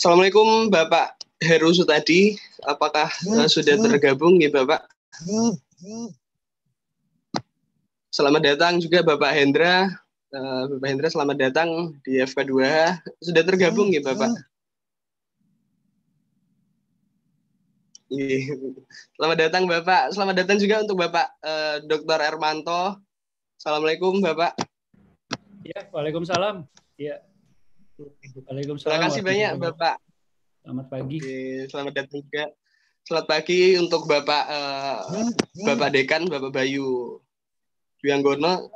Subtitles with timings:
[0.00, 1.12] Assalamualaikum Bapak
[1.44, 2.32] Heru Sutadi.
[2.64, 4.88] Apakah uh, sudah tergabung ya Bapak?
[8.08, 9.92] Selamat datang juga Bapak Hendra.
[10.32, 12.64] Uh, Bapak Hendra selamat datang di FK2.
[13.20, 14.40] Sudah tergabung ya Bapak?
[18.08, 18.56] Iya.
[19.20, 20.16] Selamat datang Bapak.
[20.16, 22.24] Selamat datang juga untuk Bapak uh, Dr.
[22.24, 23.04] Ermanto.
[23.60, 24.56] Assalamualaikum Bapak.
[25.60, 26.64] Ya, Waalaikumsalam.
[26.96, 27.20] Ya.
[28.48, 28.92] Waalaikumsalam.
[28.96, 29.96] Terima kasih banyak Bapak.
[30.60, 31.18] Selamat pagi.
[31.20, 32.44] Oke, selamat datang juga.
[33.00, 34.98] Selamat pagi untuk Bapak uh,
[35.64, 37.18] Bapak Dekan, Bapak Bayu
[38.04, 38.68] Wianggono.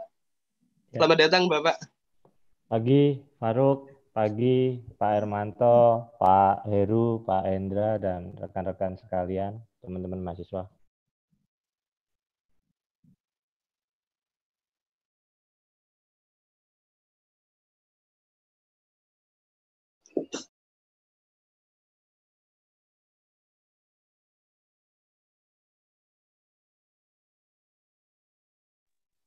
[0.92, 1.00] Ya.
[1.00, 1.76] Selamat datang Bapak.
[2.68, 10.70] Pagi Faruk pagi Pak Hermanto, Pak Heru, Pak Endra, dan rekan-rekan sekalian, teman-teman mahasiswa.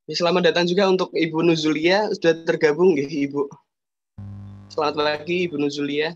[0.07, 3.51] Selamat datang juga untuk Ibu Nuzulia, sudah tergabung ya Ibu.
[4.71, 6.15] Selamat pagi Ibu Nuzulia.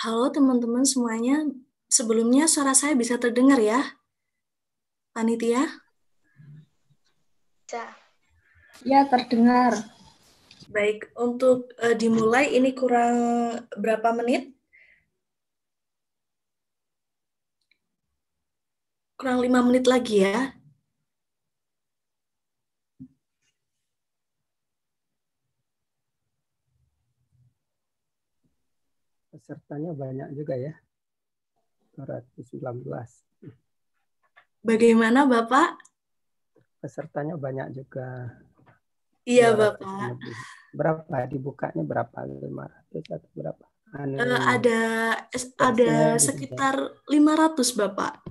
[0.00, 1.44] Halo teman-teman semuanya,
[1.92, 4.00] sebelumnya suara saya bisa terdengar ya?
[5.12, 5.68] Panitia?
[7.68, 7.84] Ya.
[8.80, 9.76] Ya, terdengar.
[10.72, 13.12] Baik, untuk uh, dimulai ini kurang
[13.76, 14.56] berapa menit?
[19.20, 20.56] Kurang lima menit lagi ya.
[29.40, 30.76] Pesertanya banyak juga ya.
[31.96, 32.84] 219.
[34.60, 35.80] Bagaimana Bapak?
[36.84, 38.36] Pesertanya banyak juga.
[39.24, 40.20] Iya Bapak.
[40.76, 42.28] Berapa dibukanya berapa?
[42.28, 43.64] 500 atau berapa?
[43.90, 44.78] Anu, uh, ada
[45.58, 46.76] ada sekitar
[47.08, 48.22] 500 Bapak.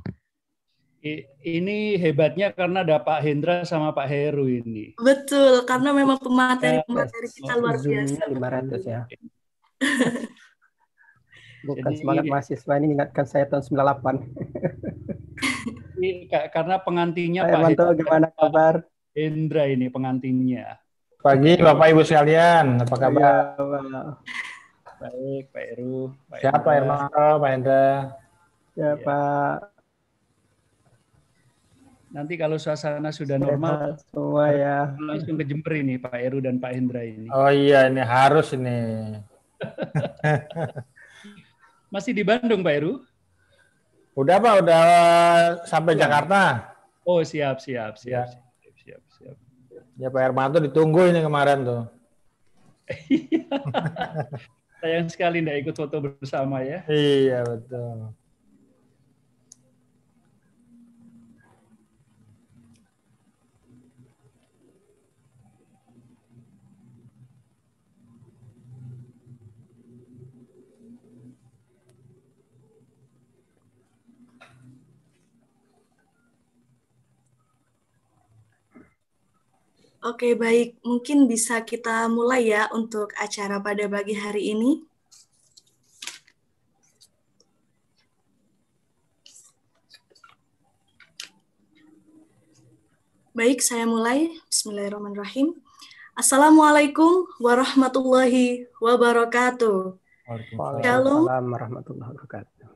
[1.43, 4.95] Ini hebatnya karena ada Pak Hendra sama Pak Heru ini.
[4.99, 8.27] Betul, karena memang pemateri-pemateri kita luar biasa.
[8.27, 9.01] 500 ya.
[11.59, 14.23] Bukan Jadi, semangat mahasiswa ini ingatkan saya tahun 98.
[16.55, 18.87] karena pengantinnya Pak Hermanto gimana kabar?
[19.11, 20.79] Indra ini pengantinnya.
[21.19, 23.59] Pagi Bapak Ibu sekalian, apa kabar?
[23.59, 24.03] Ya,
[24.99, 26.15] Baik, Pak Eru.
[26.31, 28.15] Pak Siapa Hermanto, Pak Indra?
[28.79, 29.55] Ya, ya, Pak.
[32.09, 34.95] Nanti kalau suasana sudah normal, semua ya.
[34.97, 37.27] Langsung ke Jember ini Pak Eru dan Pak Hendra ini.
[37.29, 39.19] Oh iya, ini harus ini.
[41.89, 43.01] Masih di Bandung, Pak Heru?
[44.13, 44.53] Udah, Pak.
[44.61, 44.83] Udah
[45.65, 46.05] sampai ya.
[46.05, 46.69] Jakarta.
[47.01, 48.29] Oh, siap, siap, siap.
[48.29, 48.37] Ya.
[48.61, 49.37] Siap, siap, siap.
[49.97, 51.83] Ya, Pak Hermanto ditunggu ini kemarin tuh.
[54.79, 56.85] Sayang sekali tidak ikut foto bersama ya.
[56.87, 58.13] Iya, betul.
[79.99, 80.79] Oke, baik.
[80.79, 84.79] Mungkin bisa kita mulai ya untuk acara pada pagi hari ini.
[93.35, 94.31] Baik, saya mulai.
[94.47, 95.59] Bismillahirrahmanirrahim.
[96.15, 99.99] Assalamualaikum warahmatullahi wabarakatuh.
[100.79, 101.27] Shalom.
[101.27, 102.67] Waalaikumsalam warahmatullahi wabarakatuh.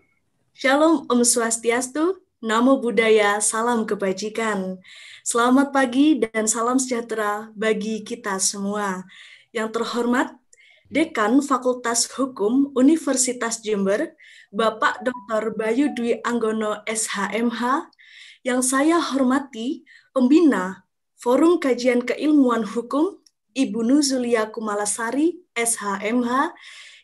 [0.56, 4.76] Shalom Om Swastiastu, Namo Buddhaya, salam kebajikan.
[5.24, 9.08] Selamat pagi dan salam sejahtera bagi kita semua.
[9.56, 10.36] Yang terhormat,
[10.92, 14.20] Dekan Fakultas Hukum Universitas Jember,
[14.52, 15.56] Bapak Dr.
[15.56, 17.88] Bayu Dwi Anggono SHMH,
[18.44, 20.84] yang saya hormati, Pembina
[21.16, 23.24] Forum Kajian Keilmuan Hukum,
[23.56, 26.52] Ibu Nuzulia Kumalasari, SHMH,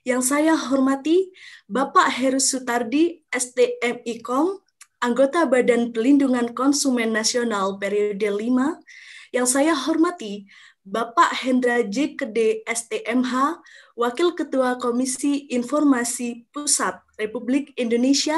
[0.04, 1.32] yang saya hormati,
[1.72, 4.68] Bapak Heru Sutardi, STMIKOM,
[5.00, 8.84] anggota Badan Pelindungan Konsumen Nasional periode 5,
[9.32, 10.48] yang saya hormati
[10.84, 12.20] Bapak Hendra J.
[12.20, 13.64] Kede STMH,
[13.96, 18.38] Wakil Ketua Komisi Informasi Pusat Republik Indonesia,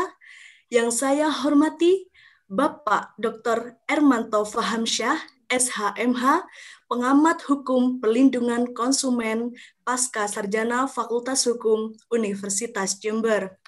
[0.69, 2.09] yang saya hormati
[2.45, 3.79] Bapak Dr.
[3.87, 5.17] Ermanto Fahamsyah,
[5.51, 6.47] SHMH,
[6.87, 9.51] pengamat hukum pelindungan konsumen
[9.83, 13.60] pasca sarjana Fakultas Hukum Universitas Jember.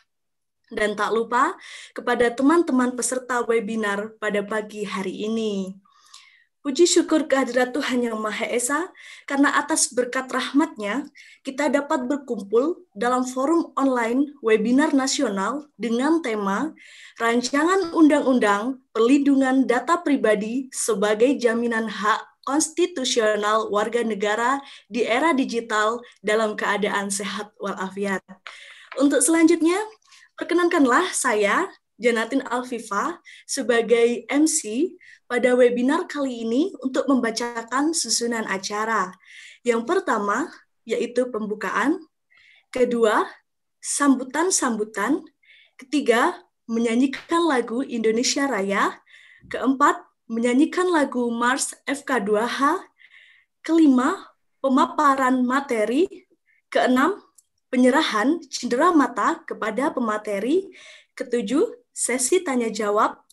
[0.73, 1.53] Dan tak lupa
[1.93, 5.77] kepada teman-teman peserta webinar pada pagi hari ini.
[6.63, 8.87] Puji syukur kehadirat Tuhan Yang Maha Esa,
[9.27, 11.03] karena atas berkat rahmatnya,
[11.43, 16.71] kita dapat berkumpul dalam forum online webinar nasional dengan tema
[17.19, 26.55] Rancangan Undang-Undang Perlindungan Data Pribadi sebagai Jaminan Hak Konstitusional Warga Negara di Era Digital dalam
[26.55, 28.23] Keadaan Sehat Walafiat.
[28.95, 29.83] Untuk selanjutnya,
[30.37, 31.69] perkenankanlah saya,
[32.01, 34.93] Janatin Alfifa, sebagai MC
[35.29, 39.13] pada webinar kali ini untuk membacakan susunan acara.
[39.63, 40.49] Yang pertama
[40.83, 42.03] yaitu pembukaan,
[42.67, 43.23] kedua
[43.79, 45.23] sambutan-sambutan,
[45.79, 48.99] ketiga menyanyikan lagu Indonesia Raya,
[49.47, 52.83] keempat menyanyikan lagu Mars FK2H,
[53.63, 56.27] kelima pemaparan materi,
[56.71, 57.19] keenam
[57.73, 60.69] penyerahan cendera mata kepada pemateri,
[61.17, 63.23] ketujuh sesi tanya jawab,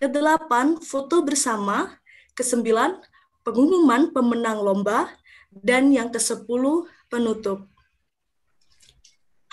[0.00, 2.00] Kedelapan, foto bersama.
[2.32, 3.04] Kesembilan,
[3.44, 5.12] pengumuman pemenang lomba.
[5.52, 7.68] Dan yang kesepuluh, penutup.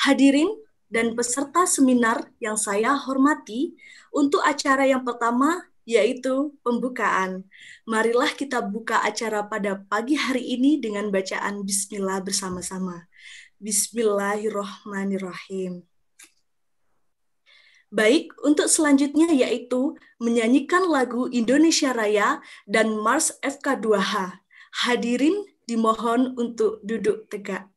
[0.07, 0.47] Hadirin
[0.87, 3.75] dan peserta seminar yang saya hormati,
[4.15, 7.43] untuk acara yang pertama yaitu pembukaan.
[7.83, 13.06] Marilah kita buka acara pada pagi hari ini dengan bacaan bismillah bersama-sama.
[13.57, 15.81] Bismillahirrohmanirrohim.
[17.89, 22.37] Baik, untuk selanjutnya yaitu menyanyikan lagu Indonesia Raya
[22.69, 24.45] dan Mars FK2H.
[24.85, 27.73] Hadirin dimohon untuk duduk tegak.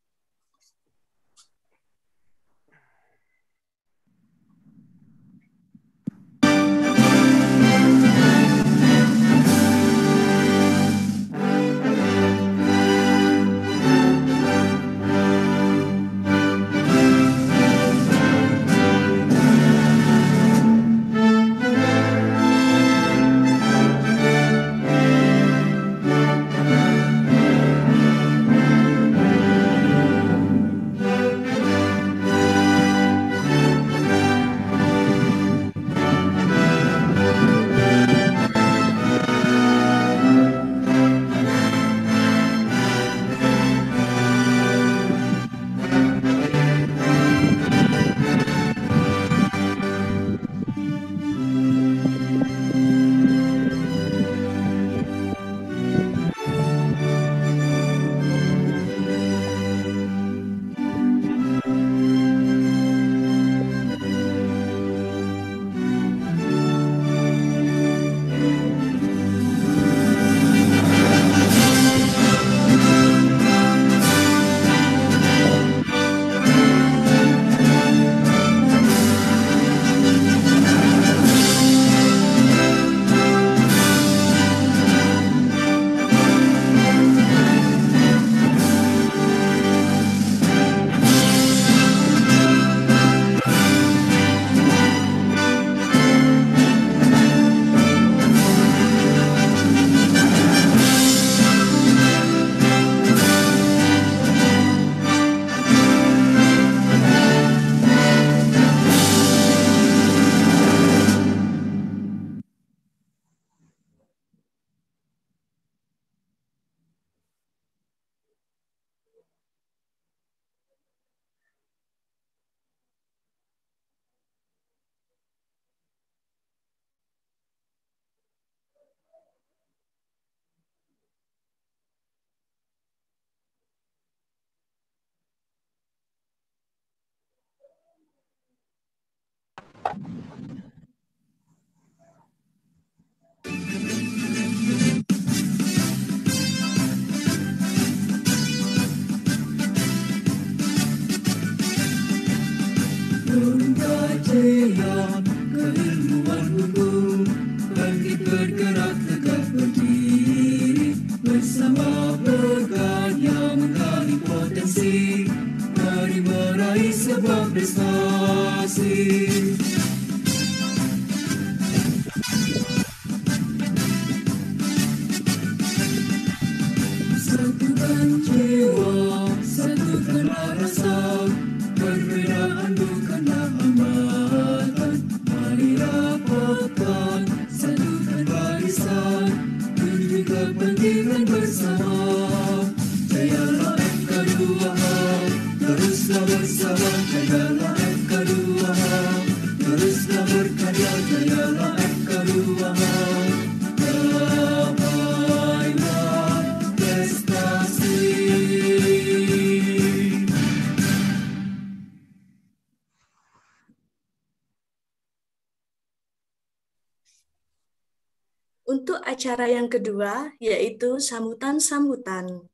[219.81, 222.45] Kedua, yaitu sambutan-sambutan.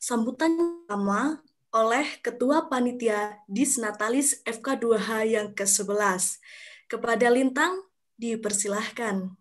[0.00, 6.40] Sambutan pertama oleh Ketua Panitia Disnatalis FK2H yang ke-11.
[6.88, 7.76] Kepada Lintang,
[8.16, 9.36] dipersilahkan.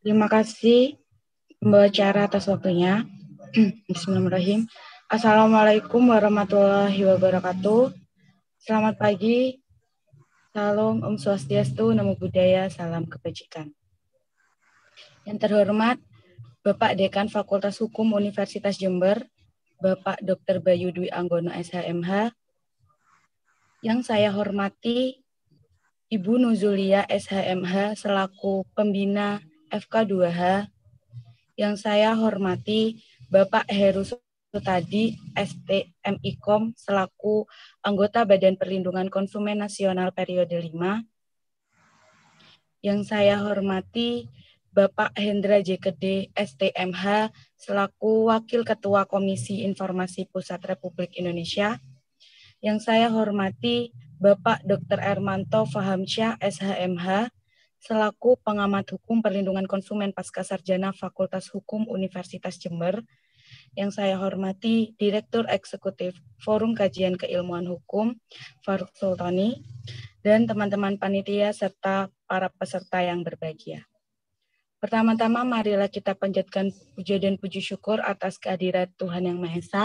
[0.00, 0.96] Terima kasih
[1.60, 3.04] Mbak Cara atas waktunya.
[3.90, 4.70] Bismillahirrahmanirrahim.
[5.10, 7.90] Assalamualaikum warahmatullahi wabarakatuh.
[8.62, 9.58] Selamat pagi.
[10.50, 13.70] Salam Om Swastiastu, Namo Buddhaya, Salam Kebajikan.
[15.28, 16.00] Yang terhormat
[16.64, 19.20] Bapak Dekan Fakultas Hukum Universitas Jember,
[19.80, 20.60] Bapak Dr.
[20.60, 22.32] Bayu Dwi Anggono SHMH,
[23.80, 25.24] yang saya hormati
[26.12, 29.40] Ibu Nuzulia SHMH selaku pembina
[29.72, 30.68] FK2H,
[31.56, 33.00] yang saya hormati
[33.32, 37.46] Bapak Heru Sutadi STMIKOM selaku
[37.80, 41.04] anggota Badan Perlindungan Konsumen Nasional periode 5,
[42.84, 44.28] yang saya hormati
[44.70, 51.82] Bapak Hendra JKD STMH selaku Wakil Ketua Komisi Informasi Pusat Republik Indonesia,
[52.62, 53.90] yang saya hormati
[54.22, 55.02] Bapak Dr.
[55.02, 57.34] Ermanto Fahamsyah SHMH
[57.82, 63.02] selaku pengamat hukum perlindungan konsumen pasca sarjana Fakultas Hukum Universitas Jember,
[63.74, 68.14] yang saya hormati Direktur Eksekutif Forum Kajian Keilmuan Hukum
[68.62, 69.66] Faruk Sultani,
[70.22, 73.89] dan teman-teman panitia serta para peserta yang berbahagia.
[74.80, 79.84] Pertama-tama marilah kita panjatkan puja dan puji syukur atas kehadiran Tuhan Yang Maha Esa,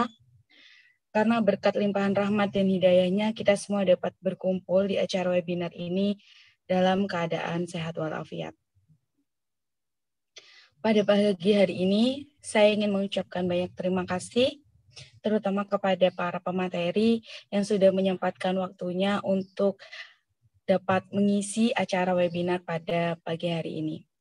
[1.12, 6.16] karena berkat limpahan rahmat dan hidayahnya kita semua dapat berkumpul di acara webinar ini
[6.64, 8.56] dalam keadaan sehat walafiat.
[10.80, 14.64] Pada pagi hari ini, saya ingin mengucapkan banyak terima kasih,
[15.20, 17.20] terutama kepada para pemateri
[17.52, 19.76] yang sudah menyempatkan waktunya untuk
[20.64, 24.15] dapat mengisi acara webinar pada pagi hari ini.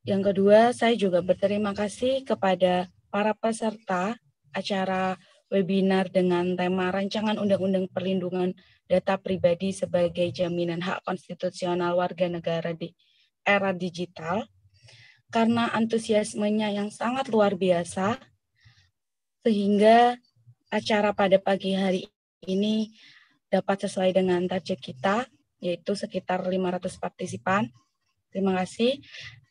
[0.00, 4.16] Yang kedua, saya juga berterima kasih kepada para peserta
[4.50, 5.20] acara
[5.52, 8.54] webinar dengan tema Rancangan Undang-Undang Perlindungan
[8.86, 12.94] Data Pribadi sebagai Jaminan Hak Konstitusional Warga Negara di
[13.44, 14.46] Era Digital
[15.30, 18.18] karena antusiasmenya yang sangat luar biasa
[19.46, 20.18] sehingga
[20.70, 22.06] acara pada pagi hari
[22.46, 22.90] ini
[23.50, 25.26] dapat sesuai dengan target kita
[25.60, 27.68] yaitu sekitar 500 partisipan.
[28.30, 29.02] Terima kasih.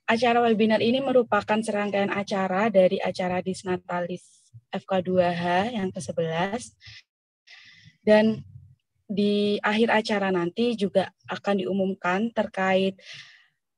[0.09, 4.41] Acara webinar ini merupakan serangkaian acara dari acara Disnatalis
[4.73, 6.73] FK2H yang ke-11.
[8.01, 8.41] Dan
[9.05, 12.97] di akhir acara nanti juga akan diumumkan terkait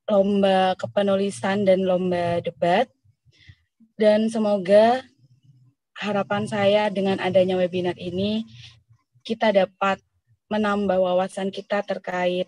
[0.07, 2.87] lomba kepenulisan dan lomba debat.
[3.99, 5.03] Dan semoga
[5.99, 8.47] harapan saya dengan adanya webinar ini
[9.27, 9.99] kita dapat
[10.47, 12.47] menambah wawasan kita terkait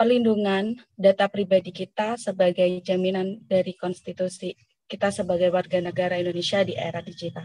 [0.00, 4.56] perlindungan data pribadi kita sebagai jaminan dari konstitusi
[4.88, 7.44] kita sebagai warga negara Indonesia di era digital.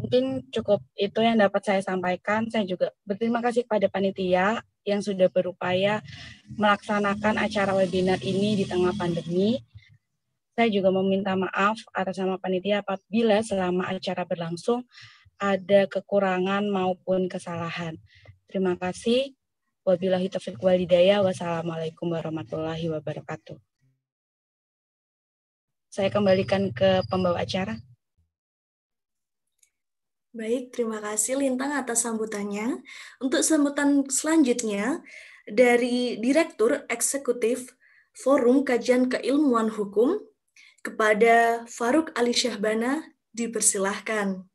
[0.00, 2.48] Mungkin cukup itu yang dapat saya sampaikan.
[2.48, 6.00] Saya juga berterima kasih kepada panitia yang sudah berupaya
[6.56, 9.60] melaksanakan acara webinar ini di tengah pandemi.
[10.56, 14.88] Saya juga meminta maaf atas nama panitia apabila selama acara berlangsung
[15.36, 18.00] ada kekurangan maupun kesalahan.
[18.48, 19.36] Terima kasih.
[19.82, 21.26] Wabillahi taufiq walhidayah.
[21.26, 23.58] Wassalamualaikum warahmatullahi wabarakatuh.
[25.90, 27.74] Saya kembalikan ke pembawa acara.
[30.30, 32.78] Baik, terima kasih Lintang atas sambutannya.
[33.18, 35.02] Untuk sambutan selanjutnya
[35.50, 37.74] dari Direktur Eksekutif
[38.14, 40.22] Forum Kajian Keilmuan Hukum
[40.86, 43.02] kepada Faruk Ali Syahbana
[43.34, 44.46] dipersilahkan.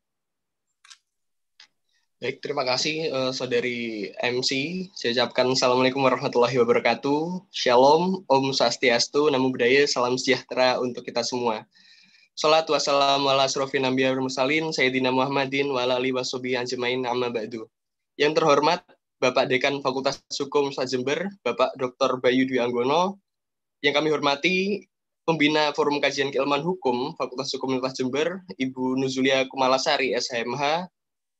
[2.17, 4.49] Baik, terima kasih uh, saudari MC.
[4.97, 7.45] Saya ucapkan Assalamualaikum warahmatullahi wabarakatuh.
[7.53, 11.69] Shalom, Om Swastiastu, Namo Buddhaya, Salam Sejahtera untuk kita semua.
[12.33, 17.69] Salatu wassalamu ala asrofin anbiya mursalin, Sayyidina Muhammadin wa ala washabihi ajmain amma ba'du.
[18.17, 18.81] Yang terhormat
[19.21, 22.17] Bapak Dekan Fakultas Hukum Universitas Jember, Bapak Dr.
[22.17, 23.21] Bayu Dwi Anggono,
[23.85, 24.89] yang kami hormati
[25.21, 30.89] Pembina Forum Kajian Keilmuan Hukum Fakultas Hukum Universitas Jember, Ibu Nuzulia Kumalasari, SHMH,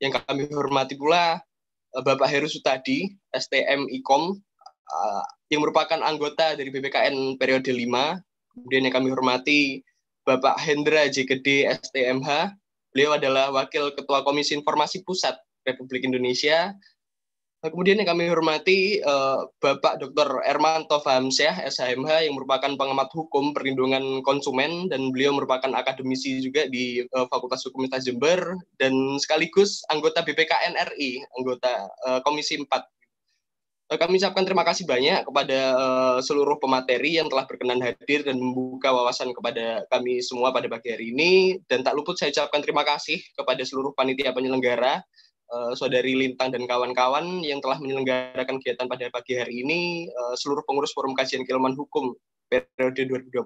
[0.02, 1.42] yang kami hormati pula
[1.94, 8.20] eh, Bapak Heru Sutadi, STM IKOM, eh, yang merupakan anggota dari BPKN periode 5.
[8.58, 9.60] Kemudian yang kami hormati
[10.28, 12.52] Bapak Hendra JKD STMH,
[12.92, 16.76] beliau adalah Wakil Ketua Komisi Informasi Pusat Republik Indonesia.
[17.58, 20.46] Nah, kemudian yang kami hormati uh, Bapak Dr.
[20.46, 27.02] Ermanto Fahamsyah, SHMH, yang merupakan pengamat hukum perlindungan konsumen, dan beliau merupakan akademisi juga di
[27.18, 28.40] uh, Fakultas Hukum Universitas Jember,
[28.78, 32.70] dan sekaligus anggota BPKN RI, anggota uh, Komisi 4.
[33.88, 38.92] Kami ucapkan terima kasih banyak kepada uh, seluruh pemateri yang telah berkenan hadir dan membuka
[38.92, 41.58] wawasan kepada kami semua pada pagi hari ini.
[41.66, 45.02] Dan tak luput saya ucapkan terima kasih kepada seluruh panitia penyelenggara,
[45.52, 50.64] uh, saudari Lintang dan kawan-kawan yang telah menyelenggarakan kegiatan pada pagi hari ini, uh, seluruh
[50.68, 52.16] pengurus Forum Kajian Keilmuan Hukum
[52.48, 53.44] periode 2020,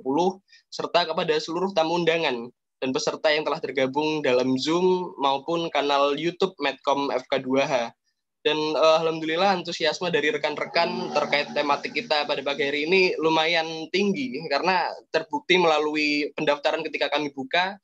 [0.69, 2.49] serta kepada seluruh tamu undangan
[2.81, 7.93] dan peserta yang telah tergabung dalam Zoom maupun kanal YouTube Medcom FK2H.
[8.41, 14.33] Dan uh, alhamdulillah antusiasme dari rekan-rekan terkait tematik kita pada pagi hari ini lumayan tinggi
[14.49, 17.77] karena terbukti melalui pendaftaran ketika kami buka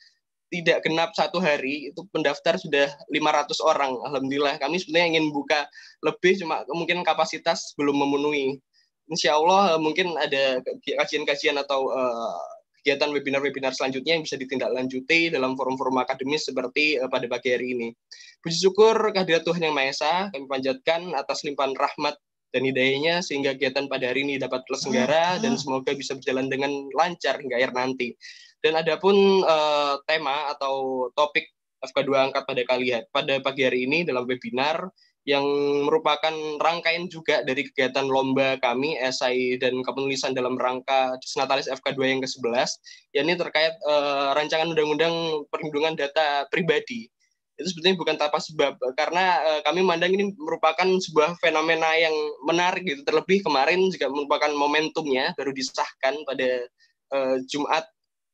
[0.48, 5.68] tidak genap satu hari itu pendaftar sudah 500 orang alhamdulillah kami sebenarnya ingin buka
[6.04, 8.56] lebih cuma mungkin kapasitas belum memenuhi
[9.12, 12.40] insya Allah mungkin ada kajian-kajian atau uh,
[12.88, 17.88] kegiatan webinar-webinar selanjutnya yang bisa ditindaklanjuti dalam forum-forum akademis seperti uh, pada pagi hari ini.
[18.40, 22.16] Puji syukur kehadirat Tuhan Yang Maha Esa kami panjatkan atas limpahan rahmat
[22.56, 27.44] dan hidayahnya sehingga kegiatan pada hari ini dapat terselenggara dan semoga bisa berjalan dengan lancar
[27.44, 28.16] hingga akhir nanti.
[28.62, 31.46] Dan adapun uh, tema atau topik
[31.86, 34.90] FK2 angkat pada kali pada pagi hari ini dalam webinar
[35.28, 35.44] yang
[35.84, 42.22] merupakan rangkaian juga dari kegiatan lomba kami esai dan kepenulisan dalam rangka Disnatalis FK2 yang
[42.24, 42.70] ke-11
[43.12, 47.12] yakni terkait uh, rancangan undang-undang perlindungan data pribadi.
[47.60, 52.16] Itu sebetulnya bukan tanpa sebab karena uh, kami memandang ini merupakan sebuah fenomena yang
[52.48, 53.04] menarik gitu.
[53.04, 56.72] Terlebih kemarin juga merupakan momentumnya baru disahkan pada
[57.12, 57.84] uh, Jumat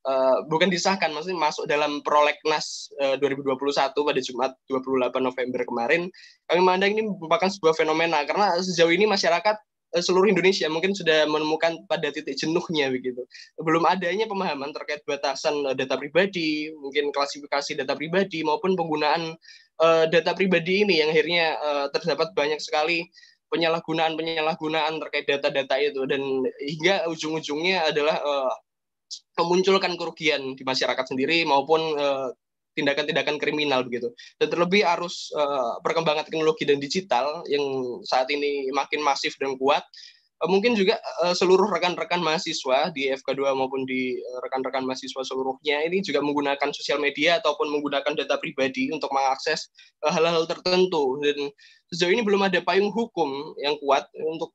[0.03, 6.11] Uh, bukan disahkan, maksudnya masuk dalam prolegnas uh, 2021 pada Jumat 28 November kemarin.
[6.51, 9.55] Kami memandang ini merupakan sebuah fenomena karena sejauh ini masyarakat
[9.95, 13.23] uh, seluruh Indonesia mungkin sudah menemukan pada titik jenuhnya begitu.
[13.55, 19.39] Belum adanya pemahaman terkait batasan data pribadi, mungkin klasifikasi data pribadi maupun penggunaan
[19.79, 23.07] uh, data pribadi ini yang akhirnya uh, terdapat banyak sekali
[23.53, 26.21] penyalahgunaan penyalahgunaan terkait data-data itu dan
[26.57, 28.53] hingga ujung-ujungnya adalah uh,
[29.37, 32.29] memunculkan kerugian di masyarakat sendiri maupun uh,
[32.73, 34.09] tindakan-tindakan kriminal begitu.
[34.41, 37.63] Dan terlebih arus uh, perkembangan teknologi dan digital yang
[38.05, 39.85] saat ini makin masif dan kuat,
[40.41, 46.01] uh, mungkin juga uh, seluruh rekan-rekan mahasiswa di FK2 maupun di rekan-rekan mahasiswa seluruhnya ini
[46.01, 49.69] juga menggunakan sosial media ataupun menggunakan data pribadi untuk mengakses
[50.01, 51.53] hal-hal tertentu dan
[51.93, 54.49] sejauh ini belum ada payung hukum yang kuat untuk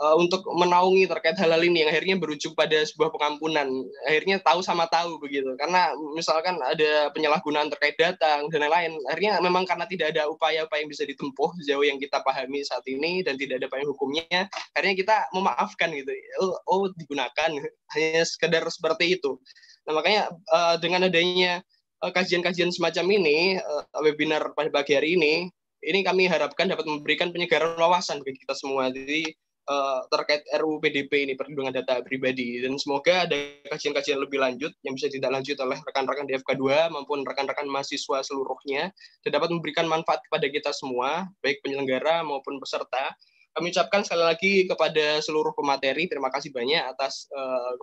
[0.00, 3.68] uh, untuk menaungi terkait hal-hal ini yang akhirnya berujung pada sebuah pengampunan.
[4.08, 5.52] Akhirnya tahu sama tahu begitu.
[5.60, 10.90] Karena misalkan ada penyalahgunaan terkait data dan lain-lain akhirnya memang karena tidak ada upaya-upaya yang
[10.90, 15.16] bisa ditempuh sejauh yang kita pahami saat ini dan tidak ada payung hukumnya akhirnya kita
[15.36, 16.10] memaafkan gitu.
[16.40, 17.50] Oh, oh digunakan.
[17.92, 19.36] Hanya sekedar seperti itu.
[19.84, 21.60] Nah makanya uh, dengan adanya
[22.00, 23.60] eh, kajian-kajian semacam ini
[24.00, 28.92] webinar pada pagi hari ini ini kami harapkan dapat memberikan penyegaran wawasan bagi kita semua.
[28.92, 29.32] Jadi
[29.70, 32.58] uh, terkait RUU PDP ini perlindungan data pribadi.
[32.58, 33.38] Dan semoga ada
[33.70, 38.90] kajian-kajian lebih lanjut yang bisa tidak lanjut oleh rekan-rekan di FK2 maupun rekan-rekan mahasiswa seluruhnya
[39.22, 43.14] dan dapat memberikan manfaat kepada kita semua baik penyelenggara maupun peserta.
[43.50, 47.74] Kami ucapkan sekali lagi kepada seluruh pemateri terima kasih banyak atas uh,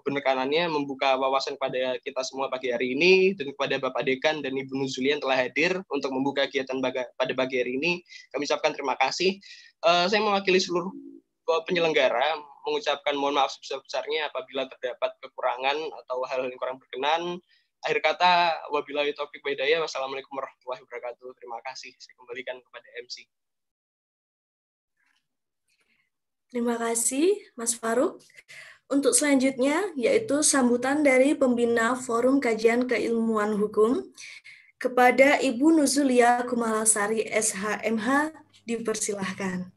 [0.72, 5.20] membuka wawasan kepada kita semua pagi hari ini dan kepada Bapak Dekan dan Ibu Nuzulian
[5.20, 6.80] telah hadir untuk membuka kegiatan
[7.20, 8.00] pada pagi hari ini.
[8.32, 9.44] Kami ucapkan terima kasih.
[9.84, 10.96] Uh, saya mewakili seluruh
[11.64, 12.36] penyelenggara
[12.68, 17.40] mengucapkan mohon maaf sebesar-besarnya apabila terdapat kekurangan atau hal-hal yang kurang berkenan.
[17.88, 19.80] Akhir kata, wabillahi taufiq hidayah.
[19.80, 21.30] Wassalamualaikum warahmatullahi wabarakatuh.
[21.40, 21.96] Terima kasih.
[21.96, 23.24] Saya kembalikan kepada MC.
[26.52, 28.20] Terima kasih, Mas Faruk.
[28.88, 34.12] Untuk selanjutnya, yaitu sambutan dari pembina Forum Kajian Keilmuan Hukum,
[34.78, 38.30] Kepada Ibu Nuzulia Kumalasari SHMH
[38.70, 39.77] dipersilahkan.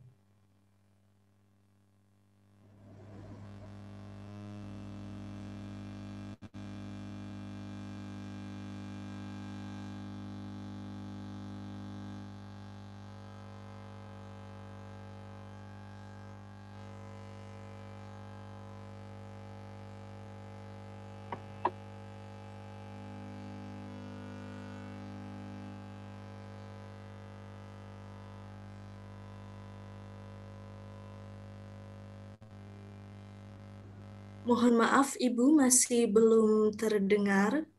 [34.50, 37.70] Mohon maaf Ibu masih belum terdengar.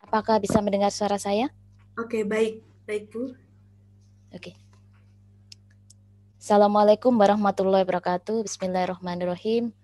[0.00, 1.52] Apakah bisa mendengar suara saya?
[2.00, 2.64] Oke, baik.
[2.88, 3.36] Baik, Bu.
[4.32, 4.56] Oke.
[6.40, 8.48] Assalamualaikum warahmatullahi wabarakatuh.
[8.48, 9.76] Bismillahirrahmanirrahim.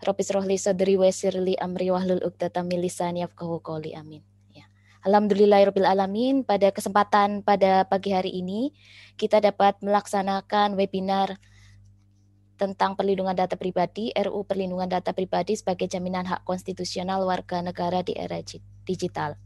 [0.00, 3.92] Rabbi rohli sadri wa yassirli amri wahlul 'uqdatam min lisani yafqahu qawli.
[3.92, 4.24] Amin.
[4.56, 4.64] Ya.
[5.04, 6.48] Alhamdulillahirabbil alamin.
[6.48, 8.72] Pada kesempatan pada pagi hari ini
[9.20, 11.36] kita dapat melaksanakan webinar
[12.58, 18.18] tentang perlindungan data pribadi, RU Perlindungan Data Pribadi sebagai jaminan hak konstitusional warga negara di
[18.18, 18.42] era
[18.82, 19.38] digital.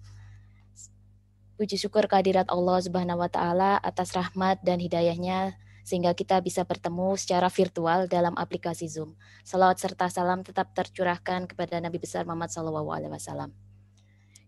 [1.60, 7.14] Puji syukur kehadirat Allah Subhanahu wa taala atas rahmat dan hidayahnya sehingga kita bisa bertemu
[7.20, 9.14] secara virtual dalam aplikasi Zoom.
[9.44, 13.52] Salawat serta salam tetap tercurahkan kepada Nabi besar Muhammad SAW.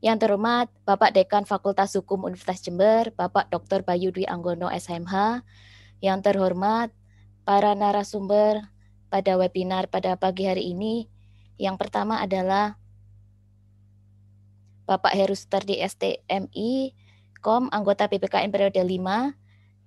[0.01, 3.85] Yang terhormat Bapak Dekan Fakultas Hukum Universitas Jember, Bapak Dr.
[3.85, 5.43] Bayu Dwi Anggono SMH,
[6.01, 6.93] yang terhormat
[7.45, 8.65] para narasumber
[9.13, 11.07] pada webinar pada pagi hari ini.
[11.61, 12.81] Yang pertama adalah
[14.85, 16.93] Bapak Heru Sutardi STMI,
[17.41, 19.37] KOM, anggota PPKN periode 5.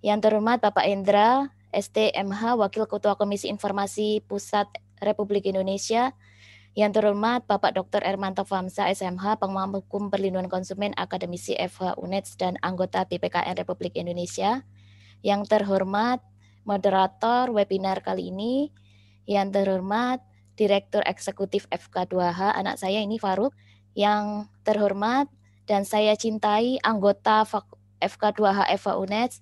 [0.06, 4.72] Yang terhormat Bapak Endra, STMH, Wakil Ketua Komisi Informasi Pusat
[5.04, 6.14] Republik Indonesia.
[6.78, 8.06] Yang terhormat Bapak Dr.
[8.06, 14.62] Ermanto Famsa, SMH, Pengamat Hukum Perlindungan Konsumen, Akademisi FH UNEDS, dan anggota PPKN Republik Indonesia.
[15.26, 16.22] Yang terhormat
[16.68, 18.70] moderator webinar kali ini.
[19.24, 20.20] Yang terhormat
[20.60, 23.56] Direktur Eksekutif FK2H, anak saya ini Faruk.
[23.96, 25.32] Yang terhormat
[25.66, 27.48] dan saya cintai anggota
[28.04, 29.34] FK2H FH UNES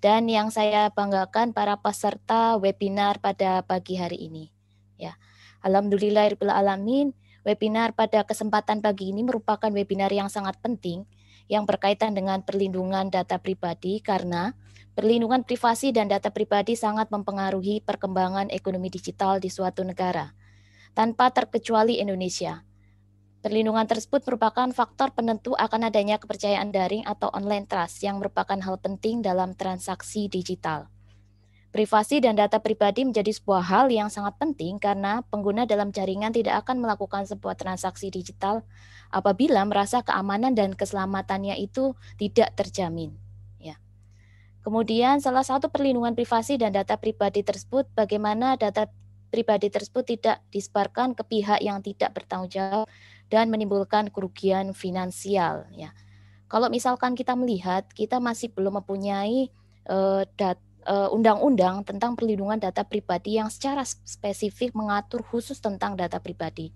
[0.00, 4.48] dan yang saya banggakan para peserta webinar pada pagi hari ini.
[4.96, 5.14] Ya.
[5.60, 7.12] Alhamdulillahirrahmanirrahim,
[7.44, 11.04] webinar pada kesempatan pagi ini merupakan webinar yang sangat penting
[11.50, 14.54] yang berkaitan dengan perlindungan data pribadi karena
[14.90, 20.34] Perlindungan privasi dan data pribadi sangat mempengaruhi perkembangan ekonomi digital di suatu negara,
[20.98, 22.66] tanpa terkecuali Indonesia.
[23.40, 28.76] Perlindungan tersebut merupakan faktor penentu akan adanya kepercayaan daring atau online trust yang merupakan hal
[28.82, 30.92] penting dalam transaksi digital.
[31.70, 36.66] Privasi dan data pribadi menjadi sebuah hal yang sangat penting karena pengguna dalam jaringan tidak
[36.66, 38.66] akan melakukan sebuah transaksi digital
[39.14, 43.14] apabila merasa keamanan dan keselamatannya itu tidak terjamin.
[44.60, 48.92] Kemudian salah satu perlindungan privasi dan data pribadi tersebut bagaimana data
[49.32, 52.84] pribadi tersebut tidak disebarkan ke pihak yang tidak bertanggung jawab
[53.32, 55.96] dan menimbulkan kerugian finansial ya.
[56.50, 59.48] Kalau misalkan kita melihat kita masih belum mempunyai
[59.88, 66.18] uh, dat, uh, undang-undang tentang perlindungan data pribadi yang secara spesifik mengatur khusus tentang data
[66.18, 66.72] pribadi.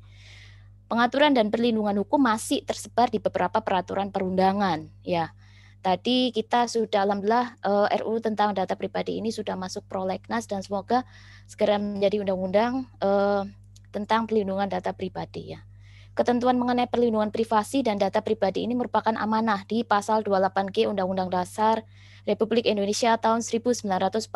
[0.86, 5.32] Pengaturan dan perlindungan hukum masih tersebar di beberapa peraturan perundangan ya
[5.84, 10.64] Tadi kita sudah alhamdulillah uh, eh, RU tentang data pribadi ini sudah masuk prolegnas dan
[10.64, 11.04] semoga
[11.44, 13.44] segera menjadi undang-undang uh,
[13.92, 15.60] tentang perlindungan data pribadi ya.
[16.14, 21.82] Ketentuan mengenai perlindungan privasi dan data pribadi ini merupakan amanah di pasal 28G Undang-Undang Dasar
[22.22, 24.30] Republik Indonesia tahun 1945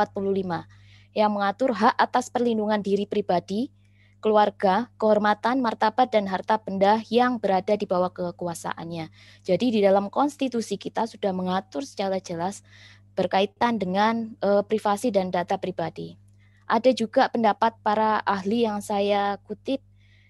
[1.14, 3.70] yang mengatur hak atas perlindungan diri pribadi,
[4.18, 9.14] keluarga, kehormatan, martabat, dan harta benda yang berada di bawah kekuasaannya.
[9.46, 12.66] Jadi di dalam konstitusi kita sudah mengatur secara jelas
[13.14, 16.18] berkaitan dengan uh, privasi dan data pribadi.
[16.66, 19.78] Ada juga pendapat para ahli yang saya kutip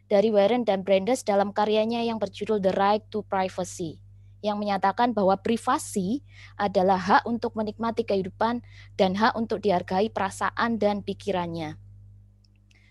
[0.09, 4.01] dari Warren dan Brandes dalam karyanya yang berjudul The Right to Privacy
[4.40, 6.23] yang menyatakan bahwa privasi
[6.55, 8.62] adalah hak untuk menikmati kehidupan
[8.94, 11.77] dan hak untuk dihargai perasaan dan pikirannya.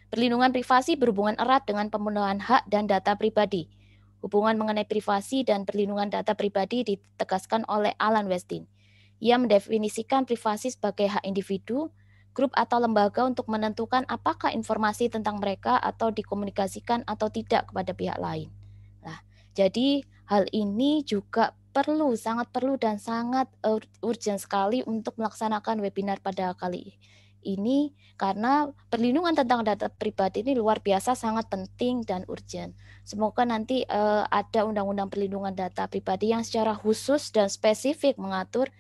[0.08, 3.68] Perlindungan privasi berhubungan erat dengan pemenuhan hak dan data pribadi.
[4.24, 8.68] Hubungan mengenai privasi dan perlindungan data pribadi ditegaskan oleh Alan Westin.
[9.20, 11.92] Ia mendefinisikan privasi sebagai hak individu,
[12.38, 18.22] grup atau lembaga untuk menentukan apakah informasi tentang mereka atau dikomunikasikan atau tidak kepada pihak
[18.22, 18.54] lain.
[19.02, 19.18] Nah,
[19.58, 23.50] jadi hal ini juga perlu, sangat perlu dan sangat
[24.06, 26.94] urgent sekali untuk melaksanakan webinar pada kali
[27.48, 32.74] ini karena perlindungan tentang data pribadi ini luar biasa sangat penting dan urgent.
[33.08, 38.74] Semoga nanti uh, ada undang-undang perlindungan data pribadi yang secara khusus dan spesifik mengatur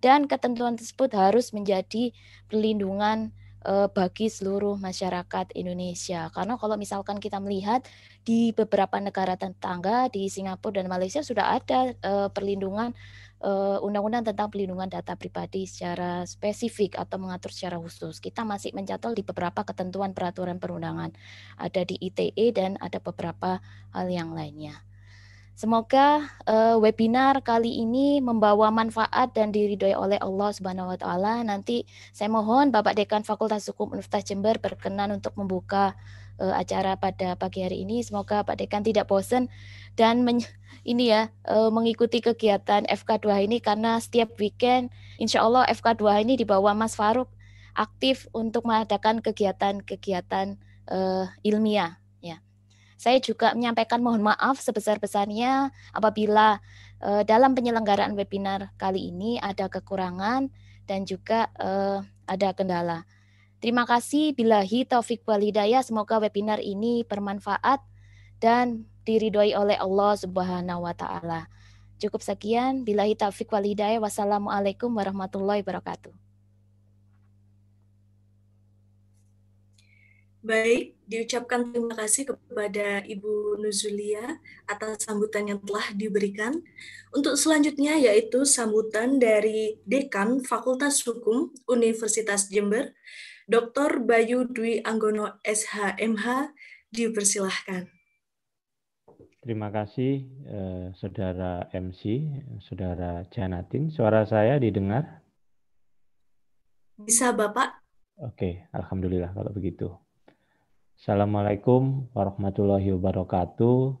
[0.00, 2.14] dan ketentuan tersebut harus menjadi
[2.48, 3.30] perlindungan
[3.66, 6.32] uh, bagi seluruh masyarakat Indonesia.
[6.32, 7.84] Karena kalau misalkan kita melihat
[8.24, 12.96] di beberapa negara tetangga di Singapura dan Malaysia sudah ada uh, perlindungan
[13.44, 18.16] Eh, undang-undang tentang pelindungan data pribadi secara spesifik atau mengatur secara khusus.
[18.16, 21.12] Kita masih mencatol di beberapa ketentuan peraturan perundangan.
[21.60, 23.60] Ada di ITE dan ada beberapa
[23.92, 24.80] hal yang lainnya.
[25.54, 31.46] Semoga uh, webinar kali ini membawa manfaat dan diridhoi oleh Allah Subhanahu wa taala.
[31.46, 35.94] Nanti saya mohon Bapak Dekan Fakultas Hukum Universitas Jember berkenan untuk membuka
[36.42, 38.02] uh, acara pada pagi hari ini.
[38.02, 39.46] Semoga Pak Dekan tidak bosan
[39.94, 40.26] dan
[40.82, 44.90] ini ya uh, mengikuti kegiatan FK2 ini karena setiap weekend
[45.22, 47.30] insya Allah FK2 ini dibawa Mas Faruk
[47.78, 50.58] aktif untuk mengadakan kegiatan-kegiatan
[50.90, 52.03] uh, ilmiah.
[52.94, 56.62] Saya juga menyampaikan mohon maaf sebesar-besarnya apabila
[57.02, 60.48] uh, dalam penyelenggaraan webinar kali ini ada kekurangan
[60.86, 63.04] dan juga uh, ada kendala.
[63.60, 67.80] Terima kasih bilahi taufik walidayah semoga webinar ini bermanfaat
[68.40, 71.48] dan diridhoi oleh Allah Subhanahu wa taala.
[72.00, 74.02] Cukup sekian, billahi taufik wal hidayah.
[74.02, 76.12] Wassalamualaikum warahmatullahi wabarakatuh.
[80.44, 86.64] Baik, diucapkan terima kasih kepada Ibu Nuzulia atas sambutan yang telah diberikan.
[87.14, 92.96] Untuk selanjutnya yaitu sambutan dari Dekan Fakultas Hukum Universitas Jember,
[93.44, 94.00] Dr.
[94.00, 96.52] Bayu Dwi Anggono SHMH,
[96.94, 97.90] dipersilahkan.
[99.44, 102.24] Terima kasih eh, Saudara MC,
[102.64, 103.92] Saudara Janatin.
[103.92, 105.20] Suara saya didengar?
[106.96, 107.84] Bisa Bapak.
[108.22, 109.90] Oke, Alhamdulillah kalau begitu.
[111.04, 113.92] Assalamualaikum warahmatullahi wabarakatuh.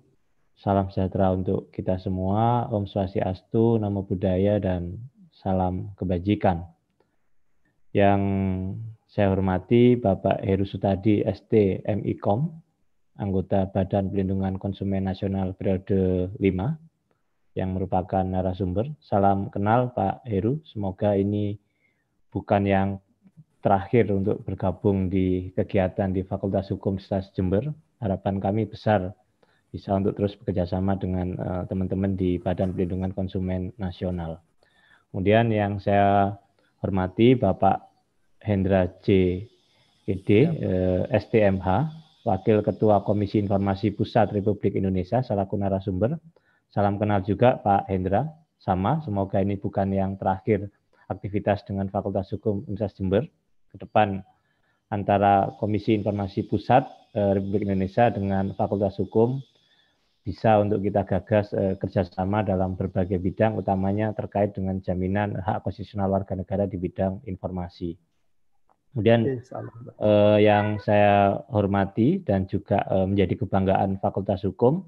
[0.56, 2.64] Salam sejahtera untuk kita semua.
[2.72, 6.64] Om Swastiastu, Namo Buddhaya, dan salam kebajikan.
[7.92, 8.22] Yang
[9.04, 12.48] saya hormati Bapak Heru Sutadi, ST MIKOM,
[13.20, 16.40] anggota Badan Pelindungan Konsumen Nasional periode 5
[17.52, 18.88] yang merupakan narasumber.
[19.04, 21.60] Salam kenal Pak Heru, semoga ini
[22.32, 23.03] bukan yang
[23.64, 27.72] terakhir untuk bergabung di kegiatan di Fakultas Hukum Stas Jember.
[27.96, 29.16] Harapan kami besar
[29.72, 34.44] bisa untuk terus bekerjasama dengan eh, teman-teman uh, di Badan Pelindungan Konsumen Nasional.
[35.08, 36.36] Kemudian yang saya
[36.84, 37.88] hormati Bapak
[38.44, 39.40] Hendra J.
[40.04, 41.68] Ed, uh, STMH,
[42.28, 46.20] Wakil Ketua Komisi Informasi Pusat Republik Indonesia selaku narasumber.
[46.68, 48.28] Salam kenal juga Pak Hendra.
[48.60, 50.68] Sama, semoga ini bukan yang terakhir
[51.08, 53.24] aktivitas dengan Fakultas Hukum Universitas Jember.
[53.74, 54.22] Ke depan
[54.94, 56.86] antara Komisi Informasi Pusat
[57.18, 59.42] eh, Republik Indonesia dengan Fakultas Hukum
[60.24, 66.08] bisa untuk kita gagas eh, kerjasama dalam berbagai bidang, utamanya terkait dengan jaminan hak konstitusional
[66.08, 67.98] warga negara di bidang informasi.
[68.94, 74.86] Kemudian eh, yang saya hormati dan juga eh, menjadi kebanggaan Fakultas Hukum,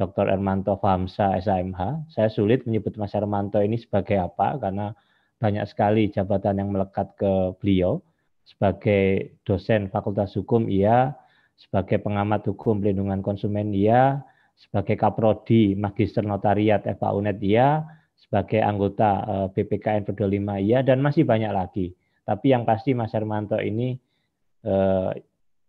[0.00, 0.32] Dr.
[0.32, 2.08] Ermanto Fahamsa SAMH.
[2.14, 4.96] Saya sulit menyebut Mas Ermanto ini sebagai apa karena
[5.36, 8.00] banyak sekali jabatan yang melekat ke beliau.
[8.50, 11.14] Sebagai dosen Fakultas Hukum, iya.
[11.54, 14.26] Sebagai pengamat hukum pelindungan konsumen, iya.
[14.58, 17.86] Sebagai kaprodi Magister Notariat FAUNET, iya.
[18.18, 20.82] Sebagai anggota eh, BPKN Perdo 5, iya.
[20.82, 21.94] Dan masih banyak lagi
[22.30, 23.98] tapi yang pasti Mas Hermanto ini
[24.62, 25.10] eh,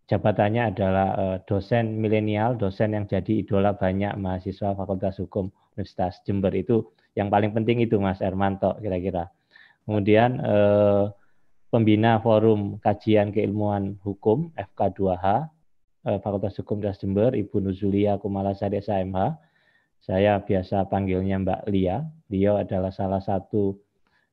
[0.05, 6.53] jabatannya adalah eh, dosen milenial, dosen yang jadi idola banyak mahasiswa Fakultas Hukum Universitas Jember
[6.53, 6.85] itu
[7.17, 9.33] yang paling penting itu Mas Hermanto kira-kira.
[9.89, 11.03] Kemudian eh,
[11.71, 15.47] pembina Forum Kajian Keilmuan Hukum FK2H
[16.11, 19.39] eh, Fakultas Hukum Universitas Jember, Ibu Nuzulia Kumalasari SMH.
[20.01, 22.03] Saya biasa panggilnya Mbak Lia.
[22.27, 23.79] Beliau adalah salah satu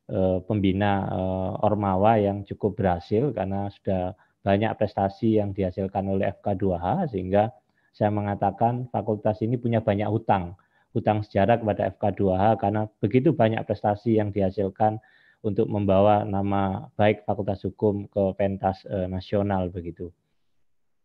[0.09, 7.13] Eh, pembina eh, Ormawa yang cukup berhasil karena sudah banyak prestasi yang dihasilkan oleh FK2H
[7.13, 7.53] sehingga
[7.93, 10.57] saya mengatakan fakultas ini punya banyak hutang
[10.97, 14.97] hutang sejarah kepada FK2H karena begitu banyak prestasi yang dihasilkan
[15.39, 20.11] untuk membawa nama baik Fakultas Hukum ke pentas eh, nasional begitu.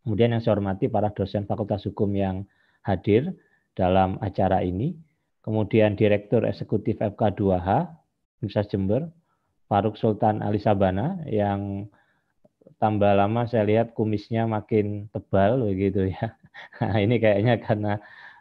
[0.03, 2.45] Kemudian yang saya hormati para dosen Fakultas Hukum yang
[2.85, 3.33] hadir
[3.73, 4.93] dalam acara ini,
[5.41, 7.89] kemudian Direktur Eksekutif FK2H
[8.45, 9.09] Universitas Jember,
[9.65, 11.89] Faruk Sultan Ali Sabana yang
[12.77, 16.37] tambah lama saya lihat kumisnya makin tebal begitu ya.
[16.85, 17.93] Nah, ini kayaknya karena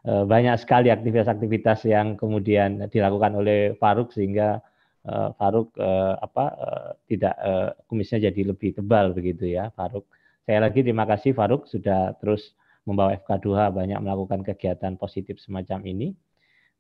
[0.04, 4.60] e, banyak sekali aktivitas-aktivitas yang kemudian dilakukan oleh Faruk sehingga
[5.08, 10.08] uh, Faruk uh, apa uh, tidak uh, kumisnya jadi lebih tebal begitu ya Faruk.
[10.44, 16.12] Saya lagi terima kasih Faruk sudah terus membawa FK2H banyak melakukan kegiatan positif semacam ini.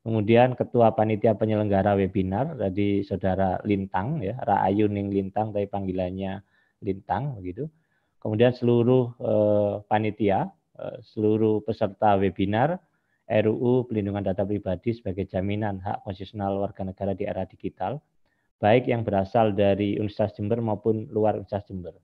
[0.03, 6.43] Kemudian Ketua Panitia Penyelenggara Webinar tadi Saudara Lintang ya, Raayu Ning Lintang tapi panggilannya
[6.83, 7.71] Lintang begitu.
[8.19, 12.79] Kemudian seluruh eh, panitia, eh, seluruh peserta webinar
[13.27, 18.03] RUU Pelindungan Data Pribadi sebagai jaminan hak konstitusional warga negara di era digital,
[18.63, 21.99] baik yang berasal dari Universitas Jember maupun luar Universitas Jember.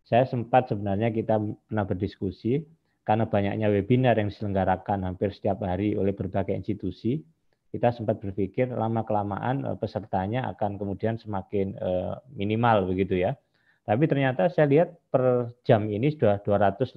[0.00, 2.64] Saya sempat sebenarnya kita pernah berdiskusi
[3.04, 7.20] karena banyaknya webinar yang diselenggarakan hampir setiap hari oleh berbagai institusi,
[7.68, 13.36] kita sempat berpikir lama kelamaan eh, pesertanya akan kemudian semakin eh, minimal begitu ya.
[13.84, 16.96] Tapi ternyata saya lihat per jam ini sudah 256.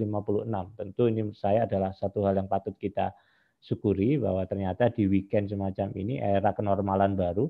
[0.79, 3.11] Tentu ini saya adalah satu hal yang patut kita
[3.63, 7.49] syukuri bahwa ternyata di weekend semacam ini era kenormalan baru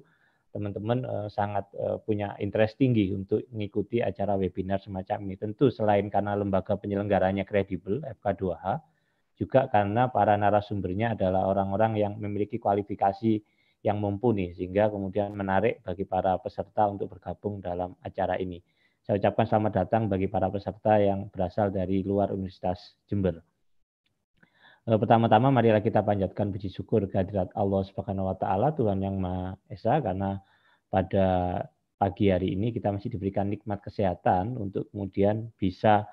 [0.54, 5.36] teman-teman uh, sangat uh, punya interest tinggi untuk mengikuti acara webinar semacam ini.
[5.36, 8.64] Tentu selain karena lembaga penyelenggaranya kredibel FK2H,
[9.34, 13.41] juga karena para narasumbernya adalah orang-orang yang memiliki kualifikasi
[13.84, 18.62] yang mumpuni sehingga kemudian menarik bagi para peserta untuk bergabung dalam acara ini.
[19.04, 23.53] Saya ucapkan selamat datang bagi para peserta yang berasal dari luar Universitas Jember.
[24.84, 29.56] Eh, pertama-tama marilah kita panjatkan puji syukur kehadirat Allah Subhanahu wa taala Tuhan yang Maha
[29.72, 30.44] Esa karena
[30.92, 31.28] pada
[31.96, 36.04] pagi hari ini kita masih diberikan nikmat kesehatan untuk kemudian bisa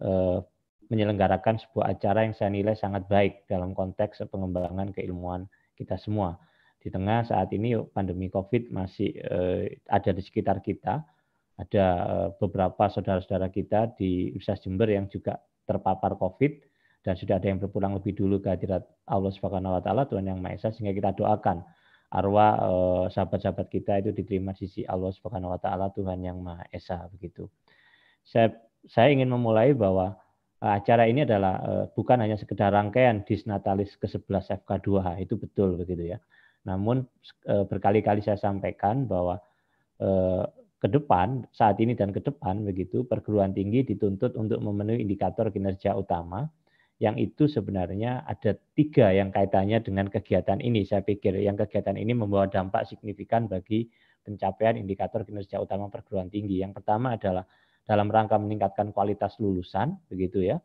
[0.00, 0.40] eh,
[0.88, 5.44] menyelenggarakan sebuah acara yang saya nilai sangat baik dalam konteks pengembangan keilmuan
[5.76, 6.40] kita semua.
[6.80, 11.04] Di tengah saat ini pandemi Covid masih eh, ada di sekitar kita,
[11.60, 11.86] ada
[12.40, 15.36] beberapa saudara-saudara kita di Universitas Jember yang juga
[15.68, 16.75] terpapar Covid
[17.06, 20.42] dan sudah ada yang berpulang lebih dulu ke hadirat Allah Subhanahu wa taala Tuhan yang
[20.42, 21.62] Maha Esa sehingga kita doakan
[22.10, 27.06] arwah eh, sahabat-sahabat kita itu diterima sisi Allah Subhanahu wa taala Tuhan yang Maha Esa
[27.14, 27.46] begitu.
[28.26, 28.58] Saya
[28.90, 30.18] saya ingin memulai bahwa
[30.58, 36.10] eh, acara ini adalah eh, bukan hanya sekedar rangkaian Disnatalis ke-11 FK2H itu betul begitu
[36.10, 36.18] ya.
[36.66, 37.06] Namun
[37.46, 39.38] berkali-kali saya sampaikan bahwa
[40.82, 45.94] ke depan saat ini dan ke depan begitu perguruan tinggi dituntut untuk memenuhi indikator kinerja
[45.94, 46.50] utama
[46.96, 50.88] yang itu sebenarnya ada tiga yang kaitannya dengan kegiatan ini.
[50.88, 53.84] Saya pikir yang kegiatan ini membawa dampak signifikan bagi
[54.24, 56.64] pencapaian indikator kinerja utama perguruan tinggi.
[56.64, 57.44] Yang pertama adalah
[57.84, 60.56] dalam rangka meningkatkan kualitas lulusan, begitu ya.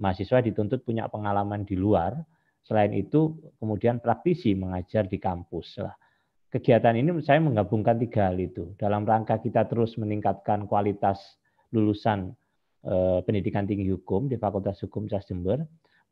[0.00, 2.16] Mahasiswa dituntut punya pengalaman di luar.
[2.66, 5.78] Selain itu, kemudian praktisi mengajar di kampus.
[5.78, 5.94] Lah.
[6.50, 8.74] Kegiatan ini saya menggabungkan tiga hal itu.
[8.80, 11.38] Dalam rangka kita terus meningkatkan kualitas
[11.70, 12.34] lulusan
[13.26, 15.62] pendidikan tinggi hukum di Fakultas Hukum SAS Jember,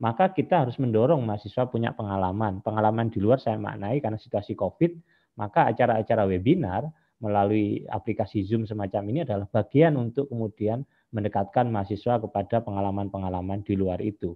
[0.02, 2.58] maka kita harus mendorong mahasiswa punya pengalaman.
[2.64, 4.92] Pengalaman di luar saya maknai karena situasi COVID,
[5.38, 6.90] maka acara-acara webinar
[7.22, 10.82] melalui aplikasi Zoom semacam ini adalah bagian untuk kemudian
[11.14, 14.34] mendekatkan mahasiswa kepada pengalaman-pengalaman di luar itu.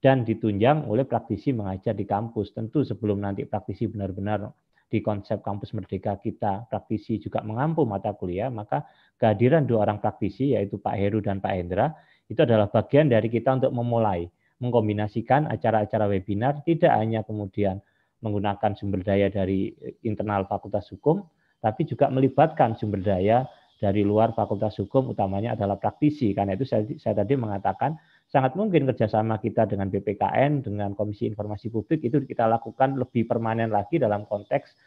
[0.00, 2.56] Dan ditunjang oleh praktisi mengajar di kampus.
[2.56, 4.48] Tentu sebelum nanti praktisi benar-benar
[4.90, 8.82] di konsep kampus merdeka kita praktisi juga mengampu mata kuliah, maka
[9.22, 11.94] kehadiran dua orang praktisi yaitu Pak Heru dan Pak Hendra
[12.26, 14.26] itu adalah bagian dari kita untuk memulai
[14.60, 17.80] mengkombinasikan acara-acara webinar tidak hanya kemudian
[18.20, 19.72] menggunakan sumber daya dari
[20.04, 21.24] internal Fakultas Hukum,
[21.64, 23.48] tapi juga melibatkan sumber daya
[23.80, 26.36] dari luar Fakultas Hukum, utamanya adalah praktisi.
[26.36, 27.96] Karena itu saya, saya tadi mengatakan
[28.30, 33.74] sangat mungkin kerjasama kita dengan BPKN, dengan Komisi Informasi Publik itu kita lakukan lebih permanen
[33.74, 34.78] lagi dalam konteks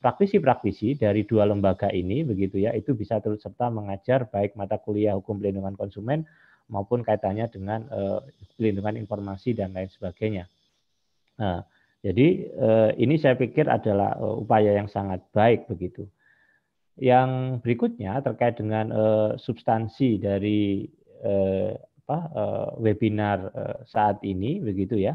[0.00, 5.16] praktisi-praktisi dari dua lembaga ini, begitu ya, itu bisa terus serta mengajar baik mata kuliah
[5.16, 6.28] hukum pelindungan konsumen
[6.68, 8.20] maupun kaitannya dengan uh,
[8.56, 10.48] pelindungan informasi dan lain sebagainya.
[11.40, 11.64] Nah,
[12.00, 16.08] jadi uh, ini saya pikir adalah uh, upaya yang sangat baik begitu.
[17.00, 20.84] Yang berikutnya terkait dengan uh, substansi dari
[22.10, 25.14] apa eh, webinar eh, saat ini begitu ya.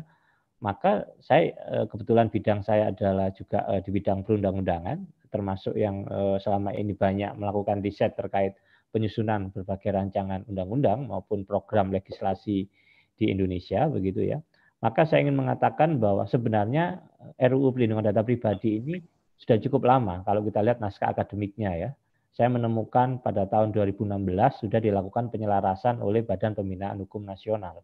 [0.63, 6.07] Maka saya eh, kebetulan bidang saya adalah juga di bidang perundang-undangan termasuk yang
[6.39, 8.55] selama ini banyak melakukan riset terkait
[8.95, 12.71] penyusunan berbagai rancangan undang-undang maupun program legislasi
[13.19, 14.39] di Indonesia begitu ya.
[14.79, 17.03] Maka saya ingin mengatakan bahwa sebenarnya
[17.35, 18.95] RUU Pelindungan Data Pribadi ini
[19.35, 21.89] sudah cukup lama kalau kita lihat naskah akademiknya ya
[22.35, 24.11] saya menemukan pada tahun 2016
[24.59, 27.79] sudah dilakukan penyelarasan oleh Badan Pembinaan Hukum Nasional.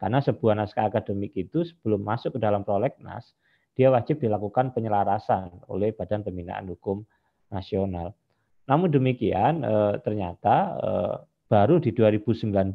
[0.00, 3.36] Karena sebuah naskah akademik itu sebelum masuk ke dalam prolegnas,
[3.76, 7.04] dia wajib dilakukan penyelarasan oleh Badan Pembinaan Hukum
[7.52, 8.16] Nasional.
[8.64, 11.14] Namun demikian, eh, ternyata eh,
[11.52, 12.72] baru di 2019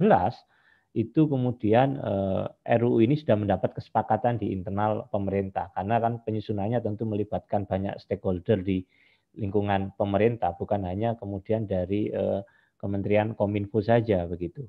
[0.93, 7.09] itu kemudian eh, RUU ini sudah mendapat kesepakatan di internal pemerintah karena kan penyusunannya tentu
[7.09, 8.86] melibatkan banyak stakeholder di
[9.38, 12.41] lingkungan pemerintah, bukan hanya kemudian dari eh,
[12.75, 14.67] Kementerian Kominfo saja begitu.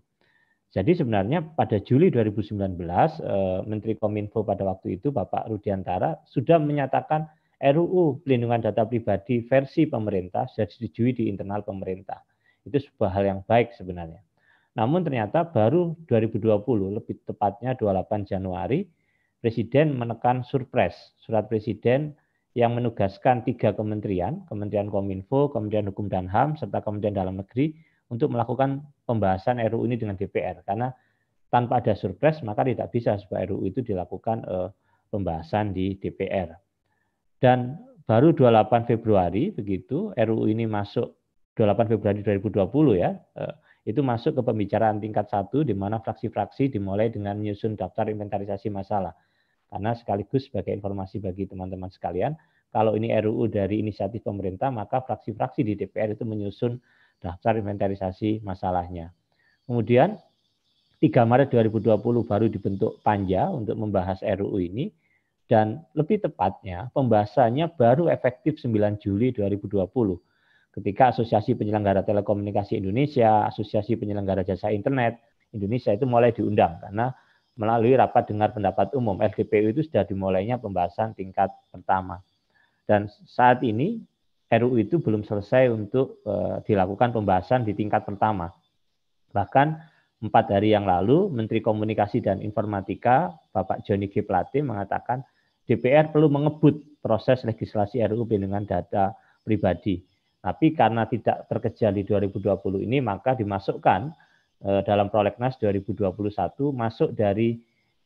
[0.75, 7.27] Jadi sebenarnya pada Juli 2019 eh, Menteri Kominfo pada waktu itu Bapak Rudiantara sudah menyatakan
[7.57, 12.21] RUU Pelindungan Data Pribadi versi pemerintah sudah disetujui di internal pemerintah.
[12.67, 14.21] Itu sebuah hal yang baik sebenarnya.
[14.77, 18.85] Namun ternyata baru 2020, lebih tepatnya 28 Januari,
[19.41, 22.13] Presiden menekan surpres, surat Presiden
[22.57, 27.77] yang menugaskan tiga kementerian, Kementerian Kominfo, Kementerian Hukum dan HAM, serta Kementerian Dalam Negeri
[28.09, 30.65] untuk melakukan pembahasan RUU ini dengan DPR.
[30.65, 30.89] Karena
[31.53, 34.69] tanpa ada surpres, maka tidak bisa supaya RUU itu dilakukan eh,
[35.13, 36.57] pembahasan di DPR.
[37.37, 37.77] Dan
[38.09, 41.13] baru 28 Februari begitu RUU ini masuk
[41.61, 43.55] 28 Februari 2020 ya, eh,
[43.85, 49.13] itu masuk ke pembicaraan tingkat satu di mana fraksi-fraksi dimulai dengan menyusun daftar inventarisasi masalah.
[49.67, 52.39] Karena sekaligus sebagai informasi bagi teman-teman sekalian,
[52.71, 56.79] kalau ini RUU dari inisiatif pemerintah, maka fraksi-fraksi di DPR itu menyusun
[57.19, 59.11] daftar inventarisasi masalahnya.
[59.67, 60.15] Kemudian
[61.03, 64.93] 3 Maret 2020 baru dibentuk panja untuk membahas RUU ini
[65.47, 69.87] dan lebih tepatnya pembahasannya baru efektif 9 Juli 2020
[70.77, 75.17] ketika Asosiasi Penyelenggara Telekomunikasi Indonesia, Asosiasi Penyelenggara Jasa Internet
[75.57, 77.15] Indonesia itu mulai diundang karena
[77.57, 82.21] melalui rapat dengar pendapat umum RDPU itu sudah dimulainya pembahasan tingkat pertama.
[82.85, 83.99] Dan saat ini
[84.47, 88.55] RUU itu belum selesai untuk uh, dilakukan pembahasan di tingkat pertama.
[89.35, 89.67] Bahkan
[90.23, 94.23] empat hari yang lalu Menteri Komunikasi dan Informatika Bapak Joni G.
[94.23, 95.27] Plate mengatakan
[95.67, 99.99] DPR perlu mengebut proses legislasi RUU perlindungan data pribadi.
[100.39, 104.15] Tapi karena tidak terkejar di 2020 ini, maka dimasukkan
[104.61, 106.13] dalam prolegnas 2021
[106.73, 107.61] masuk dari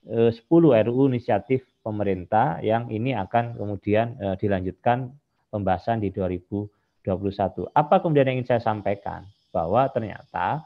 [0.08, 5.12] 10 eh, RUU inisiatif pemerintah yang ini akan kemudian eh, dilanjutkan
[5.52, 7.68] pembahasan di 2021.
[7.76, 9.28] Apa kemudian yang ingin saya sampaikan?
[9.50, 10.64] Bahwa ternyata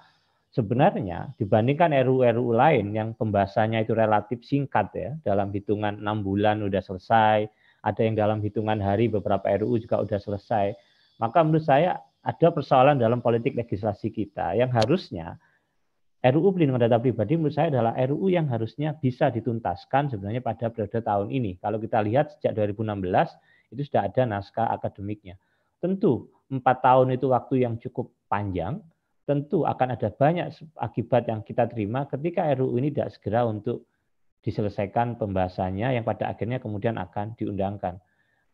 [0.54, 6.82] sebenarnya dibandingkan RUU-RUU lain yang pembahasannya itu relatif singkat ya, dalam hitungan enam bulan sudah
[6.84, 7.38] selesai,
[7.82, 10.66] ada yang dalam hitungan hari beberapa RUU juga sudah selesai.
[11.18, 15.40] Maka menurut saya ada persoalan dalam politik legislasi kita yang harusnya
[16.24, 21.04] RUU pelindungan data pribadi menurut saya adalah RUU yang harusnya bisa dituntaskan sebenarnya pada periode
[21.04, 21.60] tahun ini.
[21.60, 25.36] Kalau kita lihat sejak 2016 itu sudah ada naskah akademiknya.
[25.84, 28.80] Tentu empat tahun itu waktu yang cukup panjang,
[29.28, 30.48] tentu akan ada banyak
[30.80, 33.84] akibat yang kita terima ketika RUU ini tidak segera untuk
[34.40, 38.00] diselesaikan pembahasannya yang pada akhirnya kemudian akan diundangkan.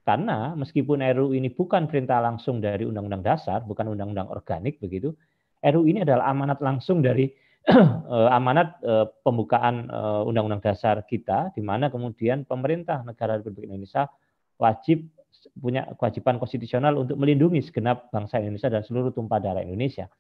[0.03, 5.15] Karena meskipun RUU ini bukan perintah langsung dari Undang-Undang Dasar, bukan Undang-Undang Organik begitu,
[5.63, 7.31] RUU ini adalah amanat langsung dari
[8.39, 14.09] amanat eh, pembukaan eh, Undang-Undang Dasar kita, di mana kemudian pemerintah negara Republik Indonesia
[14.57, 15.09] wajib
[15.57, 20.11] punya kewajiban konstitusional untuk melindungi segenap bangsa Indonesia dan seluruh tumpah darah Indonesia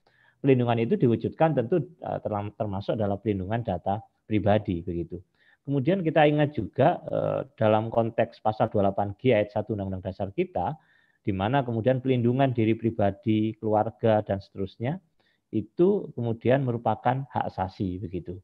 [0.40, 2.18] pelindungan itu diwujudkan tentu eh,
[2.56, 5.20] termasuk adalah pelindungan data pribadi begitu.
[5.60, 10.74] Kemudian kita ingat juga eh, dalam konteks pasal 28G ayat 1 Undang-Undang Dasar kita
[11.20, 14.96] di mana kemudian pelindungan diri pribadi, keluarga dan seterusnya
[15.50, 18.38] itu kemudian merupakan hak asasi begitu.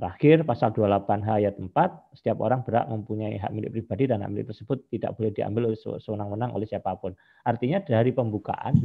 [0.00, 4.48] Terakhir pasal 28H ayat 4 setiap orang berhak mempunyai hak milik pribadi dan hak milik
[4.48, 7.12] tersebut tidak boleh diambil oleh sewenang-wenang oleh siapa pun.
[7.44, 8.80] Artinya dari pembukaan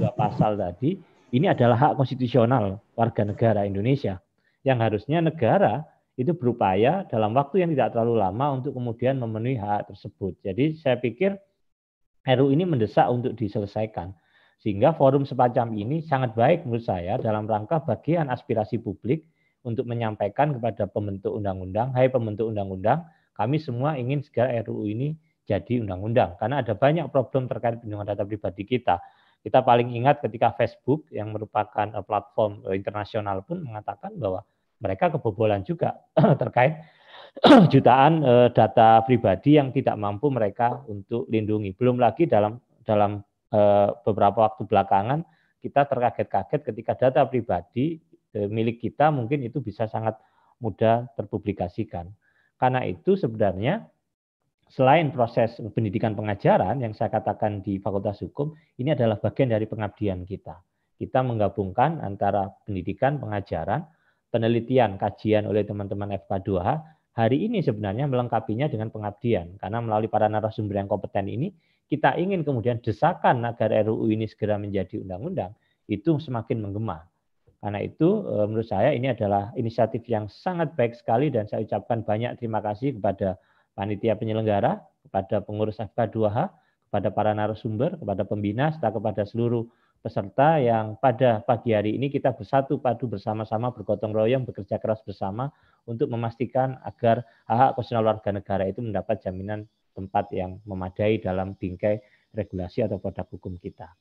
[0.00, 0.96] dua pasal tadi
[1.36, 4.16] ini adalah hak konstitusional warga negara Indonesia
[4.64, 5.84] yang harusnya negara
[6.16, 10.40] itu berupaya dalam waktu yang tidak terlalu lama untuk kemudian memenuhi hak tersebut.
[10.40, 11.36] Jadi saya pikir
[12.24, 14.12] RU ini mendesak untuk diselesaikan.
[14.60, 19.24] Sehingga forum semacam ini sangat baik menurut saya dalam rangka bagian aspirasi publik
[19.64, 25.16] untuk menyampaikan kepada pembentuk undang-undang, hai pembentuk undang-undang, kami semua ingin segera RUU ini
[25.48, 26.36] jadi undang-undang.
[26.36, 29.00] Karena ada banyak problem terkait perlindungan data pribadi kita.
[29.40, 34.44] Kita paling ingat ketika Facebook yang merupakan eh, platform eh, internasional pun mengatakan bahwa
[34.80, 35.96] mereka kebobolan juga
[36.40, 36.84] terkait
[37.72, 41.72] jutaan eh, data pribadi yang tidak mampu mereka untuk lindungi.
[41.72, 43.24] Belum lagi dalam dalam
[44.06, 45.26] beberapa waktu belakangan
[45.60, 48.00] kita terkaget-kaget ketika data pribadi
[48.32, 50.16] milik kita mungkin itu bisa sangat
[50.62, 52.08] mudah terpublikasikan.
[52.60, 53.88] Karena itu sebenarnya
[54.70, 60.22] selain proses pendidikan pengajaran yang saya katakan di Fakultas Hukum, ini adalah bagian dari pengabdian
[60.22, 60.60] kita.
[61.00, 63.88] Kita menggabungkan antara pendidikan, pengajaran,
[64.28, 66.68] penelitian, kajian oleh teman-teman FK2H,
[67.16, 69.56] hari ini sebenarnya melengkapinya dengan pengabdian.
[69.56, 71.50] Karena melalui para narasumber yang kompeten ini,
[71.90, 75.50] kita ingin kemudian desakan agar RUU ini segera menjadi undang-undang,
[75.90, 77.02] itu semakin menggema.
[77.60, 82.06] Karena itu eh, menurut saya ini adalah inisiatif yang sangat baik sekali dan saya ucapkan
[82.06, 83.36] banyak terima kasih kepada
[83.74, 86.38] panitia penyelenggara, kepada pengurus FK2H,
[86.88, 89.66] kepada para narasumber, kepada pembina, serta kepada seluruh
[90.00, 95.52] peserta yang pada pagi hari ini kita bersatu padu bersama-sama bergotong royong bekerja keras bersama
[95.84, 99.68] untuk memastikan agar hak-hak konstitusional warga negara itu mendapat jaminan
[100.00, 102.00] tempat yang memadai dalam bingkai
[102.32, 103.92] regulasi atau produk hukum kita.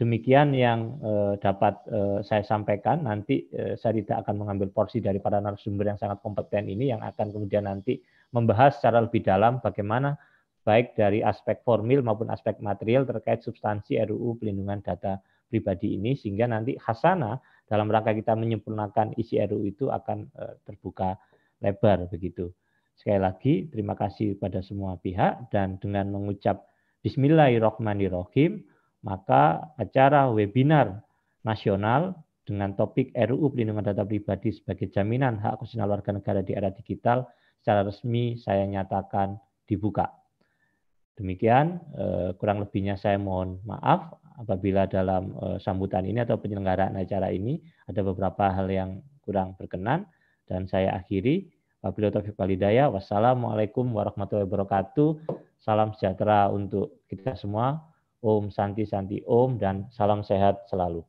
[0.00, 3.04] Demikian yang eh, dapat eh, saya sampaikan.
[3.04, 7.04] Nanti eh, saya tidak akan mengambil porsi dari para narasumber yang sangat kompeten ini yang
[7.04, 8.00] akan kemudian nanti
[8.32, 10.16] membahas secara lebih dalam bagaimana
[10.64, 16.48] baik dari aspek formil maupun aspek material terkait substansi RUU pelindungan data pribadi ini sehingga
[16.48, 17.36] nanti khasana
[17.68, 20.30] dalam rangka kita menyempurnakan isi RUU itu akan
[20.64, 21.18] terbuka
[21.60, 22.50] lebar begitu.
[22.96, 26.66] Sekali lagi terima kasih pada semua pihak dan dengan mengucap
[27.02, 28.62] Bismillahirrahmanirrahim
[29.02, 31.02] maka acara webinar
[31.42, 32.14] nasional
[32.46, 37.26] dengan topik RUU pelindungan data pribadi sebagai jaminan hak konstitusional warga negara di era digital
[37.58, 40.10] secara resmi saya nyatakan dibuka.
[41.18, 47.28] Demikian eh, kurang lebihnya saya mohon maaf apabila dalam uh, sambutan ini atau penyelenggaraan acara
[47.28, 48.90] ini ada beberapa hal yang
[49.22, 50.08] kurang berkenan
[50.48, 51.51] dan saya akhiri
[51.82, 52.88] wabillahi taufiq walhidayah.
[52.94, 55.08] Wassalamualaikum warahmatullahi wabarakatuh.
[55.58, 57.82] Salam sejahtera untuk kita semua.
[58.22, 61.02] Om santi santi om dan salam sehat selalu.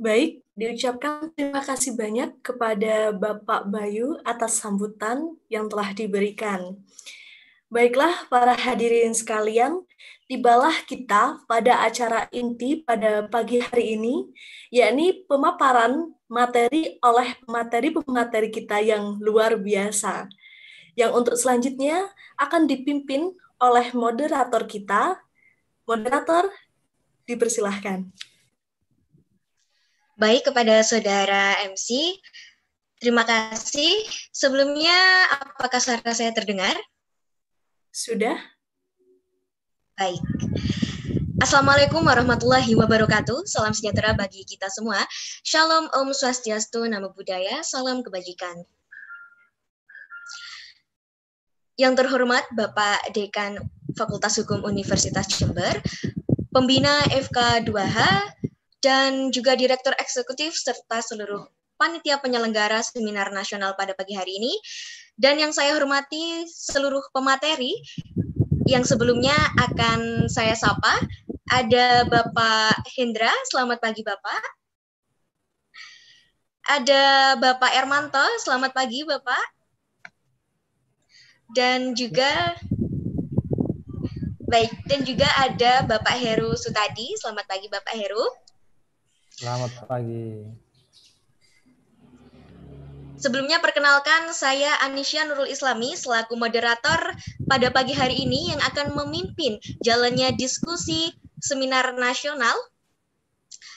[0.00, 6.80] Baik, diucapkan terima kasih banyak kepada Bapak Bayu atas sambutan yang telah diberikan.
[7.68, 9.84] Baiklah para hadirin sekalian,
[10.24, 14.28] tibalah kita pada acara inti pada pagi hari ini,
[14.72, 20.28] yakni pemaparan materi oleh materi-pemateri kita yang luar biasa.
[20.96, 22.08] Yang untuk selanjutnya
[22.40, 25.20] akan dipimpin oleh moderator kita.
[25.84, 26.48] Moderator,
[27.28, 28.08] dipersilahkan.
[30.16, 32.16] Baik kepada saudara MC,
[33.02, 33.92] terima kasih.
[34.32, 34.96] Sebelumnya,
[35.28, 36.72] apakah suara saya terdengar?
[37.92, 38.53] Sudah?
[39.94, 40.18] Baik.
[41.38, 43.46] Assalamualaikum warahmatullahi wabarakatuh.
[43.46, 44.98] Salam sejahtera bagi kita semua.
[45.46, 48.66] Shalom, Om Swastiastu, Namo Buddhaya, salam kebajikan.
[51.78, 53.62] Yang terhormat Bapak Dekan
[53.94, 55.78] Fakultas Hukum Universitas Jember,
[56.50, 57.98] Pembina FK 2H,
[58.82, 61.46] dan juga Direktur Eksekutif serta seluruh
[61.78, 64.58] panitia penyelenggara seminar nasional pada pagi hari ini
[65.14, 67.78] dan yang saya hormati seluruh pemateri
[68.64, 70.92] yang sebelumnya akan saya sapa.
[71.44, 74.42] Ada Bapak Hendra, selamat pagi Bapak.
[76.64, 79.44] Ada Bapak Ermanto, selamat pagi Bapak.
[81.52, 82.56] Dan juga
[84.48, 88.24] baik, dan juga ada Bapak Heru Sutadi, selamat pagi Bapak Heru.
[89.36, 90.63] Selamat pagi.
[93.24, 97.08] Sebelumnya perkenalkan saya Anisya Nurul Islami selaku moderator
[97.48, 101.08] pada pagi hari ini yang akan memimpin jalannya diskusi
[101.40, 102.52] seminar nasional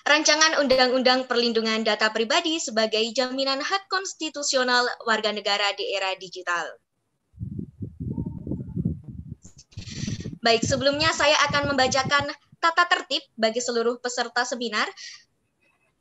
[0.04, 6.68] Rancangan Undang-Undang Perlindungan Data Pribadi sebagai jaminan hak konstitusional warga negara di era digital.
[10.44, 14.92] Baik, sebelumnya saya akan membacakan tata tertib bagi seluruh peserta seminar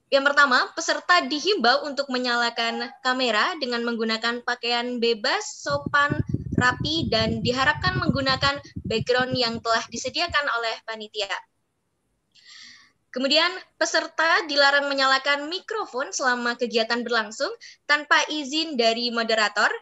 [0.06, 6.22] yang pertama, peserta dihimbau untuk menyalakan kamera dengan menggunakan pakaian bebas, sopan,
[6.54, 11.30] rapi, dan diharapkan menggunakan background yang telah disediakan oleh panitia.
[13.10, 17.50] Kemudian, peserta dilarang menyalakan mikrofon selama kegiatan berlangsung
[17.90, 19.74] tanpa izin dari moderator.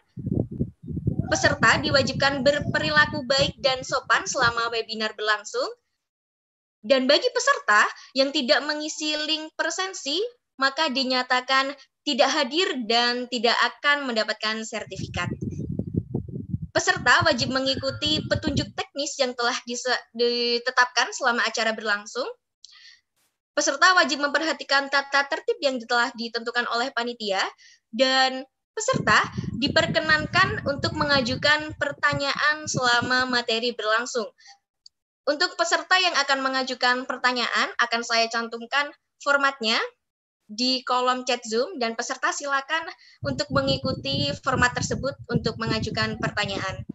[1.29, 5.67] Peserta diwajibkan berperilaku baik dan sopan selama webinar berlangsung
[6.85, 10.21] dan bagi peserta yang tidak mengisi link presensi,
[10.61, 11.73] maka dinyatakan
[12.05, 15.33] tidak hadir dan tidak akan mendapatkan sertifikat.
[16.69, 19.57] Peserta wajib mengikuti petunjuk teknis yang telah
[20.13, 22.27] ditetapkan selama acara berlangsung.
[23.55, 27.41] Peserta wajib memperhatikan tata tertib yang telah ditentukan oleh panitia
[27.89, 29.23] dan peserta
[29.55, 34.27] diperkenankan untuk mengajukan pertanyaan selama materi berlangsung.
[35.25, 39.81] Untuk peserta yang akan mengajukan pertanyaan, akan saya cantumkan formatnya
[40.45, 42.85] di kolom chat Zoom dan peserta silakan
[43.25, 46.85] untuk mengikuti format tersebut untuk mengajukan pertanyaan.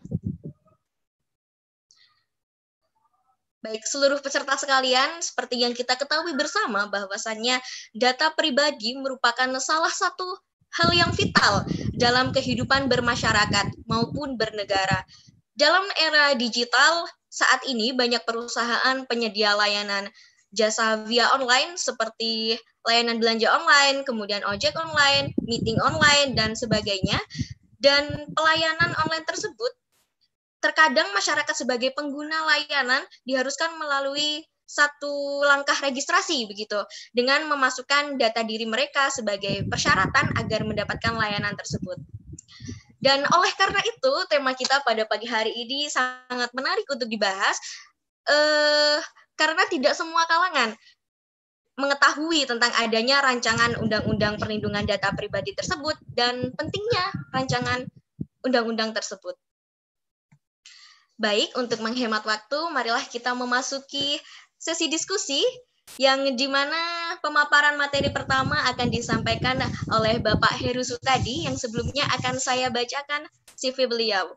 [3.61, 7.61] Baik, seluruh peserta sekalian, seperti yang kita ketahui bersama bahwasannya
[7.93, 10.39] data pribadi merupakan salah satu
[10.81, 15.05] hal yang vital dalam kehidupan bermasyarakat maupun bernegara.
[15.53, 20.11] Dalam era digital, saat ini banyak perusahaan penyedia layanan
[20.51, 27.23] jasa via online seperti layanan belanja online, kemudian ojek online, meeting online, dan sebagainya.
[27.81, 29.73] Dan pelayanan online tersebut
[30.61, 36.79] terkadang masyarakat sebagai pengguna layanan diharuskan melalui satu langkah registrasi begitu
[37.11, 41.99] dengan memasukkan data diri mereka sebagai persyaratan agar mendapatkan layanan tersebut.
[43.01, 47.57] Dan oleh karena itu tema kita pada pagi hari ini sangat menarik untuk dibahas
[48.29, 49.01] eh
[49.41, 50.77] karena tidak semua kalangan
[51.81, 57.89] mengetahui tentang adanya rancangan undang-undang perlindungan data pribadi tersebut dan pentingnya rancangan
[58.45, 59.33] undang-undang tersebut.
[61.17, 64.21] Baik, untuk menghemat waktu, marilah kita memasuki
[64.61, 65.41] sesi diskusi
[65.97, 69.59] yang di mana pemaparan materi pertama akan disampaikan
[69.91, 73.27] oleh Bapak Heru Sutadi yang sebelumnya akan saya bacakan
[73.57, 74.37] CV beliau.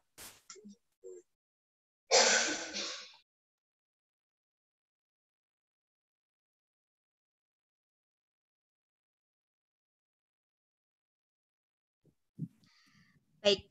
[13.43, 13.68] Baik,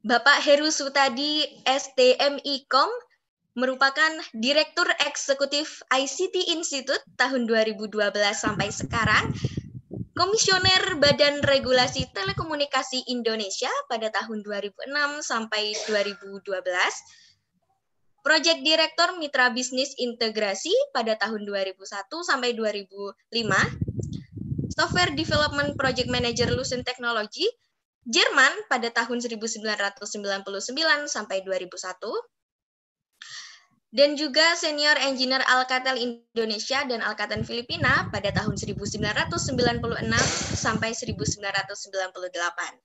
[0.00, 2.88] Bapak Heru Sutadi STMIKOM
[3.58, 7.90] merupakan Direktur Eksekutif ICT Institute tahun 2012
[8.30, 9.34] sampai sekarang,
[10.14, 14.94] Komisioner Badan Regulasi Telekomunikasi Indonesia pada tahun 2006
[15.26, 16.42] sampai 2012,
[18.22, 21.82] Project Director Mitra Bisnis Integrasi pada tahun 2001
[22.22, 23.14] sampai 2005,
[24.70, 27.46] Software Development Project Manager Lucent Technology,
[28.06, 29.98] Jerman pada tahun 1999
[31.10, 32.37] sampai 2001,
[33.88, 39.32] dan juga Senior Engineer Alcatel Indonesia dan Alcatel Filipina pada tahun 1996
[40.60, 42.76] sampai 1998.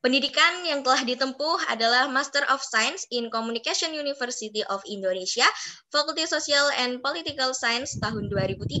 [0.00, 5.44] Pendidikan yang telah ditempuh adalah Master of Science in Communication University of Indonesia,
[5.92, 8.80] Fakulti Social and Political Science tahun 2003,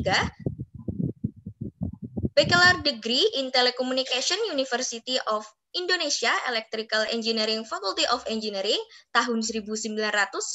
[2.32, 8.80] Bachelor Degree in Telecommunication University of Indonesia Electrical Engineering Faculty of Engineering
[9.14, 10.50] tahun 1996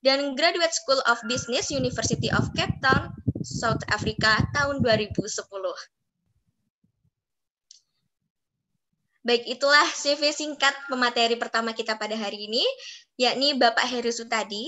[0.00, 3.12] dan Graduate School of Business University of Cape Town,
[3.44, 5.22] South Africa tahun 2010.
[9.20, 12.64] Baik, itulah CV singkat pemateri pertama kita pada hari ini,
[13.20, 14.64] yakni Bapak Heru Sutadi.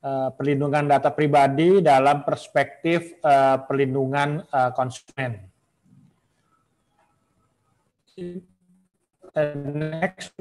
[0.01, 5.48] uh, perlindungan data pribadi dalam perspektif uh, perlindungan uh, konsumen.
[9.75, 10.33] Next,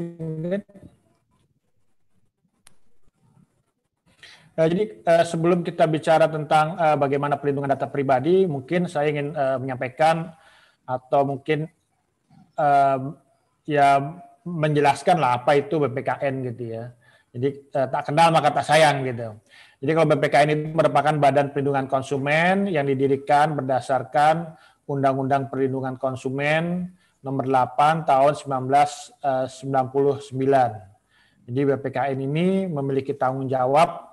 [4.58, 9.30] Uh, jadi uh, sebelum kita bicara tentang uh, bagaimana perlindungan data pribadi, mungkin saya ingin
[9.62, 10.34] menyampaikan
[10.82, 11.70] atau mungkin
[12.58, 13.14] uh,
[13.62, 16.90] ya menjelaskan lah apa itu BPKN gitu ya.
[17.30, 19.38] Jadi tak kenal maka tak sayang gitu.
[19.78, 24.58] Jadi kalau BPKN itu merupakan Badan Perlindungan Konsumen yang didirikan berdasarkan
[24.90, 30.34] Undang-Undang Perlindungan Konsumen nomor 8 tahun 1999.
[31.48, 34.12] Jadi BPKN ini memiliki tanggung jawab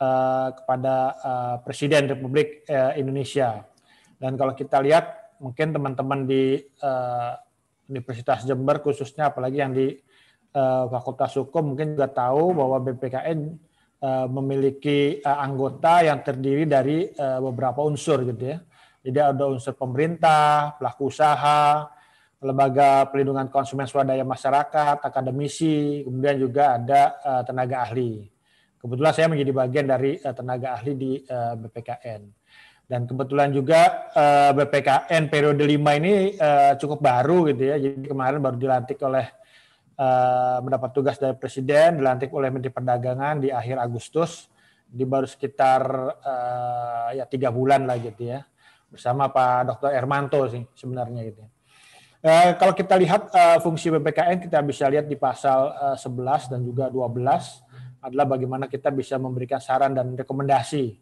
[0.00, 2.64] uh, kepada uh, Presiden Republik
[2.96, 3.62] Indonesia.
[4.20, 6.60] Dan kalau kita lihat mungkin teman-teman di
[7.88, 9.96] Universitas Jember khususnya apalagi yang di
[10.92, 13.40] Fakultas Hukum mungkin juga tahu bahwa BPKN
[14.28, 18.60] memiliki anggota yang terdiri dari beberapa unsur gitu ya.
[19.00, 21.88] Jadi ada unsur pemerintah, pelaku usaha,
[22.40, 28.24] lembaga perlindungan konsumen swadaya masyarakat, akademisi, kemudian juga ada uh, tenaga ahli.
[28.80, 32.22] Kebetulan saya menjadi bagian dari uh, tenaga ahli di uh, BPKN.
[32.90, 34.10] Dan kebetulan juga
[34.50, 36.34] BPKN periode 5 ini
[36.74, 37.78] cukup baru gitu ya.
[37.78, 39.30] Jadi kemarin baru dilantik oleh
[40.58, 44.50] mendapat tugas dari Presiden, dilantik oleh Menteri Perdagangan di akhir Agustus.
[44.90, 45.86] Di baru sekitar
[47.14, 48.42] ya tiga bulan lah gitu ya.
[48.90, 49.94] Bersama Pak Dr.
[49.94, 51.46] Ermanto sih sebenarnya gitu.
[52.20, 56.60] Eh, kalau kita lihat eh, fungsi BPKN kita bisa lihat di pasal eh, 11 dan
[56.60, 57.16] juga 12
[58.04, 61.00] adalah bagaimana kita bisa memberikan saran dan rekomendasi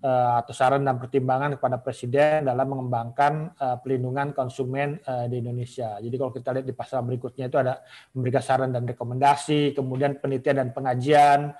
[0.00, 6.00] eh, atau saran dan pertimbangan kepada presiden dalam mengembangkan eh, pelindungan konsumen eh, di Indonesia.
[6.00, 7.84] Jadi kalau kita lihat di pasal berikutnya itu ada
[8.16, 11.52] memberikan saran dan rekomendasi, kemudian penelitian dan pengajian,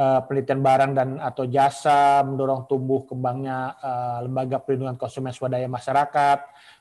[0.00, 3.76] penelitian barang dan atau jasa, mendorong tumbuh kembangnya
[4.24, 6.40] lembaga perlindungan konsumen swadaya masyarakat,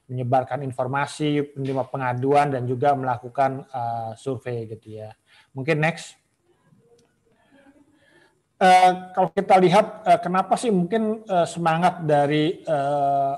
[0.09, 5.13] menyebarkan informasi, menerima pengaduan dan juga melakukan uh, survei gitu ya.
[5.53, 6.17] Mungkin next.
[8.59, 12.59] Uh, kalau kita lihat uh, kenapa sih mungkin uh, semangat dari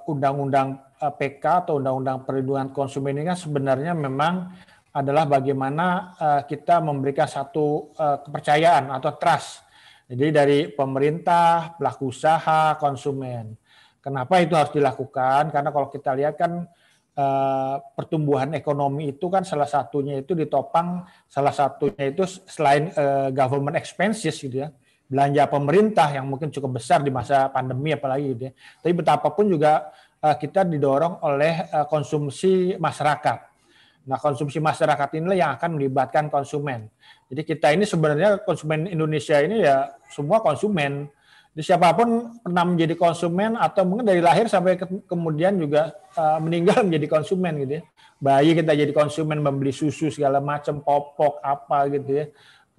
[0.10, 4.54] undang-undang uh, PK atau undang-undang perlindungan konsumen ini kan sebenarnya memang
[4.92, 9.64] adalah bagaimana uh, kita memberikan satu uh, kepercayaan atau trust.
[10.12, 13.56] Jadi dari pemerintah, pelaku usaha, konsumen.
[14.02, 15.54] Kenapa itu harus dilakukan?
[15.54, 16.66] Karena kalau kita lihat kan
[17.14, 23.78] eh, pertumbuhan ekonomi itu kan salah satunya itu ditopang salah satunya itu selain eh, government
[23.78, 24.70] expenses gitu ya
[25.12, 28.52] belanja pemerintah yang mungkin cukup besar di masa pandemi apalagi gitu ya.
[28.80, 29.92] Tapi betapapun juga
[30.24, 33.52] eh, kita didorong oleh eh, konsumsi masyarakat.
[34.02, 36.90] Nah, konsumsi masyarakat inilah yang akan melibatkan konsumen.
[37.30, 41.06] Jadi kita ini sebenarnya konsumen Indonesia ini ya semua konsumen
[41.52, 46.40] jadi siapa pun pernah menjadi konsumen atau mungkin dari lahir sampai ke, kemudian juga uh,
[46.40, 47.84] meninggal menjadi konsumen gitu ya.
[48.22, 52.26] Bayi kita jadi konsumen membeli susu segala macam popok apa gitu ya.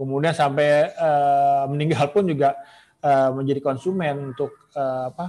[0.01, 2.57] Kemudian sampai uh, meninggal pun juga
[3.05, 5.27] uh, menjadi konsumen untuk uh, apa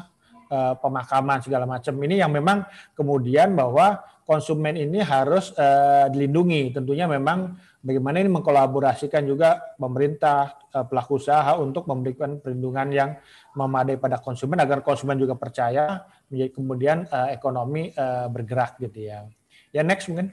[0.47, 1.99] uh, pemakaman segala macam.
[1.99, 2.63] Ini yang memang
[2.95, 6.71] kemudian bahwa konsumen ini harus uh, dilindungi.
[6.71, 13.09] Tentunya memang bagaimana ini mengkolaborasikan juga pemerintah, eh, pelaku usaha untuk memberikan perlindungan yang
[13.53, 19.27] memadai pada konsumen agar konsumen juga percaya menjadi kemudian eh, ekonomi eh, bergerak gitu ya.
[19.75, 20.31] Ya next mungkin.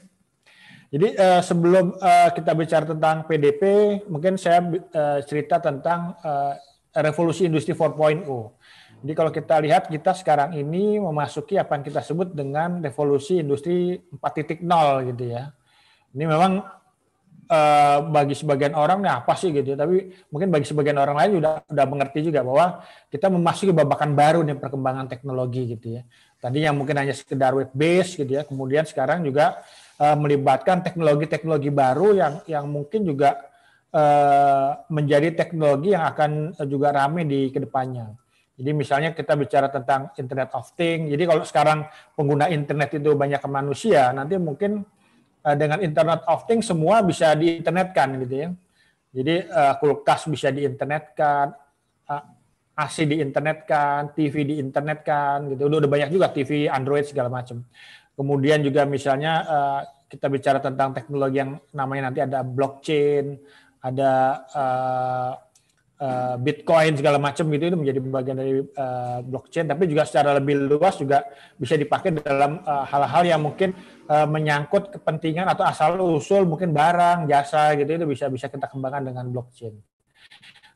[0.91, 1.95] Jadi sebelum
[2.35, 3.63] kita bicara tentang PDP,
[4.11, 4.59] mungkin saya
[5.23, 6.19] cerita tentang
[6.91, 8.27] revolusi industri 4.0.
[8.99, 14.03] Jadi kalau kita lihat kita sekarang ini memasuki apa yang kita sebut dengan revolusi industri
[14.19, 14.67] 4.0
[15.15, 15.55] gitu ya.
[16.11, 16.59] Ini memang
[17.51, 19.77] uh, bagi sebagian orang nih apa sih gitu ya.
[19.77, 22.79] Tapi mungkin bagi sebagian orang lain sudah sudah mengerti juga bahwa
[23.11, 26.01] kita memasuki babakan baru nih perkembangan teknologi gitu ya.
[26.41, 29.61] Tadi yang mungkin hanya sekedar web base gitu ya, kemudian sekarang juga
[30.01, 33.37] uh, melibatkan teknologi-teknologi baru yang yang mungkin juga
[33.93, 38.09] uh, menjadi teknologi yang akan juga ramai di ke depannya.
[38.61, 41.09] Jadi misalnya kita bicara tentang Internet of Things.
[41.09, 41.79] Jadi kalau sekarang
[42.13, 44.85] pengguna internet itu banyak ke manusia, nanti mungkin
[45.45, 48.49] uh, dengan Internet of Things semua bisa diinternetkan gitu ya.
[49.11, 51.51] Jadi uh, kulkas bisa diinternetkan,
[52.07, 52.23] uh,
[52.79, 55.67] AC diinternetkan, TV diinternetkan gitu.
[55.67, 57.67] Udah, udah banyak juga TV Android segala macam.
[58.15, 63.35] Kemudian juga misalnya uh, kita bicara tentang teknologi yang namanya nanti ada blockchain,
[63.83, 64.11] ada
[64.47, 65.33] uh,
[66.41, 70.97] Bitcoin segala macam gitu itu menjadi bagian dari uh, blockchain tapi juga secara lebih luas
[70.97, 71.21] juga
[71.61, 73.77] bisa dipakai dalam hal-hal uh, yang mungkin
[74.11, 79.07] uh, menyangkut kepentingan atau asal usul mungkin barang jasa gitu itu bisa bisa kita kembangkan
[79.07, 79.79] dengan blockchain.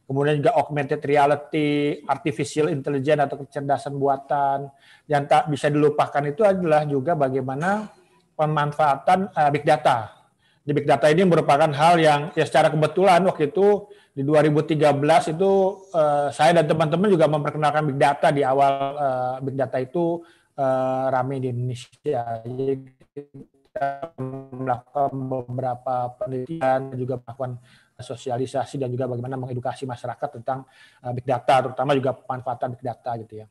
[0.05, 4.69] Kemudian juga augmented reality artificial intelligence atau kecerdasan buatan.
[5.09, 7.89] Yang tak bisa dilupakan itu adalah juga bagaimana
[8.37, 10.13] pemanfaatan uh, big data.
[10.61, 14.77] Di big data ini merupakan hal yang ya secara kebetulan waktu itu di 2013
[15.35, 15.51] itu
[15.93, 20.21] uh, saya dan teman-teman juga memperkenalkan big data di awal uh, big data itu
[20.57, 22.41] uh, ramai di Indonesia.
[22.45, 27.55] Jadi kita melakukan beberapa penelitian juga melakukan
[27.95, 30.67] sosialisasi dan juga bagaimana mengedukasi masyarakat tentang
[30.99, 33.45] uh, big data, terutama juga pemanfaatan big data gitu ya.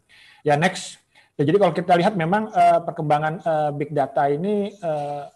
[0.45, 1.01] Ya next.
[1.41, 5.27] Ya, jadi kalau kita lihat memang uh, perkembangan uh, big data ini uh,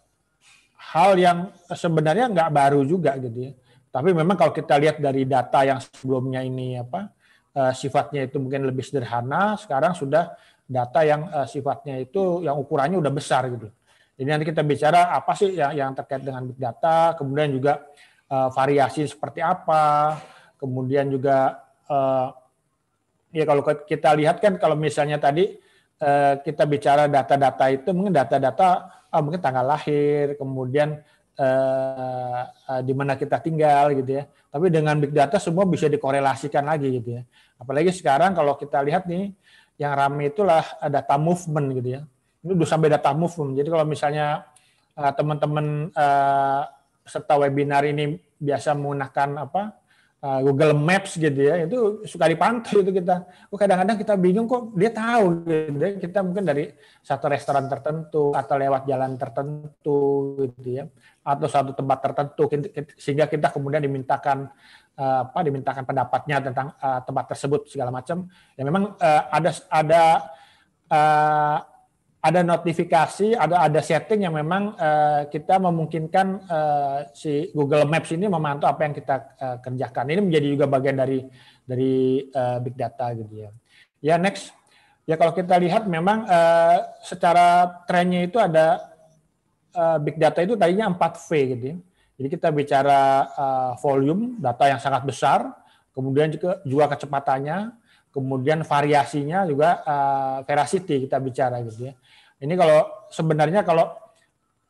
[0.94, 3.52] hal yang sebenarnya nggak baru juga gitu ya
[3.88, 7.08] tapi memang kalau kita lihat dari data yang sebelumnya ini apa
[7.56, 10.36] uh, sifatnya itu mungkin lebih sederhana, sekarang sudah
[10.68, 13.72] data yang uh, sifatnya itu yang ukurannya udah besar gitu.
[14.18, 17.86] Jadi nanti kita bicara apa sih yang, yang terkait dengan big data, kemudian juga
[18.26, 20.18] uh, variasi seperti apa,
[20.58, 22.34] kemudian juga uh,
[23.30, 25.54] ya kalau kita lihat kan kalau misalnya tadi
[26.02, 30.98] uh, kita bicara data-data itu mungkin data-data uh, mungkin tanggal lahir, kemudian
[31.38, 34.26] uh, uh, di mana kita tinggal gitu ya.
[34.50, 37.22] Tapi dengan big data semua bisa dikorelasikan lagi gitu ya.
[37.54, 39.30] Apalagi sekarang kalau kita lihat nih
[39.78, 42.02] yang ramai itulah data movement gitu ya.
[42.48, 43.60] Ini udah sampai data movement.
[43.60, 44.48] Jadi kalau misalnya
[44.96, 46.64] uh, teman-teman uh,
[47.04, 49.76] peserta webinar ini biasa menggunakan apa
[50.24, 53.28] uh, Google Maps gitu ya, itu suka dipantau itu kita.
[53.52, 55.90] Oh, kadang-kadang kita bingung kok dia tahu gitu ya.
[56.00, 56.72] Kita mungkin dari
[57.04, 59.98] satu restoran tertentu atau lewat jalan tertentu
[60.56, 60.88] gitu ya,
[61.20, 62.48] atau satu tempat tertentu
[62.96, 64.48] sehingga kita kemudian dimintakan
[64.98, 68.26] apa dimintakan pendapatnya tentang uh, tempat tersebut segala macam.
[68.58, 70.02] Ya memang uh, ada ada
[72.18, 78.26] ada notifikasi, ada ada setting yang memang uh, kita memungkinkan uh, si Google Maps ini
[78.26, 80.10] memantau apa yang kita uh, kerjakan.
[80.10, 81.22] Ini menjadi juga bagian dari
[81.62, 83.50] dari uh, big data gitu ya.
[84.02, 84.50] Ya next,
[85.06, 88.90] ya kalau kita lihat memang uh, secara trennya itu ada
[89.78, 91.76] uh, big data itu tadinya 4V gitu ya.
[92.18, 95.54] Jadi kita bicara uh, volume data yang sangat besar,
[95.94, 97.78] kemudian juga juga kecepatannya,
[98.10, 101.94] kemudian variasinya juga uh, veracity kita bicara gitu ya.
[102.38, 103.94] Ini kalau sebenarnya kalau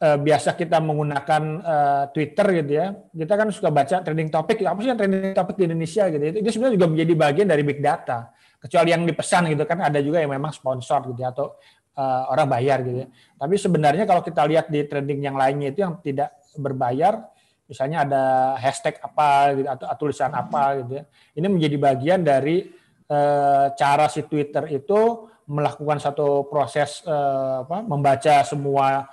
[0.00, 4.78] uh, biasa kita menggunakan uh, Twitter gitu ya, kita kan suka baca trending topic, apa
[4.80, 6.24] sih yang trending topic di Indonesia gitu.
[6.24, 8.32] Itu, itu sebenarnya juga menjadi bagian dari big data.
[8.58, 11.54] Kecuali yang dipesan gitu kan ada juga yang memang sponsor gitu ya, atau
[11.94, 13.08] uh, orang bayar gitu ya.
[13.38, 17.22] Tapi sebenarnya kalau kita lihat di trending yang lainnya itu yang tidak berbayar,
[17.70, 18.24] misalnya ada
[18.58, 21.04] hashtag apa gitu atau tulisan apa gitu ya.
[21.38, 28.44] Ini menjadi bagian dari Eh, cara si Twitter itu melakukan satu proses eh, apa, membaca
[28.44, 29.09] semua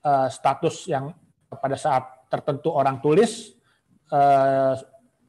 [0.00, 1.10] eh, status yang
[1.50, 3.54] pada saat tertentu orang tulis,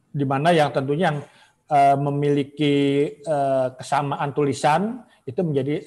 [0.09, 1.19] di mana yang tentunya yang
[2.01, 3.15] memiliki
[3.77, 5.85] kesamaan tulisan itu menjadi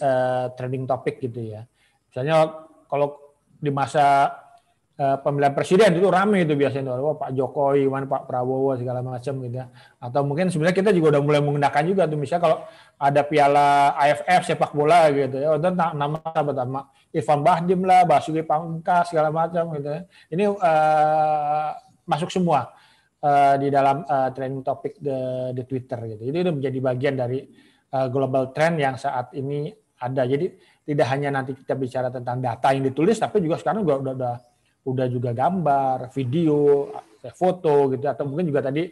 [0.54, 1.66] trending topic gitu ya.
[2.06, 4.38] Misalnya kalau di masa
[4.96, 9.66] pemilihan presiden itu rame itu biasanya oh, Pak Jokowi, Pak Prabowo segala macam gitu ya.
[9.98, 12.58] Atau mungkin sebenarnya kita juga udah mulai menggunakan juga tuh misalnya kalau
[13.00, 16.80] ada piala AFF sepak bola gitu ya, udah nama nama
[17.16, 20.00] Irfan Bahdim lah, Basuki Pamungkas segala macam gitu ya.
[20.28, 21.70] Ini uh,
[22.04, 22.76] masuk semua
[23.24, 25.16] uh, di dalam uh, trending topik di,
[25.56, 26.22] di Twitter gitu.
[26.28, 27.40] Jadi itu menjadi bagian dari
[27.96, 30.28] uh, global trend yang saat ini ada.
[30.28, 30.52] Jadi
[30.84, 34.34] tidak hanya nanti kita bicara tentang data yang ditulis, tapi juga sekarang juga udah, udah
[34.80, 36.88] udah juga gambar, video,
[37.36, 38.88] foto gitu atau mungkin juga tadi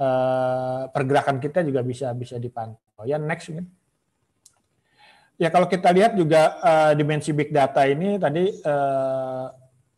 [0.00, 3.04] eh, pergerakan kita juga bisa bisa dipantau.
[3.04, 3.68] Ya next mungkin.
[5.40, 9.50] Ya kalau kita lihat juga uh, dimensi big data ini tadi uh,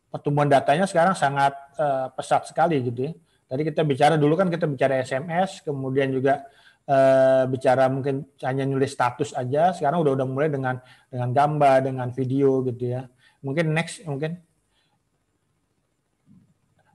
[0.09, 3.13] pertumbuhan datanya sekarang sangat uh, pesat sekali gitu ya.
[3.45, 6.49] Tadi kita bicara dulu kan kita bicara SMS, kemudian juga
[6.89, 9.69] uh, bicara mungkin hanya nulis status aja.
[9.75, 10.81] Sekarang udah udah mulai dengan
[11.13, 13.05] dengan gambar, dengan video gitu ya.
[13.45, 14.41] Mungkin next mungkin.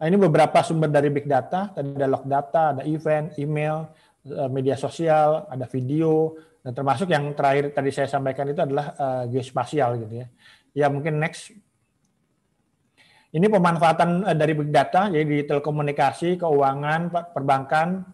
[0.01, 1.69] Nah, ini beberapa sumber dari big data.
[1.77, 3.93] Tadi ada log data, ada event, email,
[4.25, 9.25] eh, media sosial, ada video, dan termasuk yang terakhir tadi saya sampaikan itu adalah uh,
[9.29, 10.27] geospasial gitu ya.
[10.73, 11.53] Ya mungkin next.
[13.33, 18.05] Ini pemanfaatan uh, dari big data, jadi di telekomunikasi, keuangan, perbankan.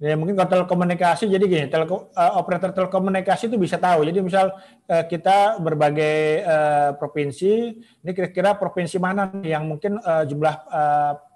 [0.00, 4.00] Ya mungkin kalau telekomunikasi jadi gini, teleko, operator telekomunikasi itu bisa tahu.
[4.08, 4.48] Jadi misal
[4.88, 6.40] kita berbagai
[6.96, 10.56] provinsi, ini kira-kira provinsi mana yang mungkin jumlah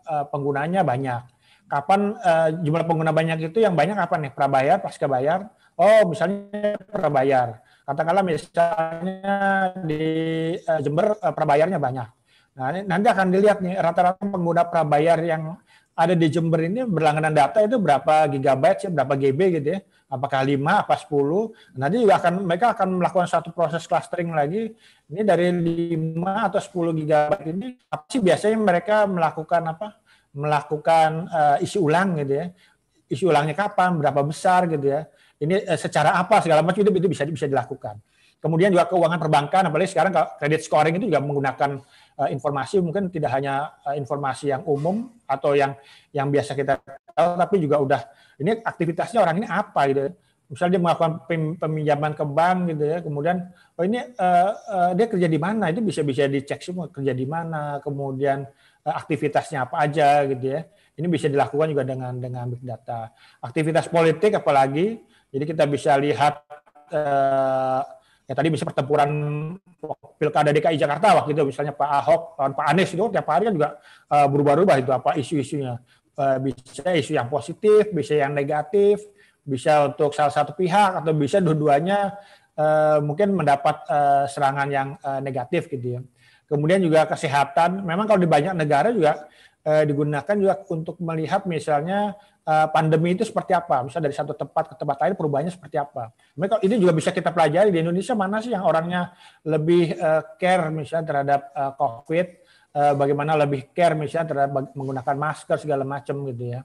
[0.08, 1.22] uh, penggunanya banyak.
[1.64, 4.30] Kapan uh, jumlah pengguna banyak itu yang banyak apa nih?
[4.30, 5.48] Prabayar, pasca bayar.
[5.74, 7.58] Oh, misalnya prabayar.
[7.84, 9.36] Katakanlah misalnya
[9.82, 10.04] di
[10.60, 12.08] uh, Jember uh, prabayarnya banyak.
[12.54, 15.58] Nah, nanti akan dilihat nih rata-rata pengguna prabayar yang
[15.94, 19.80] ada di Jember ini berlangganan data itu berapa gigabyte, berapa GB gitu ya.
[20.10, 21.78] Apakah 5, apa 10.
[21.78, 24.74] Nanti juga akan mereka akan melakukan satu proses clustering lagi.
[25.10, 29.86] Ini dari 5 atau 10 gigabyte ini apa sih biasanya mereka melakukan apa?
[30.34, 32.46] Melakukan uh, isi ulang gitu ya.
[33.06, 35.06] Isi ulangnya kapan, berapa besar gitu ya.
[35.38, 38.02] Ini uh, secara apa segala macam itu, itu bisa bisa dilakukan.
[38.42, 41.80] Kemudian juga keuangan perbankan, apalagi sekarang kredit scoring itu juga menggunakan
[42.30, 45.74] informasi mungkin tidak hanya uh, informasi yang umum atau yang
[46.14, 48.00] yang biasa kita tahu, tapi juga udah
[48.38, 50.14] ini aktivitasnya orang ini apa gitu.
[50.44, 51.12] Misalnya dia melakukan
[51.56, 55.80] peminjaman ke bank gitu ya, kemudian oh ini uh, uh, dia kerja di mana itu
[55.80, 58.44] bisa bisa dicek semua kerja di mana, kemudian
[58.84, 60.68] uh, aktivitasnya apa aja gitu ya.
[60.94, 63.10] Ini bisa dilakukan juga dengan dengan big data.
[63.42, 65.02] Aktivitas politik apalagi,
[65.32, 66.46] jadi kita bisa lihat
[66.94, 67.82] uh,
[68.24, 69.10] ya tadi bisa pertempuran
[70.16, 73.68] pilkada DKI Jakarta waktu itu misalnya Pak Ahok Pak Anies itu tiap hari kan juga
[74.08, 75.76] uh, berubah-ubah itu apa isu-isunya.
[76.14, 79.02] Uh, bisa isu yang positif bisa yang negatif
[79.42, 82.16] bisa untuk salah satu pihak atau bisa dua-duanya
[82.56, 83.84] uh, mungkin mendapat
[84.32, 84.88] serangan yang
[85.20, 86.00] negatif gitu ya.
[86.48, 89.28] Kemudian juga kesehatan memang kalau di banyak negara juga
[89.64, 94.68] uh, digunakan juga untuk melihat misalnya Eh, pandemi itu seperti apa, bisa dari satu tempat
[94.68, 96.12] ke tempat lain perubahannya seperti apa.
[96.36, 99.16] Mereka ini juga bisa kita pelajari di Indonesia mana sih yang orangnya
[99.48, 101.40] lebih uh, care misalnya terhadap
[101.80, 102.26] COVID,
[103.00, 106.60] bagaimana lebih care misalnya terhadap menggunakan masker segala macam gitu ya.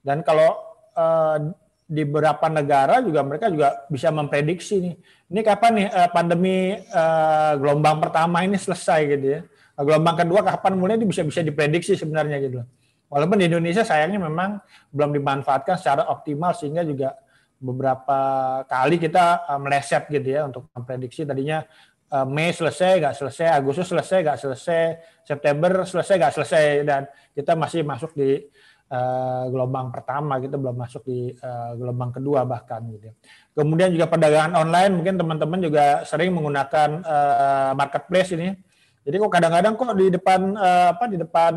[0.00, 0.56] Dan kalau
[0.96, 1.52] eh,
[1.90, 4.94] di beberapa negara juga mereka juga bisa memprediksi nih.
[5.26, 9.40] Ini kapan nih eh, pandemi eh, gelombang pertama ini selesai gitu ya.
[9.80, 12.60] Gelombang kedua kapan mulai ini bisa bisa diprediksi sebenarnya gitu.
[13.10, 14.62] Walaupun di Indonesia sayangnya memang
[14.94, 17.18] belum dimanfaatkan secara optimal sehingga juga
[17.60, 18.18] beberapa
[18.70, 21.66] kali kita eh, meleset gitu ya untuk memprediksi tadinya
[22.06, 24.82] eh, Mei selesai nggak selesai, Agustus selesai nggak selesai,
[25.26, 27.02] September selesai nggak selesai dan
[27.34, 28.46] kita masih masuk di
[28.90, 31.30] uh, gelombang pertama kita belum masuk di
[31.78, 33.14] gelombang kedua bahkan gitu.
[33.54, 37.02] Kemudian juga perdagangan online mungkin teman-teman juga sering menggunakan
[37.78, 38.50] marketplace ini.
[39.00, 41.52] Jadi kok kadang-kadang kok di depan uh, apa di depan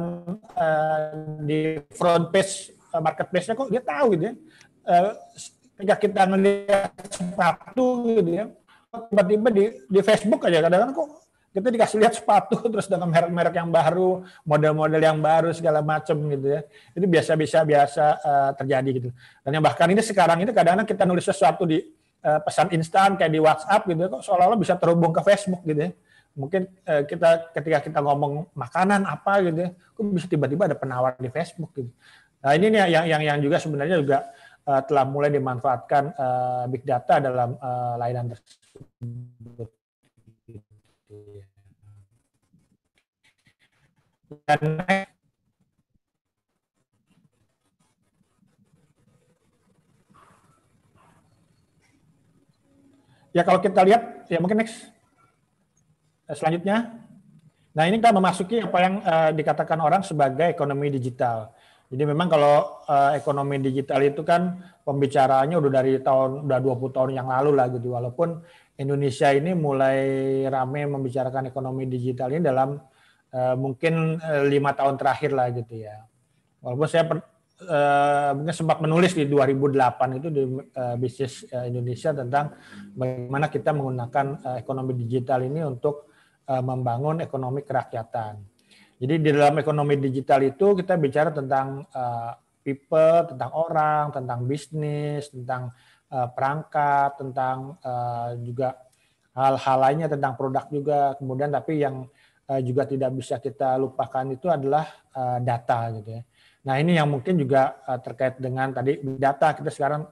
[0.55, 0.99] uh,
[1.43, 4.33] di front page uh, marketplace-nya kok dia tahu gitu ya.
[4.83, 5.11] Uh,
[5.75, 8.45] ketika kita melihat sepatu gitu ya,
[9.11, 11.09] tiba-tiba di di Facebook aja kadang-kadang kok
[11.53, 16.47] kita dikasih lihat sepatu terus dengan merek-merek yang baru, model-model yang baru segala macam gitu
[16.47, 16.65] ya.
[16.97, 19.09] Itu biasa-biasa biasa uh, terjadi gitu.
[19.45, 21.77] Dan yang bahkan ini sekarang ini kadang-kadang kita nulis sesuatu di
[22.23, 25.91] uh, pesan instan kayak di WhatsApp gitu ya, kok seolah-olah bisa terhubung ke Facebook gitu
[25.91, 25.91] ya.
[26.33, 31.13] Mungkin uh, kita ketika kita ngomong makanan apa gitu ya, kok bisa tiba-tiba ada penawar
[31.21, 31.93] di Facebook gitu.
[32.43, 34.33] Nah, ini nih yang yang yang juga sebenarnya juga
[34.65, 39.69] uh, telah mulai dimanfaatkan uh, big data dalam uh, layanan tersebut.
[53.33, 54.92] Ya kalau kita lihat ya mungkin next
[56.35, 56.77] selanjutnya.
[57.73, 61.49] Nah ini kita memasuki apa yang uh, dikatakan orang sebagai ekonomi digital.
[61.89, 67.09] Jadi memang kalau uh, ekonomi digital itu kan pembicaraannya udah dari tahun udah 20 tahun
[67.17, 67.93] yang lalu lah gitu.
[67.93, 68.41] Walaupun
[68.77, 69.99] Indonesia ini mulai
[70.49, 72.77] rame membicarakan ekonomi digital ini dalam
[73.33, 74.17] uh, mungkin
[74.49, 76.01] lima tahun terakhir lah gitu ya.
[76.61, 77.17] Walaupun saya per,
[77.67, 82.53] uh, sempat menulis di 2008 itu di uh, bisnis uh, Indonesia tentang
[82.95, 86.12] bagaimana kita menggunakan uh, ekonomi digital ini untuk
[86.49, 88.39] membangun ekonomi kerakyatan.
[88.99, 92.31] Jadi di dalam ekonomi digital itu kita bicara tentang uh,
[92.63, 95.71] people, tentang orang, tentang bisnis, tentang
[96.11, 97.75] uh, perangkat, tentang
[98.43, 98.79] juga
[99.35, 101.15] hal-hal lainnya tentang produk juga.
[101.19, 102.07] Kemudian tapi yang
[102.63, 104.83] juga tidak bisa kita lupakan itu adalah
[105.39, 106.21] data gitu ya.
[106.63, 110.05] Nah ini yang mungkin juga terkait dengan tadi data kita sekarang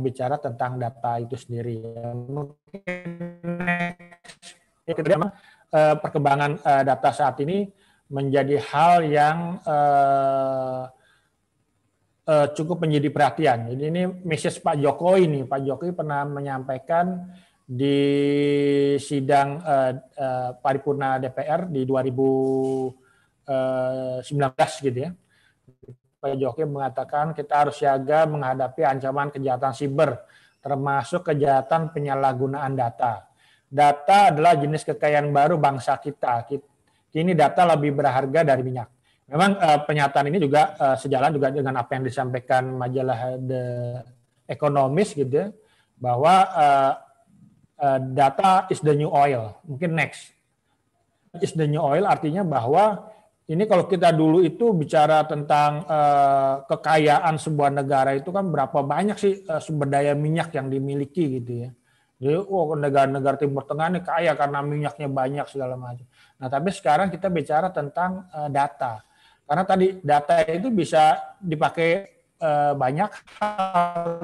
[0.00, 1.84] bicara tentang data itu sendiri.
[2.16, 2.96] Mungkin
[4.88, 5.30] ya, kedua,
[5.72, 7.66] uh, perkembangan uh, data saat ini
[8.12, 10.84] menjadi hal yang uh,
[12.28, 13.72] uh, cukup menjadi perhatian.
[13.72, 17.32] Jadi ini message Pak Jokowi ini, Pak Jokowi pernah menyampaikan
[17.64, 18.04] di
[19.00, 25.10] sidang uh, uh, paripurna DPR di 2019 gitu ya.
[26.22, 30.20] Pak Jokowi mengatakan kita harus siaga menghadapi ancaman kejahatan siber,
[30.60, 33.31] termasuk kejahatan penyalahgunaan data.
[33.72, 36.44] Data adalah jenis kekayaan baru bangsa kita.
[37.08, 38.92] Kini data lebih berharga dari minyak.
[39.32, 43.64] Memang uh, pernyataan ini juga uh, sejalan juga dengan apa yang disampaikan majalah The
[44.44, 45.48] Economist gitu ya,
[45.96, 46.92] bahwa uh,
[47.80, 49.56] uh, data is the new oil.
[49.64, 50.36] Mungkin next.
[51.40, 53.08] Is the new oil artinya bahwa
[53.48, 59.16] ini kalau kita dulu itu bicara tentang uh, kekayaan sebuah negara itu kan berapa banyak
[59.16, 61.70] sih uh, sumber daya minyak yang dimiliki gitu ya.
[62.22, 66.06] Jadi, oh negara-negara Timur Tengah ini kaya karena minyaknya banyak segala macam.
[66.38, 69.02] Nah, tapi sekarang kita bicara tentang uh, data.
[69.42, 74.18] Karena tadi data itu bisa dipakai uh, banyak hal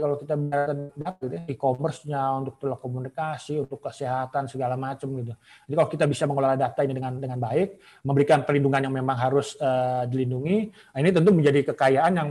[0.00, 0.72] kalau kita bicara
[1.20, 5.36] gitu ya, e-commerce-nya untuk telekomunikasi, untuk kesehatan segala macam gitu.
[5.68, 9.54] Jadi kalau kita bisa mengelola data ini dengan dengan baik, memberikan perlindungan yang memang harus
[9.60, 12.30] uh, dilindungi, nah ini tentu menjadi kekayaan yang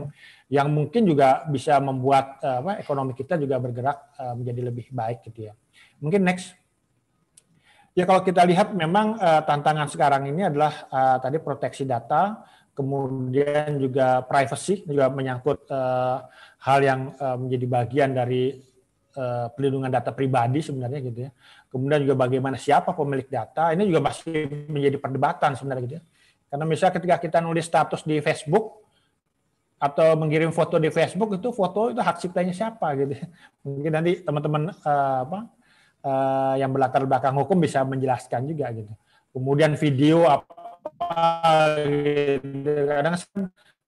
[0.49, 5.29] yang mungkin juga bisa membuat uh, apa, ekonomi kita juga bergerak uh, menjadi lebih baik
[5.29, 5.53] gitu ya.
[6.01, 6.57] Mungkin next.
[7.97, 12.41] Ya kalau kita lihat memang uh, tantangan sekarang ini adalah uh, tadi proteksi data,
[12.79, 16.23] kemudian juga privacy juga menyangkut uh,
[16.63, 18.55] hal yang uh, menjadi bagian dari
[19.19, 21.31] uh, pelindungan data pribadi sebenarnya gitu ya.
[21.67, 26.03] Kemudian juga bagaimana siapa pemilik data ini juga masih menjadi perdebatan sebenarnya gitu ya.
[26.47, 28.79] Karena misalnya ketika kita nulis status di Facebook
[29.75, 33.19] atau mengirim foto di Facebook itu foto itu hak ciptanya siapa gitu.
[33.67, 35.39] Mungkin nanti teman-teman uh, apa
[36.07, 38.95] uh, yang berlatar belakang hukum bisa menjelaskan juga gitu.
[39.35, 40.68] Kemudian video apa
[41.85, 42.71] gitu.
[42.87, 43.15] Kadang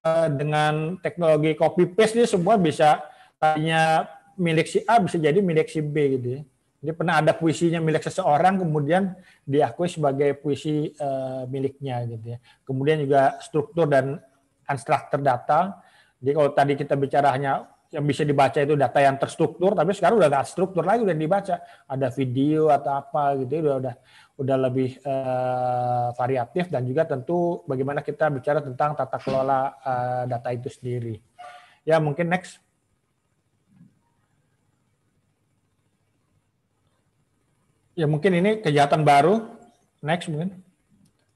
[0.06, 3.02] uh, dengan teknologi copy paste ini semua bisa
[3.38, 4.06] tadinya
[4.38, 6.42] milik si A bisa jadi milik si B gitu ya.
[6.82, 9.14] Jadi pernah ada puisinya milik seseorang kemudian
[9.46, 12.38] diakui sebagai puisi uh, miliknya gitu ya.
[12.66, 14.18] Kemudian juga struktur dan
[14.66, 15.78] unstructured data
[16.22, 20.22] Jadi kalau tadi kita bicara hanya yang bisa dibaca itu data yang terstruktur, tapi sekarang
[20.22, 21.56] udah nggak struktur lagi udah dibaca.
[21.90, 23.96] Ada video atau apa gitu, udah udah
[24.42, 30.50] udah lebih eh, variatif dan juga tentu bagaimana kita bicara tentang tata kelola eh, data
[30.50, 31.22] itu sendiri.
[31.86, 32.58] Ya mungkin next.
[37.94, 39.46] Ya mungkin ini kejahatan baru.
[40.02, 40.58] Next mungkin.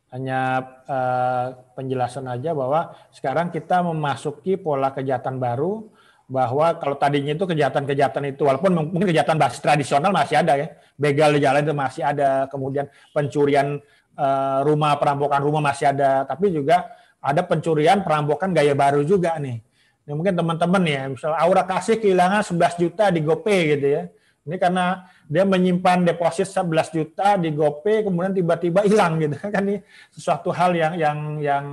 [0.10, 5.94] Hanya eh, penjelasan aja bahwa sekarang kita memasuki pola kejahatan baru
[6.26, 10.68] bahwa kalau tadinya itu kejahatan-kejahatan itu walaupun mungkin kejahatan basis tradisional masih ada ya.
[10.97, 13.77] Begal di jalan itu masih ada kemudian pencurian
[14.18, 16.26] eh, rumah perampokan rumah masih ada.
[16.26, 16.89] Tapi juga
[17.22, 19.61] ada pencurian perampokan gaya baru juga nih.
[20.06, 24.03] Ini mungkin teman-teman ya misal Aura kasih kehilangan 11 juta di GoPay gitu ya.
[24.45, 29.38] Ini karena dia menyimpan deposit 11 juta di GoPay kemudian tiba-tiba hilang gitu.
[29.53, 29.77] Kan ini
[30.14, 31.65] sesuatu hal yang yang yang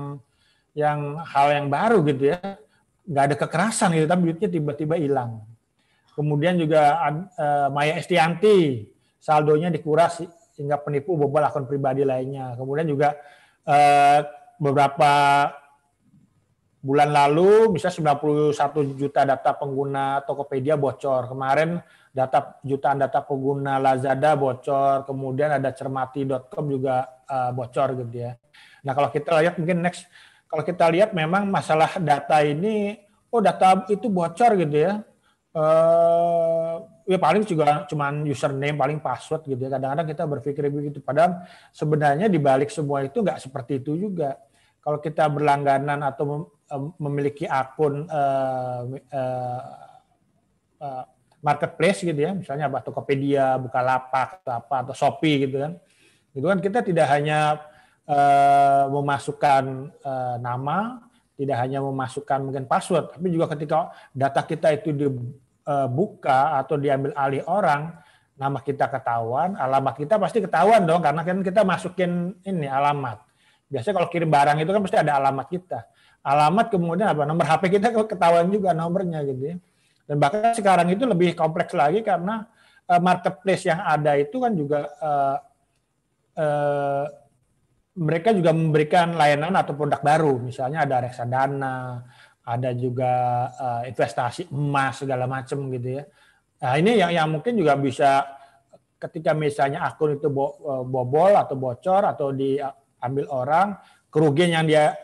[0.73, 2.41] yang hal yang baru gitu ya
[3.07, 5.43] nggak ada kekerasan gitu, tapi duitnya tiba-tiba hilang.
[6.13, 8.85] Kemudian juga uh, Maya Estianti,
[9.17, 10.21] saldonya dikuras
[10.61, 12.53] hingga penipu bobol akun pribadi lainnya.
[12.55, 13.17] Kemudian juga
[13.65, 14.21] uh,
[14.61, 15.13] beberapa
[16.83, 21.31] bulan lalu, bisa 91 juta data pengguna Tokopedia bocor.
[21.31, 21.81] Kemarin
[22.13, 28.37] data jutaan data pengguna Lazada bocor, kemudian ada cermati.com juga uh, bocor gitu ya.
[28.85, 30.05] Nah kalau kita lihat mungkin next
[30.53, 33.01] kalau kita lihat memang masalah data ini,
[33.33, 35.01] oh data itu bocor gitu ya.
[35.57, 39.73] Uh, ya paling juga cuman username paling password gitu ya.
[39.73, 41.01] Kadang-kadang kita berpikir begitu.
[41.01, 44.37] Padahal sebenarnya di balik semua itu nggak seperti itu juga.
[44.85, 46.53] Kalau kita berlangganan atau
[47.01, 49.63] memiliki akun uh, uh,
[50.85, 51.05] uh,
[51.41, 55.81] marketplace gitu ya, misalnya apa Tokopedia, Bukalapak atau apa atau Shopee gitu kan.
[56.37, 57.72] Itu kan kita tidak hanya
[58.09, 59.65] uh, memasukkan
[60.03, 61.03] uh, nama,
[61.39, 67.43] tidak hanya memasukkan mungkin password, tapi juga ketika data kita itu dibuka atau diambil alih
[67.51, 67.95] orang,
[68.39, 73.23] nama kita ketahuan, alamat kita pasti ketahuan dong, karena kan kita masukin ini alamat.
[73.73, 75.81] Biasanya kalau kirim barang itu kan pasti ada alamat kita.
[76.23, 77.25] Alamat kemudian apa?
[77.25, 79.57] Nomor HP kita ketahuan juga nomornya gitu ya.
[80.07, 82.45] Dan bahkan sekarang itu lebih kompleks lagi karena
[83.01, 84.93] marketplace yang ada itu kan juga
[87.93, 92.01] mereka juga memberikan layanan atau produk baru, misalnya ada reksadana,
[92.43, 93.13] ada juga
[93.53, 96.05] uh, investasi emas segala macam gitu ya.
[96.63, 98.25] Nah ini yang yang mungkin juga bisa
[98.97, 103.69] ketika misalnya akun itu bo, uh, bobol atau bocor atau diambil orang,
[104.09, 104.97] kerugian yang dia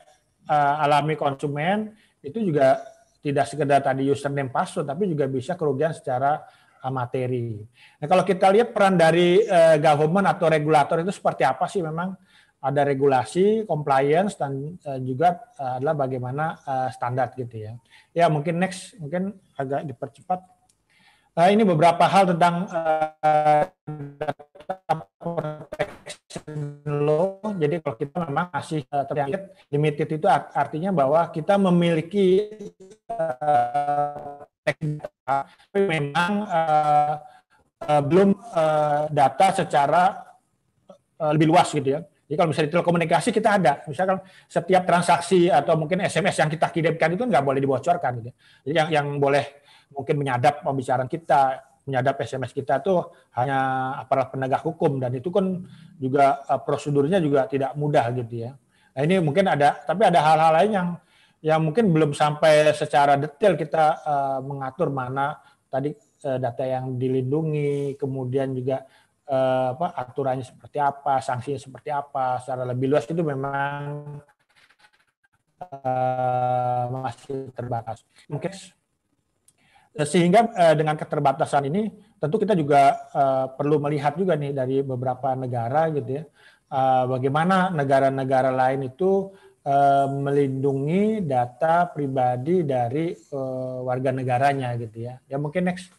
[0.49, 1.93] uh, alami konsumen
[2.25, 2.81] itu juga
[3.21, 6.41] tidak sekedar tadi username password, tapi juga bisa kerugian secara
[6.89, 7.59] materi.
[7.99, 12.15] Nah kalau kita lihat peran dari uh, government atau regulator itu seperti apa sih memang?
[12.59, 17.73] Ada regulasi, compliance dan uh, juga uh, adalah bagaimana uh, standar gitu ya.
[18.11, 20.43] Ya mungkin next mungkin agak dipercepat.
[21.39, 22.67] Ini beberapa hal tentang
[24.19, 27.39] data protection law.
[27.55, 32.43] Jadi kalau kita memang masih terjangkit limited itu artinya bahwa kita memiliki
[34.67, 36.33] tapi memang
[38.03, 38.35] belum
[39.15, 40.19] data secara
[41.23, 42.03] lebih luas gitu ya.
[42.29, 47.17] Jadi kalau misalnya telekomunikasi kita ada, misalkan setiap transaksi atau mungkin SMS yang kita kirimkan
[47.17, 48.21] itu nggak boleh dibocorkan.
[48.21, 48.31] Gitu.
[48.69, 49.65] Jadi yang yang boleh
[49.97, 53.01] mungkin menyadap pembicaraan kita, menyadap SMS kita itu
[53.33, 53.59] hanya
[53.97, 55.65] aparat penegak hukum dan itu kan
[55.97, 58.53] juga uh, prosedurnya juga tidak mudah gitu ya.
[58.93, 60.89] Nah ini mungkin ada, tapi ada hal-hal lain yang
[61.41, 65.41] yang mungkin belum sampai secara detail kita uh, mengatur mana
[65.73, 65.97] tadi
[66.29, 68.85] uh, data yang dilindungi, kemudian juga
[69.29, 73.81] eh, apa aturannya seperti apa, sanksinya seperti apa, secara lebih luas itu memang
[75.61, 78.03] eh, masih terbatas.
[78.27, 78.53] Mungkin
[79.99, 85.37] sehingga eh, dengan keterbatasan ini tentu kita juga eh, perlu melihat juga nih dari beberapa
[85.37, 86.25] negara gitu ya,
[86.73, 89.33] eh, bagaimana negara-negara lain itu
[90.09, 95.21] melindungi data pribadi dari eh, warga negaranya gitu ya.
[95.29, 95.98] Ya mungkin next.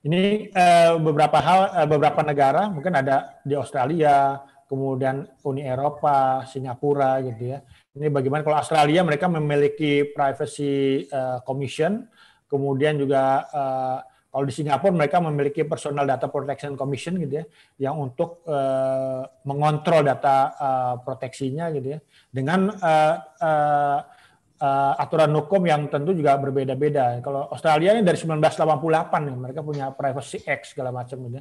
[0.00, 7.20] Ini uh, beberapa hal, uh, beberapa negara, mungkin ada di Australia, kemudian Uni Eropa, Singapura,
[7.20, 7.60] gitu ya.
[7.92, 12.08] Ini bagaimana kalau Australia mereka memiliki privacy uh, commission,
[12.48, 13.98] kemudian juga uh,
[14.32, 17.44] kalau di Singapura mereka memiliki personal data protection commission, gitu ya,
[17.76, 22.00] yang untuk uh, mengontrol data uh, proteksinya, gitu ya,
[22.32, 23.98] dengan uh, uh,
[24.60, 27.18] uh, aturan hukum yang tentu juga berbeda-beda.
[27.24, 31.40] Kalau Australia ini dari 1988 nih, mereka punya Privacy Act segala macam gitu.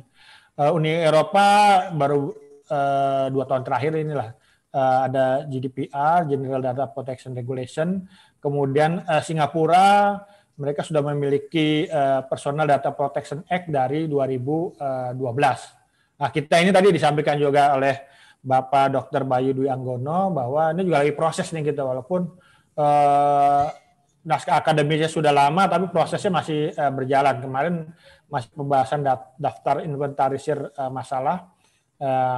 [0.59, 2.31] Uh, Uni Eropa baru
[2.71, 4.35] uh, dua tahun terakhir inilah
[4.69, 8.05] eh, ada GDPR, General Data Protection Regulation,
[8.37, 10.21] kemudian eh, Singapura
[10.59, 15.17] mereka sudah memiliki eh, Personal Data Protection Act dari 2012.
[16.19, 17.95] Nah, kita ini tadi disampaikan juga oleh
[18.39, 19.23] Bapak Dr.
[19.27, 22.27] Bayu Dwi Anggono bahwa ini juga lagi proses nih kita walaupun
[22.79, 23.65] eh,
[24.23, 27.35] naskah akademisnya sudah lama tapi prosesnya masih eh, berjalan.
[27.43, 27.75] Kemarin
[28.31, 31.51] masih pembahasan daf- daftar inventarisir eh, masalah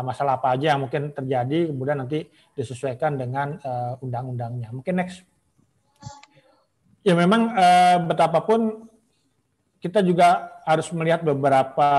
[0.02, 2.26] masalah apa aja yang mungkin terjadi kemudian nanti
[2.58, 3.62] disesuaikan dengan
[4.02, 4.74] undang-undangnya.
[4.74, 5.22] Mungkin next.
[7.06, 7.54] Ya memang
[8.10, 8.90] betapapun
[9.78, 11.90] kita juga harus melihat beberapa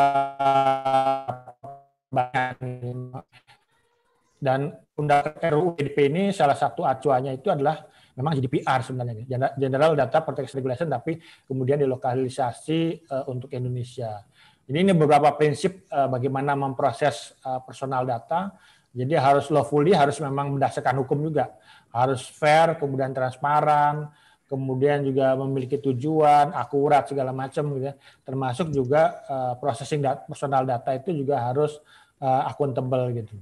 [4.42, 7.78] dan undang RUU PDP ini salah satu acuannya itu adalah
[8.12, 11.18] memang GDPR sebenarnya Gen- General Data Protection Regulation tapi
[11.48, 14.20] kemudian dilokalisasi eh, untuk Indonesia.
[14.62, 18.52] Jadi ini beberapa prinsip eh, bagaimana memproses eh, personal data.
[18.92, 21.48] Jadi harus lawfully harus memang berdasarkan hukum juga.
[21.92, 24.12] Harus fair, kemudian transparan,
[24.52, 27.94] kemudian juga memiliki tujuan, akurat segala macam gitu ya.
[28.20, 31.80] Termasuk juga eh, processing dat- personal data itu juga harus
[32.20, 33.34] eh, akuntabel gitu.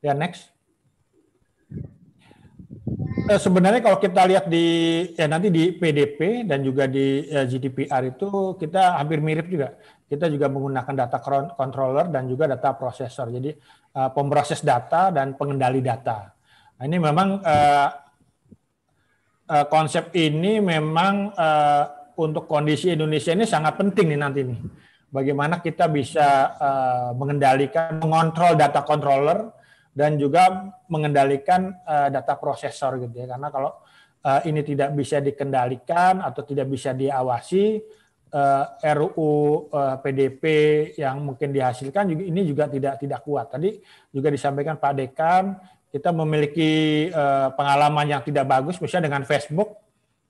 [0.00, 0.48] Ya next.
[3.30, 4.66] Eh, Sebenarnya kalau kita lihat di
[5.14, 9.74] ya nanti di PDP dan juga di eh, GDPR itu kita hampir mirip juga.
[10.10, 11.18] Kita juga menggunakan data
[11.54, 13.30] controller dan juga data processor.
[13.30, 13.50] Jadi
[13.94, 16.30] eh, pemproses data dan pengendali data.
[16.78, 17.88] Nah, ini memang eh,
[19.50, 21.84] eh, konsep ini memang eh,
[22.18, 24.60] untuk kondisi Indonesia ini sangat penting nih nanti nih.
[25.10, 29.59] Bagaimana kita bisa eh, mengendalikan, mengontrol data controller
[29.90, 33.26] dan juga mengendalikan eh, data prosesor gitu ya.
[33.34, 33.70] Karena kalau
[34.22, 37.82] eh, ini tidak bisa dikendalikan atau tidak bisa diawasi,
[38.30, 38.64] eh,
[38.94, 39.32] RUU
[39.70, 40.44] eh, PDP
[40.98, 43.50] yang mungkin dihasilkan juga ini juga tidak tidak kuat.
[43.50, 43.76] Tadi
[44.14, 45.44] juga disampaikan Pak Dekan,
[45.90, 46.70] kita memiliki
[47.10, 49.74] eh, pengalaman yang tidak bagus, misalnya dengan Facebook,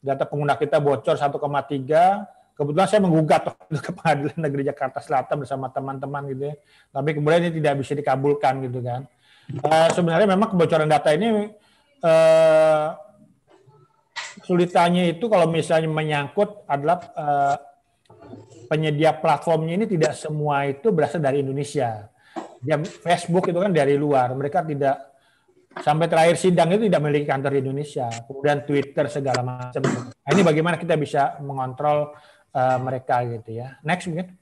[0.01, 2.57] data pengguna kita bocor 1,3.
[2.57, 3.57] Kebetulan saya menggugat
[3.89, 6.55] ke Pengadilan Negeri Jakarta Selatan bersama teman-teman gitu ya.
[6.93, 9.09] Tapi kemudian ini tidak bisa dikabulkan gitu kan.
[9.51, 11.51] Eh, sebenarnya memang kebocoran data ini
[12.01, 12.87] eh,
[14.41, 17.57] kesulitannya itu kalau misalnya menyangkut adalah eh,
[18.71, 22.07] penyedia platformnya ini tidak semua itu berasal dari Indonesia.
[22.63, 25.11] Ya, Facebook itu kan dari luar, mereka tidak
[25.71, 28.07] sampai terakhir sidang itu tidak memiliki kantor di Indonesia.
[28.27, 29.83] Kemudian Twitter segala macam.
[29.83, 32.15] Nah, ini bagaimana kita bisa mengontrol
[32.55, 33.79] eh, mereka gitu ya.
[33.83, 34.39] Next mungkin.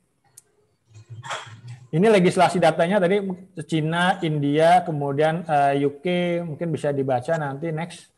[1.89, 3.17] Ini legislasi datanya tadi
[3.65, 6.05] Cina, India, kemudian eh, UK
[6.45, 8.13] mungkin bisa dibaca nanti next.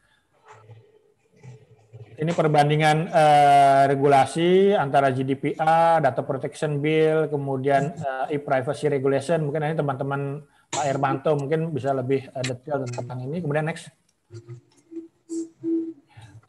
[2.19, 9.47] Ini perbandingan eh, regulasi antara GDPR, Data Protection Bill, kemudian eh, e-privacy regulation.
[9.47, 13.39] Mungkin ini teman-teman Pak Hermanto mungkin bisa lebih detail tentang ini.
[13.39, 13.87] Kemudian next.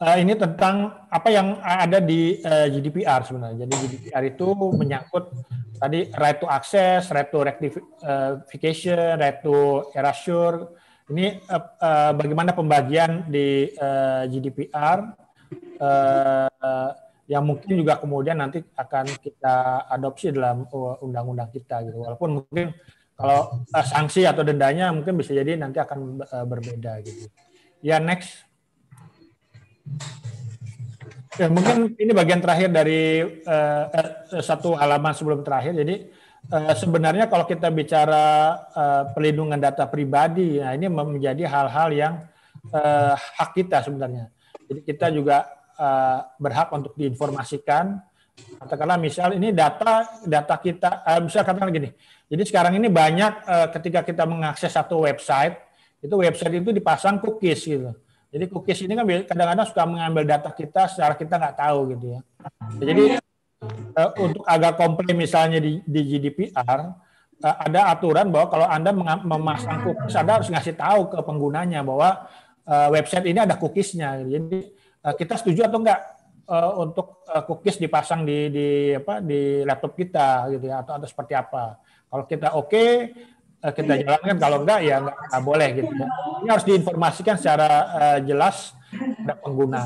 [0.02, 3.62] Eh, ini tentang apa yang ada di eh, GDPR sebenarnya.
[3.62, 5.30] Jadi GDPR itu menyangkut
[5.78, 10.74] tadi right to access, right to rectification, right to erasure.
[11.06, 14.98] Ini eh, eh, bagaimana pembagian di eh, GDPR
[15.78, 16.90] eh,
[17.30, 22.02] yang mungkin juga kemudian nanti akan kita adopsi dalam uh, undang-undang kita gitu.
[22.04, 22.74] Walaupun mungkin
[23.14, 27.30] kalau uh, sanksi atau dendanya mungkin bisa jadi nanti akan uh, berbeda gitu.
[27.80, 28.51] Ya next.
[31.40, 33.88] Ya, mungkin ini bagian terakhir dari uh,
[34.44, 35.72] satu halaman sebelum terakhir.
[35.72, 36.12] Jadi
[36.52, 42.14] uh, sebenarnya kalau kita bicara uh, pelindungan data pribadi, nah ini menjadi hal-hal yang
[42.68, 44.28] uh, hak kita sebenarnya.
[44.68, 45.48] Jadi kita juga
[45.80, 47.96] uh, berhak untuk diinformasikan.
[48.60, 51.96] Katakanlah misal ini data data kita, uh, bisa katakan gini.
[52.28, 55.56] Jadi sekarang ini banyak uh, ketika kita mengakses satu website,
[56.04, 57.96] itu website itu dipasang cookies gitu.
[58.32, 62.20] Jadi cookies ini kan kadang-kadang suka mengambil data kita secara kita nggak tahu gitu ya.
[62.80, 63.04] Jadi
[63.92, 66.80] uh, untuk agar komplain misalnya di, di GDPR
[67.44, 68.90] uh, ada aturan bahwa kalau anda
[69.20, 72.24] memasang cookies, anda harus ngasih tahu ke penggunanya bahwa
[72.64, 74.24] uh, website ini ada cookiesnya.
[74.24, 74.72] Jadi
[75.04, 76.00] uh, kita setuju atau enggak
[76.48, 81.08] uh, untuk uh, cookies dipasang di di apa di laptop kita gitu ya atau atau
[81.08, 81.76] seperti apa.
[82.08, 82.84] Kalau kita oke
[83.70, 85.92] kita jalankan kalau enggak ya enggak, enggak boleh gitu.
[86.42, 89.82] Ini harus diinformasikan secara uh, jelas kepada pengguna.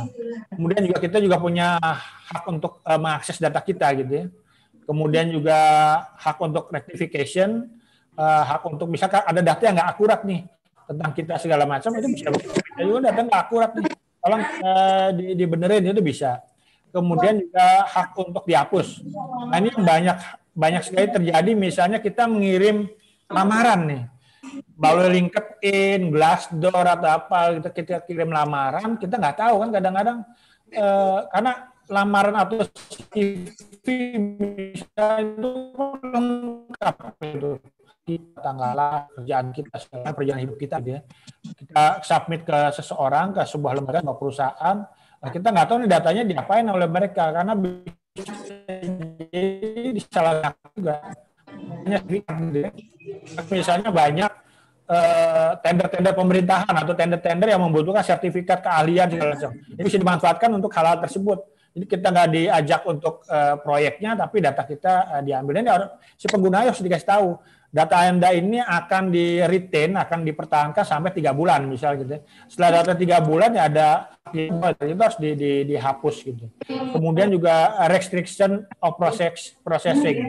[0.48, 1.76] Kemudian juga kita juga punya
[2.32, 4.26] hak untuk uh, mengakses data kita gitu ya.
[4.88, 5.58] Kemudian juga
[6.16, 7.68] hak untuk rectification,
[8.16, 10.40] uh, hak untuk misalkan ada data yang enggak akurat nih
[10.86, 13.92] tentang kita segala macam itu bisa kita juga data enggak akurat nih.
[14.24, 16.40] Tolong uh, di, dibenerin itu bisa.
[16.96, 19.04] Kemudian juga hak untuk dihapus.
[19.52, 20.16] Nah, ini banyak
[20.56, 22.88] banyak sekali terjadi misalnya kita mengirim
[23.30, 24.04] lamaran nih.
[24.78, 30.18] melalui LinkedIn, Glassdoor atau apa kita kita kirim lamaran, kita nggak tahu kan kadang-kadang
[30.70, 31.52] eh, karena
[31.90, 32.62] lamaran atau
[33.10, 33.84] CV
[34.78, 35.52] itu
[36.02, 36.96] lengkap
[37.26, 37.50] itu
[38.38, 41.00] tanggal kerjaan kita sekarang perjalanan hidup kita gitu ya
[41.58, 44.76] kita submit ke seseorang ke sebuah lembaga atau perusahaan
[45.18, 49.42] nah, kita nggak tahu nih datanya diapain oleh mereka karena bisa jadi
[49.90, 50.94] disalahgunakan juga
[51.56, 52.70] banyak gitu ya.
[53.50, 54.32] Misalnya banyak
[54.86, 59.50] eh, tender-tender pemerintahan atau tender-tender yang membutuhkan sertifikat keahlian segala macam.
[59.54, 61.38] Ini bisa dimanfaatkan untuk hal-hal tersebut.
[61.76, 65.60] Jadi kita nggak diajak untuk eh, proyeknya, tapi data kita eh, diambil.
[66.16, 67.28] Si pengguna harus dikasih tahu
[67.70, 72.16] data anda ini akan di retain, akan dipertahankan sampai tiga bulan, misal gitu.
[72.16, 72.20] ya.
[72.48, 73.88] Setelah data tiga bulan ya ada
[74.34, 74.58] itu
[74.98, 76.46] harus di, di, dihapus gitu.
[76.66, 80.26] Kemudian juga restriction of process processing.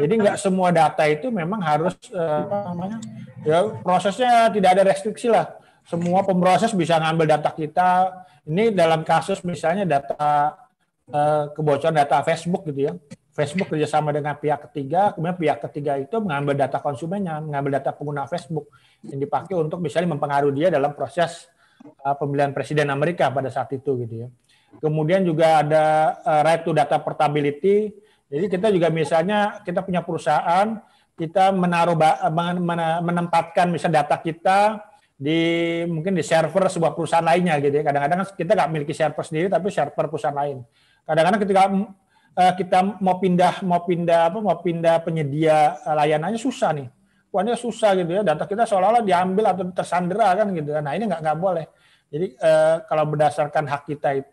[0.00, 2.98] Jadi nggak semua data itu memang harus eh, apa namanya
[3.46, 5.54] ya prosesnya tidak ada restriksi lah.
[5.86, 7.90] Semua pemproses bisa ngambil data kita.
[8.48, 10.56] Ini dalam kasus misalnya data
[11.06, 12.92] eh, kebocoran data Facebook gitu ya.
[13.38, 18.26] Facebook kerjasama dengan pihak ketiga, kemudian pihak ketiga itu mengambil data konsumennya, mengambil data pengguna
[18.26, 18.66] Facebook
[19.06, 21.46] yang dipakai untuk misalnya mempengaruhi dia dalam proses
[22.02, 24.28] uh, pemilihan presiden Amerika pada saat itu gitu ya.
[24.82, 27.94] Kemudian juga ada uh, right to data portability.
[28.26, 30.74] Jadi kita juga misalnya kita punya perusahaan,
[31.14, 31.94] kita menaruh
[33.06, 34.82] menempatkan misalnya data kita
[35.14, 37.86] di mungkin di server sebuah perusahaan lainnya gitu ya.
[37.86, 40.66] Kadang-kadang kita nggak memiliki server sendiri tapi server perusahaan lain.
[41.06, 41.62] Kadang-kadang ketika
[42.38, 46.88] uh, kita mau pindah mau pindah apa mau pindah penyedia uh, layanannya susah nih.
[47.28, 48.22] Ini susah gitu ya.
[48.26, 50.74] Data kita seolah-olah diambil atau tersandera kan gitu.
[50.80, 51.66] Nah ini nggak nggak boleh.
[52.08, 54.24] Jadi uh, kalau berdasarkan hak kita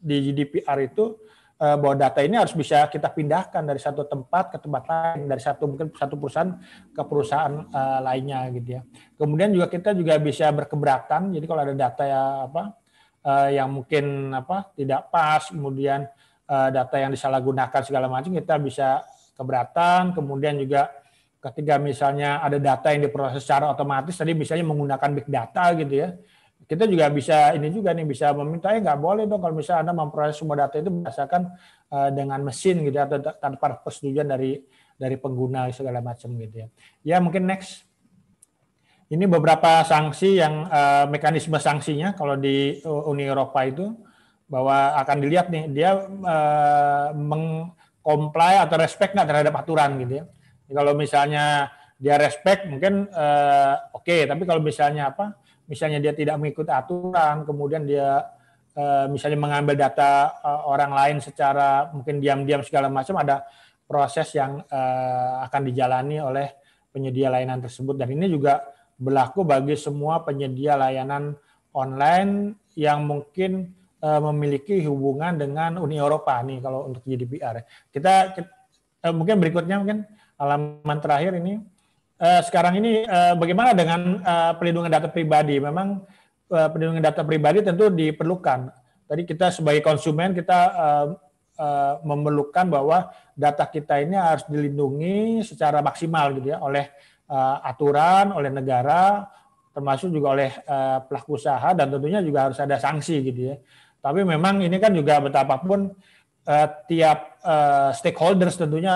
[0.00, 1.16] di GDPR itu
[1.54, 5.70] bahwa data ini harus bisa kita pindahkan dari satu tempat ke tempat lain, dari satu
[5.70, 6.50] mungkin satu perusahaan
[6.92, 8.82] ke perusahaan uh, lainnya gitu ya.
[9.16, 11.32] Kemudian juga kita juga bisa berkeberatan.
[11.32, 12.62] Jadi kalau ada data ya apa
[13.24, 16.04] uh, yang mungkin apa tidak pas, kemudian
[16.48, 19.02] uh, data yang disalahgunakan segala macam kita bisa
[19.34, 20.14] keberatan.
[20.16, 20.90] Kemudian juga
[21.38, 26.08] ketika misalnya ada data yang diproses secara otomatis tadi misalnya menggunakan big data gitu ya
[26.64, 29.94] kita juga bisa ini juga nih bisa meminta ya nggak boleh dong kalau misalnya anda
[29.94, 31.52] memproses semua data itu berdasarkan
[31.92, 34.64] uh, dengan mesin gitu ya, atau tanpa persetujuan dari
[34.96, 36.68] dari pengguna segala macam gitu ya.
[37.04, 37.84] Ya mungkin next.
[39.04, 43.92] Ini beberapa sanksi yang uh, mekanisme sanksinya kalau di Uni Eropa itu
[44.44, 50.24] bahwa akan dilihat nih dia uh, mengcomply atau respect nggak terhadap aturan gitu ya.
[50.74, 54.28] Kalau misalnya dia respect mungkin uh, oke, okay.
[54.28, 55.36] tapi kalau misalnya apa?
[55.64, 58.20] Misalnya dia tidak mengikuti aturan, kemudian dia
[58.76, 63.48] uh, misalnya mengambil data uh, orang lain secara mungkin diam-diam segala macam, ada
[63.88, 66.52] proses yang uh, akan dijalani oleh
[66.92, 67.96] penyedia layanan tersebut.
[67.96, 68.60] Dan ini juga
[69.00, 71.32] berlaku bagi semua penyedia layanan
[71.74, 73.72] online yang mungkin
[74.04, 77.64] memiliki hubungan dengan Uni Eropa nih kalau untuk GDPR.
[77.88, 78.48] Kita, kita
[79.08, 80.04] uh, mungkin berikutnya mungkin
[80.36, 81.56] halaman terakhir ini
[82.20, 83.08] uh, sekarang ini
[83.40, 84.20] bagaimana dengan
[84.60, 85.56] pelindungan data pribadi?
[85.56, 86.04] Memang
[86.48, 88.68] pelindungan data pribadi tentu diperlukan.
[89.08, 90.60] Tadi kita sebagai konsumen kita
[92.04, 96.90] memerlukan bahwa data kita ini harus dilindungi secara maksimal gitu ya oleh
[97.62, 99.24] aturan, oleh negara,
[99.70, 100.50] termasuk juga oleh
[101.06, 103.56] pelaku usaha dan tentunya juga harus ada sanksi gitu ya.
[104.04, 105.96] Tapi memang ini kan juga betapapun
[106.44, 108.92] uh, tiap uh, stakeholders tentunya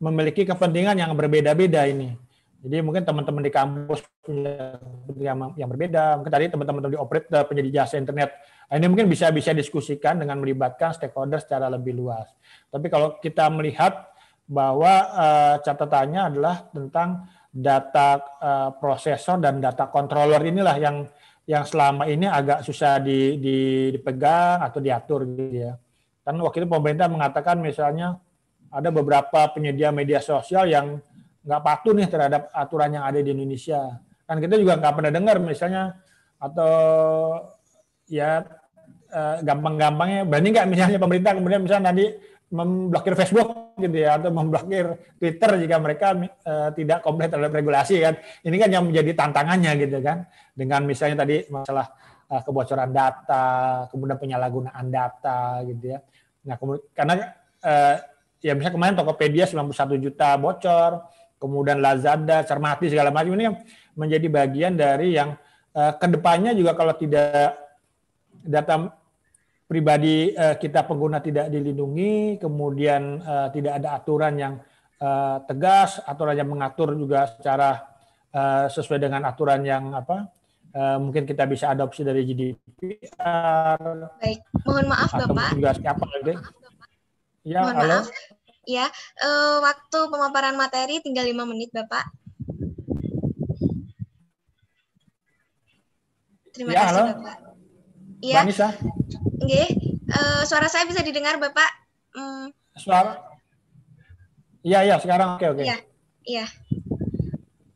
[0.00, 2.16] memiliki kepentingan yang berbeda-beda ini.
[2.60, 6.16] Jadi mungkin teman-teman di kampus punya kepentingan yang berbeda.
[6.20, 8.32] Mungkin tadi teman-teman di operator penyedia jasa internet.
[8.68, 12.28] Nah, ini mungkin bisa bisa diskusikan dengan melibatkan stakeholder secara lebih luas.
[12.72, 14.08] Tapi kalau kita melihat
[14.48, 20.96] bahwa uh, catatannya adalah tentang data uh, prosesor dan data controller inilah yang
[21.50, 23.58] yang selama ini agak susah di, di,
[23.90, 25.74] dipegang atau diatur gitu ya.
[26.22, 28.22] Kan waktu itu pemerintah mengatakan misalnya
[28.70, 31.02] ada beberapa penyedia media sosial yang
[31.42, 33.98] nggak patuh nih terhadap aturan yang ada di Indonesia.
[34.30, 35.98] Kan kita juga nggak pernah dengar misalnya
[36.38, 36.72] atau
[38.06, 38.46] ya
[39.10, 42.06] eh, gampang-gampangnya berani nggak misalnya pemerintah kemudian misalnya nanti
[42.54, 48.14] memblokir Facebook gitu ya atau memblokir Twitter jika mereka uh, tidak komplit terhadap regulasi kan.
[48.44, 50.28] Ini kan yang menjadi tantangannya gitu kan.
[50.52, 51.90] Dengan misalnya tadi masalah
[52.28, 53.46] uh, kebocoran data
[53.88, 55.98] kemudian penyalahgunaan data gitu ya.
[56.46, 56.56] Nah
[56.94, 57.14] karena
[57.64, 57.96] uh,
[58.40, 60.90] ya misalnya kemarin Tokopedia 91 juta bocor
[61.40, 63.56] kemudian Lazada Cermati segala macam ini yang
[63.96, 65.36] menjadi bagian dari yang
[65.72, 67.56] uh, ke depannya juga kalau tidak
[68.44, 68.99] data
[69.70, 74.54] pribadi uh, kita pengguna tidak dilindungi, kemudian uh, tidak ada aturan yang
[74.98, 77.86] uh, tegas, aturan yang mengatur juga secara
[78.30, 80.30] eh, sesuai dengan aturan yang apa
[80.70, 85.50] eh, mungkin kita bisa adopsi dari GDPR Baik, mohon maaf atau Bapak.
[85.58, 86.32] juga siapa gitu.
[87.42, 87.98] Ya, Mohon halo.
[88.04, 88.06] maaf.
[88.70, 88.86] Ya,
[89.18, 92.06] eh, waktu pemaparan materi tinggal lima menit, Bapak.
[96.54, 97.02] Terima Ya, kasih, halo.
[97.18, 97.49] Bapak.
[98.20, 98.68] Mbak Iya, Nisa,
[99.40, 99.68] nggih.
[100.10, 101.70] Eh, suara saya bisa didengar, Bapak?
[102.12, 103.16] Hmm, suara.
[104.60, 105.62] Iya, iya, sekarang oke, oke.
[105.64, 105.76] Iya,
[106.28, 106.44] iya.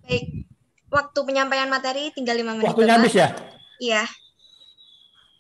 [0.04, 0.44] Baik.
[0.92, 3.08] Waktu penyampaian materi tinggal lima menit, Waktunya Bapak.
[3.08, 3.28] habis ya?
[3.80, 4.02] Iya.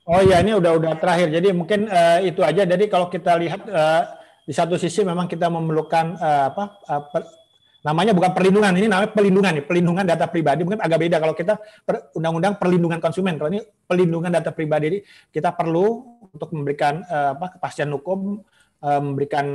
[0.08, 1.28] Oh iya, ini udah udah terakhir.
[1.36, 2.64] Jadi mungkin eh, itu aja.
[2.64, 4.02] Jadi kalau kita lihat eh,
[4.48, 6.80] di satu sisi memang kita memerlukan eh, apa
[7.12, 7.43] per-
[7.84, 10.64] namanya bukan perlindungan, ini namanya pelindungan nih, pelindungan data pribadi.
[10.64, 11.54] Mungkin agak beda kalau kita
[12.16, 13.36] undang-undang perlindungan konsumen.
[13.36, 14.98] Kalau ini pelindungan data pribadi, Jadi
[15.32, 18.40] kita perlu untuk memberikan eh, apa kepastian hukum,
[18.80, 19.46] eh, memberikan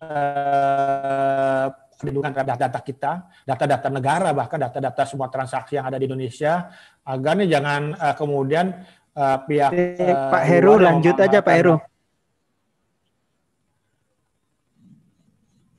[0.00, 1.66] eh,
[2.00, 3.12] perlindungan terhadap data kita,
[3.44, 6.72] data-data negara, bahkan data-data semua transaksi yang ada di Indonesia,
[7.04, 8.66] agar nih jangan eh, kemudian
[9.12, 11.76] eh, pihak eh, Pak Heru lanjut aja Pak Heru.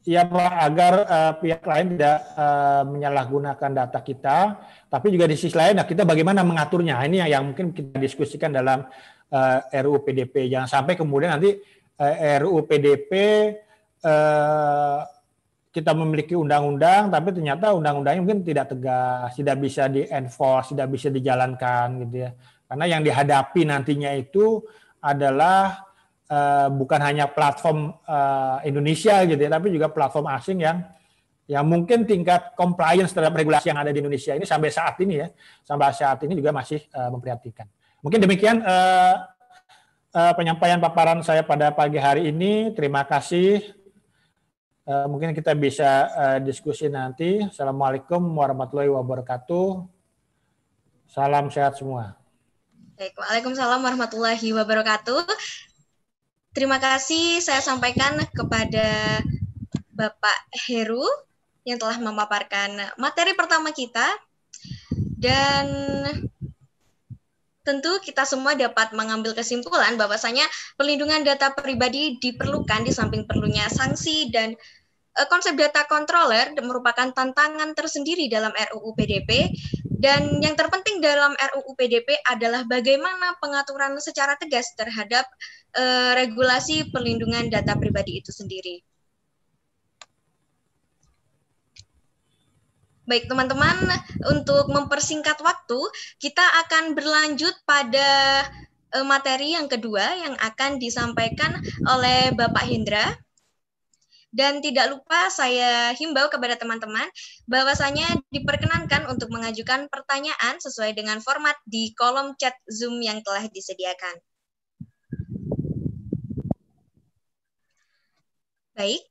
[0.05, 4.37] Ya agar eh, pihak lain tidak eh, menyalahgunakan data kita,
[4.85, 7.01] tapi juga di sisi lain, nah, kita bagaimana mengaturnya.
[7.09, 8.85] Ini yang, yang mungkin kita diskusikan dalam
[9.33, 10.45] eh, RUU PDP.
[10.45, 11.57] Jangan sampai kemudian nanti
[11.97, 13.11] eh, RUU PDP
[14.05, 14.99] eh,
[15.75, 22.05] kita memiliki undang-undang, tapi ternyata undang-undangnya mungkin tidak tegas, tidak bisa di-enforce, tidak bisa dijalankan
[22.07, 22.31] gitu ya.
[22.65, 24.63] Karena yang dihadapi nantinya itu
[25.03, 25.84] adalah
[26.29, 30.77] eh, bukan hanya platform eh, Indonesia gitu ya, tapi juga platform asing yang
[31.45, 35.27] yang mungkin tingkat compliance terhadap regulasi yang ada di Indonesia ini sampai saat ini ya,
[35.61, 37.69] sampai saat ini juga masih eh, memprihatinkan.
[38.01, 39.15] Mungkin demikian eh,
[40.13, 42.73] eh, penyampaian paparan saya pada pagi hari ini.
[42.73, 43.61] Terima kasih.
[44.85, 47.41] Eh, mungkin kita bisa eh, diskusi nanti.
[47.41, 49.85] Assalamualaikum warahmatullahi wabarakatuh.
[51.09, 52.17] Salam sehat semua.
[52.97, 55.74] Waalaikumsalam warahmatullahi wabarakatuh.
[56.55, 59.19] Terima kasih saya sampaikan kepada
[59.91, 61.03] Bapak Heru
[61.67, 64.07] yang telah memaparkan materi pertama kita.
[65.19, 65.67] Dan
[67.67, 70.47] tentu kita semua dapat mengambil kesimpulan bahwasanya
[70.79, 74.55] perlindungan data pribadi diperlukan di samping perlunya sanksi dan
[75.31, 79.47] konsep data controller merupakan tantangan tersendiri dalam RUU PDP
[79.95, 85.23] dan yang terpenting dalam RUU PDP adalah bagaimana pengaturan secara tegas terhadap
[85.73, 88.83] eh, regulasi perlindungan data pribadi itu sendiri.
[93.05, 93.85] Baik, teman-teman,
[94.33, 95.77] untuk mempersingkat waktu,
[96.17, 98.41] kita akan berlanjut pada
[98.91, 103.13] eh, materi yang kedua yang akan disampaikan oleh Bapak Hendra.
[104.35, 107.07] Dan tidak lupa saya himbau kepada teman-teman
[107.47, 114.19] bahwasanya diperkenankan untuk mengajukan pertanyaan sesuai dengan format di kolom chat Zoom yang telah disediakan.
[118.75, 119.07] Baik,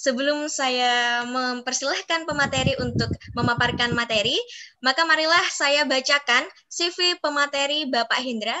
[0.00, 4.40] sebelum saya mempersilahkan pemateri untuk memaparkan materi,
[4.80, 8.56] maka marilah saya bacakan CV pemateri Bapak Hendra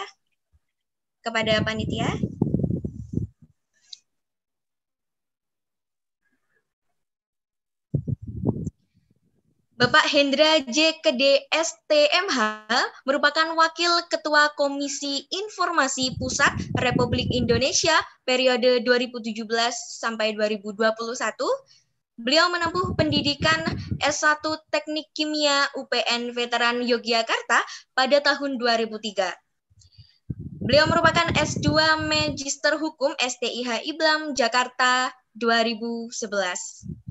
[1.24, 2.12] kepada panitia.
[9.74, 11.02] Bapak Hendra J.
[11.02, 12.38] Kede STMH
[13.10, 19.34] merupakan Wakil Ketua Komisi Informasi Pusat Republik Indonesia periode 2017
[19.74, 20.78] sampai 2021.
[22.22, 23.66] Beliau menempuh pendidikan
[23.98, 27.58] S1 Teknik Kimia UPN Veteran Yogyakarta
[27.98, 29.26] pada tahun 2003.
[30.62, 37.03] Beliau merupakan S2 Magister Hukum STIH Iblam Jakarta 2011.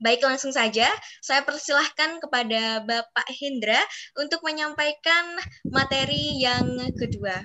[0.00, 0.88] Baik, langsung saja
[1.20, 3.76] saya persilahkan kepada Bapak Hendra
[4.16, 5.36] untuk menyampaikan
[5.68, 6.64] materi yang
[6.96, 7.44] kedua.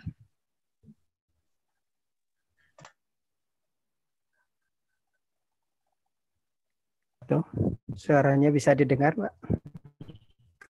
[7.27, 7.43] Tuh,
[7.99, 9.33] suaranya bisa didengar, Pak?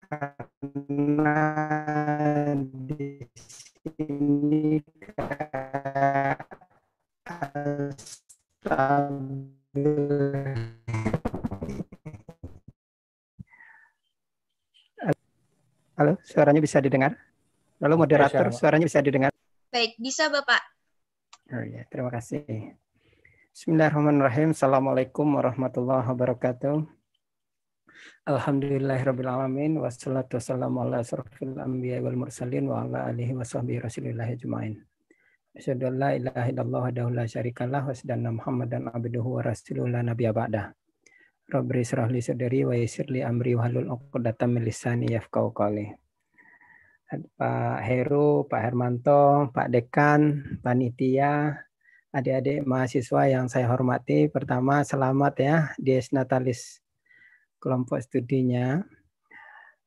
[0.06, 1.40] Karena
[2.62, 4.78] di sini
[16.02, 17.14] Halo, suaranya bisa didengar?
[17.78, 19.30] Lalu moderator, suaranya bisa didengar?
[19.70, 20.58] Baik, bisa Bapak.
[21.54, 22.74] Oh ya, terima kasih.
[23.54, 24.50] Bismillahirrahmanirrahim.
[24.50, 26.74] Assalamualaikum warahmatullahi wabarakatuh.
[28.26, 29.78] Alhamdulillahirrahmanirrahim.
[29.78, 34.82] Wassalatu wassalamu ala asrafil anbiya wal mursalin wa ala alihi wa sahbihi rasulillah ajma'in.
[35.54, 39.86] Asyhadu an la ilaha illallah wahdahu la syarikalah wa asyhadu anna Muhammadan abduhu wa rasuluhu
[39.86, 40.74] la nabiyya ba'dah.
[41.52, 42.72] Rabbi israh li sadri wa
[43.28, 45.92] amri wahlul 'uqdatam min lisani yafqahu qawli.
[47.12, 51.60] Pak Heru, Pak Hermanto, Pak Dekan, panitia,
[52.08, 54.32] adik-adik mahasiswa yang saya hormati.
[54.32, 56.80] Pertama, selamat ya Dies Natalis
[57.60, 58.80] kelompok studinya.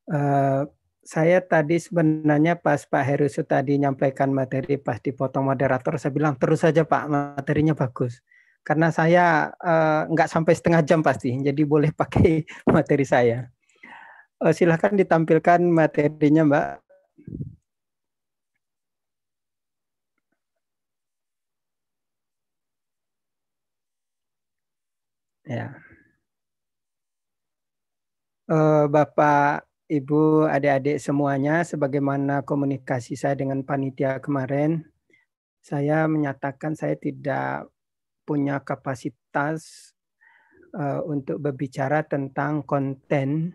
[0.06, 0.70] Uh,
[1.02, 6.62] saya tadi sebenarnya pas Pak Heru tadi nyampaikan materi pas dipotong moderator, saya bilang terus
[6.62, 8.22] saja Pak materinya bagus
[8.66, 13.46] karena saya uh, sampai setengah jam pasti, jadi boleh pakai materi saya.
[14.42, 16.66] Uh, silahkan ditampilkan materinya, Mbak.
[25.46, 25.78] Ya.
[28.50, 34.82] Uh, Bapak, Ibu, adik-adik semuanya, sebagaimana komunikasi saya dengan panitia kemarin,
[35.62, 37.70] saya menyatakan saya tidak
[38.26, 39.94] punya kapasitas
[40.74, 43.54] uh, untuk berbicara tentang konten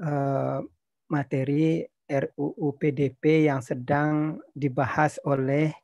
[0.00, 0.64] uh,
[1.12, 5.74] materi RUU PDP yang sedang dibahas oleh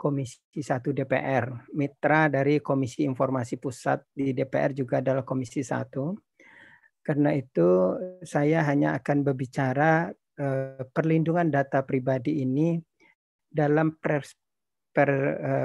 [0.00, 1.68] Komisi 1 DPR.
[1.76, 7.04] Mitra dari Komisi Informasi Pusat di DPR juga adalah Komisi 1.
[7.04, 10.08] Karena itu saya hanya akan berbicara
[10.40, 12.80] uh, perlindungan data pribadi ini
[13.50, 14.36] dalam pers
[14.94, 15.10] per,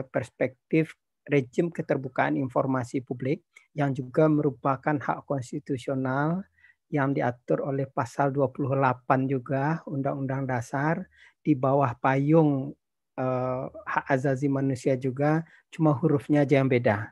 [0.09, 0.95] perspektif
[1.25, 3.41] rejim keterbukaan informasi publik
[3.75, 6.45] yang juga merupakan hak konstitusional
[6.93, 11.03] yang diatur oleh pasal 28 juga Undang-Undang Dasar
[11.41, 12.71] di bawah payung
[13.17, 15.43] eh, hak azazi manusia juga
[15.73, 17.11] cuma hurufnya aja yang beda.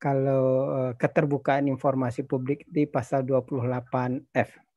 [0.00, 4.69] Kalau eh, keterbukaan informasi publik di pasal 28F.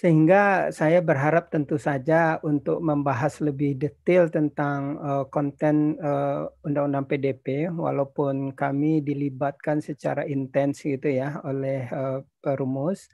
[0.00, 7.68] Sehingga saya berharap tentu saja untuk membahas lebih detail tentang uh, konten uh, Undang-Undang PDP,
[7.68, 13.12] walaupun kami dilibatkan secara intens gitu ya oleh uh, perumus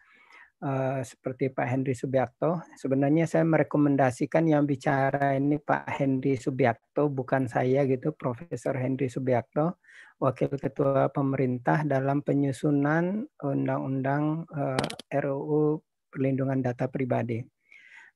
[0.62, 2.62] uh, seperti Pak Henry Subiakto.
[2.78, 9.82] Sebenarnya saya merekomendasikan yang bicara ini Pak Henry Subiakto, bukan saya gitu, Profesor Henry Subiakto,
[10.22, 15.85] Wakil Ketua Pemerintah dalam penyusunan Undang-Undang uh, RUU
[16.16, 17.44] perlindungan data pribadi.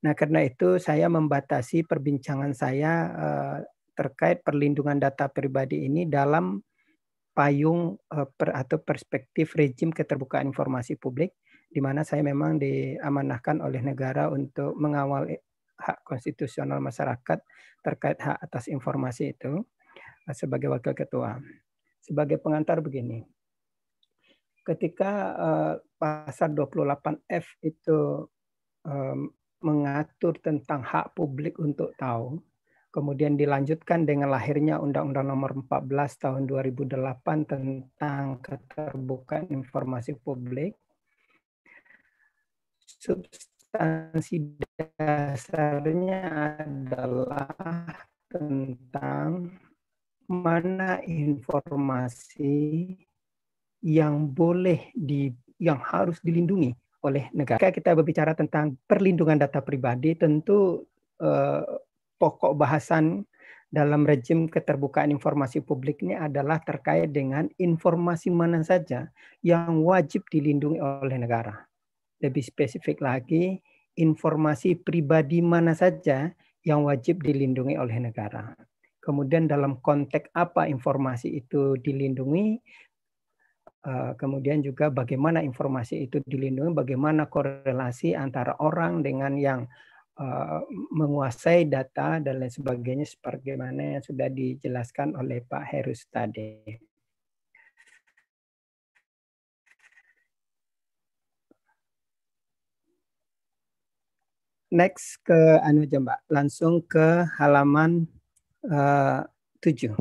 [0.01, 3.59] Nah, karena itu saya membatasi perbincangan saya uh,
[3.93, 6.57] terkait perlindungan data pribadi ini dalam
[7.37, 11.37] payung per, atau perspektif rejim keterbukaan informasi publik,
[11.69, 15.29] di mana saya memang diamanahkan oleh negara untuk mengawal
[15.77, 17.39] hak konstitusional masyarakat
[17.85, 19.61] terkait hak atas informasi itu
[20.25, 21.37] uh, sebagai wakil ketua.
[22.01, 23.21] Sebagai pengantar begini,
[24.65, 25.37] ketika
[26.01, 28.25] pasal 28F itu
[28.89, 29.29] um,
[29.61, 32.41] mengatur tentang hak publik untuk tahu,
[32.89, 40.81] kemudian dilanjutkan dengan lahirnya Undang-Undang Nomor 14 Tahun 2008 tentang keterbukaan informasi publik.
[42.81, 44.59] Substansi
[44.97, 46.25] dasarnya
[46.65, 47.93] adalah
[48.33, 49.53] tentang
[50.31, 52.95] mana informasi
[53.83, 56.73] yang boleh di yang harus dilindungi
[57.05, 57.61] oleh negara.
[57.61, 60.85] Kita berbicara tentang perlindungan data pribadi, tentu
[61.21, 61.65] eh,
[62.17, 63.25] pokok bahasan
[63.71, 69.09] dalam rejim keterbukaan informasi publik ini adalah terkait dengan informasi mana saja
[69.47, 71.55] yang wajib dilindungi oleh negara.
[72.19, 73.63] Lebih spesifik lagi,
[73.95, 76.35] informasi pribadi mana saja
[76.67, 78.53] yang wajib dilindungi oleh negara.
[79.01, 82.61] Kemudian dalam konteks apa informasi itu dilindungi,
[84.21, 89.65] kemudian juga bagaimana informasi itu dilindungi, bagaimana korelasi antara orang dengan yang
[90.21, 90.61] uh,
[90.93, 96.77] menguasai data dan lain sebagainya sebagaimana yang sudah dijelaskan oleh Pak Herus tadi.
[104.71, 108.07] Next ke anu aja Mbak, langsung ke halaman
[108.71, 109.27] uh,
[109.59, 109.99] 7.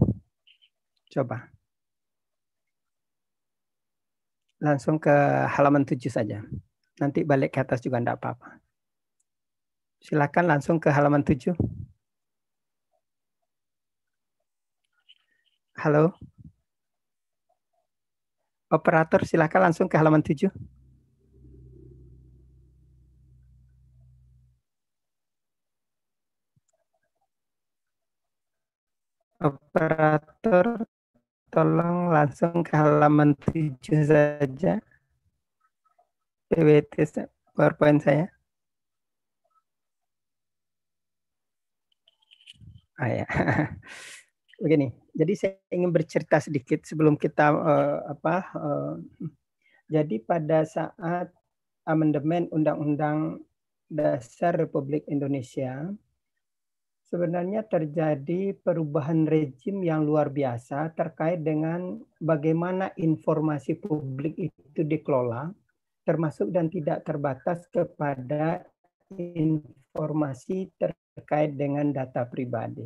[1.09, 1.58] Coba.
[4.59, 5.11] Langsung ke
[5.55, 6.43] halaman 7 saja.
[6.99, 8.59] Nanti balik ke atas juga enggak apa-apa.
[10.03, 11.55] Silakan langsung ke halaman 7.
[15.79, 16.11] Halo.
[18.71, 20.51] Operator silakan langsung ke halaman 7.
[29.39, 30.83] Operator
[31.59, 33.75] Tolong langsung ke halaman 7
[34.07, 34.79] saja.
[36.47, 38.31] PWT PowerPoint saya.
[42.95, 43.27] Ah, ya.
[44.63, 48.95] Begini, jadi saya ingin bercerita sedikit sebelum kita uh, apa uh,
[49.91, 51.27] Jadi pada saat
[51.83, 53.43] amandemen Undang-Undang
[53.91, 55.91] Dasar Republik Indonesia
[57.09, 65.49] sebenarnya terjadi perubahan rejim yang luar biasa terkait dengan bagaimana informasi publik itu dikelola,
[66.05, 68.61] termasuk dan tidak terbatas kepada
[69.09, 72.85] informasi terkait dengan data pribadi.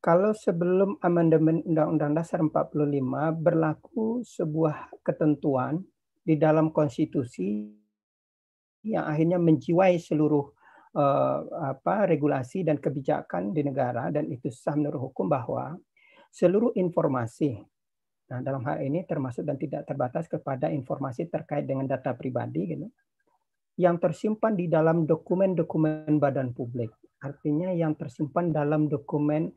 [0.00, 5.80] Kalau sebelum amandemen Undang-Undang Dasar 45 berlaku sebuah ketentuan
[6.20, 7.72] di dalam konstitusi
[8.84, 10.63] yang akhirnya menjiwai seluruh uh,
[10.94, 15.74] apa regulasi dan kebijakan di negara dan itu sah menurut hukum bahwa
[16.30, 17.58] seluruh informasi
[18.30, 22.86] nah dalam hal ini termasuk dan tidak terbatas kepada informasi terkait dengan data pribadi gitu
[23.74, 26.94] yang tersimpan di dalam dokumen-dokumen badan publik.
[27.18, 29.50] Artinya yang tersimpan dalam dokumen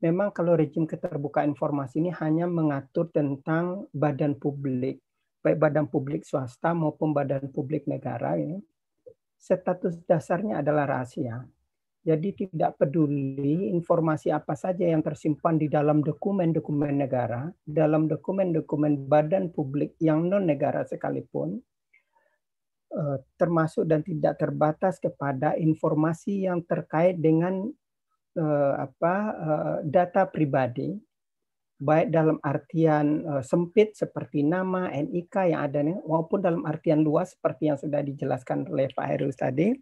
[0.00, 5.04] memang kalau rejim keterbukaan informasi ini hanya mengatur tentang badan publik
[5.42, 8.58] baik badan publik swasta maupun badan publik negara ini
[9.38, 11.46] status dasarnya adalah rahasia.
[12.02, 19.50] Jadi tidak peduli informasi apa saja yang tersimpan di dalam dokumen-dokumen negara, dalam dokumen-dokumen badan
[19.52, 21.58] publik yang non negara sekalipun,
[22.94, 27.68] eh, termasuk dan tidak terbatas kepada informasi yang terkait dengan
[28.38, 31.07] eh, apa eh, data pribadi
[31.78, 37.70] baik dalam artian uh, sempit seperti nama NIK yang ada maupun dalam artian luas seperti
[37.70, 39.78] yang sudah dijelaskan oleh Pak Heru tadi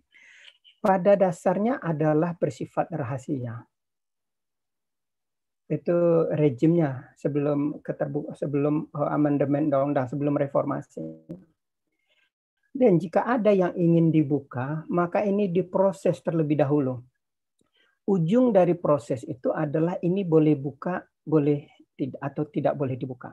[0.85, 3.65] pada dasarnya adalah bersifat rahasia.
[5.67, 11.03] Itu rejimnya sebelum keterbuka sebelum uh, amandemen undang-undang sebelum reformasi.
[12.77, 17.01] Dan jika ada yang ingin dibuka, maka ini diproses terlebih dahulu.
[18.05, 21.76] Ujung dari proses itu adalah ini boleh buka, boleh
[22.21, 23.33] atau tidak boleh dibuka.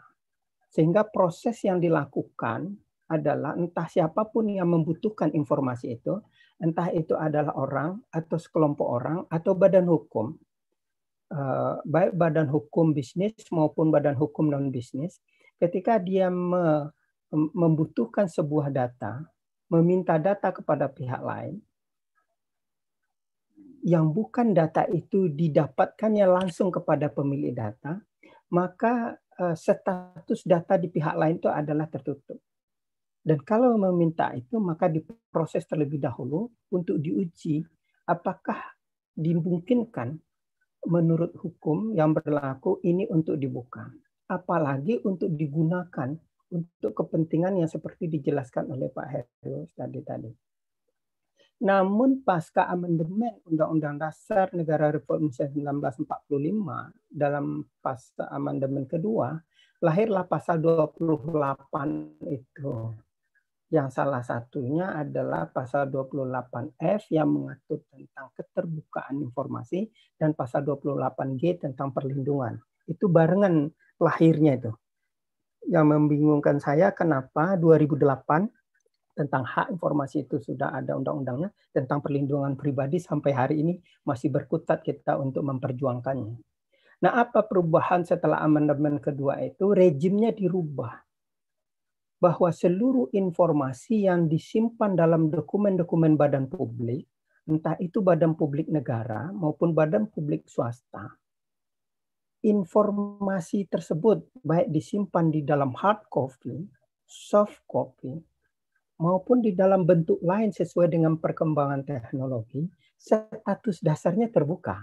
[0.74, 2.74] Sehingga proses yang dilakukan
[3.06, 6.18] adalah entah siapa pun yang membutuhkan informasi itu,
[6.58, 10.34] entah itu adalah orang atau sekelompok orang atau badan hukum,
[11.30, 15.22] eh, baik badan hukum bisnis maupun badan hukum non bisnis,
[15.62, 16.34] ketika dia
[17.34, 19.26] membutuhkan sebuah data,
[19.70, 21.62] meminta data kepada pihak lain,
[23.84, 28.00] yang bukan data itu didapatkannya langsung kepada pemilik data,
[28.54, 32.38] maka uh, status data di pihak lain itu adalah tertutup.
[33.24, 37.64] Dan kalau meminta itu, maka diproses terlebih dahulu untuk diuji
[38.06, 38.60] apakah
[39.16, 40.20] dimungkinkan
[40.84, 43.88] menurut hukum yang berlaku ini untuk dibuka.
[44.28, 46.12] Apalagi untuk digunakan
[46.52, 50.32] untuk kepentingan yang seperti dijelaskan oleh Pak Heru tadi tadi.
[51.64, 59.40] Namun pasca amandemen Undang-Undang Dasar Negara Republik Indonesia 1945 dalam pasca amandemen kedua
[59.80, 62.92] lahirlah pasal 28 itu.
[63.72, 69.88] Yang salah satunya adalah pasal 28F yang mengatur tentang keterbukaan informasi
[70.20, 72.60] dan pasal 28G tentang perlindungan.
[72.86, 73.72] Itu barengan
[74.04, 74.72] lahirnya itu.
[75.64, 78.52] Yang membingungkan saya kenapa 2008
[79.14, 84.82] tentang hak informasi itu sudah ada undang-undangnya tentang perlindungan pribadi sampai hari ini masih berkutat
[84.82, 86.36] kita untuk memperjuangkannya.
[87.04, 89.72] Nah, apa perubahan setelah amandemen kedua itu?
[89.76, 91.04] Rejimnya dirubah.
[92.18, 97.04] Bahwa seluruh informasi yang disimpan dalam dokumen-dokumen badan publik,
[97.44, 101.12] entah itu badan publik negara maupun badan publik swasta,
[102.44, 106.64] informasi tersebut baik disimpan di dalam hard copy,
[107.04, 108.16] soft copy,
[109.02, 114.78] maupun di dalam bentuk lain sesuai dengan perkembangan teknologi, status dasarnya terbuka.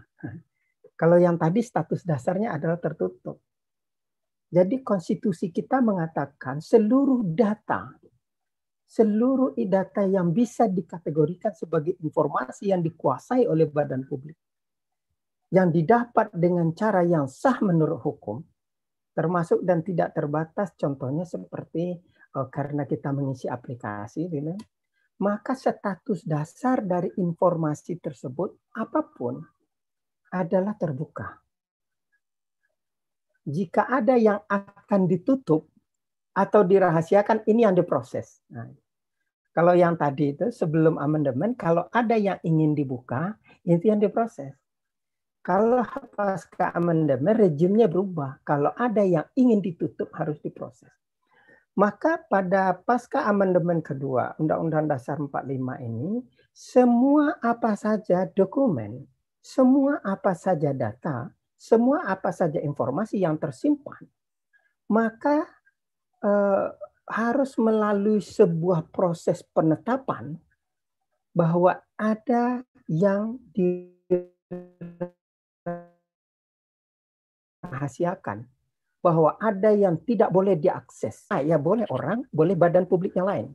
[0.98, 3.40] Kalau yang tadi status dasarnya adalah tertutup.
[4.50, 7.94] Jadi konstitusi kita mengatakan seluruh data,
[8.82, 14.34] seluruh data yang bisa dikategorikan sebagai informasi yang dikuasai oleh badan publik,
[15.54, 18.42] yang didapat dengan cara yang sah menurut hukum,
[19.14, 21.94] termasuk dan tidak terbatas contohnya seperti
[22.30, 24.30] karena kita mengisi aplikasi,
[25.20, 29.42] maka status dasar dari informasi tersebut apa pun
[30.30, 31.42] adalah terbuka.
[33.50, 35.66] Jika ada yang akan ditutup
[36.30, 38.38] atau dirahasiakan, ini yang diproses.
[38.54, 38.70] Nah,
[39.50, 43.34] kalau yang tadi itu sebelum amandemen, kalau ada yang ingin dibuka,
[43.66, 44.54] itu yang diproses.
[45.42, 45.82] Kalau
[46.14, 48.38] pasca amandemen, rejimnya berubah.
[48.46, 50.92] Kalau ada yang ingin ditutup, harus diproses.
[51.78, 56.20] Maka pada pasca amandemen kedua Undang-Undang Dasar 45 ini,
[56.50, 59.06] semua apa saja dokumen,
[59.38, 64.02] semua apa saja data, semua apa saja informasi yang tersimpan,
[64.90, 65.46] maka
[66.20, 66.68] eh,
[67.10, 70.38] harus melalui sebuah proses penetapan
[71.34, 73.38] bahwa ada yang
[77.62, 78.50] dirahasiakan,
[79.00, 81.24] bahwa ada yang tidak boleh diakses.
[81.32, 83.48] Nah, ya boleh orang, boleh badan publik yang lain.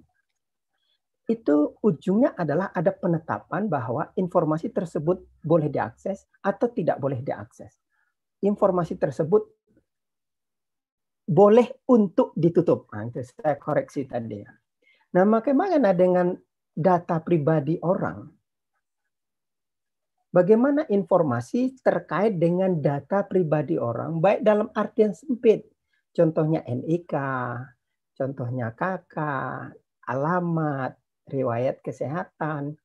[1.25, 7.73] Itu ujungnya adalah ada penetapan bahwa informasi tersebut boleh diakses atau tidak boleh diakses.
[8.45, 9.41] Informasi tersebut
[11.25, 12.85] boleh untuk ditutup.
[12.93, 14.37] Nah, itu saya koreksi tadi.
[14.41, 14.53] ya.
[15.17, 16.37] Nah, bagaimana dengan
[16.69, 18.34] data pribadi orang?
[20.35, 25.63] Bagaimana informasi terkait dengan data pribadi orang, baik dalam artian sempit,
[26.11, 27.15] contohnya NIK,
[28.19, 29.15] contohnya KK,
[30.11, 30.99] alamat,
[31.31, 32.75] riwayat kesehatan,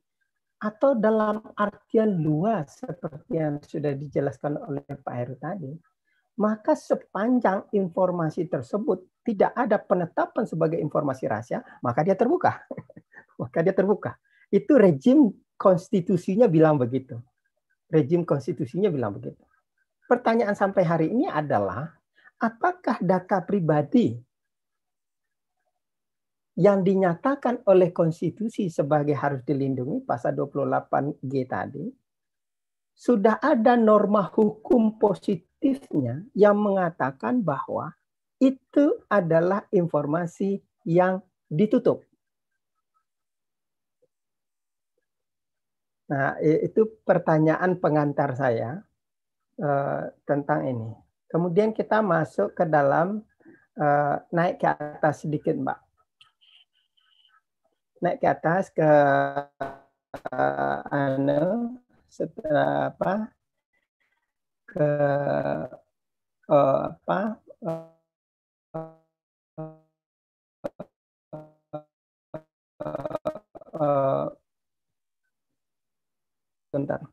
[0.63, 5.75] atau dalam artian luas seperti yang sudah dijelaskan oleh Pak Heru tadi,
[6.39, 12.63] maka sepanjang informasi tersebut tidak ada penetapan sebagai informasi rahasia, maka dia terbuka.
[13.43, 14.15] maka dia terbuka.
[14.55, 17.19] Itu rejim konstitusinya bilang begitu.
[17.91, 19.43] Rejim konstitusinya bilang begitu.
[20.07, 21.91] Pertanyaan sampai hari ini adalah
[22.39, 24.15] apakah data pribadi
[26.59, 31.85] yang dinyatakan oleh konstitusi sebagai harus dilindungi pasal 28G tadi
[33.01, 37.97] sudah ada norma hukum positifnya yang mengatakan bahwa
[38.37, 42.05] itu adalah informasi yang ditutup.
[46.11, 48.83] Nah, itu pertanyaan pengantar saya
[49.63, 50.91] uh, tentang ini.
[51.31, 53.23] Kemudian kita masuk ke dalam
[53.79, 55.79] uh, naik ke atas sedikit, Mbak.
[58.03, 58.91] Naik ke atas ke
[60.35, 61.79] uh, anu,
[62.11, 63.31] setelah apa?
[64.71, 64.91] ke
[66.51, 67.21] uh, apa?
[67.63, 67.91] Uh,
[73.75, 74.27] uh,
[76.73, 77.11] Bentar.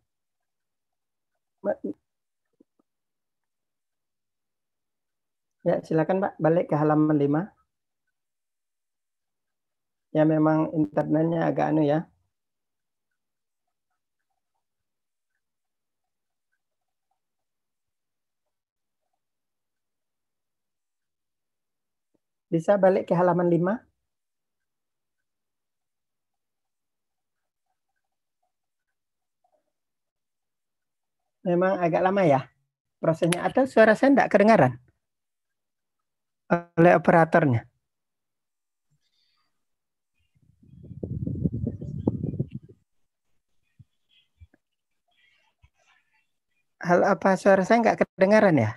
[5.66, 7.42] Ya, silakan Pak, balik ke halaman 5.
[10.16, 12.08] Ya, memang internetnya agak anu ya.
[22.52, 23.87] Bisa balik ke halaman 5?
[31.48, 32.42] Memang agak lama ya
[33.00, 34.76] prosesnya atau suara saya tidak kedengaran
[36.52, 37.64] oleh operatornya.
[46.78, 48.72] Hal apa suara saya nggak kedengaran ya?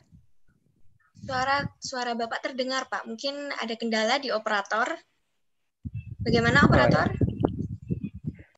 [1.21, 3.07] Suara suara Bapak terdengar, Pak.
[3.07, 4.99] Mungkin ada kendala di operator.
[6.27, 7.07] Bagaimana operator?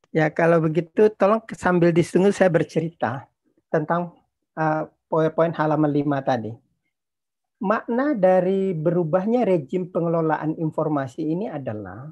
[0.08, 3.31] Ya, kalau begitu tolong sambil ditunggu saya bercerita
[3.72, 4.12] tentang
[4.60, 6.52] uh, poin-poin halaman 5 tadi.
[7.62, 12.10] Makna dari berubahnya rejim pengelolaan informasi ini adalah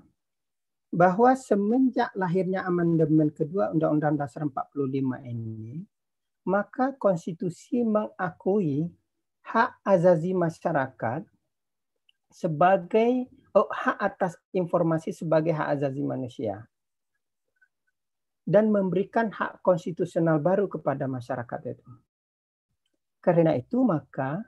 [0.91, 5.83] bahwa semenjak lahirnya amandemen kedua Undang-Undang Dasar 45 ini,
[6.47, 8.91] maka konstitusi mengakui
[9.43, 11.27] hak azazi masyarakat
[12.31, 16.70] sebagai oh, hak atas informasi sebagai hak azazi manusia
[18.51, 21.91] dan memberikan hak konstitusional baru kepada masyarakat itu.
[23.23, 24.43] Karena itu maka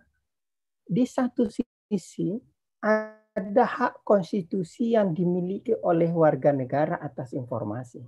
[0.82, 2.34] di satu sisi
[2.82, 8.02] ada hak konstitusi yang dimiliki oleh warga negara atas informasi.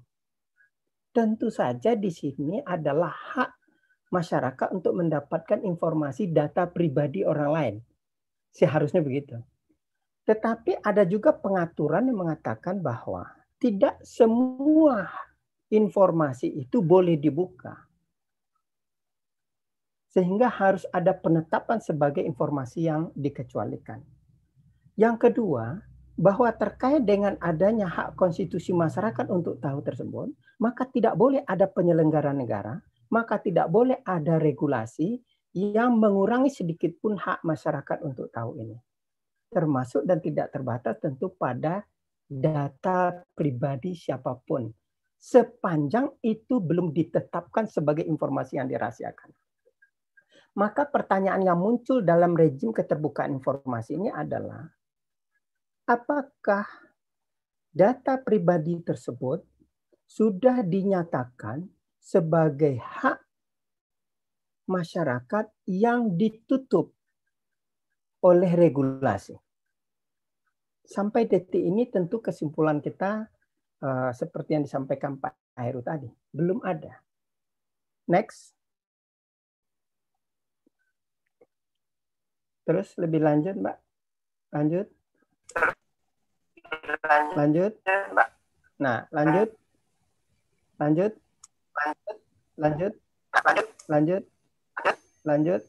[1.15, 3.51] Tentu saja di sini adalah hak
[4.11, 7.75] masyarakat untuk mendapatkan informasi data pribadi orang lain.
[8.51, 9.39] Seharusnya begitu.
[10.27, 13.31] Tetapi ada juga pengaturan yang mengatakan bahwa
[13.63, 15.07] tidak semua
[15.75, 17.75] informasi itu boleh dibuka.
[20.15, 23.99] Sehingga harus ada penetapan sebagai informasi yang dikecualikan.
[24.95, 25.83] Yang kedua,
[26.15, 30.31] bahwa terkait dengan adanya hak konstitusi masyarakat untuk tahu tersebut,
[30.63, 32.79] maka tidak boleh ada penyelenggara negara,
[33.11, 35.19] maka tidak boleh ada regulasi
[35.55, 38.79] yang mengurangi sedikit pun hak masyarakat untuk tahu ini.
[39.51, 41.83] Termasuk dan tidak terbatas tentu pada
[42.31, 44.71] data pribadi siapa pun
[45.25, 49.33] sepanjang itu belum ditetapkan sebagai informasi yang dirahasiakan.
[50.61, 54.69] Maka pertanyaan yang muncul dalam rejim keterbukaan informasi ini adalah
[55.89, 56.69] apakah
[57.73, 59.43] data pribadi tersebut
[60.05, 63.19] sudah dinyatakan sebagai hak
[64.69, 66.93] masyarakat yang ditutup
[68.21, 69.41] oleh regulasi.
[70.85, 73.25] sampai detik ini tentu kesimpulan kita
[73.85, 76.99] uh, seperti yang disampaikan Pak Heru tadi, belum ada.
[78.09, 78.57] Next.
[82.65, 83.77] Terus lebih lanjut, Mbak.
[84.57, 84.87] Lanjut.
[87.37, 87.73] Lanjut.
[88.81, 89.49] Nah, lanjut.
[90.81, 91.13] Lanjut.
[92.57, 92.93] Lanjut.
[93.89, 94.23] Lanjut.
[94.25, 94.25] Lanjut.
[95.25, 95.63] Lanjut.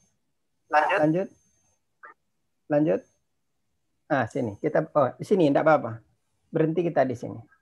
[0.71, 1.29] Lanjut.
[2.71, 3.01] Lanjut.
[4.05, 4.55] Ah, sini.
[4.61, 5.99] Kita oh, di sini enggak apa-apa.
[6.53, 7.55] Berhenti kita di sini.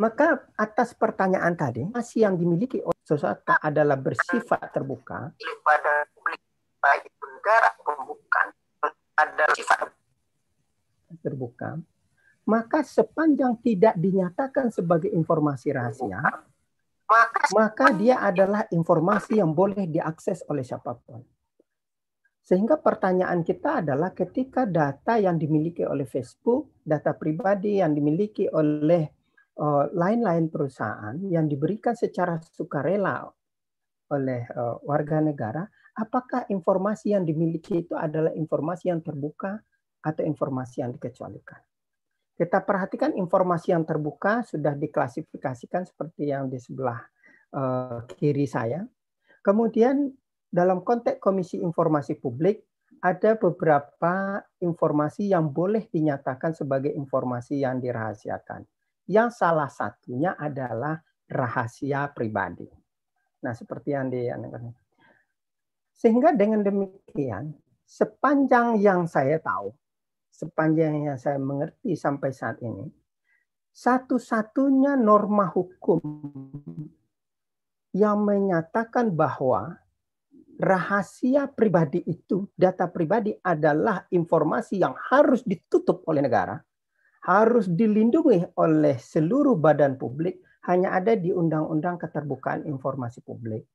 [0.00, 6.40] Maka atas pertanyaan tadi, masih yang dimiliki oleh sesuatu adalah bersifat terbuka pada publik
[6.80, 7.68] baik negara
[8.08, 8.46] bukan
[9.20, 9.92] ada sifat
[11.20, 11.76] terbuka,
[12.48, 16.24] maka sepanjang tidak dinyatakan sebagai informasi rahasia,
[17.04, 21.20] maka, maka dia adalah informasi yang boleh diakses oleh siapa pun.
[22.42, 29.21] Sehingga pertanyaan kita adalah ketika data yang dimiliki oleh Facebook, data pribadi yang dimiliki oleh
[29.92, 33.28] lain-lain perusahaan yang diberikan secara sukarela
[34.12, 35.64] oleh uh, warga negara,
[35.96, 39.60] apakah informasi yang dimiliki itu adalah informasi yang terbuka
[40.04, 41.60] atau informasi yang dikecualikan?
[42.32, 47.00] Kita perhatikan informasi yang terbuka sudah diklasifikasikan seperti yang di sebelah
[47.56, 48.84] uh, kiri saya.
[49.44, 50.12] Kemudian
[50.48, 52.64] dalam konteks Komisi Informasi Publik
[53.02, 58.62] ada beberapa informasi yang boleh dinyatakan sebagai informasi yang dirahasiakan.
[59.10, 62.68] Yang salah satunya adalah rahasia pribadi.
[63.42, 64.30] Nah, seperti yang di
[65.92, 67.54] sehingga dengan demikian
[67.86, 69.70] sepanjang yang saya tahu
[70.32, 72.88] sepanjang yang saya mengerti sampai saat ini,
[73.70, 76.00] satu-satunya norma hukum
[77.92, 79.76] yang menyatakan bahwa
[80.56, 86.56] rahasia pribadi itu, data pribadi adalah informasi yang harus ditutup oleh negara,
[87.22, 93.66] harus dilindungi oleh seluruh badan publik, hanya ada di Undang-Undang Keterbukaan Informasi Publik.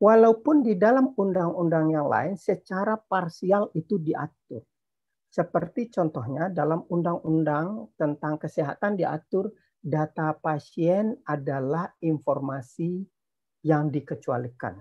[0.00, 4.60] Walaupun di dalam undang-undang yang lain secara parsial itu diatur.
[5.28, 9.50] Seperti contohnya dalam undang-undang tentang kesehatan diatur
[9.80, 13.04] data pasien adalah informasi
[13.64, 14.78] yang dikecualikan.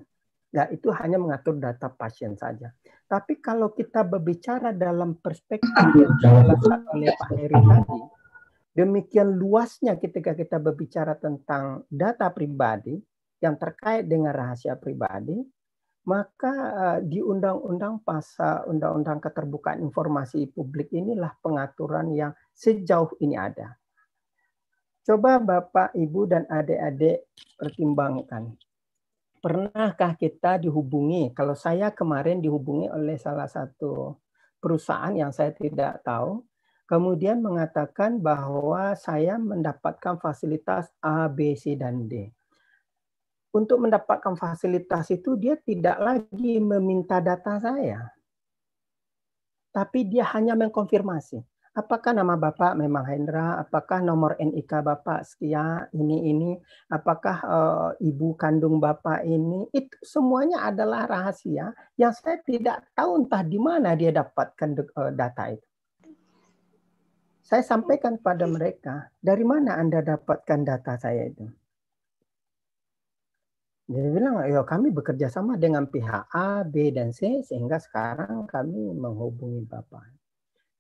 [0.54, 2.70] Ya, itu hanya mengatur data pasien saja.
[3.10, 8.00] Tapi kalau kita berbicara dalam perspektif yang dijelaskan oleh Pak Heri tadi,
[8.78, 13.02] demikian luasnya ketika kita berbicara tentang data pribadi
[13.42, 15.42] yang terkait dengan rahasia pribadi,
[16.06, 23.74] maka eh, di undang-undang pasal undang-undang keterbukaan informasi publik inilah pengaturan yang sejauh ini ada.
[25.04, 27.28] Coba Bapak, Ibu dan adik-adik
[27.60, 28.56] pertimbangkan.
[29.44, 31.36] Pernahkah kita dihubungi?
[31.36, 34.16] Kalau saya kemarin dihubungi oleh salah satu
[34.64, 36.48] perusahaan yang saya tidak tahu,
[36.88, 42.32] kemudian mengatakan bahwa saya mendapatkan fasilitas A, B, C, dan D
[43.54, 48.10] untuk mendapatkan fasilitas itu dia tidak lagi meminta data saya.
[49.70, 51.53] Tapi dia hanya mengkonfirmasi.
[51.74, 53.58] Apakah nama Bapak memang Hendra?
[53.58, 56.52] Apakah nomor NIK Bapak sekian ini ini?
[56.94, 59.66] Apakah uh, ibu kandung Bapak ini?
[59.74, 65.50] Itu semuanya adalah rahasia yang saya tidak tahu entah di mana dia dapatkan uh, data
[65.50, 65.68] itu.
[67.42, 71.50] Saya sampaikan pada mereka, dari mana Anda dapatkan data saya itu?
[73.90, 78.94] Dia bilang, ya kami bekerja sama dengan pihak A, B, dan C, sehingga sekarang kami
[78.94, 80.23] menghubungi Bapak.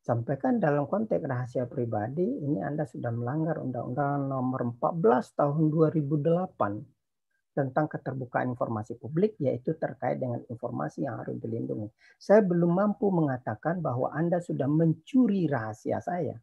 [0.03, 7.88] Sampaikan dalam konteks rahasia pribadi, ini Anda sudah melanggar Undang-Undang nomor 14 tahun 2008 tentang
[7.88, 11.88] keterbukaan informasi publik, yaitu terkait dengan informasi yang harus dilindungi.
[12.19, 16.35] Saya belum mampu mengatakan bahwa Anda sudah mencuri rahasia saya,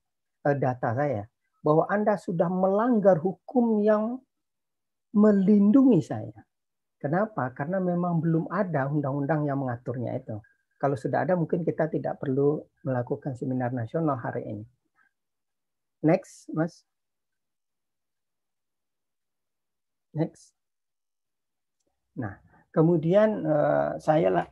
[0.49, 1.29] eh, data saya,
[1.61, 4.25] bahwa Anda sudah melanggar hukum yang
[5.13, 6.49] melindungi saya.
[6.97, 7.53] Kenapa?
[7.53, 10.41] Karena memang belum ada undang-undang yang mengaturnya itu.
[10.81, 14.65] Kalau sudah ada, mungkin kita tidak perlu melakukan seminar nasional hari ini.
[16.01, 16.89] Next, Mas.
[20.17, 20.57] Next.
[22.17, 22.41] Nah,
[22.73, 24.47] kemudian uh, saya lah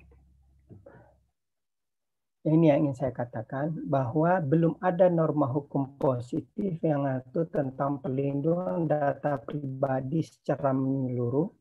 [2.46, 8.86] ini yang ingin saya katakan bahwa belum ada norma hukum positif yang mengatur tentang perlindungan
[8.86, 11.57] data pribadi secara menyeluruh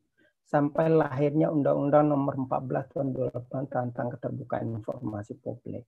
[0.47, 5.83] sampai lahirnya Undang-Undang Nomor 14 Tahun 2008 tentang keterbukaan informasi publik.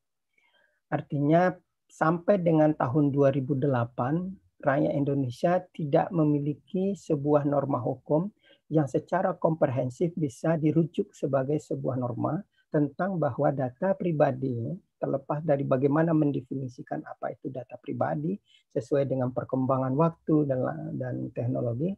[0.92, 1.56] Artinya
[1.88, 8.28] sampai dengan tahun 2008 rakyat Indonesia tidak memiliki sebuah norma hukum
[8.70, 16.14] yang secara komprehensif bisa dirujuk sebagai sebuah norma tentang bahwa data pribadi terlepas dari bagaimana
[16.14, 18.38] mendefinisikan apa itu data pribadi
[18.76, 20.60] sesuai dengan perkembangan waktu dan
[21.00, 21.96] dan teknologi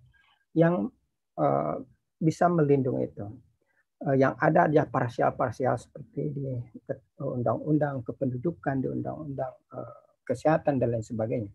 [0.56, 0.88] yang
[1.36, 1.76] uh,
[2.22, 3.26] bisa melindungi itu.
[4.02, 6.46] Uh, yang ada adalah parsial-parsial seperti di
[7.22, 11.52] undang-undang kependudukan, di undang-undang uh, kesehatan dan lain sebagainya.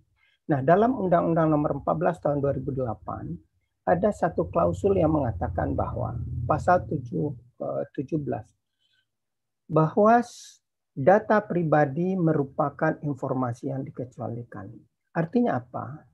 [0.47, 2.87] Nah, dalam Undang-Undang Nomor 14 Tahun 2008
[3.87, 6.15] ada satu klausul yang mengatakan bahwa
[6.47, 7.03] pasal 7,
[7.59, 8.23] 17
[9.67, 10.23] bahwa
[10.95, 14.71] data pribadi merupakan informasi yang dikecualikan.
[15.15, 16.07] Artinya apa?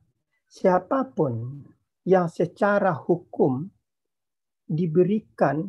[0.49, 1.65] Siapa pun
[2.05, 3.69] yang secara hukum
[4.73, 5.69] diberikan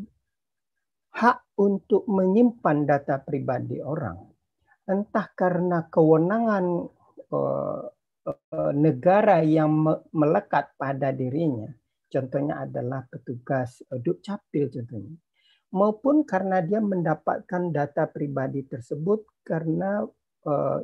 [1.14, 4.18] hak untuk menyimpan data pribadi orang,
[4.88, 6.66] entah karena kewenangan
[7.30, 7.84] uh,
[8.74, 9.84] negara yang
[10.16, 11.68] melekat pada dirinya,
[12.08, 15.20] contohnya adalah petugas dukcapil contohnya,
[15.76, 20.08] maupun karena dia mendapatkan data pribadi tersebut karena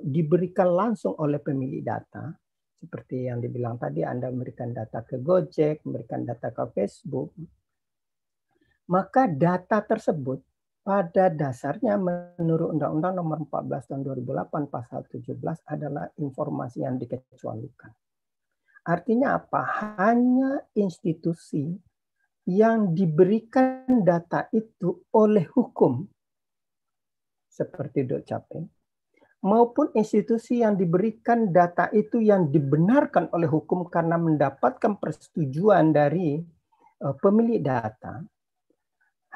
[0.03, 2.31] diberikan langsung oleh pemilik data,
[2.79, 7.35] seperti yang dibilang tadi, Anda memberikan data ke Gojek, memberikan data ke Facebook,
[8.89, 10.41] maka data tersebut
[10.81, 15.37] pada dasarnya menurut Undang-Undang Nomor 14 Tahun 2008 Pasal 17
[15.69, 17.93] adalah informasi yang dikecualikan.
[18.89, 19.61] Artinya apa?
[20.01, 21.69] Hanya institusi
[22.49, 26.09] yang diberikan data itu oleh hukum
[27.45, 28.65] seperti Dukcapil
[29.45, 36.39] maupun institusi yang diberikan data itu yang dibenarkan oleh hukum karena mendapatkan persetujuan dari
[36.99, 38.19] eh, pemilik data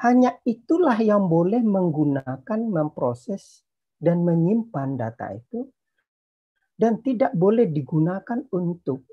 [0.02, 3.62] hanya itulah yang boleh menggunakan, memproses,
[4.00, 5.70] dan menyimpan data itu,
[6.74, 9.06] dan tidak boleh digunakan untuk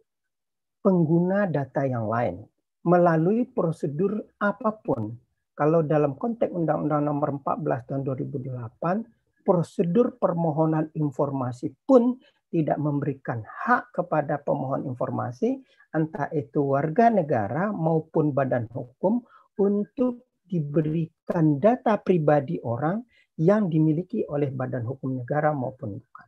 [0.81, 2.41] pengguna data yang lain
[2.81, 5.13] melalui prosedur apa pun.
[5.53, 12.17] Kalau dalam konteks Undang-Undang Nomor 14 tahun 2008, prosedur permohonan informasi pun
[12.49, 15.61] tidak memberikan hak kepada pemohon informasi,
[15.93, 19.21] entah itu warga negara maupun badan hukum,
[19.61, 22.99] untuk diberikan data pribadi orang
[23.39, 26.27] yang dimiliki oleh badan hukum negara maupun bukan.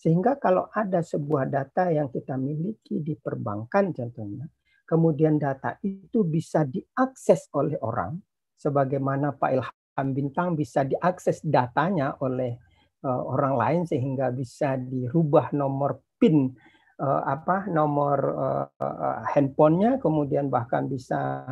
[0.00, 4.48] Sehingga kalau ada sebuah data yang kita miliki di perbankan contohnya,
[4.88, 8.16] kemudian data itu bisa diakses oleh orang,
[8.56, 12.56] sebagaimana Pak Ilham Bintang bisa diakses datanya oleh
[13.04, 16.48] uh, orang lain sehingga bisa dirubah nomor PIN
[16.96, 21.44] uh, apa nomor uh, handphonenya, kemudian bahkan bisa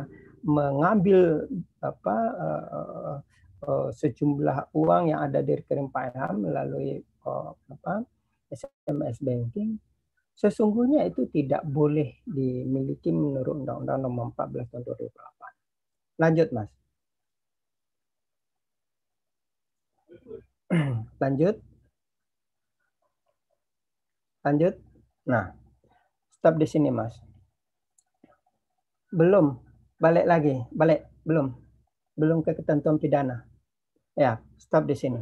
[0.43, 1.47] mengambil
[1.83, 3.17] apa uh,
[3.65, 8.03] uh, sejumlah uang yang ada di rekening Pak Ilham melalui uh, apa
[8.49, 9.79] SMS banking
[10.39, 16.23] sesungguhnya itu tidak boleh dimiliki menurut Undang-Undang Nomor 14 Tahun 2008.
[16.23, 16.71] Lanjut, Mas.
[21.23, 21.55] Lanjut.
[24.47, 24.79] Lanjut.
[25.27, 25.51] Nah,
[26.31, 27.19] stop di sini, Mas.
[29.11, 29.59] Belum
[29.99, 31.51] balik lagi, balik, belum,
[32.15, 33.43] belum ke ketentuan pidana.
[34.15, 35.19] Ya, stop di sini.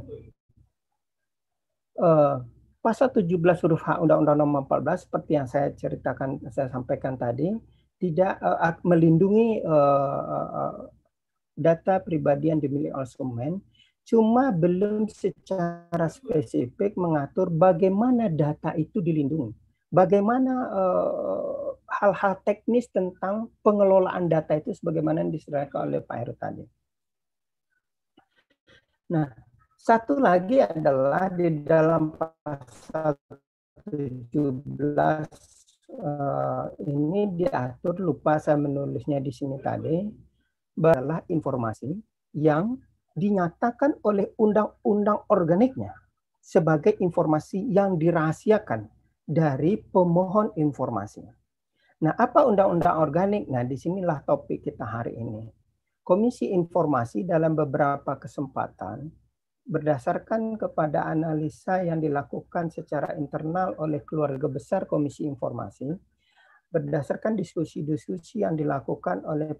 [1.98, 2.46] Uh,
[2.86, 3.34] pasal 17
[3.66, 7.52] huruf H Undang-Undang Nomor 14 seperti yang saya ceritakan, saya sampaikan tadi,
[7.98, 10.76] tidak uh, melindungi uh, uh,
[11.58, 13.54] data pribadi yang dimiliki oleh konsumen,
[14.06, 19.52] cuma belum secara spesifik mengatur bagaimana data itu dilindungi,
[19.90, 26.64] bagaimana uh, hal-hal teknis tentang pengelolaan data itu sebagaimana yang disediakan oleh Pak Heru tadi.
[29.08, 29.28] Nah,
[29.80, 33.16] satu lagi adalah di dalam pasal
[33.88, 34.28] 17
[35.00, 35.24] uh,
[35.96, 40.04] eh, ini diatur lupa saya menulisnya di sini tadi
[40.76, 41.90] adalah informasi
[42.36, 42.76] yang
[43.18, 45.96] dinyatakan oleh undang-undang organiknya
[46.38, 48.86] sebagai informasi yang dirahasiakan
[49.26, 51.37] dari pemohon informasi.
[51.98, 53.50] Nah, apa undang-undang organik?
[53.50, 55.42] Nah, di sinilah topik kita hari ini.
[56.06, 59.10] Komisi Informasi dalam beberapa kesempatan
[59.68, 65.92] berdasarkan kepada analisa yang dilakukan secara internal oleh keluarga besar Komisi Informasi,
[66.72, 69.58] berdasarkan diskusi-diskusi yang dilakukan oleh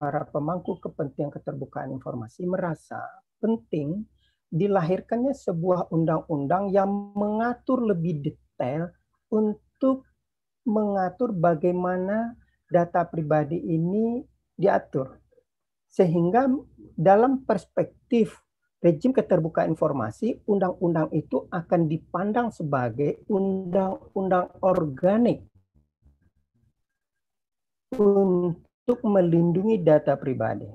[0.00, 2.98] para pemangku kepentingan keterbukaan informasi, merasa
[3.38, 4.02] penting
[4.50, 8.90] dilahirkannya sebuah undang-undang yang mengatur lebih detail
[9.30, 10.06] untuk
[10.64, 12.36] mengatur bagaimana
[12.68, 14.24] data pribadi ini
[14.56, 15.20] diatur.
[15.88, 16.50] Sehingga
[16.98, 18.42] dalam perspektif
[18.82, 25.46] rejim keterbukaan informasi, undang-undang itu akan dipandang sebagai undang-undang organik
[27.94, 30.66] untuk melindungi data pribadi.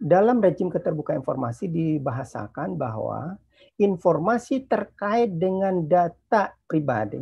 [0.00, 3.36] Dalam rejim keterbukaan informasi dibahasakan bahwa
[3.76, 7.20] informasi terkait dengan data pribadi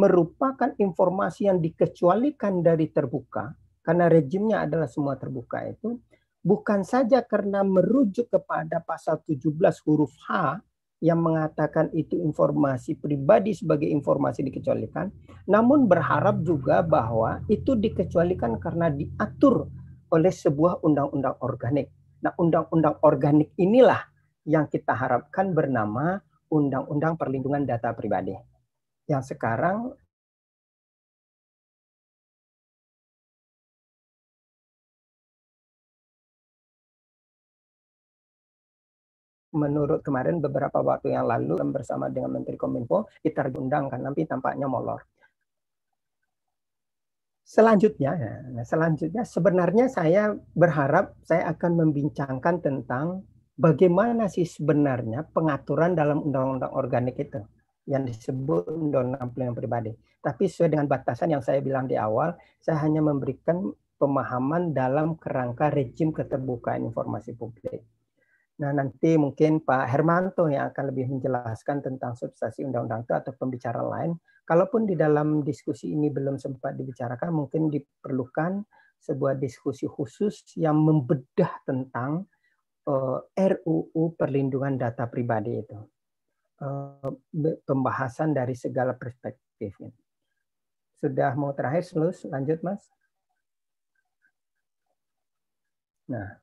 [0.00, 3.52] merupakan informasi yang dikecualikan dari terbuka
[3.84, 6.00] karena rejimnya adalah semua terbuka itu
[6.40, 10.60] bukan saja karena merujuk kepada pasal 17 huruf H
[11.00, 15.08] yang mengatakan itu informasi pribadi sebagai informasi dikecualikan,
[15.48, 19.64] namun berharap juga bahwa itu dikecualikan karena diatur
[20.12, 21.88] oleh sebuah undang-undang organik.
[22.20, 24.04] Nah, undang-undang organik inilah
[24.44, 26.20] yang kita harapkan bernama
[26.52, 28.49] Undang-Undang Perlindungan Data Pribadi.
[29.10, 29.90] Yang sekarang
[39.50, 45.02] menurut kemarin beberapa waktu yang lalu bersama dengan Menteri Kominfo kita undangkan nanti tampaknya molor.
[47.42, 48.14] Selanjutnya,
[48.54, 53.26] nah selanjutnya sebenarnya saya berharap saya akan membincangkan tentang
[53.58, 57.42] bagaimana sih sebenarnya pengaturan dalam undang-undang organik itu
[57.88, 59.90] yang disebut undang-undang pelindungan pribadi.
[60.20, 65.72] Tapi sesuai dengan batasan yang saya bilang di awal, saya hanya memberikan pemahaman dalam kerangka
[65.72, 67.84] rejim keterbukaan informasi publik.
[68.60, 73.80] Nah, nanti mungkin Pak Hermanto yang akan lebih menjelaskan tentang substansi undang-undang itu atau pembicara
[73.80, 74.12] lain.
[74.44, 78.60] Kalaupun di dalam diskusi ini belum sempat dibicarakan, mungkin diperlukan
[79.00, 82.28] sebuah diskusi khusus yang membedah tentang
[82.84, 85.99] eh, RUU perlindungan data pribadi itu.
[86.60, 87.16] Uh,
[87.64, 89.80] pembahasan dari segala perspektif.
[91.00, 92.84] Sudah mau terakhir, selus, lanjut Mas.
[96.12, 96.36] Nah,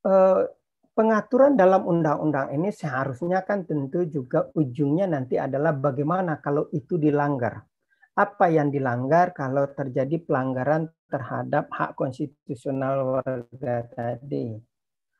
[0.00, 0.48] uh,
[0.96, 7.68] pengaturan dalam undang-undang ini seharusnya kan tentu juga ujungnya nanti adalah bagaimana kalau itu dilanggar.
[8.16, 14.56] Apa yang dilanggar kalau terjadi pelanggaran terhadap hak konstitusional warga tadi.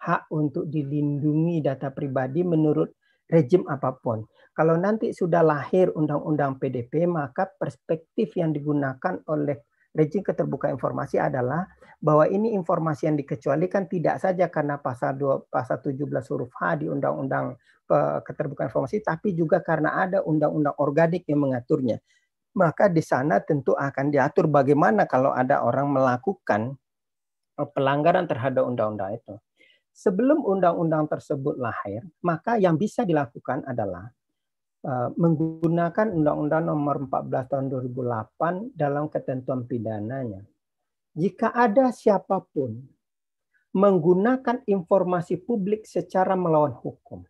[0.01, 2.89] Hak untuk dilindungi data pribadi menurut
[3.31, 4.27] rejim apa pun.
[4.57, 9.61] Kalau nanti sudah lahir undang-undang PDP, maka perspektif yang digunakan oleh
[9.93, 11.65] rejim keterbukaan informasi adalah
[12.01, 16.87] bahwa ini informasi yang dikecualikan tidak saja karena pasal 2 pasal 17 huruf H di
[16.93, 17.57] undang-undang
[18.23, 21.97] keterbukaan informasi tapi juga karena ada undang-undang organik yang mengaturnya.
[22.57, 26.77] Maka di sana tentu akan diatur bagaimana kalau ada orang melakukan
[27.57, 29.35] pelanggaran terhadap undang-undang itu.
[29.97, 34.13] Sebelum undang-undang tersebut lahir, maka yang bisa dilakukan adalah
[34.87, 40.47] Eh, menggunakan Undang-Undang Nomor 14 Tahun 2008 dalam ketentuan pidananya.
[41.11, 42.87] Jika ada siapa pun
[43.75, 47.27] menggunakan informasi publik secara melawan hukum,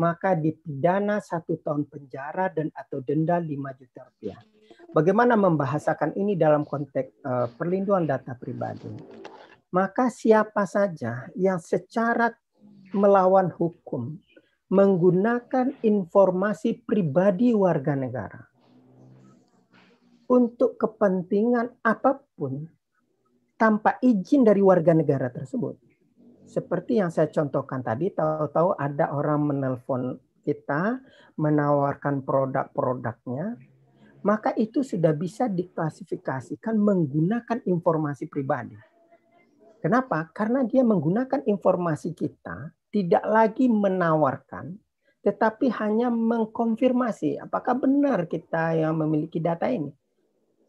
[0.00, 4.40] maka dipidana satu tahun penjara dan atau denda 5 juta rupiah.
[4.96, 8.88] Bagaimana membahasakan ini dalam konteks uh, perlindungan data pribadi?
[9.72, 12.28] Maka siapa saja yang secara
[12.92, 14.20] melawan hukum
[14.68, 18.52] menggunakan informasi pribadi warga negara
[20.28, 22.64] untuk kepentingan apa pun
[23.60, 25.76] tanpa izin dari warga negara tersebut.
[26.48, 31.00] Seperti yang saya contohkan tadi, tahu-tahu ada orang menelpon kita,
[31.40, 33.56] menawarkan produk-produknya,
[34.20, 38.91] maka itu sudah bisa diklasifikasikan menggunakan informasi pribadi.
[39.82, 40.30] Kenapa?
[40.30, 44.78] Karena dia menggunakan informasi kita tidak lagi menawarkan,
[45.26, 49.90] tetapi hanya mengkonfirmasi apakah benar kita yang memiliki data ini.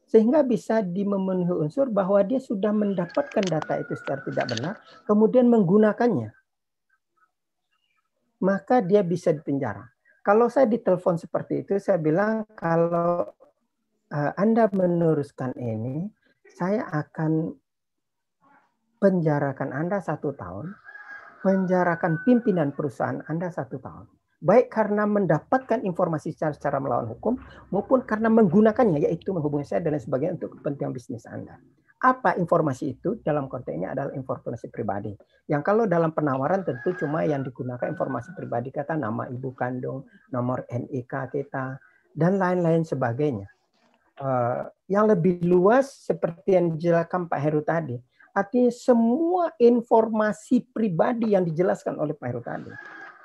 [0.10, 4.73] Sehingga bisa dimemenuhi unsur bahwa dia sudah mendapatkan data itu secara tidak benar,
[5.06, 6.34] kemudian menggunakannya.
[8.41, 9.94] Maka dia bisa dipenjara.
[10.26, 13.30] Kalau saya ditelepon seperti itu, saya bilang kalau
[14.10, 16.10] eh, Anda meneruskan ini,
[16.49, 17.62] saya akan
[19.03, 20.71] penjarakan Anda satu tahun
[21.43, 24.07] penjarakan pimpinan perusahaan Anda satu tahun.
[24.43, 27.39] Baik karena mendapatkan informasi secara, secara melawan hukum
[27.71, 31.59] maupun karena menggunakannya, yaitu menghubungi saya dan lain sebagainya untuk kepentingan bisnis Anda.
[32.03, 35.15] Apa informasi itu dalam konteks ini adalah informasi pribadi.
[35.47, 40.03] Yang kalau dalam penawaran tentu cuma yang digunakan informasi pribadi kata nama ibu kandung,
[40.35, 41.80] nomor NIK kita,
[42.11, 43.47] dan lain-lain sebagainya.
[44.19, 47.95] Uh, yang lebih luas seperti yang dijelaskan Pak Heru tadi,
[48.34, 52.72] Artinya semua informasi pribadi yang dijelaskan oleh Pak Heru tadi.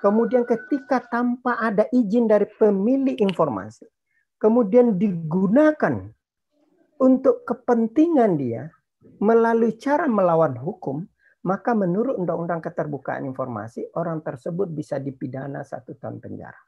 [0.04, 3.88] Kemudian ketika tanpa ada izin dari pemilik informasi,
[4.36, 6.06] kemudian digunakan
[7.00, 8.68] untuk kepentingan dia
[9.18, 11.02] melalui cara melawan hukum,
[11.42, 16.60] maka menurut Undang-Undang Keterbukaan Informasi, orang tersebut bisa dipidana satu tahun penjara.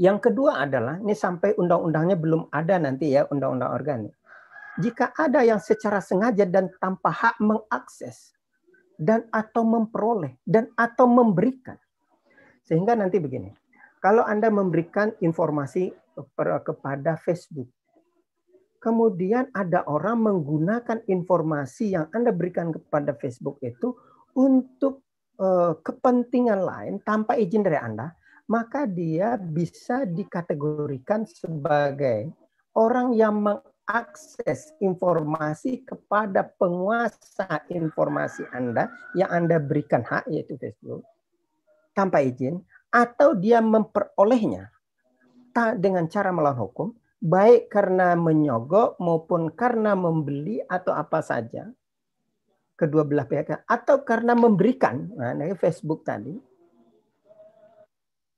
[0.00, 4.19] Yang kedua adalah, ini sampai undang-undangnya belum ada nanti ya, undang-undang organik
[4.78, 8.36] jika ada yang secara sengaja dan tanpa hak mengakses
[9.00, 11.80] dan atau memperoleh dan atau memberikan.
[12.62, 13.50] Sehingga nanti begini,
[13.98, 15.90] kalau Anda memberikan informasi
[16.62, 17.66] kepada Facebook,
[18.78, 23.96] kemudian ada orang menggunakan informasi yang Anda berikan kepada Facebook itu
[24.36, 25.02] untuk
[25.40, 28.12] eh, kepentingan lain tanpa izin dari Anda,
[28.52, 32.32] maka dia bisa dikategorikan sebagai
[32.76, 33.42] orang yang
[33.90, 38.86] mengakses informasi kepada penguasa informasi Anda
[39.18, 41.02] yang Anda berikan hak yaitu Facebook
[41.90, 42.62] tanpa izin
[42.94, 44.70] atau dia memperolehnya
[45.82, 46.88] dengan cara melawan hukum
[47.18, 51.66] baik karena menyogok maupun karena membeli atau apa saja
[52.78, 56.38] kedua belah pihak atau karena memberikan nah Facebook tadi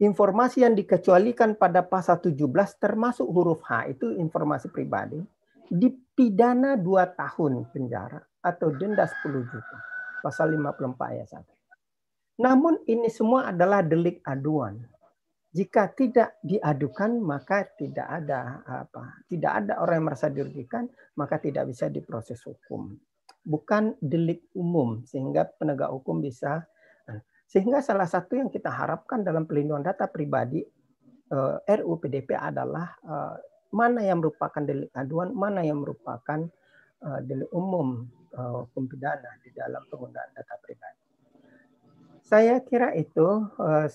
[0.01, 2.41] informasi yang dikecualikan pada pasal 17
[2.81, 5.21] termasuk huruf H itu informasi pribadi
[5.73, 9.79] dipidana 2 tahun penjara atau denda 10 juta.
[10.21, 12.45] Pasal 54 ayat 1.
[12.45, 14.85] Namun ini semua adalah delik aduan.
[15.53, 19.25] Jika tidak diadukan maka tidak ada apa?
[19.29, 22.97] Tidak ada orang yang merasa dirugikan, maka tidak bisa diproses hukum.
[23.45, 26.65] Bukan delik umum sehingga penegak hukum bisa
[27.53, 33.37] sehingga salah satu yang kita harapkan dalam pelindungan data pribadi eh, RUU PDP adalah uh,
[33.73, 36.47] mana yang merupakan delik aduan, mana yang merupakan
[37.03, 41.01] uh, delik umum uh, hukum pidana di dalam penggunaan data pribadi.
[42.23, 43.89] Saya kira itu uh,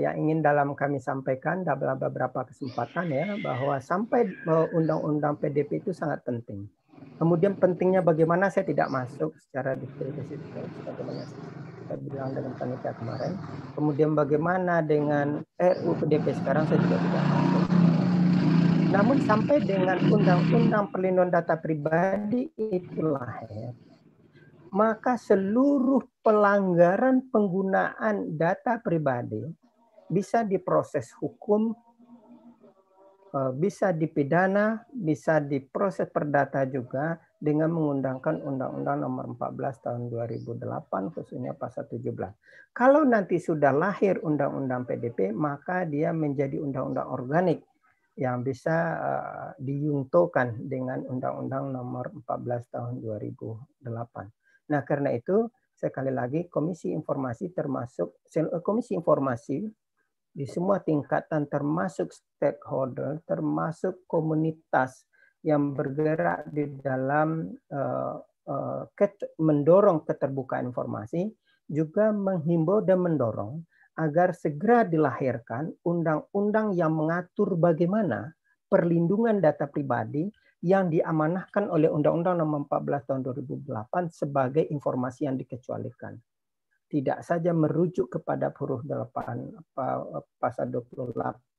[0.00, 4.30] yang ingin dalam kami sampaikan dalam beberapa kesempatan ya bahwa sampai
[4.74, 6.66] undang-undang PDP itu sangat penting.
[7.14, 10.46] Kemudian pentingnya bagaimana saya tidak masuk secara detail ke situ
[10.82, 11.22] bagaimana
[11.84, 13.32] kita bilang dengan panitia kemarin.
[13.76, 17.63] Kemudian bagaimana dengan RUU PDP sekarang saya juga tidak masuk.
[18.94, 23.74] Namun sampai dengan Undang-Undang Perlindungan Data Pribadi itu lahir,
[24.70, 29.42] maka seluruh pelanggaran penggunaan data pribadi
[30.06, 31.74] bisa diproses hukum,
[33.34, 41.50] eh, bisa dipidana, bisa diproses perdata juga dengan mengundangkan Undang-Undang Nomor 14 Tahun 2008 khususnya
[41.58, 42.30] pasal 17.
[42.70, 47.66] Kalau nanti sudah lahir Undang-Undang PDP, maka dia menjadi undang-undang organik
[48.14, 49.50] yang bisa uh,
[50.62, 54.70] dengan Undang-Undang Nomor 14 Tahun 2008.
[54.70, 58.22] Nah, karena itu sekali lagi Komisi Informasi termasuk
[58.62, 59.66] Komisi Informasi
[60.34, 65.06] di semua tingkatan termasuk stakeholder, termasuk komunitas
[65.46, 68.18] yang bergerak di dalam uh,
[68.48, 68.82] uh,
[69.38, 71.30] mendorong keterbukaan informasi
[71.68, 73.62] juga menghimbau dan mendorong
[73.94, 78.34] agar segera dilahirkan undang-undang yang mengatur bagaimana
[78.66, 80.26] perlindungan data pribadi
[80.64, 86.16] yang diamanahkan oleh Undang-Undang Nomor 14 Tahun 2008 sebagai informasi yang dikecualikan.
[86.88, 89.76] Tidak saja merujuk kepada huruf 8
[90.40, 91.54] pasal 28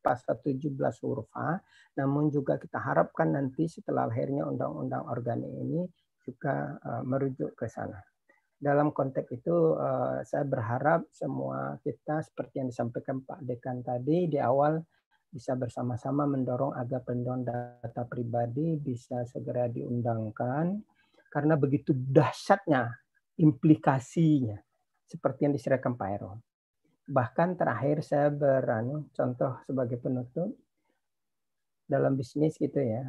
[0.00, 0.72] pasal 17
[1.04, 1.60] huruf A,
[2.00, 5.84] namun juga kita harapkan nanti setelah lahirnya undang-undang organik ini
[6.24, 8.00] juga uh, merujuk ke sana.
[8.60, 14.36] Dalam konteks itu uh, saya berharap semua kita seperti yang disampaikan Pak Dekan tadi di
[14.36, 14.84] awal
[15.32, 20.76] bisa bersama-sama mendorong agar perlindungan data pribadi bisa segera diundangkan.
[21.32, 22.92] Karena begitu dahsyatnya
[23.40, 24.60] implikasinya
[25.08, 26.44] seperti yang diserahkan Pak Ero
[27.10, 30.54] bahkan terakhir saya beranu contoh sebagai penutup
[31.90, 33.02] dalam bisnis gitu ya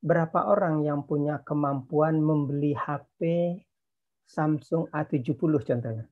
[0.00, 3.20] berapa orang yang punya kemampuan membeli HP
[4.32, 6.04] Samsung A70 contohnya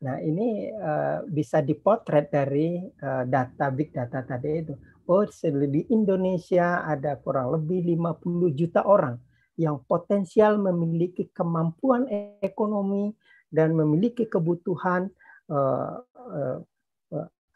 [0.00, 4.74] nah ini uh, bisa dipotret dari uh, data big data tadi itu
[5.10, 5.26] oh
[5.68, 9.20] di Indonesia ada kurang lebih 50 juta orang
[9.60, 12.08] yang potensial memiliki kemampuan
[12.40, 13.12] ekonomi
[13.52, 15.12] dan memiliki kebutuhan
[15.52, 16.58] uh, uh,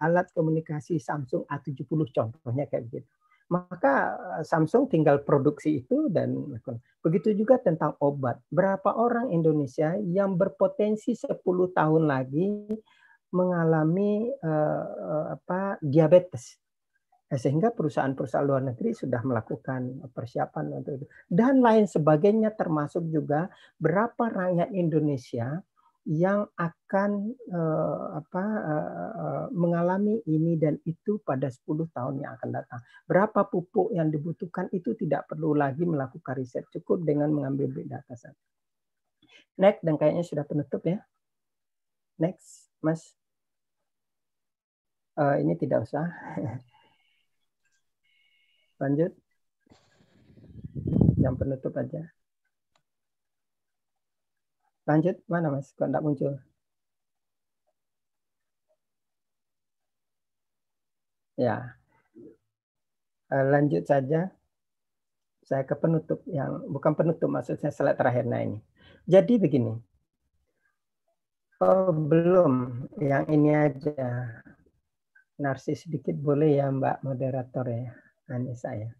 [0.05, 3.09] alat komunikasi Samsung A70 contohnya kayak begitu.
[3.45, 6.33] Maka Samsung tinggal produksi itu dan
[7.05, 8.41] begitu juga tentang obat.
[8.49, 11.45] Berapa orang Indonesia yang berpotensi 10
[11.77, 12.73] tahun lagi
[13.35, 16.57] mengalami uh, apa diabetes.
[17.25, 21.07] Nah, sehingga perusahaan-perusahaan luar negeri sudah melakukan persiapan untuk itu.
[21.27, 25.59] Dan lain sebagainya termasuk juga berapa rakyat Indonesia
[26.05, 31.65] yang akan uh, apa uh, mengalami ini dan itu pada 10
[31.97, 32.85] tahun yang akan datang.
[33.09, 38.13] Berapa pupuk yang dibutuhkan itu tidak perlu lagi melakukan riset, cukup dengan mengambil big data
[38.13, 38.37] saja.
[39.57, 41.01] Next dan kayaknya sudah penutup ya.
[42.21, 43.17] Next, Mas.
[45.17, 46.05] Uh, ini tidak usah.
[48.83, 49.17] Lanjut.
[51.15, 52.13] yang penutup aja.
[54.89, 55.67] Lanjut, mana Mas?
[55.77, 56.33] Kok enggak muncul?
[61.37, 61.77] Ya,
[63.35, 64.21] Eh, lanjut saja.
[65.49, 68.59] Saya ke penutup yang bukan penutup maksudnya slide terakhir nah ini.
[69.07, 69.73] Jadi begini.
[71.69, 72.53] Oh, belum,
[73.11, 74.07] yang ini aja.
[75.43, 77.87] Narsis sedikit boleh ya Mbak moderator ya,
[78.35, 78.91] ini saya.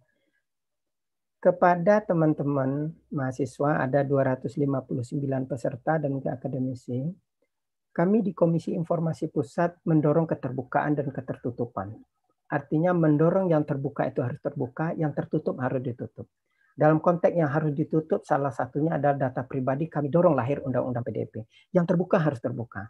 [1.45, 7.05] Kepada teman-teman mahasiswa ada 259 peserta dan akademisi.
[7.93, 12.01] Kami di Komisi Informasi Pusat mendorong keterbukaan dan ketertutupan.
[12.49, 16.33] Artinya mendorong yang terbuka itu harus terbuka, yang tertutup harus ditutup.
[16.73, 19.85] Dalam konteks yang harus ditutup, salah satunya adalah data pribadi.
[19.93, 21.45] Kami dorong lahir Undang-Undang PDP.
[21.77, 22.89] Yang terbuka harus terbuka.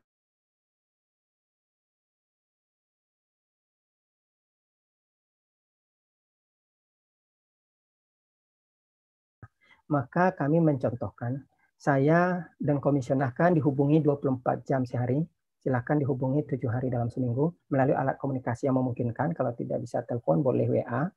[9.90, 11.44] Maka kami mencontohkan,
[11.76, 15.20] saya dan komisioner dihubungi 24 jam sehari,
[15.60, 19.36] silakan dihubungi tujuh hari dalam seminggu melalui alat komunikasi yang memungkinkan.
[19.36, 21.08] Kalau tidak bisa telepon, boleh WA.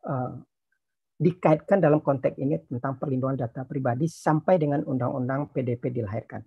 [0.00, 0.40] Uh,
[1.20, 6.40] dikaitkan dalam konteks ini tentang perlindungan data pribadi sampai dengan undang-undang PDP dilahirkan.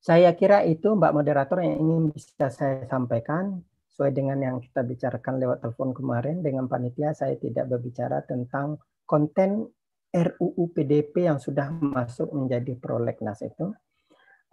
[0.00, 3.60] Saya kira itu Mbak Moderator yang ingin bisa saya sampaikan
[3.92, 9.68] sesuai dengan yang kita bicarakan lewat telepon kemarin dengan panitia saya tidak berbicara tentang konten
[10.14, 13.74] RUU PDP yang sudah masuk menjadi prolegnas itu.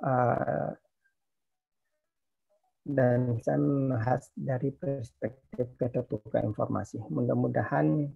[0.01, 0.73] Uh,
[2.81, 6.97] dan saya membahas dari perspektif keterbukaan informasi.
[7.13, 8.09] Mudah-mudahan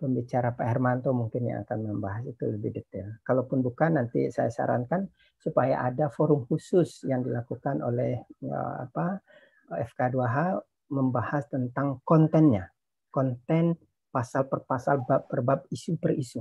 [0.00, 3.20] pembicara Pak Hermanto mungkin yang akan membahas itu lebih detail.
[3.28, 5.04] Kalaupun bukan, nanti saya sarankan
[5.36, 9.20] supaya ada forum khusus yang dilakukan oleh ya, apa
[9.68, 12.72] FK2H membahas tentang kontennya,
[13.12, 13.76] konten
[14.08, 16.40] pasal per pasal, bab per bab, isu per isu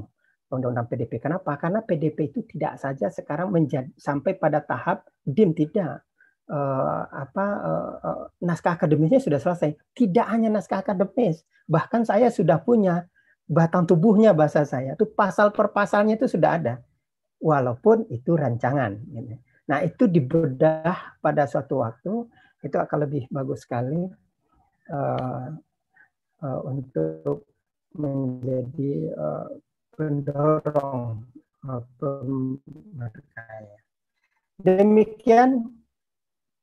[0.50, 1.22] undang-undang PDP.
[1.22, 1.56] Kenapa?
[1.62, 6.02] Karena PDP itu tidak saja sekarang menjadi sampai pada tahap dim tidak
[6.50, 9.78] uh, apa uh, naskah akademisnya sudah selesai.
[9.94, 13.06] Tidak hanya naskah akademis, bahkan saya sudah punya
[13.46, 14.98] batang tubuhnya bahasa saya.
[14.98, 16.74] Itu pasal per pasalnya itu sudah ada.
[17.40, 19.00] Walaupun itu rancangan.
[19.00, 19.38] Gitu.
[19.70, 22.26] Nah, itu dibedah pada suatu waktu
[22.66, 24.10] itu akan lebih bagus sekali
[24.92, 25.48] uh,
[26.44, 27.48] uh, untuk
[27.96, 29.48] menjadi uh,
[30.00, 31.28] pendorong
[31.68, 31.84] uh,
[34.64, 35.76] Demikian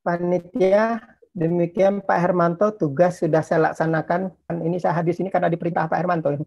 [0.01, 1.05] panitia.
[1.37, 4.33] Demikian Pak Hermanto tugas sudah saya laksanakan.
[4.57, 6.33] Ini saya hadir sini karena diperintah Pak Hermanto.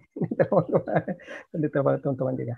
[1.53, 2.57] Teman-teman juga.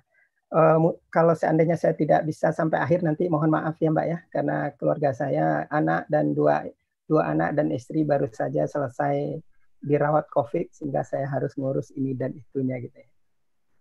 [0.52, 4.20] Uh, kalau seandainya saya tidak bisa sampai akhir nanti mohon maaf ya Mbak ya.
[4.32, 6.64] Karena keluarga saya anak dan dua
[7.04, 9.36] dua anak dan istri baru saja selesai
[9.84, 13.11] dirawat COVID sehingga saya harus ngurus ini dan itunya gitu ya.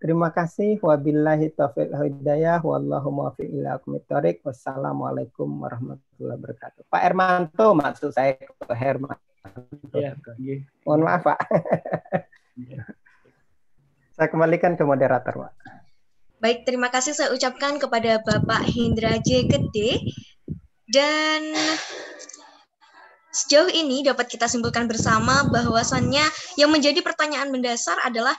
[0.01, 0.81] Terima kasih.
[0.81, 2.57] Wabillahi taufiq hidayah.
[2.65, 3.77] Wallahu muwaffiq ila
[4.41, 6.89] Wassalamualaikum warahmatullahi wabarakatuh.
[6.89, 8.33] Pak Hermanto maksud saya
[8.65, 9.21] Pak Hermanto.
[9.93, 10.17] Ya,
[10.89, 11.39] Mohon maaf, Pak.
[12.57, 12.83] Ya.
[14.17, 15.53] saya kembalikan ke moderator, Pak.
[16.41, 19.45] Baik, terima kasih saya ucapkan kepada Bapak Hendra J.
[19.45, 20.01] Gede.
[20.89, 21.53] Dan
[23.31, 26.25] sejauh ini dapat kita simpulkan bersama bahwasannya
[26.59, 28.35] yang menjadi pertanyaan mendasar adalah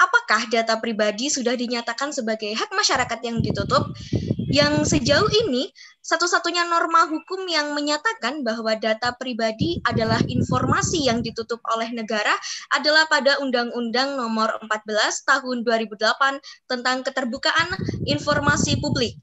[0.00, 3.92] apakah data pribadi sudah dinyatakan sebagai hak masyarakat yang ditutup?
[4.50, 5.70] Yang sejauh ini,
[6.02, 12.34] satu-satunya norma hukum yang menyatakan bahwa data pribadi adalah informasi yang ditutup oleh negara
[12.74, 17.78] adalah pada Undang-Undang Nomor 14 Tahun 2008 tentang Keterbukaan
[18.10, 19.22] Informasi Publik.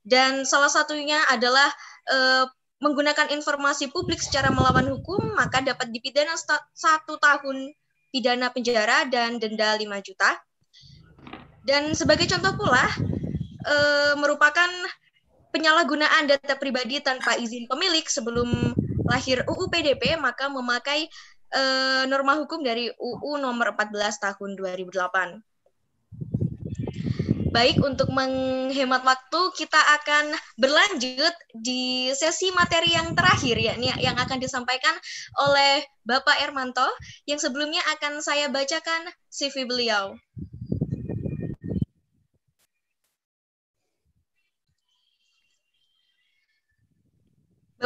[0.00, 1.68] Dan salah satunya adalah
[2.08, 2.48] eh,
[2.80, 6.36] menggunakan informasi publik secara melawan hukum, maka dapat dipidana
[6.76, 7.72] satu tahun
[8.10, 10.30] pidana penjara dan denda 5 juta.
[11.66, 12.86] Dan sebagai contoh pula,
[13.66, 13.74] e,
[14.22, 14.70] merupakan
[15.50, 18.74] penyalahgunaan data pribadi tanpa izin pemilik sebelum
[19.10, 21.10] lahir UU PDP, maka memakai
[21.50, 21.62] e,
[22.06, 25.55] norma hukum dari UU nomor 14 tahun 2008.
[27.46, 34.42] Baik, untuk menghemat waktu, kita akan berlanjut di sesi materi yang terakhir, yakni yang akan
[34.42, 34.98] disampaikan
[35.38, 36.86] oleh Bapak Ermanto,
[37.22, 40.18] yang sebelumnya akan saya bacakan CV beliau.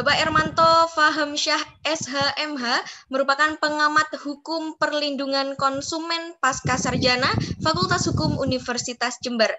[0.01, 2.65] Bapak Ermanto Faham Syah SHMH
[3.13, 7.29] merupakan pengamat hukum perlindungan konsumen pasca sarjana
[7.61, 9.53] Fakultas Hukum Universitas Jember.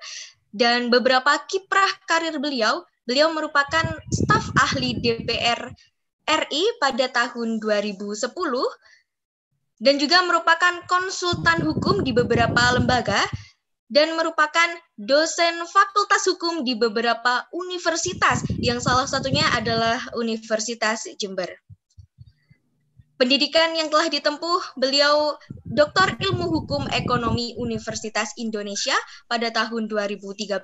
[0.51, 5.71] Dan beberapa kiprah karir beliau, beliau merupakan staf ahli DPR
[6.27, 8.27] RI pada tahun 2010
[9.79, 13.23] dan juga merupakan konsultan hukum di beberapa lembaga
[13.93, 21.53] dan merupakan dosen Fakultas Hukum di beberapa universitas yang salah satunya adalah Universitas Jember.
[23.21, 25.37] Pendidikan yang telah ditempuh beliau
[25.69, 28.97] Doktor Ilmu Hukum Ekonomi Universitas Indonesia
[29.29, 30.59] pada tahun 2013,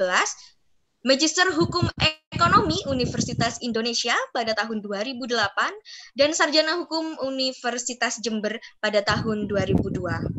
[1.07, 1.87] Magister Hukum
[2.33, 5.31] Ekonomi Universitas Indonesia pada tahun 2008,
[6.19, 10.38] dan Sarjana Hukum Universitas Jember pada tahun 2002.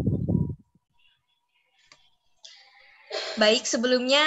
[3.37, 4.23] Baik, sebelumnya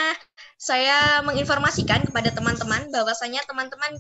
[0.61, 3.99] saya menginformasikan kepada teman-teman bahwasanya teman-teman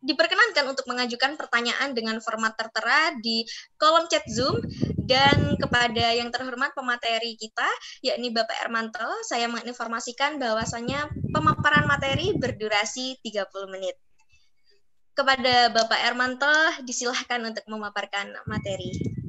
[0.00, 3.44] diperkenankan untuk mengajukan pertanyaan dengan format tertera di
[3.76, 4.64] kolom chat Zoom
[5.04, 7.68] dan kepada yang terhormat pemateri kita
[8.00, 11.04] yakni Bapak Ermanto saya menginformasikan bahwasanya
[11.36, 14.00] pemaparan materi berdurasi 30 menit.
[15.12, 19.19] Kepada Bapak Ermanto disilahkan untuk memaparkan materi.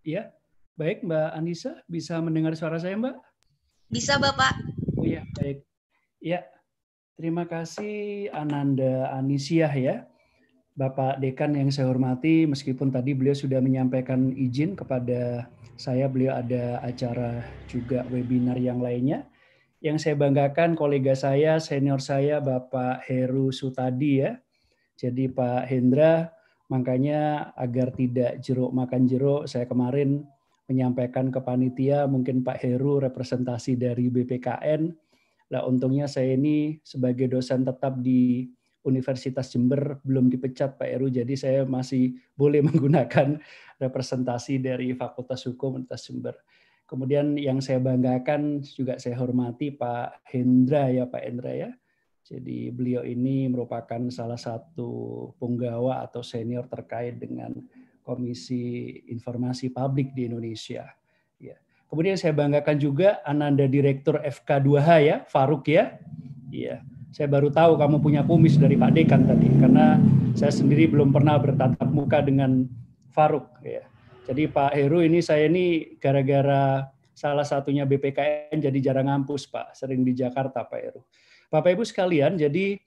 [0.00, 0.32] Ya,
[0.80, 3.20] baik Mbak Anissa, bisa mendengar suara saya Mbak?
[3.92, 4.56] Bisa Bapak.
[4.96, 5.60] Oh ya, baik.
[6.24, 6.48] Ya,
[7.20, 10.08] terima kasih Ananda Anisiah ya.
[10.72, 15.44] Bapak Dekan yang saya hormati, meskipun tadi beliau sudah menyampaikan izin kepada
[15.76, 19.28] saya, beliau ada acara juga webinar yang lainnya.
[19.84, 24.40] Yang saya banggakan kolega saya, senior saya Bapak Heru Sutadi ya.
[24.96, 26.32] Jadi Pak Hendra
[26.70, 30.22] Makanya agar tidak jeruk makan jeruk, saya kemarin
[30.70, 34.94] menyampaikan ke panitia, mungkin Pak Heru representasi dari BPKN.
[35.50, 38.46] Lah untungnya saya ini sebagai dosen tetap di
[38.86, 43.42] Universitas Jember belum dipecat Pak Heru, jadi saya masih boleh menggunakan
[43.82, 46.38] representasi dari Fakultas Hukum Universitas Jember.
[46.86, 51.70] Kemudian yang saya banggakan juga saya hormati Pak Hendra ya Pak Hendra ya
[52.30, 57.50] jadi beliau ini merupakan salah satu penggawa atau senior terkait dengan
[58.06, 60.86] Komisi Informasi Publik di Indonesia.
[61.42, 61.58] Ya.
[61.90, 65.98] Kemudian saya banggakan juga Ananda Direktur FK2H ya, Faruk ya.
[66.54, 66.86] Iya.
[67.10, 69.98] Saya baru tahu kamu punya kumis dari Pak Dekan tadi karena
[70.38, 72.62] saya sendiri belum pernah bertatap muka dengan
[73.10, 73.82] Faruk ya.
[74.30, 80.06] Jadi Pak Heru ini saya ini gara-gara salah satunya BPKN jadi jarang ngampus Pak, sering
[80.06, 81.02] di Jakarta Pak Heru.
[81.50, 82.78] Bapak Ibu sekalian, jadi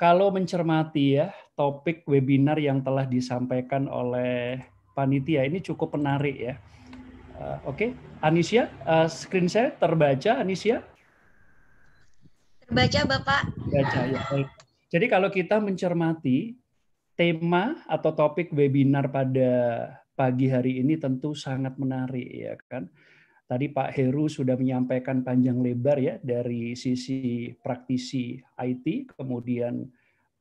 [0.00, 4.64] kalau mencermati ya topik webinar yang telah disampaikan oleh
[4.96, 6.54] panitia ini cukup menarik ya.
[7.36, 7.90] Uh, Oke, okay.
[8.24, 10.80] Anisia, uh, screen saya terbaca Anisia?
[12.64, 13.42] Terbaca Bapak.
[13.68, 14.48] Baca ya, baik.
[14.88, 16.56] Jadi kalau kita mencermati
[17.12, 19.52] tema atau topik webinar pada
[20.16, 22.88] pagi hari ini tentu sangat menarik ya kan.
[23.46, 29.86] Tadi Pak Heru sudah menyampaikan panjang lebar ya dari sisi praktisi IT, kemudian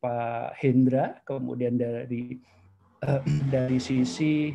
[0.01, 2.41] Pak Hendra, kemudian dari
[3.53, 4.49] dari sisi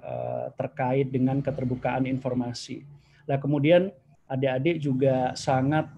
[0.00, 2.80] uh, terkait dengan keterbukaan informasi.
[3.28, 3.92] Nah kemudian
[4.24, 5.92] adik-adik juga sangat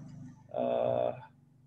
[0.51, 1.15] uh,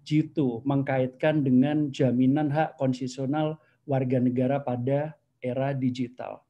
[0.04, 3.56] jitu mengkaitkan dengan jaminan hak konstitusional
[3.88, 6.44] warga negara pada era digital.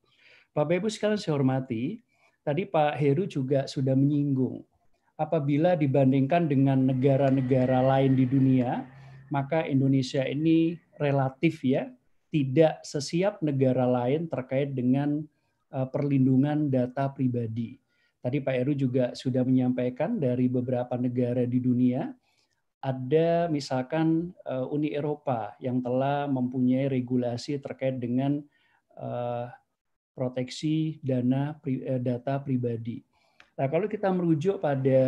[0.51, 2.03] Bapak Ibu sekalian saya hormati,
[2.49, 4.65] Tadi Pak Heru juga sudah menyinggung,
[5.21, 8.89] apabila dibandingkan dengan negara-negara lain di dunia,
[9.29, 11.93] maka Indonesia ini relatif ya
[12.33, 15.21] tidak sesiap negara lain terkait dengan
[15.77, 17.77] eh, perlindungan data pribadi.
[18.25, 22.09] Tadi Pak Heru juga sudah menyampaikan dari beberapa negara di dunia
[22.81, 28.41] ada misalkan eh, Uni Eropa yang telah mempunyai regulasi terkait dengan
[28.97, 29.47] eh,
[30.19, 32.99] proteksi dana eh, data pribadi.
[33.55, 35.03] Nah, kalau kita merujuk pada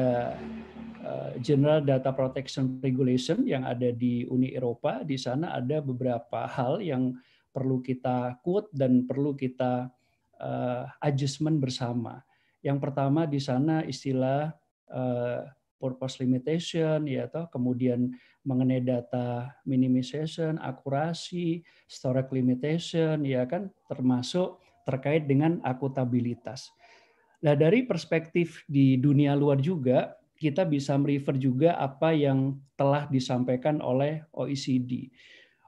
[1.03, 6.79] eh, General Data Protection Regulation yang ada di Uni Eropa, di sana ada beberapa hal
[6.79, 7.19] yang
[7.51, 9.91] perlu kita quote dan perlu kita
[10.39, 12.23] uh, adjustment bersama.
[12.63, 14.55] Yang pertama di sana istilah
[15.81, 18.13] purpose limitation, ya toh, kemudian
[18.45, 24.61] mengenai data minimization, akurasi, storage limitation, ya kan, termasuk
[24.91, 26.75] terkait dengan akutabilitas.
[27.41, 33.79] Nah, dari perspektif di dunia luar juga, kita bisa merefer juga apa yang telah disampaikan
[33.79, 35.09] oleh OECD.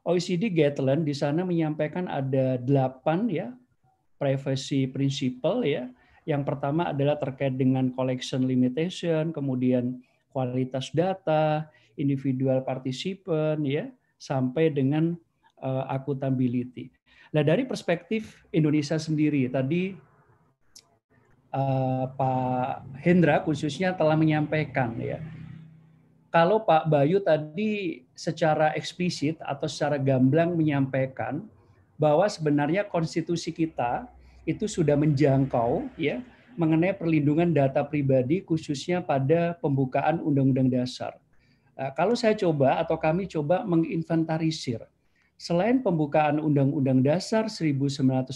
[0.03, 3.49] OECD Guideline di sana menyampaikan ada delapan ya
[4.23, 5.87] privacy principle ya.
[6.23, 9.99] Yang pertama adalah terkait dengan collection limitation, kemudian
[10.31, 11.67] kualitas data,
[11.99, 13.91] individual participant ya,
[14.23, 15.19] sampai dengan
[15.59, 16.95] uh, accountability.
[17.33, 19.97] Nah dari perspektif Indonesia sendiri tadi
[21.53, 25.19] uh, Pak Hendra khususnya telah menyampaikan ya
[26.33, 31.45] kalau Pak Bayu tadi secara eksplisit atau secara gamblang menyampaikan
[32.01, 34.09] bahwa sebenarnya konstitusi kita
[34.49, 36.25] itu sudah menjangkau ya
[36.57, 41.17] mengenai perlindungan data pribadi khususnya pada pembukaan Undang-Undang Dasar.
[41.73, 44.85] Nah, kalau saya coba atau kami coba menginventarisir,
[45.43, 48.31] selain pembukaan Undang-Undang Dasar 1945,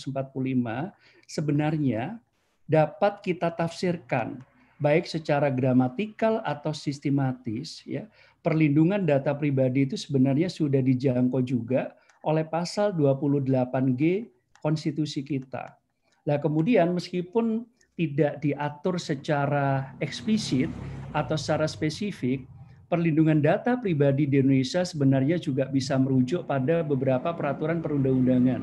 [1.30, 2.18] sebenarnya
[2.66, 4.42] dapat kita tafsirkan
[4.82, 8.10] baik secara gramatikal atau sistematis ya
[8.42, 11.94] perlindungan data pribadi itu sebenarnya sudah dijangkau juga
[12.26, 14.26] oleh pasal 28G
[14.58, 15.78] konstitusi kita.
[16.26, 17.62] Nah, kemudian meskipun
[17.94, 20.66] tidak diatur secara eksplisit
[21.14, 22.42] atau secara spesifik,
[22.86, 28.62] perlindungan data pribadi di Indonesia sebenarnya juga bisa merujuk pada beberapa peraturan perundang-undangan.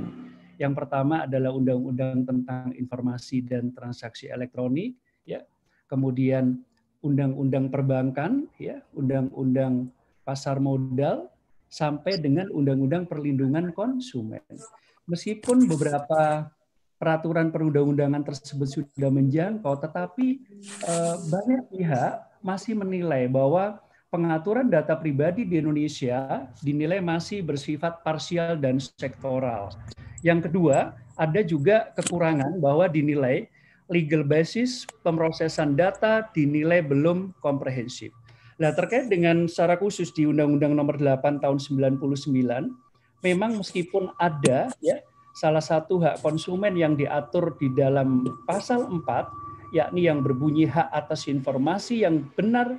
[0.56, 4.96] Yang pertama adalah Undang-Undang tentang Informasi dan Transaksi Elektronik,
[5.28, 5.44] ya.
[5.92, 6.64] Kemudian
[7.04, 9.92] Undang-Undang Perbankan, ya, Undang-Undang
[10.24, 11.28] Pasar Modal,
[11.68, 14.46] sampai dengan Undang-Undang Perlindungan Konsumen.
[15.04, 16.48] Meskipun beberapa
[16.96, 20.28] peraturan perundang-undangan tersebut sudah menjangkau, tetapi
[20.88, 23.83] eh, banyak pihak masih menilai bahwa
[24.14, 29.74] pengaturan data pribadi di Indonesia dinilai masih bersifat parsial dan sektoral.
[30.22, 33.50] Yang kedua, ada juga kekurangan bahwa dinilai
[33.90, 38.14] legal basis pemrosesan data dinilai belum komprehensif.
[38.62, 42.70] Nah, terkait dengan secara khusus di Undang-Undang Nomor 8 Tahun 99,
[43.26, 45.02] memang meskipun ada ya
[45.34, 51.26] salah satu hak konsumen yang diatur di dalam pasal 4 yakni yang berbunyi hak atas
[51.26, 52.78] informasi yang benar,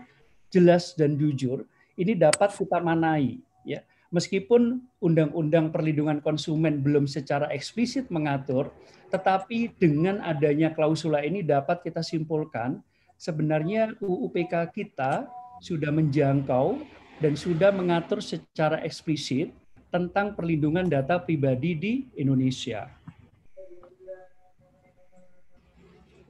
[0.54, 1.66] jelas dan jujur
[1.98, 3.82] ini dapat kita manai ya.
[4.14, 8.70] Meskipun Undang-Undang Perlindungan Konsumen belum secara eksplisit mengatur,
[9.10, 12.78] tetapi dengan adanya klausula ini dapat kita simpulkan
[13.18, 15.26] sebenarnya UU PK kita
[15.58, 16.78] sudah menjangkau
[17.18, 19.50] dan sudah mengatur secara eksplisit
[19.90, 22.90] tentang perlindungan data pribadi di Indonesia.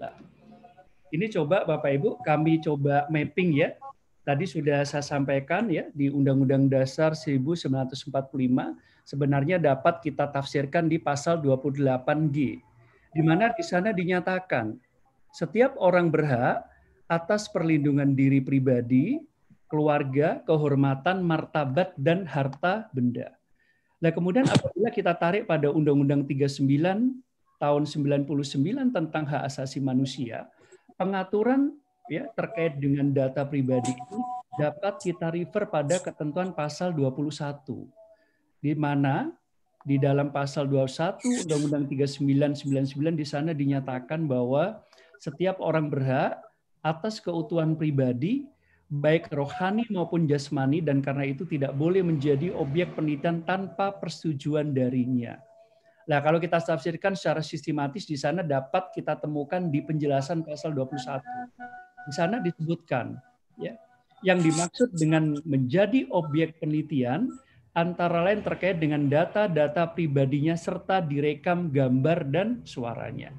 [0.00, 0.12] Nah,
[1.12, 3.76] ini coba Bapak Ibu kami coba mapping ya.
[4.24, 8.08] Tadi sudah saya sampaikan ya di Undang-Undang Dasar 1945
[9.04, 12.56] sebenarnya dapat kita tafsirkan di pasal 28G
[13.12, 14.80] di mana di sana dinyatakan
[15.28, 16.64] setiap orang berhak
[17.04, 19.20] atas perlindungan diri pribadi,
[19.68, 23.36] keluarga, kehormatan, martabat dan harta benda.
[24.00, 26.64] Nah, kemudian apabila kita tarik pada Undang-Undang 39
[27.60, 30.48] tahun 99 tentang hak asasi manusia,
[30.96, 31.76] pengaturan
[32.10, 34.18] ya terkait dengan data pribadi itu
[34.60, 37.32] dapat kita refer pada ketentuan pasal 21
[38.60, 39.32] di mana
[39.84, 44.80] di dalam pasal 21 Undang-Undang 3999 di sana dinyatakan bahwa
[45.20, 46.40] setiap orang berhak
[46.84, 48.48] atas keutuhan pribadi
[48.92, 55.40] baik rohani maupun jasmani dan karena itu tidak boleh menjadi objek penelitian tanpa persetujuan darinya.
[56.04, 61.24] Nah, kalau kita tafsirkan secara sistematis di sana dapat kita temukan di penjelasan pasal 21.
[62.04, 63.16] Di sana disebutkan
[63.56, 63.72] ya,
[64.24, 67.28] yang dimaksud dengan menjadi objek penelitian
[67.74, 73.34] antara lain terkait dengan data-data pribadinya serta direkam gambar dan suaranya.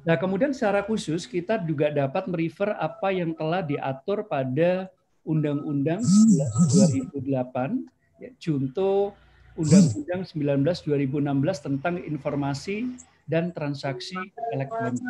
[0.00, 4.88] Nah, kemudian secara khusus kita juga dapat merefer apa yang telah diatur pada
[5.22, 7.84] Undang-Undang 2008,
[8.18, 9.12] ya, contoh
[9.60, 12.96] Undang-Undang 19 2016 tentang informasi
[13.28, 14.16] dan transaksi
[14.56, 15.04] elektronik.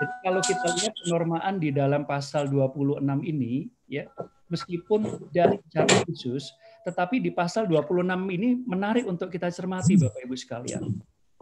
[0.00, 4.08] Jadi kalau kita lihat penormaan di dalam pasal 26 ini, ya
[4.48, 6.56] meskipun dari secara khusus,
[6.88, 10.82] tetapi di pasal 26 ini menarik untuk kita cermati Bapak Ibu sekalian.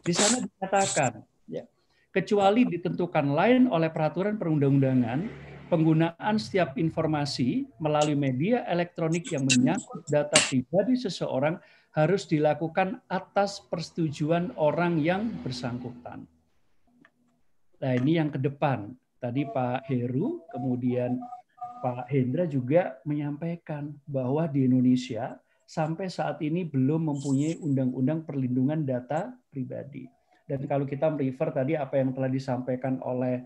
[0.03, 1.63] Di sana dikatakan, ya,
[2.11, 5.31] kecuali ditentukan lain oleh peraturan perundang-undangan,
[5.71, 11.63] penggunaan setiap informasi melalui media elektronik yang menyangkut data pribadi seseorang
[11.95, 16.27] harus dilakukan atas persetujuan orang yang bersangkutan.
[17.79, 18.91] Nah ini yang ke depan.
[19.19, 21.19] Tadi Pak Heru, kemudian
[21.83, 29.35] Pak Hendra juga menyampaikan bahwa di Indonesia sampai saat ini belum mempunyai undang-undang perlindungan data
[29.51, 30.07] pribadi.
[30.47, 33.45] Dan kalau kita merefer tadi apa yang telah disampaikan oleh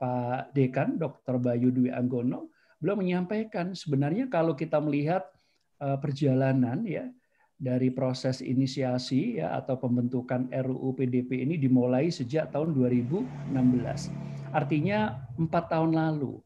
[0.00, 1.36] Pak Dekan, Dr.
[1.36, 2.50] Bayu Dwi Anggono,
[2.80, 5.28] beliau menyampaikan sebenarnya kalau kita melihat
[5.84, 7.06] eh, perjalanan ya
[7.60, 13.52] dari proses inisiasi ya atau pembentukan RUU PDP ini dimulai sejak tahun 2016.
[14.50, 16.40] Artinya empat tahun lalu.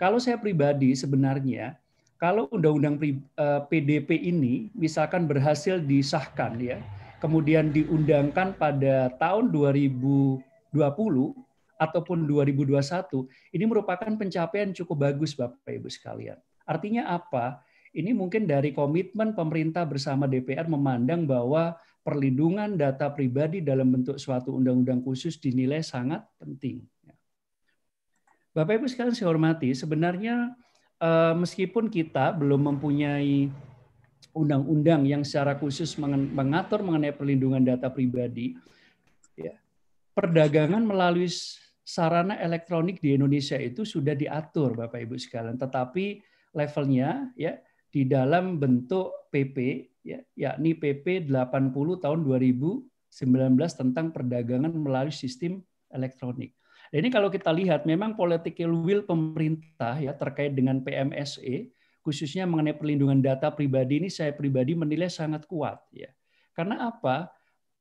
[0.00, 1.76] Kalau saya pribadi sebenarnya
[2.16, 6.80] kalau undang-undang eh, PDP ini misalkan berhasil disahkan ya,
[7.20, 10.40] kemudian diundangkan pada tahun 2020
[11.74, 12.76] ataupun 2021,
[13.52, 16.38] ini merupakan pencapaian cukup bagus Bapak Ibu sekalian.
[16.64, 17.63] Artinya apa?
[17.94, 24.58] Ini mungkin dari komitmen pemerintah bersama DPR memandang bahwa perlindungan data pribadi dalam bentuk suatu
[24.58, 26.82] undang-undang khusus dinilai sangat penting.
[28.50, 30.54] Bapak Ibu sekalian saya hormati, sebenarnya
[31.04, 33.52] Eh, meskipun kita belum mempunyai
[34.32, 38.56] undang-undang yang secara khusus mengatur mengenai perlindungan data pribadi,
[39.36, 39.52] ya,
[40.16, 41.28] perdagangan melalui
[41.84, 45.60] sarana elektronik di Indonesia itu sudah diatur, Bapak Ibu sekalian.
[45.60, 46.24] Tetapi
[46.56, 47.58] levelnya ya
[47.94, 52.90] di dalam bentuk PP, ya, yakni PP 80 tahun 2019
[53.54, 55.62] tentang perdagangan melalui sistem
[55.94, 56.58] elektronik.
[56.90, 61.70] Dan ini kalau kita lihat memang political will pemerintah ya terkait dengan PMSE
[62.02, 66.10] khususnya mengenai perlindungan data pribadi ini saya pribadi menilai sangat kuat ya.
[66.50, 67.30] Karena apa?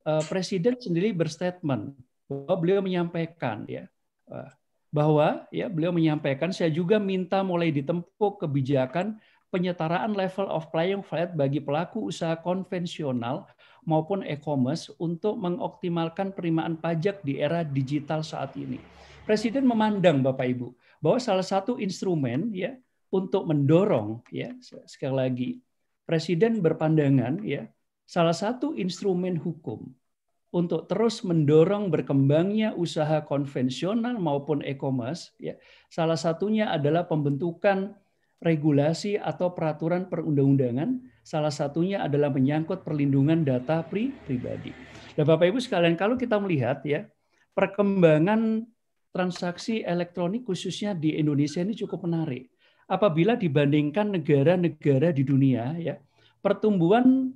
[0.06, 1.98] Eh, Presiden sendiri berstatement
[2.30, 3.90] bahwa beliau menyampaikan ya
[4.30, 4.50] eh,
[4.94, 9.18] bahwa ya beliau menyampaikan saya juga minta mulai ditempuh kebijakan
[9.54, 13.46] penyetaraan level of playing field bagi pelaku usaha konvensional
[13.86, 18.82] maupun e-commerce untuk mengoptimalkan penerimaan pajak di era digital saat ini.
[19.30, 22.74] Presiden memandang Bapak Ibu bahwa salah satu instrumen ya
[23.14, 24.58] untuk mendorong ya
[24.90, 25.50] sekali lagi
[26.04, 27.70] Presiden berpandangan ya
[28.04, 29.96] salah satu instrumen hukum
[30.52, 35.56] untuk terus mendorong berkembangnya usaha konvensional maupun e-commerce ya
[35.88, 37.96] salah satunya adalah pembentukan
[38.44, 44.76] regulasi atau peraturan perundang-undangan salah satunya adalah menyangkut perlindungan data pribadi.
[45.16, 47.08] Dan Bapak Ibu sekalian kalau kita melihat ya
[47.56, 48.68] perkembangan
[49.16, 52.52] transaksi elektronik khususnya di Indonesia ini cukup menarik.
[52.84, 55.96] Apabila dibandingkan negara-negara di dunia, ya
[56.44, 57.32] pertumbuhan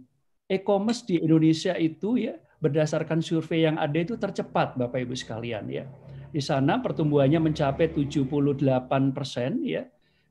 [0.51, 5.87] e-commerce di Indonesia itu ya berdasarkan survei yang ada itu tercepat, Bapak Ibu sekalian ya.
[6.27, 9.87] Di sana pertumbuhannya mencapai 78 persen ya.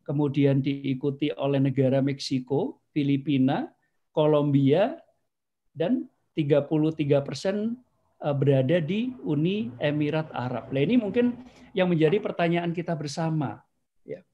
[0.06, 3.66] Kemudian diikuti oleh negara Meksiko, Filipina,
[4.14, 4.94] Kolombia,
[5.74, 6.06] dan
[6.38, 7.82] 33 persen
[8.16, 10.72] Eh, berada di Uni Emirat Arab.
[10.72, 11.36] Nah ini mungkin
[11.76, 13.60] yang menjadi pertanyaan kita bersama.
[14.08, 14.24] Ya.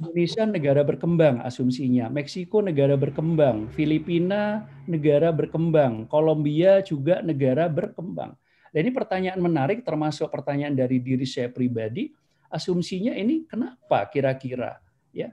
[0.00, 8.40] Indonesia negara berkembang asumsinya, Meksiko negara berkembang, Filipina negara berkembang, Kolombia juga negara berkembang.
[8.72, 12.16] Nah ini pertanyaan menarik termasuk pertanyaan dari diri saya pribadi.
[12.48, 14.80] Asumsinya ini kenapa kira-kira
[15.10, 15.30] ya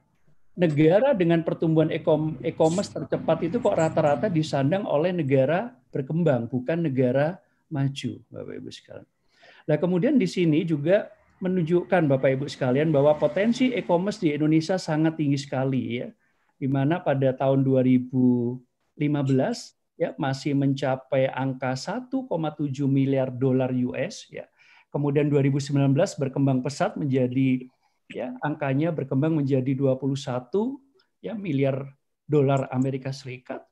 [0.57, 1.93] negara dengan pertumbuhan
[2.41, 7.37] e-commerce tercepat itu kok rata-rata disandang oleh negara berkembang bukan negara
[7.69, 9.09] maju, Bapak Ibu sekalian.
[9.69, 15.21] Nah, kemudian di sini juga menunjukkan Bapak Ibu sekalian bahwa potensi e-commerce di Indonesia sangat
[15.21, 16.09] tinggi sekali ya.
[16.57, 18.97] Di mana pada tahun 2015
[20.01, 22.25] ya masih mencapai angka 1,7
[22.89, 24.49] miliar dolar US ya.
[24.89, 27.69] Kemudian 2019 berkembang pesat menjadi
[28.11, 30.15] ya angkanya berkembang menjadi 21
[31.19, 31.91] ya miliar
[32.27, 33.63] dolar Amerika Serikat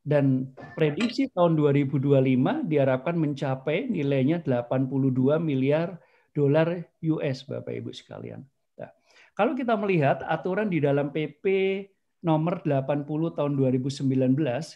[0.00, 6.00] dan prediksi tahun 2025 diharapkan mencapai nilainya 82 miliar
[6.32, 8.40] dolar US Bapak Ibu sekalian.
[8.80, 8.90] Nah,
[9.36, 11.44] kalau kita melihat aturan di dalam PP
[12.20, 14.04] nomor 80 tahun 2019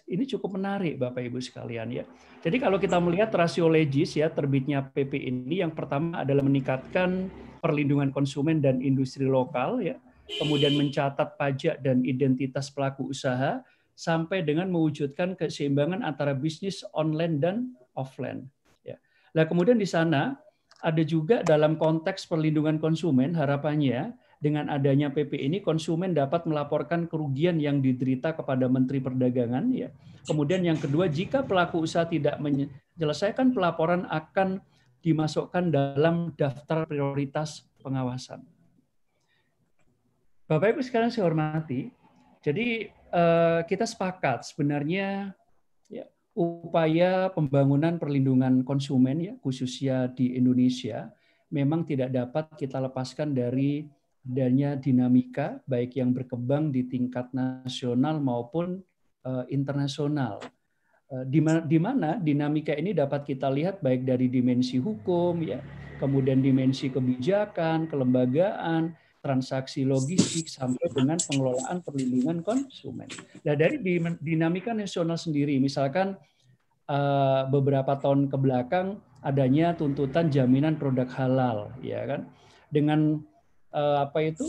[0.08, 2.04] ini cukup menarik Bapak Ibu sekalian ya.
[2.44, 7.28] Jadi kalau kita melihat rasio legis ya terbitnya PP ini yang pertama adalah meningkatkan
[7.64, 9.96] perlindungan konsumen dan industri lokal ya,
[10.36, 13.64] kemudian mencatat pajak dan identitas pelaku usaha,
[13.96, 17.56] sampai dengan mewujudkan keseimbangan antara bisnis online dan
[17.94, 18.44] offline.
[18.82, 18.98] Ya.
[19.32, 20.36] Nah, kemudian di sana
[20.84, 24.12] ada juga dalam konteks perlindungan konsumen harapannya
[24.42, 29.88] dengan adanya PP ini konsumen dapat melaporkan kerugian yang diderita kepada Menteri Perdagangan ya.
[30.28, 34.60] Kemudian yang kedua jika pelaku usaha tidak menyelesaikan pelaporan akan
[35.04, 38.40] dimasukkan dalam daftar prioritas pengawasan.
[40.48, 41.92] Bapak Ibu sekalian saya hormati,
[42.40, 45.30] jadi Eh, kita sepakat sebenarnya
[45.86, 46.02] ya,
[46.34, 51.14] upaya pembangunan perlindungan konsumen ya khususnya di Indonesia
[51.46, 53.86] memang tidak dapat kita lepaskan dari
[54.26, 58.82] adanya dinamika baik yang berkembang di tingkat nasional maupun
[59.22, 60.42] uh, internasional.
[61.22, 65.62] Di, mana, di mana dinamika ini dapat kita lihat baik dari dimensi hukum ya,
[66.02, 73.08] kemudian dimensi kebijakan, kelembagaan, transaksi logistik sampai dengan pengelolaan perlindungan konsumen.
[73.46, 73.80] Nah dari
[74.20, 76.18] dinamika nasional sendiri, misalkan
[76.90, 82.28] eh, beberapa tahun ke belakang adanya tuntutan jaminan produk halal, ya kan,
[82.68, 83.24] dengan
[83.72, 84.44] eh, apa itu?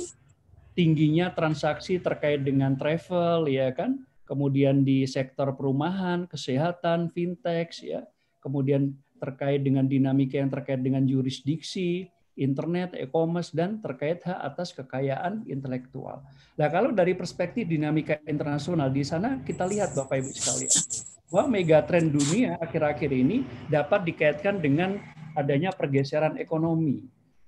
[0.75, 8.01] Tingginya transaksi terkait dengan travel ya kan, kemudian di sektor perumahan, kesehatan, fintech ya,
[8.41, 15.47] kemudian terkait dengan dinamika yang terkait dengan jurisdiksi, internet, e-commerce dan terkait hak atas kekayaan
[15.47, 16.19] intelektual.
[16.59, 20.75] Nah, kalau dari perspektif dinamika internasional di sana kita lihat Bapak Ibu sekalian
[21.31, 24.99] bahwa megatrend dunia akhir-akhir ini dapat dikaitkan dengan
[25.33, 27.01] adanya pergeseran ekonomi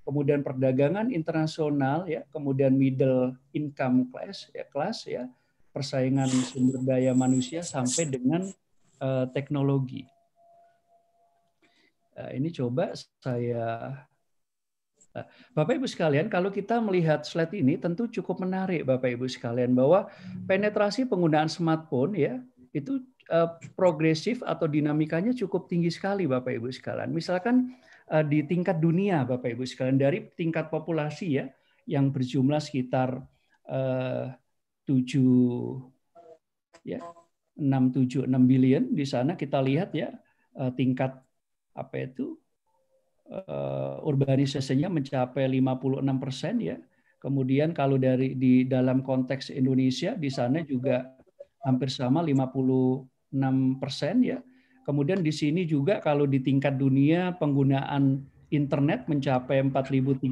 [0.07, 5.27] kemudian perdagangan internasional ya, kemudian middle income class ya, kelas ya,
[5.77, 8.49] persaingan sumber daya manusia sampai dengan
[8.97, 10.09] uh, teknologi.
[12.17, 13.93] Nah, ini coba saya
[15.13, 19.77] nah, Bapak Ibu sekalian, kalau kita melihat slide ini tentu cukup menarik Bapak Ibu sekalian
[19.77, 20.09] bahwa
[20.49, 22.41] penetrasi penggunaan smartphone ya
[22.73, 27.13] itu uh, progresif atau dinamikanya cukup tinggi sekali Bapak Ibu sekalian.
[27.13, 31.51] Misalkan Eh, di tingkat dunia Bapak Ibu sekalian dari tingkat populasi ya
[31.87, 33.19] yang berjumlah sekitar
[33.67, 34.31] uh,
[34.87, 35.03] 7
[36.87, 37.03] ya
[37.59, 40.15] 676 billion di sana kita lihat ya
[40.55, 41.19] uh, tingkat
[41.75, 42.39] apa itu
[43.29, 46.77] uh, urbanisasinya mencapai 56 persen ya.
[47.17, 51.17] Kemudian kalau dari di dalam konteks Indonesia di sana juga
[51.65, 54.39] hampir sama 56 persen ya.
[54.85, 60.23] Kemudian di sini juga kalau di tingkat dunia penggunaan internet mencapai 4.388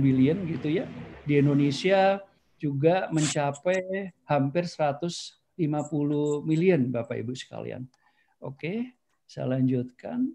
[0.00, 0.88] billion gitu ya.
[1.26, 2.22] Di Indonesia
[2.56, 5.56] juga mencapai hampir 150
[6.44, 7.84] million Bapak Ibu sekalian.
[8.40, 8.96] Oke,
[9.28, 10.32] saya lanjutkan.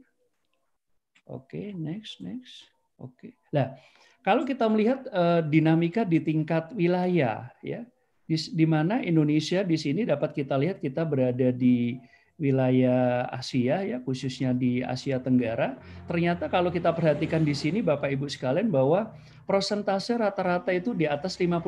[1.25, 2.69] Oke, next, next.
[2.97, 3.33] Oke.
[3.49, 3.73] Nah,
[4.21, 7.81] kalau kita melihat uh, dinamika di tingkat wilayah ya,
[8.29, 11.97] di, di mana Indonesia di sini dapat kita lihat kita berada di
[12.41, 15.77] wilayah Asia ya khususnya di Asia Tenggara.
[16.09, 19.13] Ternyata kalau kita perhatikan di sini Bapak Ibu sekalian bahwa
[19.45, 21.61] persentase rata-rata itu di atas 50%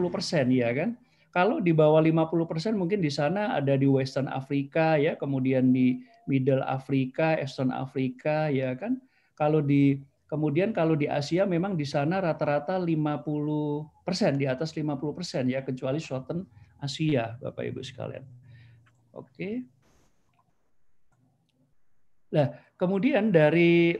[0.49, 0.97] ya kan?
[1.29, 6.65] Kalau di bawah 50% mungkin di sana ada di Western Afrika ya kemudian di Middle
[6.65, 8.97] Afrika Eastern Afrika ya kan?
[9.37, 15.61] Kalau di kemudian kalau di Asia memang di sana rata-rata 50% di atas 50% ya
[15.61, 16.41] kecuali Southern
[16.81, 18.25] Asia Bapak Ibu sekalian.
[19.13, 19.69] Oke
[22.33, 22.49] Nah,
[22.81, 23.93] kemudian dari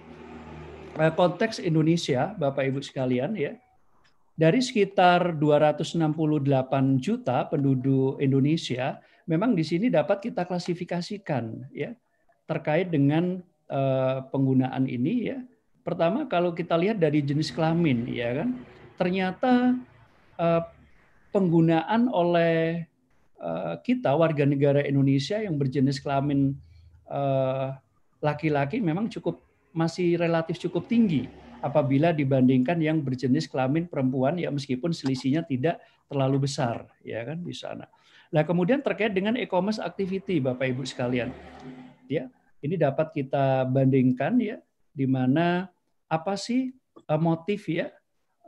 [0.98, 3.54] eh, konteks Indonesia, Bapak Ibu sekalian ya,
[4.34, 6.02] dari sekitar 268
[6.98, 8.98] juta penduduk Indonesia,
[9.30, 11.94] memang di sini dapat kita klasifikasikan ya
[12.50, 13.40] terkait dengan
[13.70, 15.40] uh, penggunaan ini ya.
[15.86, 18.50] Pertama kalau kita lihat dari jenis kelamin ya kan,
[18.98, 19.78] ternyata
[20.42, 20.66] uh,
[21.30, 22.90] penggunaan oleh
[23.84, 26.56] kita warga negara Indonesia yang berjenis kelamin
[28.24, 29.44] laki-laki memang cukup
[29.76, 31.28] masih relatif cukup tinggi
[31.60, 37.52] apabila dibandingkan yang berjenis kelamin perempuan ya meskipun selisihnya tidak terlalu besar ya kan di
[37.52, 37.92] sana.
[38.34, 41.30] Nah, kemudian terkait dengan e-commerce activity Bapak Ibu sekalian.
[42.10, 42.34] Ya,
[42.66, 44.58] ini dapat kita bandingkan ya
[44.90, 45.70] di mana
[46.10, 47.94] apa sih eh, motif ya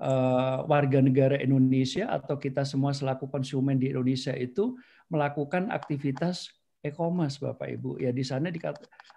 [0.01, 4.75] eh, warga negara Indonesia atau kita semua selaku konsumen di Indonesia itu
[5.07, 6.49] melakukan aktivitas
[6.85, 7.97] e-commerce Bapak Ibu.
[7.97, 8.53] Ya di sana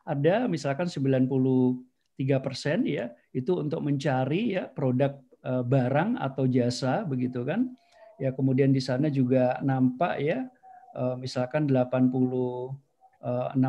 [0.08, 7.44] ada misalkan 93 persen ya itu untuk mencari ya produk eh, barang atau jasa begitu
[7.44, 7.68] kan.
[8.18, 10.48] Ya kemudian di sana juga nampak ya
[10.96, 12.74] eh, misalkan 86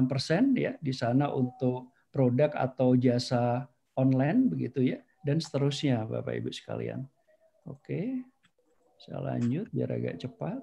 [0.07, 3.67] persen ya di sana untuk produk atau jasa
[3.99, 7.03] online begitu ya dan seterusnya Bapak Ibu sekalian.
[7.67, 8.23] Oke.
[8.99, 10.59] Saya lanjut biar agak cepat.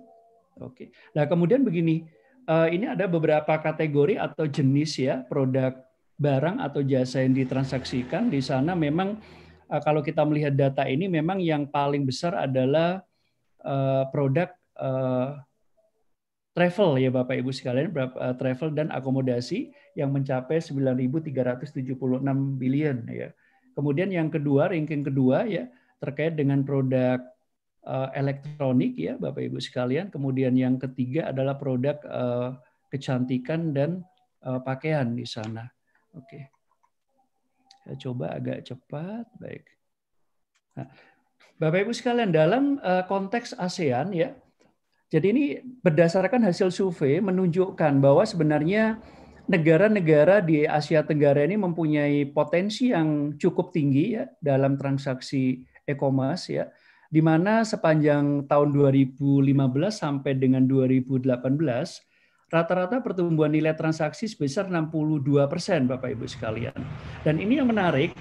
[0.61, 0.93] Oke.
[1.13, 2.05] Nah, kemudian begini,
[2.47, 5.75] uh, ini ada beberapa kategori atau jenis ya produk
[6.17, 9.21] barang atau jasa yang ditransaksikan di sana memang
[9.69, 13.05] uh, kalau kita melihat data ini memang yang paling besar adalah
[13.63, 14.51] uh, produk
[16.53, 17.93] travel ya Bapak Ibu sekalian
[18.37, 21.97] travel dan akomodasi yang mencapai 9.376
[22.61, 23.33] billion ya.
[23.73, 25.69] Kemudian yang kedua ranking kedua ya
[26.01, 27.25] terkait dengan produk
[28.15, 30.11] elektronik ya Bapak Ibu sekalian.
[30.11, 32.59] Kemudian yang ketiga adalah produk uh,
[32.91, 34.03] kecantikan dan
[34.43, 35.71] uh, pakaian di sana.
[36.15, 36.51] Oke.
[37.87, 39.31] Saya coba agak cepat.
[39.39, 39.65] Baik.
[40.75, 40.91] Nah,
[41.57, 42.77] Bapak Ibu sekalian dalam
[43.09, 44.35] konteks ASEAN ya.
[45.07, 48.99] Jadi ini berdasarkan hasil survei menunjukkan bahwa sebenarnya
[49.47, 56.67] negara-negara di Asia Tenggara ini mempunyai potensi yang cukup tinggi ya dalam transaksi e-commerce ya
[57.11, 59.47] di mana sepanjang tahun 2015
[59.91, 61.39] sampai dengan 2018
[62.47, 66.79] rata-rata pertumbuhan nilai transaksi sebesar 62 persen Bapak Ibu sekalian.
[67.27, 68.15] Dan ini yang menarik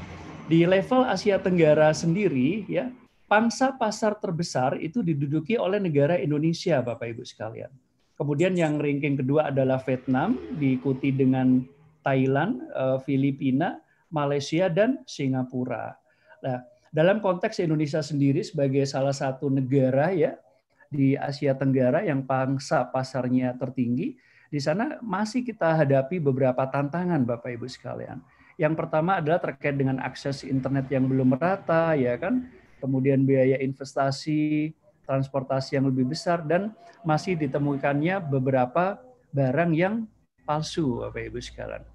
[0.49, 2.89] di level Asia Tenggara sendiri ya
[3.25, 7.69] pangsa pasar terbesar itu diduduki oleh negara Indonesia, Bapak Ibu sekalian.
[8.15, 11.65] Kemudian yang ranking kedua adalah Vietnam, diikuti dengan
[12.05, 13.81] Thailand, eh, Filipina,
[14.13, 15.97] Malaysia, dan Singapura.
[16.45, 16.63] Nah,
[16.95, 20.39] dalam konteks Indonesia sendiri sebagai salah satu negara ya
[20.87, 24.15] di Asia Tenggara yang pangsa pasarnya tertinggi,
[24.47, 28.23] di sana masih kita hadapi beberapa tantangan Bapak Ibu sekalian.
[28.55, 32.47] Yang pertama adalah terkait dengan akses internet yang belum merata, ya kan?
[32.79, 34.71] Kemudian biaya investasi,
[35.03, 36.71] transportasi yang lebih besar dan
[37.03, 39.03] masih ditemukannya beberapa
[39.35, 40.07] barang yang
[40.47, 41.94] palsu Bapak Ibu sekalian.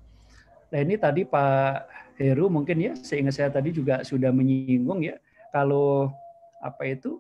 [0.71, 1.91] Nah, ini tadi Pak
[2.21, 5.19] Heru mungkin ya, seingat saya tadi juga sudah menyinggung ya,
[5.51, 6.15] kalau
[6.63, 7.19] apa itu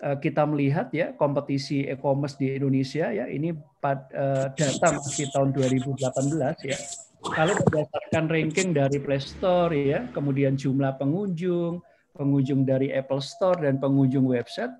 [0.00, 6.70] eh, kita melihat ya kompetisi e-commerce di Indonesia ya ini eh, data masih tahun 2018
[6.70, 6.78] ya.
[7.18, 11.82] Kalau berdasarkan ranking dari Play Store ya, kemudian jumlah pengunjung,
[12.14, 14.70] pengunjung dari Apple Store dan pengunjung website,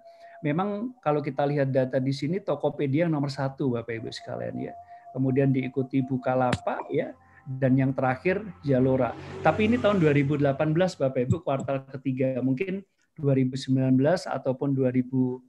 [0.47, 4.75] memang kalau kita lihat data di sini Tokopedia yang nomor satu Bapak Ibu sekalian ya.
[5.11, 7.11] Kemudian diikuti Bukalapak ya,
[7.57, 9.17] dan yang terakhir Jalora.
[9.41, 10.45] Tapi ini tahun 2018
[10.77, 12.85] Bapak Ibu kuartal ketiga mungkin
[13.17, 13.97] 2019
[14.29, 15.41] ataupun 2020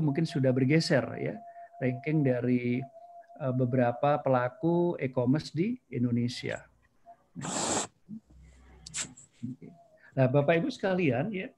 [0.00, 1.36] mungkin sudah bergeser ya
[1.82, 2.78] ranking dari
[3.42, 6.62] eh, beberapa pelaku e-commerce di Indonesia.
[10.12, 11.50] Nah, Bapak Ibu sekalian ya,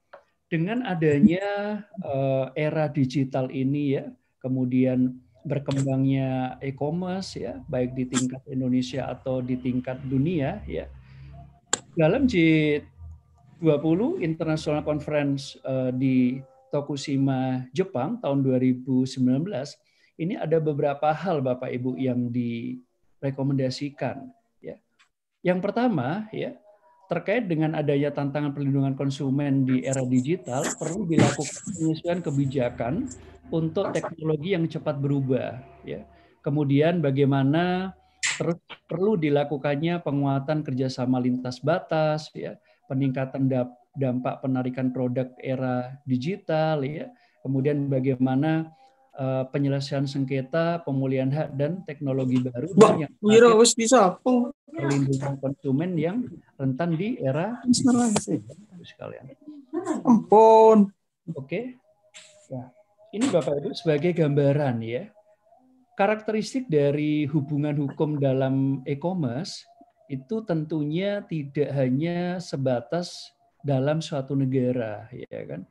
[0.49, 1.47] dengan adanya
[1.85, 4.09] eh, era digital ini ya,
[4.41, 10.89] kemudian berkembangnya e-commerce ya, baik di tingkat Indonesia atau di tingkat dunia ya.
[11.95, 16.41] Dalam G20 International Conference eh, di
[16.75, 19.07] Tokushima, Jepang tahun 2019,
[20.19, 24.27] ini ada beberapa hal Bapak Ibu yang direkomendasikan
[24.59, 24.75] ya.
[25.47, 26.59] Yang pertama ya,
[27.07, 33.07] terkait dengan adanya tantangan perlindungan konsumen di era digital perlu dilakukan penyesuaian kebijakan
[33.53, 36.05] untuk teknologi yang cepat berubah ya.
[36.45, 43.49] Kemudian bagaimana terus perlu dilakukannya penguatan kerjasama lintas batas ya, peningkatan
[43.95, 47.09] dampak penarikan produk era digital ya.
[47.45, 48.73] Kemudian bagaimana
[49.17, 54.53] uh, penyelesaian sengketa, pemulihan hak dan teknologi baru Bah, yang Wira wis disapu.
[54.75, 56.27] perlindungan konsumen yang
[56.59, 57.63] rentan di era
[58.83, 59.31] sekalian.
[60.03, 60.91] Ampun.
[61.39, 61.79] Oke.
[62.51, 62.75] Nah,
[63.15, 65.07] ini Bapak Ibu sebagai gambaran ya.
[65.95, 69.63] Karakteristik dari hubungan hukum dalam e-commerce
[70.11, 73.31] itu tentunya tidak hanya sebatas
[73.63, 75.63] dalam suatu negara ya kan.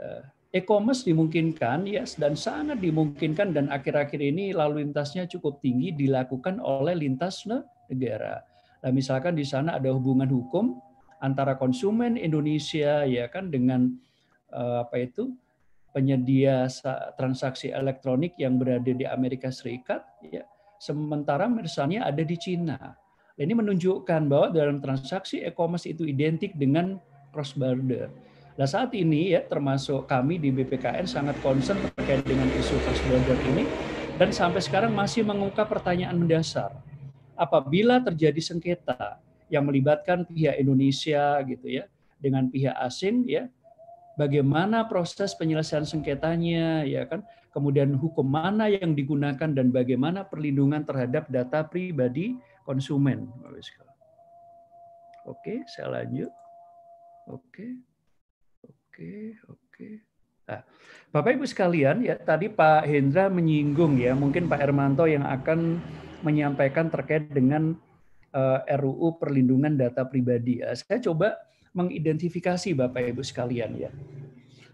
[0.00, 0.24] Eh,
[0.56, 6.96] E-commerce dimungkinkan ya dan sangat dimungkinkan dan akhir-akhir ini lalu lintasnya cukup tinggi dilakukan oleh
[6.96, 7.44] lintas
[7.92, 8.40] negara.
[8.80, 10.80] Nah, misalkan di sana ada hubungan hukum
[11.20, 14.00] antara konsumen Indonesia ya kan dengan
[14.48, 15.36] eh, apa itu
[15.96, 16.68] penyedia
[17.16, 20.44] transaksi elektronik yang berada di Amerika Serikat ya.
[20.76, 22.92] Sementara misalnya ada di Cina.
[23.40, 27.00] Ini menunjukkan bahwa dalam transaksi e-commerce itu identik dengan
[27.32, 28.12] cross border.
[28.60, 33.40] Nah saat ini ya termasuk kami di BPKN sangat concern terkait dengan isu cross border
[33.56, 33.64] ini
[34.20, 36.76] dan sampai sekarang masih mengungkap pertanyaan mendasar.
[37.36, 41.84] Apabila terjadi sengketa yang melibatkan pihak Indonesia gitu ya
[42.20, 43.48] dengan pihak asing ya
[44.16, 47.22] bagaimana proses penyelesaian sengketanya ya kan
[47.52, 52.36] kemudian hukum mana yang digunakan dan bagaimana perlindungan terhadap data pribadi
[52.66, 53.30] konsumen.
[55.24, 56.28] Oke, saya lanjut.
[57.30, 57.80] Oke.
[58.62, 59.88] Oke, oke.
[60.46, 60.62] Nah,
[61.10, 65.82] Bapak Ibu sekalian, ya tadi Pak Hendra menyinggung ya, mungkin Pak Ermanto yang akan
[66.22, 67.74] menyampaikan terkait dengan
[68.30, 70.62] uh, eh, RUU perlindungan data pribadi.
[70.62, 71.34] Uh, saya coba
[71.76, 73.92] mengidentifikasi Bapak Ibu sekalian ya,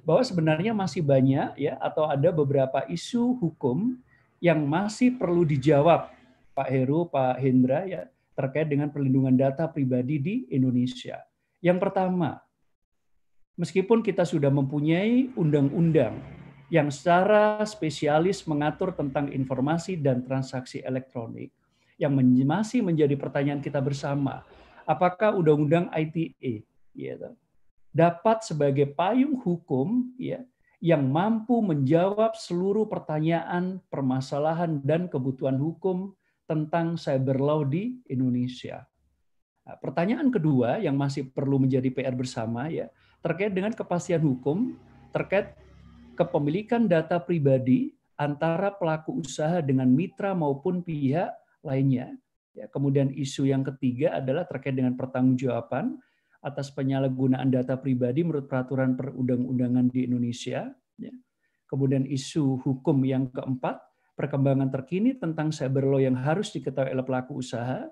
[0.07, 3.99] bahwa sebenarnya masih banyak ya atau ada beberapa isu hukum
[4.39, 6.15] yang masih perlu dijawab
[6.55, 8.07] Pak Heru, Pak Hendra ya
[8.39, 11.21] terkait dengan perlindungan data pribadi di Indonesia.
[11.63, 12.43] Yang pertama,
[13.59, 16.19] meskipun kita sudah mempunyai undang-undang
[16.73, 21.53] yang secara spesialis mengatur tentang informasi dan transaksi elektronik,
[22.01, 22.17] yang
[22.49, 24.43] masih menjadi pertanyaan kita bersama,
[24.89, 27.19] apakah undang-undang ITE ya,
[27.93, 30.41] dapat sebagai payung hukum ya,
[30.83, 36.17] yang mampu menjawab seluruh pertanyaan, permasalahan, dan kebutuhan hukum
[36.49, 38.85] tentang cyber law di Indonesia.
[39.63, 42.91] Nah, pertanyaan kedua yang masih perlu menjadi PR bersama ya,
[43.23, 44.75] terkait dengan kepastian hukum
[45.15, 45.55] terkait
[46.19, 51.31] kepemilikan data pribadi antara pelaku usaha dengan mitra maupun pihak
[51.63, 52.11] lainnya.
[52.53, 55.97] Ya, kemudian isu yang ketiga adalah terkait dengan pertanggungjawaban
[56.43, 60.69] atas penyalahgunaan data pribadi menurut peraturan perundang-undangan di Indonesia.
[60.99, 61.15] Ya.
[61.71, 63.81] Kemudian isu hukum yang keempat,
[64.19, 67.89] perkembangan terkini tentang cyber law yang harus diketahui oleh pelaku usaha.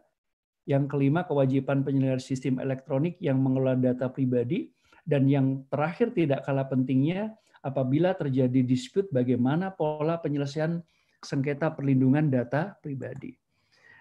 [0.69, 4.69] Yang kelima, kewajiban penyelenggara sistem elektronik yang mengelola data pribadi.
[5.01, 7.33] Dan yang terakhir tidak kalah pentingnya,
[7.65, 10.85] apabila terjadi dispute bagaimana pola penyelesaian
[11.25, 13.40] sengketa perlindungan data pribadi.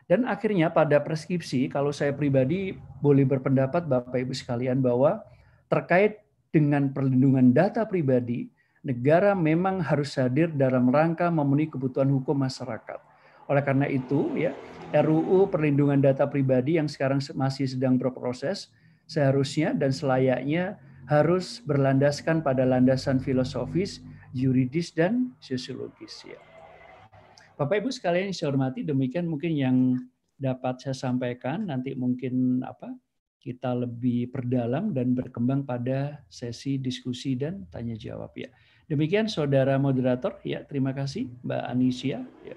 [0.09, 5.21] Dan akhirnya pada preskripsi, kalau saya pribadi boleh berpendapat Bapak Ibu sekalian bahwa
[5.69, 8.49] terkait dengan perlindungan data pribadi,
[8.81, 12.97] negara memang harus hadir dalam rangka memenuhi kebutuhan hukum masyarakat.
[13.45, 14.57] Oleh karena itu, ya
[14.89, 18.73] RUU Perlindungan Data Pribadi yang sekarang masih sedang berproses,
[19.05, 24.01] seharusnya dan selayaknya harus berlandaskan pada landasan filosofis,
[24.33, 26.25] yuridis, dan sosiologis.
[26.25, 26.48] Ya.
[27.59, 29.99] Bapak Ibu sekalian yang saya hormati, demikian mungkin yang
[30.39, 31.67] dapat saya sampaikan.
[31.67, 32.95] Nanti mungkin apa
[33.43, 38.47] kita lebih perdalam dan berkembang pada sesi diskusi dan tanya jawab ya.
[38.87, 40.63] Demikian saudara moderator ya.
[40.63, 42.23] Terima kasih Mbak Anisia.
[42.47, 42.55] Ya.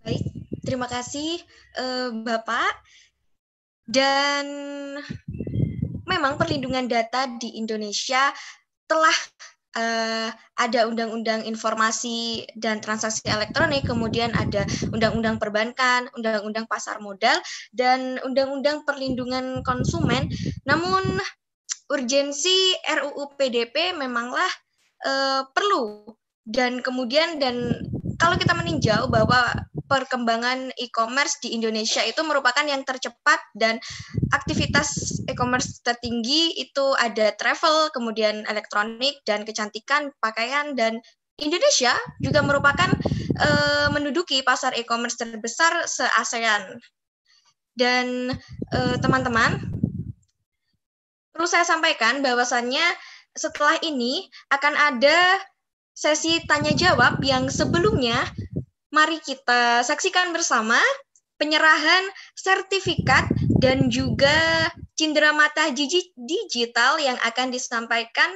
[0.00, 0.24] Baik,
[0.64, 1.44] terima kasih
[1.76, 2.72] eh, Bapak.
[3.84, 4.48] Dan
[6.08, 8.32] memang perlindungan data di Indonesia
[8.88, 9.12] telah
[9.74, 17.36] uh, ada undang-undang informasi dan transaksi elektronik, kemudian ada undang-undang perbankan, undang-undang pasar modal,
[17.74, 20.30] dan undang-undang perlindungan konsumen.
[20.64, 21.18] Namun
[21.90, 24.48] urgensi RUU PDP memanglah
[25.04, 26.08] uh, perlu
[26.44, 27.72] dan kemudian dan
[28.20, 29.52] kalau kita meninjau bahwa
[29.94, 33.78] perkembangan e-commerce di Indonesia itu merupakan yang tercepat dan
[34.34, 40.98] aktivitas e-commerce tertinggi itu ada travel, kemudian elektronik dan kecantikan, pakaian dan
[41.38, 42.90] Indonesia juga merupakan
[43.38, 46.82] uh, menduduki pasar e-commerce terbesar se-ASEAN.
[47.74, 48.30] Dan
[49.02, 49.62] teman-teman, uh,
[51.34, 52.86] perlu saya sampaikan bahwasannya
[53.34, 55.42] setelah ini akan ada
[55.94, 58.18] sesi tanya jawab yang sebelumnya
[58.94, 60.78] Mari kita saksikan bersama
[61.34, 62.06] penyerahan
[62.38, 63.26] sertifikat
[63.58, 68.30] dan juga cindera mata digital yang akan disampaikan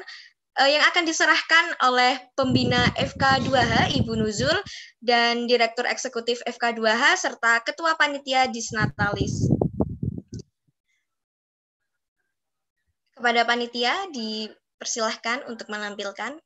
[0.59, 4.59] eh, yang akan diserahkan oleh pembina FK2H Ibu Nuzul
[4.99, 9.47] dan Direktur Eksekutif FK2H serta Ketua Panitia Disnatalis.
[13.15, 16.39] Kepada panitia dipersilahkan untuk menampilkan.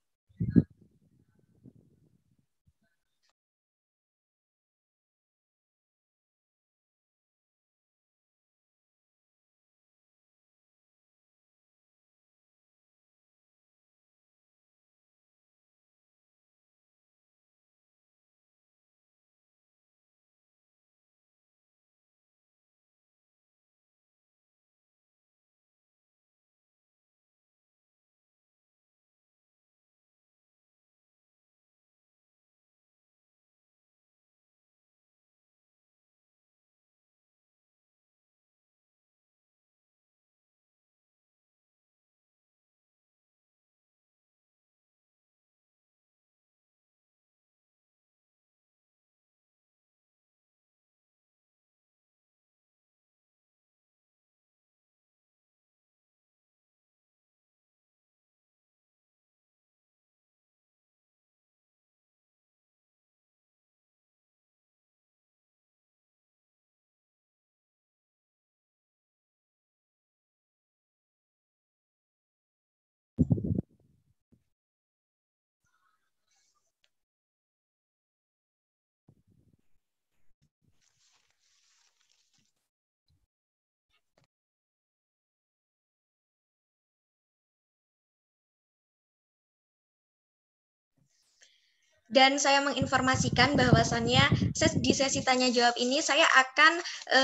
[92.12, 94.52] Dan saya menginformasikan bahwasannya
[94.84, 96.72] di sesi tanya jawab ini saya akan
[97.08, 97.20] e,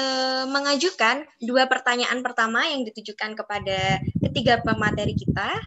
[0.48, 5.60] mengajukan dua pertanyaan pertama yang ditujukan kepada ketiga pemateri kita.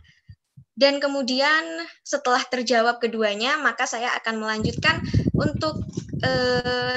[0.72, 5.06] Dan kemudian setelah terjawab keduanya maka saya akan melanjutkan
[5.38, 5.86] untuk
[6.18, 6.32] e,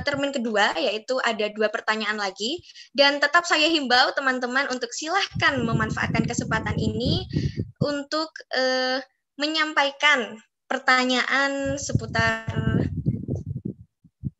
[0.00, 2.64] termin kedua yaitu ada dua pertanyaan lagi.
[2.96, 7.28] Dan tetap saya himbau teman-teman untuk silahkan memanfaatkan kesempatan ini
[7.84, 8.96] untuk e,
[9.36, 12.88] menyampaikan pertanyaan seputar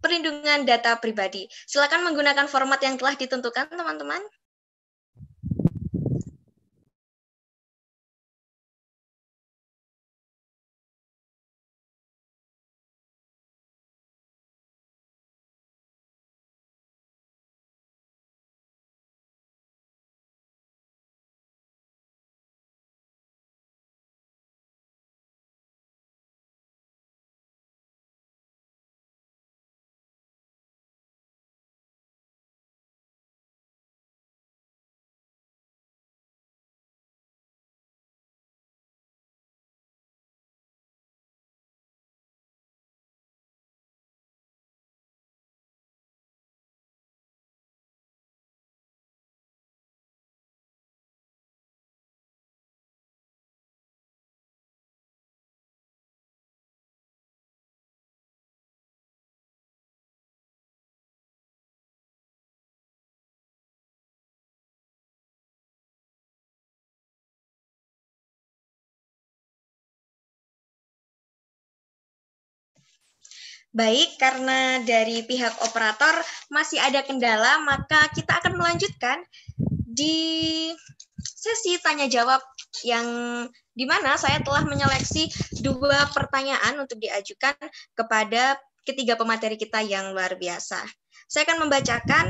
[0.05, 1.49] perlindungan data pribadi.
[1.65, 4.21] Silakan menggunakan format yang telah ditentukan, teman-teman.
[73.75, 76.15] Baik, karena dari pihak operator
[76.47, 79.19] masih ada kendala, maka kita akan melanjutkan
[79.67, 80.71] di
[81.19, 82.39] sesi tanya jawab
[82.87, 83.07] yang
[83.75, 85.27] di mana saya telah menyeleksi
[85.59, 87.59] dua pertanyaan untuk diajukan
[87.99, 90.79] kepada ketiga pemateri kita yang luar biasa.
[91.27, 92.27] Saya akan membacakan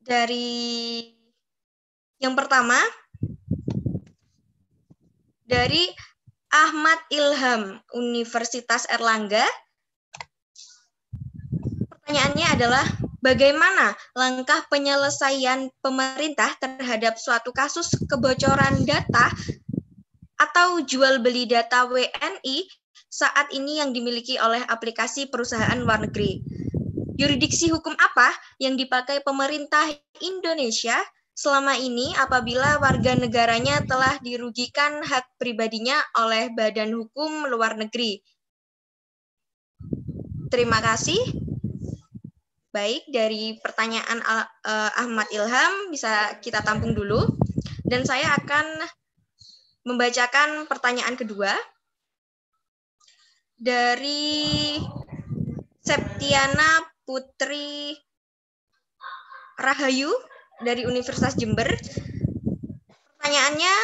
[0.00, 1.12] dari
[2.24, 2.80] yang pertama
[5.44, 5.92] dari
[6.52, 9.40] Ahmad Ilham, Universitas Erlangga.
[11.88, 12.84] Pertanyaannya adalah,
[13.24, 19.32] bagaimana langkah penyelesaian pemerintah terhadap suatu kasus kebocoran data
[20.36, 22.68] atau jual beli data WNI
[23.08, 26.44] saat ini yang dimiliki oleh aplikasi perusahaan luar negeri?
[27.16, 28.28] Yuridiksi hukum apa
[28.60, 29.88] yang dipakai pemerintah
[30.20, 31.00] Indonesia
[31.32, 38.20] selama ini apabila warga negaranya telah dirugikan hak pribadinya oleh badan hukum luar negeri.
[40.52, 41.18] Terima kasih.
[42.72, 47.24] Baik, dari pertanyaan uh, Ahmad Ilham bisa kita tampung dulu.
[47.84, 48.64] Dan saya akan
[49.84, 51.52] membacakan pertanyaan kedua
[53.60, 54.78] dari
[55.82, 57.92] Septiana Putri
[59.58, 60.31] Rahayu
[60.62, 61.68] dari Universitas Jember.
[63.18, 63.74] Pertanyaannya,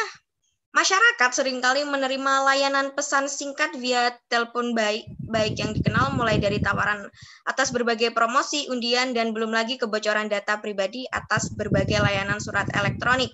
[0.75, 6.59] masyarakat sering kali menerima layanan pesan singkat via telepon baik, baik yang dikenal mulai dari
[6.59, 7.07] tawaran
[7.47, 13.31] atas berbagai promosi, undian, dan belum lagi kebocoran data pribadi atas berbagai layanan surat elektronik.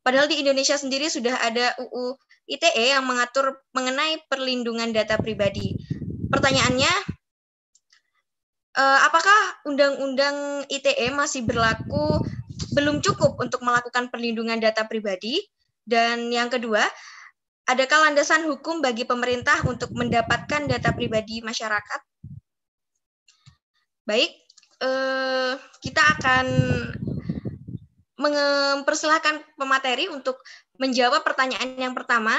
[0.00, 2.16] Padahal di Indonesia sendiri sudah ada UU
[2.50, 5.76] ITE yang mengatur mengenai perlindungan data pribadi.
[6.30, 6.94] Pertanyaannya,
[8.74, 12.26] eh, apakah Undang-Undang ITE masih berlaku
[12.74, 15.40] belum cukup untuk melakukan perlindungan data pribadi?
[15.82, 16.84] Dan yang kedua,
[17.66, 22.00] adakah landasan hukum bagi pemerintah untuk mendapatkan data pribadi masyarakat?
[24.06, 24.32] Baik,
[24.82, 26.46] eh, kita akan
[28.20, 30.44] mempersilahkan pemateri untuk
[30.76, 32.36] menjawab pertanyaan yang pertama,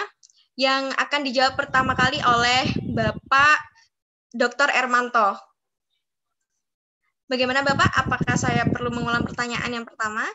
[0.54, 3.58] yang akan dijawab pertama kali oleh Bapak
[4.30, 4.70] Dr.
[4.78, 5.51] Ermanto.
[7.32, 7.96] Bagaimana Bapak?
[7.96, 10.28] Apakah saya perlu mengulang pertanyaan yang pertama?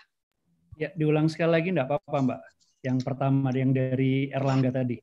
[0.80, 2.40] Ya, diulang sekali lagi enggak apa-apa Mbak.
[2.88, 4.96] Yang pertama yang dari Erlangga tadi,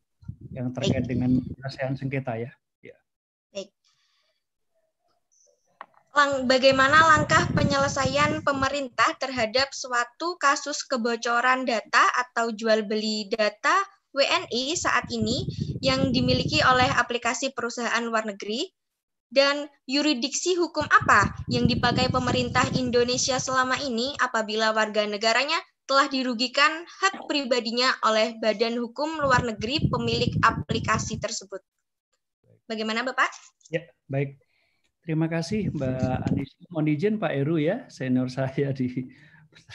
[0.57, 1.09] yang terkait Baik.
[1.13, 2.49] dengan penyelesaian sengketa ya.
[2.81, 2.97] ya.
[3.53, 3.69] Baik.
[6.17, 13.85] Lang, bagaimana langkah penyelesaian pemerintah terhadap suatu kasus kebocoran data atau jual beli data
[14.17, 15.45] WNI saat ini
[15.85, 18.65] yang dimiliki oleh aplikasi perusahaan luar negeri
[19.33, 25.57] dan yuridiksi hukum apa yang dipakai pemerintah Indonesia selama ini apabila warga negaranya
[25.89, 31.59] telah dirugikan hak pribadinya oleh badan hukum luar negeri pemilik aplikasi tersebut.
[32.69, 33.27] Bagaimana Bapak?
[33.67, 34.39] Ya, baik.
[35.03, 36.55] Terima kasih Mbak Anis.
[36.71, 39.11] Mohon izin Pak Eru ya, senior saya di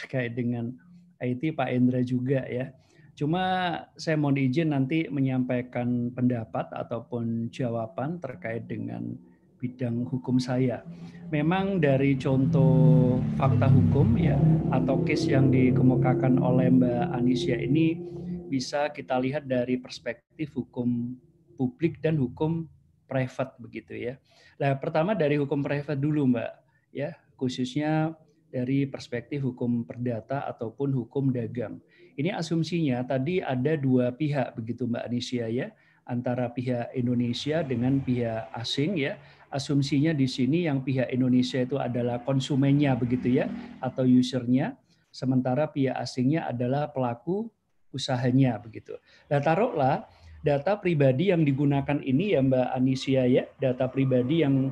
[0.00, 0.72] terkait dengan
[1.20, 2.72] IT Pak Endra juga ya.
[3.12, 9.18] Cuma saya mohon izin nanti menyampaikan pendapat ataupun jawaban terkait dengan
[9.58, 10.86] bidang hukum saya.
[11.28, 14.38] Memang dari contoh fakta hukum ya
[14.72, 18.00] atau case yang dikemukakan oleh Mbak Anisia ini
[18.48, 21.12] bisa kita lihat dari perspektif hukum
[21.58, 22.64] publik dan hukum
[23.04, 24.14] private begitu ya.
[24.56, 26.52] Nah, pertama dari hukum private dulu Mbak
[26.96, 28.16] ya, khususnya
[28.48, 31.76] dari perspektif hukum perdata ataupun hukum dagang.
[32.16, 35.68] Ini asumsinya tadi ada dua pihak begitu Mbak Anisia ya,
[36.08, 42.20] antara pihak Indonesia dengan pihak asing ya asumsinya di sini yang pihak Indonesia itu adalah
[42.22, 43.46] konsumennya begitu ya
[43.80, 44.76] atau usernya,
[45.08, 47.48] sementara pihak asingnya adalah pelaku
[47.92, 49.00] usahanya begitu.
[49.32, 50.04] Nah taruhlah
[50.44, 54.70] data pribadi yang digunakan ini ya Mbak Anisia ya, data pribadi yang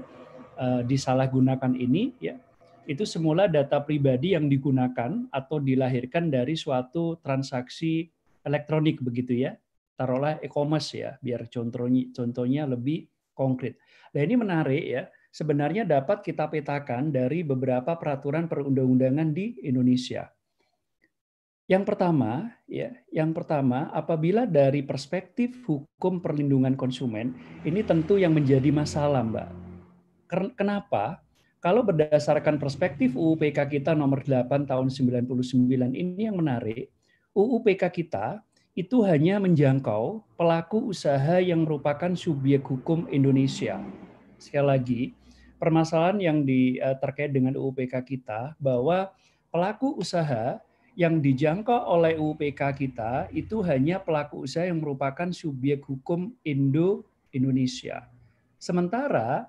[0.61, 2.37] uh, disalahgunakan ini ya,
[2.87, 8.07] itu semula data pribadi yang digunakan atau dilahirkan dari suatu transaksi
[8.47, 9.57] elektronik begitu ya.
[9.97, 13.77] Taruhlah e-commerce ya, biar contohnya contohnya lebih konkret.
[14.17, 20.33] Nah ini menarik ya, sebenarnya dapat kita petakan dari beberapa peraturan perundang-undangan di Indonesia.
[21.67, 27.35] Yang pertama, ya, yang pertama, apabila dari perspektif hukum perlindungan konsumen,
[27.67, 29.51] ini tentu yang menjadi masalah, Mbak.
[30.55, 31.27] Kenapa?
[31.59, 36.95] Kalau berdasarkan perspektif UU PK kita nomor 8 tahun 99 ini yang menarik,
[37.35, 38.47] UU PK kita
[38.77, 43.81] itu hanya menjangkau pelaku usaha yang merupakan subjek hukum Indonesia
[44.37, 45.03] sekali lagi
[45.57, 49.11] permasalahan yang di, uh, terkait dengan UPK kita bahwa
[49.49, 50.61] pelaku usaha
[50.97, 58.09] yang dijangkau oleh UPK kita itu hanya pelaku usaha yang merupakan subjek hukum Indo Indonesia.
[58.57, 59.49] Sementara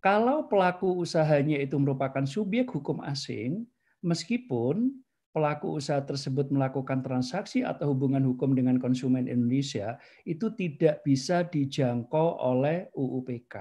[0.00, 3.68] kalau pelaku usahanya itu merupakan subjek hukum asing,
[4.00, 4.96] meskipun
[5.32, 9.96] pelaku usaha tersebut melakukan transaksi atau hubungan hukum dengan konsumen Indonesia,
[10.28, 13.54] itu tidak bisa dijangkau oleh UUPK.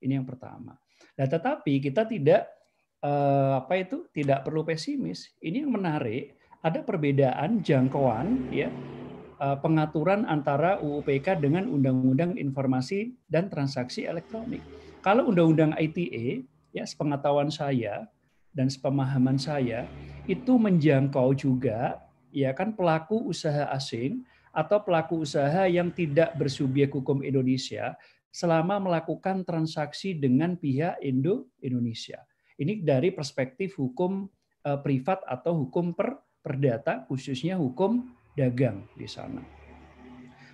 [0.00, 0.74] Ini yang pertama.
[1.20, 2.48] Nah, tetapi kita tidak
[3.04, 5.36] eh, apa itu tidak perlu pesimis.
[5.44, 6.34] Ini yang menarik,
[6.64, 8.72] ada perbedaan jangkauan ya
[9.38, 14.64] eh, pengaturan antara UUPK dengan Undang-Undang Informasi dan Transaksi Elektronik.
[15.04, 16.42] Kalau Undang-Undang ITE,
[16.72, 18.08] ya sepengetahuan saya
[18.58, 19.86] dan sepemahaman saya,
[20.26, 22.02] itu menjangkau juga
[22.34, 27.94] ya kan pelaku usaha asing atau pelaku usaha yang tidak bersubjek hukum Indonesia
[28.34, 32.26] selama melakukan transaksi dengan pihak Indo Indonesia.
[32.58, 34.26] Ini dari perspektif hukum
[34.66, 39.42] eh, privat atau hukum per perdata khususnya hukum dagang di sana.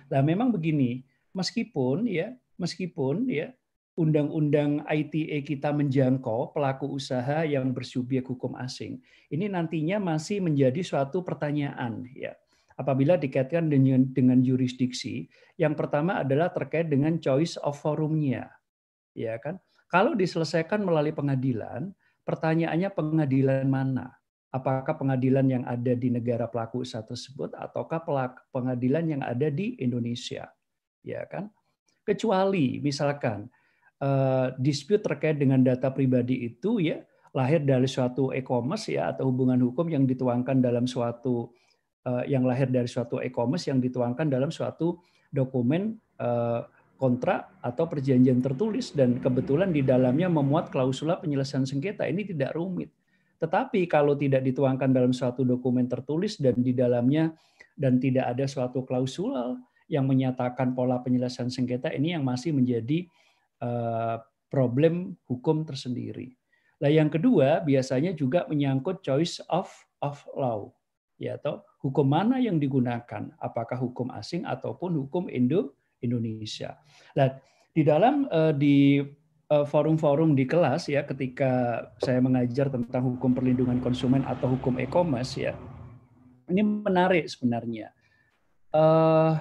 [0.05, 1.01] Nah, memang begini,
[1.33, 3.49] meskipun ya, meskipun ya
[3.95, 8.99] undang-undang ITE kita menjangkau pelaku usaha yang bersubjek hukum asing.
[9.31, 12.35] Ini nantinya masih menjadi suatu pertanyaan ya.
[12.75, 18.51] Apabila dikaitkan dengan dengan jurisdiksi, yang pertama adalah terkait dengan choice of forumnya.
[19.15, 19.63] Ya kan?
[19.87, 21.95] Kalau diselesaikan melalui pengadilan,
[22.27, 24.11] pertanyaannya pengadilan mana?
[24.51, 28.03] Apakah pengadilan yang ada di negara pelaku usaha tersebut ataukah
[28.51, 30.51] pengadilan yang ada di Indonesia?
[30.99, 31.47] Ya kan?
[32.03, 33.47] Kecuali misalkan
[34.59, 36.99] dispute terkait dengan data pribadi itu ya
[37.35, 41.51] lahir dari suatu e-commerce ya atau hubungan hukum yang dituangkan dalam suatu
[42.07, 46.63] uh, yang lahir dari suatu e-commerce yang dituangkan dalam suatu dokumen uh,
[46.95, 52.87] kontrak atau perjanjian tertulis dan kebetulan di dalamnya memuat klausula penyelesaian sengketa ini tidak rumit.
[53.35, 57.35] Tetapi kalau tidak dituangkan dalam suatu dokumen tertulis dan di dalamnya
[57.75, 59.59] dan tidak ada suatu klausula
[59.91, 63.23] yang menyatakan pola penyelesaian sengketa ini yang masih menjadi Eh,
[64.49, 66.33] problem hukum tersendiri.
[66.79, 69.71] Nah, yang kedua biasanya juga menyangkut choice of
[70.03, 70.69] of law,
[71.15, 76.77] ya atau hukum mana yang digunakan, apakah hukum asing ataupun hukum Indo Indonesia.
[77.15, 77.31] Nah,
[77.75, 79.03] di dalam uh, di
[79.51, 85.35] eh, forum-forum di kelas ya ketika saya mengajar tentang hukum perlindungan konsumen atau hukum e-commerce
[85.35, 85.53] ya
[86.47, 87.91] ini menarik sebenarnya
[88.71, 89.37] uh,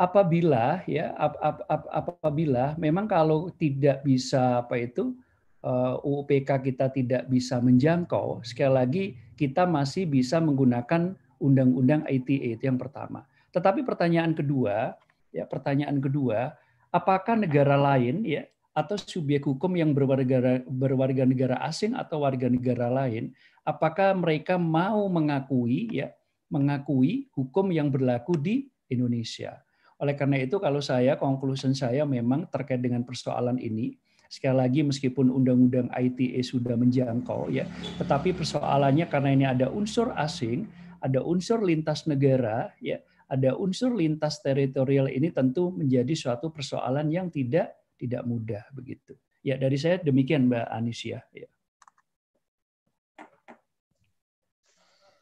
[0.00, 5.12] apabila ya ap, ap, ap, apabila memang kalau tidak bisa apa itu
[5.60, 9.04] uh, UUPK kita tidak bisa menjangkau sekali lagi
[9.36, 13.28] kita masih bisa menggunakan undang-undang ITE itu yang pertama.
[13.52, 14.96] Tetapi pertanyaan kedua
[15.36, 16.56] ya pertanyaan kedua
[16.88, 22.88] apakah negara lain ya atau subjek hukum yang berwarga berwarga negara asing atau warga negara
[22.88, 23.34] lain
[23.66, 26.14] apakah mereka mau mengakui ya
[26.50, 29.58] mengakui hukum yang berlaku di Indonesia
[30.00, 33.94] oleh karena itu kalau saya conclusion saya memang terkait dengan persoalan ini
[34.30, 37.66] sekali lagi meskipun undang-undang ITE sudah menjangkau ya,
[37.98, 40.70] tetapi persoalannya karena ini ada unsur asing,
[41.02, 47.26] ada unsur lintas negara ya, ada unsur lintas teritorial ini tentu menjadi suatu persoalan yang
[47.26, 49.18] tidak tidak mudah begitu.
[49.42, 51.26] Ya dari saya demikian Mbak Anisia.
[51.34, 51.50] Ya.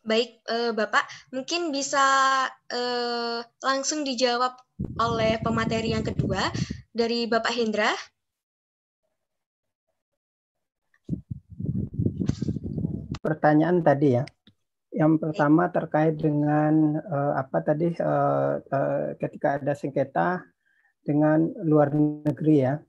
[0.09, 1.05] Baik, eh, Bapak,
[1.37, 2.01] mungkin bisa
[2.73, 4.57] eh, langsung dijawab
[4.97, 6.49] oleh pemateri yang kedua
[6.89, 7.93] dari Bapak Hendra.
[13.21, 14.25] Pertanyaan tadi ya.
[14.89, 20.41] Yang pertama terkait dengan uh, apa tadi uh, uh, ketika ada sengketa
[21.05, 22.81] dengan luar negeri ya.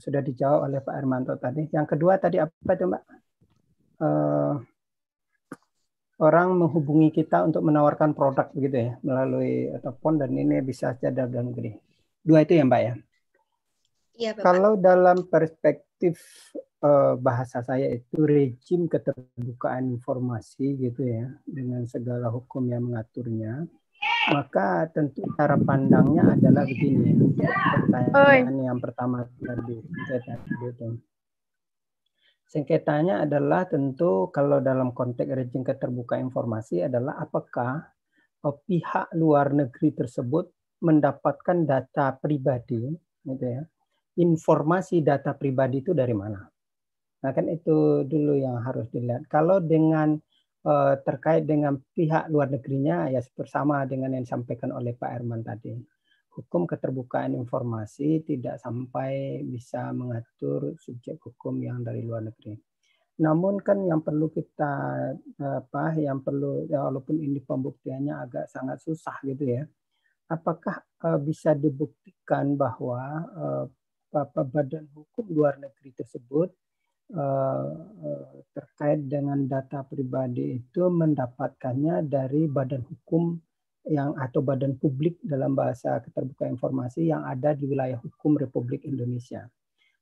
[0.00, 1.68] Sudah dijawab oleh Pak Hermanto tadi.
[1.68, 3.04] Yang kedua tadi apa itu Mbak?
[6.22, 11.50] Orang menghubungi kita untuk menawarkan produk begitu ya melalui telepon dan ini bisa saja dalam
[11.50, 11.74] negeri.
[12.22, 12.94] Dua itu ya Mbak ya.
[14.14, 14.44] Iya, Bapak.
[14.46, 16.22] Kalau dalam perspektif
[16.86, 23.66] uh, bahasa saya itu rejim keterbukaan informasi gitu ya dengan segala hukum yang mengaturnya,
[24.30, 27.50] maka tentu cara pandangnya adalah begini ya.
[27.50, 28.66] Pertanyaan Oi.
[28.70, 31.13] yang pertama tadi, tadi
[32.48, 37.82] Sengketanya adalah tentu kalau dalam konteks rejim keterbukaan informasi adalah apakah
[38.44, 40.50] eh, pihak luar negeri tersebut
[40.84, 42.92] mendapatkan data pribadi,
[43.24, 43.62] gitu ya.
[44.20, 46.38] Informasi data pribadi itu dari mana?
[47.24, 49.26] Nah kan itu dulu yang harus dilihat.
[49.26, 50.14] Kalau dengan
[50.68, 55.72] uh, terkait dengan pihak luar negerinya ya bersama dengan yang disampaikan oleh Pak Herman tadi
[56.34, 62.58] hukum keterbukaan informasi tidak sampai bisa mengatur subjek hukum yang dari luar negeri.
[63.22, 64.74] Namun kan yang perlu kita
[65.38, 69.62] apa yang perlu ya walaupun ini pembuktiannya agak sangat susah gitu ya.
[70.26, 73.02] Apakah uh, bisa dibuktikan bahwa
[73.38, 73.64] uh,
[74.14, 76.54] apa-apa badan hukum luar negeri tersebut
[77.10, 77.70] eh,
[78.06, 83.34] eh, terkait dengan data pribadi itu mendapatkannya dari badan hukum
[83.88, 89.44] yang atau badan publik dalam bahasa keterbukaan informasi yang ada di wilayah hukum Republik Indonesia.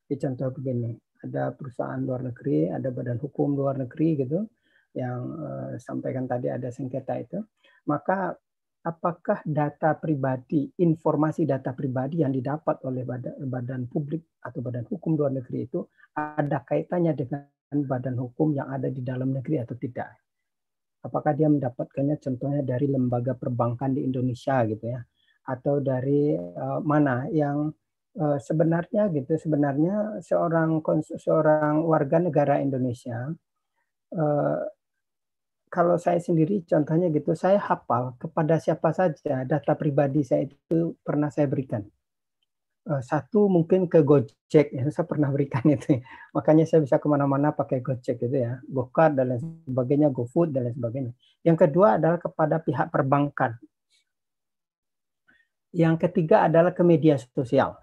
[0.07, 4.47] Jadi contoh begini, ada perusahaan luar negeri, ada badan hukum luar negeri gitu
[4.93, 7.39] yang eh, sampaikan tadi ada sengketa itu,
[7.89, 8.37] maka
[8.83, 15.15] apakah data pribadi, informasi data pribadi yang didapat oleh badan, badan publik atau badan hukum
[15.15, 17.47] luar negeri itu ada kaitannya dengan
[17.87, 20.22] badan hukum yang ada di dalam negeri atau tidak?
[21.03, 25.03] Apakah dia mendapatkannya contohnya dari lembaga perbankan di Indonesia gitu ya,
[25.47, 27.75] atau dari uh, mana yang
[28.19, 30.79] uh, sebenarnya gitu sebenarnya seorang
[31.19, 33.33] seorang warga negara Indonesia
[34.15, 34.61] uh,
[35.73, 41.33] kalau saya sendiri contohnya gitu saya hafal kepada siapa saja data pribadi saya itu pernah
[41.33, 41.83] saya berikan
[42.83, 44.83] satu mungkin ke Gojek ya.
[44.91, 46.03] Saya pernah berikan itu.
[46.35, 48.59] Makanya saya bisa ke mana-mana pakai Gojek gitu ya.
[48.67, 51.13] GoCard dan lain sebagainya GoFood dan lain sebagainya.
[51.47, 53.55] Yang kedua adalah kepada pihak perbankan.
[55.73, 57.79] Yang ketiga adalah ke media sosial.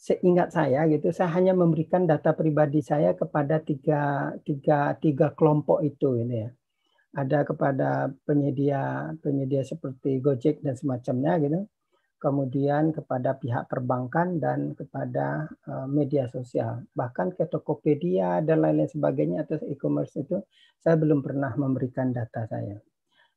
[0.00, 6.16] Seingat saya gitu saya hanya memberikan data pribadi saya kepada tiga tiga tiga kelompok itu
[6.16, 6.50] ini ya.
[7.10, 11.66] Ada kepada penyedia penyedia seperti Gojek dan semacamnya gitu
[12.20, 16.84] kemudian kepada pihak perbankan dan kepada uh, media sosial.
[16.92, 20.44] Bahkan ke Tokopedia dan lain-lain sebagainya atau e-commerce itu
[20.76, 22.76] saya belum pernah memberikan data saya.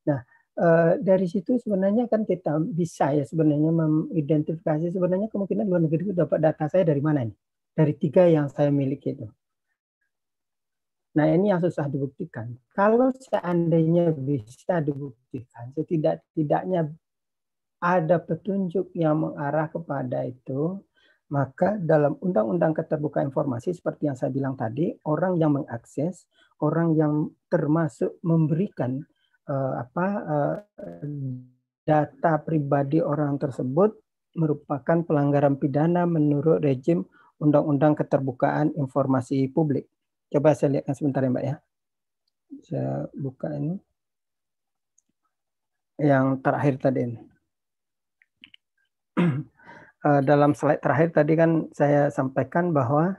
[0.03, 0.19] Nah,
[0.59, 6.13] uh, dari situ sebenarnya kan kita bisa ya sebenarnya mengidentifikasi sebenarnya kemungkinan luar negeri itu
[6.13, 7.37] dapat data saya dari mana nih?
[7.73, 9.25] Dari tiga yang saya miliki itu.
[11.13, 12.57] Nah, ini yang susah dibuktikan.
[12.73, 16.89] Kalau seandainya bisa dibuktikan, setidak-tidaknya
[17.83, 20.79] ada petunjuk yang mengarah kepada itu,
[21.27, 26.23] maka dalam Undang-Undang Keterbukaan Informasi seperti yang saya bilang tadi, orang yang mengakses,
[26.63, 29.03] orang yang termasuk memberikan
[29.51, 30.55] uh, apa uh,
[31.83, 33.91] data pribadi orang tersebut
[34.39, 37.03] merupakan pelanggaran pidana menurut rejim
[37.43, 39.91] Undang-Undang Keterbukaan Informasi Publik.
[40.31, 41.55] Coba saya lihatkan sebentar ya Mbak ya.
[42.63, 43.75] Saya buka ini.
[45.99, 47.32] Yang terakhir tadi ini.
[49.17, 53.17] Uh, dalam slide terakhir tadi kan saya sampaikan bahwa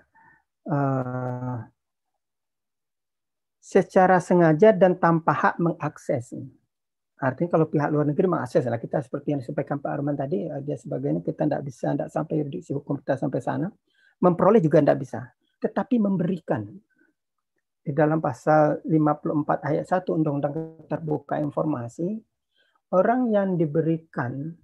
[0.68, 1.64] uh,
[3.64, 6.36] secara sengaja dan tanpa hak mengakses.
[7.16, 10.60] Artinya kalau pihak luar negeri mengakses, lah kita seperti yang disampaikan Pak Arman tadi, uh,
[10.60, 13.72] dia sebagainya kita tidak bisa, tidak sampai yuridiksi hukum kita sampai sana.
[14.20, 15.20] Memperoleh juga tidak bisa,
[15.64, 16.68] tetapi memberikan
[17.84, 22.16] di dalam pasal 54 ayat 1 Undang-Undang Terbuka Informasi,
[22.96, 24.56] orang yang diberikan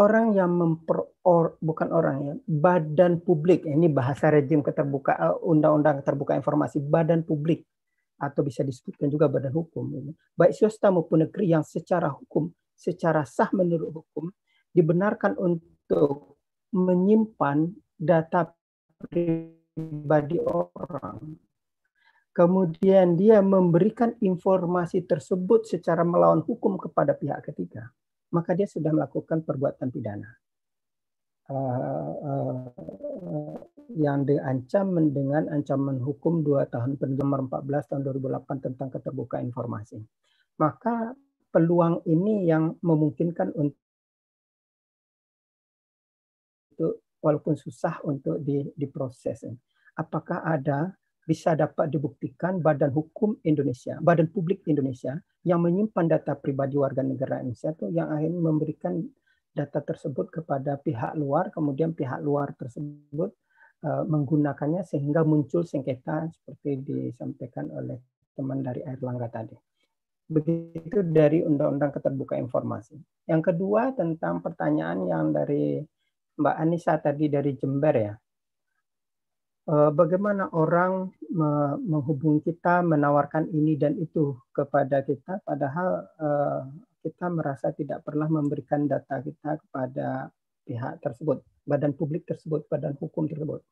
[0.00, 3.68] orang yang memper or, bukan orang ya badan publik.
[3.68, 7.68] Ini bahasa rejim keterbuka eh, undang-undang keterbuka informasi badan publik.
[8.22, 13.50] Atau bisa disebutkan juga badan hukum baik swasta maupun negeri yang secara hukum secara sah
[13.50, 14.30] menurut hukum
[14.70, 16.38] dibenarkan untuk
[16.70, 17.66] menyimpan
[17.98, 18.54] data
[19.02, 21.34] pribadi orang.
[22.32, 27.90] Kemudian dia memberikan informasi tersebut secara melawan hukum kepada pihak ketiga
[28.32, 30.28] maka dia sudah melakukan perbuatan pidana
[31.52, 33.56] uh, uh,
[33.92, 40.00] yang diancam dengan ancaman hukum 2 tahun nomor 14 tahun 2008 tentang keterbukaan informasi.
[40.56, 41.12] Maka
[41.52, 43.76] peluang ini yang memungkinkan untuk
[47.22, 48.40] walaupun susah untuk
[48.74, 49.44] diproses.
[49.94, 55.14] Apakah ada bisa dapat dibuktikan Badan Hukum Indonesia, Badan Publik Indonesia
[55.46, 58.94] yang menyimpan data pribadi warga negara Indonesia itu yang akhirnya memberikan
[59.52, 63.30] data tersebut kepada pihak luar, kemudian pihak luar tersebut
[63.86, 68.02] uh, menggunakannya sehingga muncul sengketa seperti disampaikan oleh
[68.34, 69.54] teman dari Air Langga tadi.
[70.26, 72.96] Begitu dari Undang-Undang Keterbukaan Informasi.
[73.28, 75.84] Yang kedua tentang pertanyaan yang dari
[76.40, 78.31] Mbak Anissa tadi dari Jember ya Eh,
[79.68, 81.14] bagaimana orang
[81.86, 86.60] menghubungi kita, menawarkan ini dan itu kepada kita, padahal eh,
[87.06, 90.30] kita merasa tidak pernah memberikan data kita kepada
[90.66, 93.62] pihak tersebut, badan publik tersebut, badan hukum tersebut.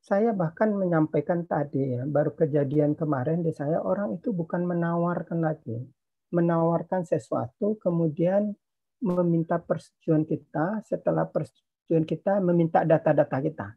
[0.00, 5.84] Saya bahkan menyampaikan tadi ya, baru kejadian kemarin di saya orang itu bukan menawarkan lagi,
[6.32, 8.56] menawarkan sesuatu kemudian
[9.04, 13.68] meminta persetujuan kita, setelah persetujuan kita meminta data-data kita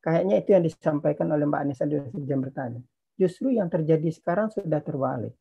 [0.00, 2.80] Kayaknya itu yang disampaikan oleh Mbak Anissa di jam bertanya.
[3.20, 5.36] Justru yang terjadi sekarang sudah terbalik.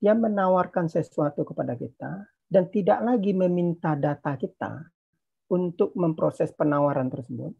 [0.00, 4.88] Dia menawarkan sesuatu kepada kita dan tidak lagi meminta data kita
[5.52, 7.52] untuk memproses penawaran tersebut,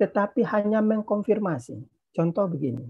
[0.00, 1.84] tetapi hanya mengkonfirmasi.
[2.16, 2.88] Contoh begini.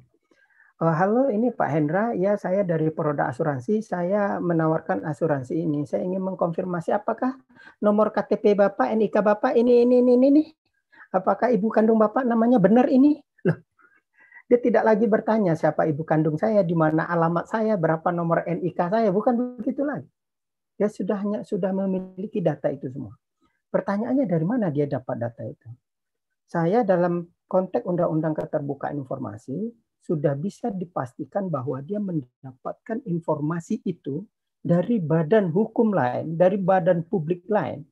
[0.78, 2.15] "Eh, halo, ini Pak Hendra.
[2.15, 3.82] Ya, saya dari Peroda Asuransi.
[3.82, 5.82] Saya menawarkan asuransi ini.
[5.82, 7.34] Saya ingin mengkonfirmasi apakah
[7.82, 10.44] nomor KTP Bapak, NIK Bapak ini, ini, ini, ini.
[11.17, 13.17] Apakah ibu kandung Bapak namanya benar ini?
[13.49, 13.57] Loh,
[14.47, 18.81] dia tidak lagi bertanya siapa ibu kandung saya, di mana alamat saya, berapa nomor NIK
[18.93, 20.09] saya, bukan begitu lagi.
[20.77, 23.17] Dia sudah hanya sudah memiliki data itu semua.
[23.73, 25.69] Pertanyaannya dari mana dia dapat data itu?
[26.45, 29.73] Saya dalam konteks Undang-Undang Keterbukaan Informasi
[30.05, 34.23] sudah bisa dipastikan bahwa dia mendapatkan informasi itu
[34.62, 37.83] dari badan hukum lain, dari badan publik lain,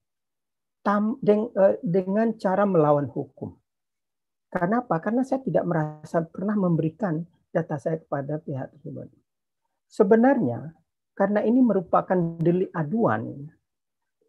[0.85, 3.57] tam- deng- eh, dengan cara melawan hukum.
[4.53, 5.01] Kenapa?
[5.03, 9.11] Karena saya tidak merasa pernah memberikan data saya kepada pihak tersebut.
[9.91, 10.77] Sebenarnya,
[11.19, 13.51] karena ini merupakan delik aduan,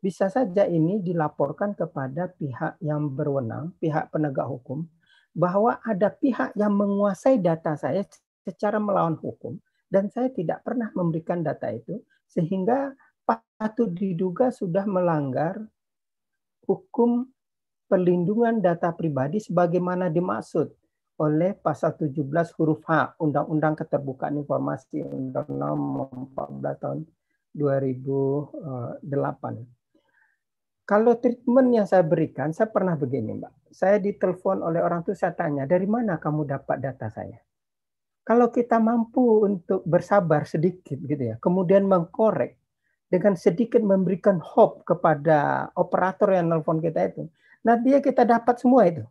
[0.02, 4.86] bisa saja ini dilaporkan kepada pihak yang berwenang, pihak penegak hukum,
[5.34, 8.06] bahwa ada pihak yang menguasai data saya
[8.46, 9.58] secara melawan hukum,
[9.90, 12.94] dan saya tidak pernah memberikan data itu, sehingga
[13.26, 15.66] patut diduga sudah melanggar
[16.66, 17.30] hukum
[17.86, 20.74] perlindungan data pribadi sebagaimana dimaksud
[21.16, 22.28] oleh pasal 17
[22.60, 27.08] huruf H Undang-Undang Keterbukaan Informasi Undang-Undang Nomor 14 tahun
[27.56, 29.64] 2008.
[30.86, 33.74] Kalau treatment yang saya berikan, saya pernah begini, Mbak.
[33.74, 37.42] Saya ditelepon oleh orang itu saya tanya, dari mana kamu dapat data saya?
[38.22, 42.62] Kalau kita mampu untuk bersabar sedikit gitu ya, kemudian mengkorek
[43.08, 47.30] dengan sedikit memberikan hope kepada operator yang nelpon kita itu,
[47.62, 49.04] nanti ya kita dapat semua itu.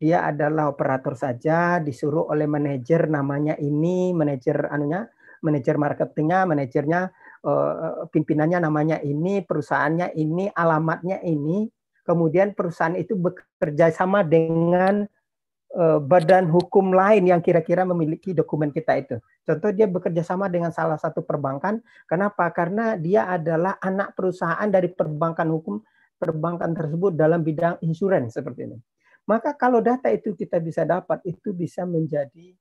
[0.00, 5.04] Dia adalah operator saja, disuruh oleh manajer namanya ini, manajer anunya,
[5.44, 7.00] manajer marketingnya, manajernya,
[7.44, 11.68] eh, pimpinannya namanya ini, perusahaannya ini, alamatnya ini.
[12.00, 15.04] Kemudian perusahaan itu bekerja sama dengan
[16.02, 19.16] badan hukum lain yang kira-kira memiliki dokumen kita itu.
[19.46, 21.78] Contoh dia bekerja sama dengan salah satu perbankan.
[22.10, 22.50] Kenapa?
[22.50, 25.78] Karena dia adalah anak perusahaan dari perbankan hukum
[26.20, 28.78] perbankan tersebut dalam bidang insurans seperti ini.
[29.24, 32.52] Maka kalau data itu kita bisa dapat, itu bisa menjadi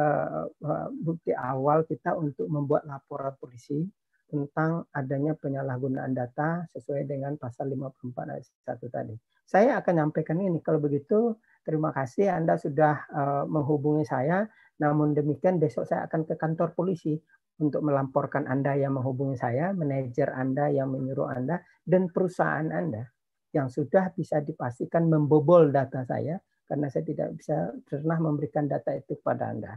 [0.00, 0.48] uh,
[0.96, 3.84] bukti awal kita untuk membuat laporan polisi
[4.32, 9.14] tentang adanya penyalahgunaan data sesuai dengan pasal 54 ayat 1 tadi.
[9.52, 10.64] Saya akan nyampaikan ini.
[10.64, 14.48] Kalau begitu, terima kasih Anda sudah uh, menghubungi saya.
[14.80, 17.20] Namun demikian besok saya akan ke kantor polisi
[17.60, 23.12] untuk melamporkan Anda yang menghubungi saya, manajer Anda yang menyuruh Anda, dan perusahaan Anda
[23.52, 29.20] yang sudah bisa dipastikan membobol data saya karena saya tidak bisa pernah memberikan data itu
[29.20, 29.76] kepada Anda.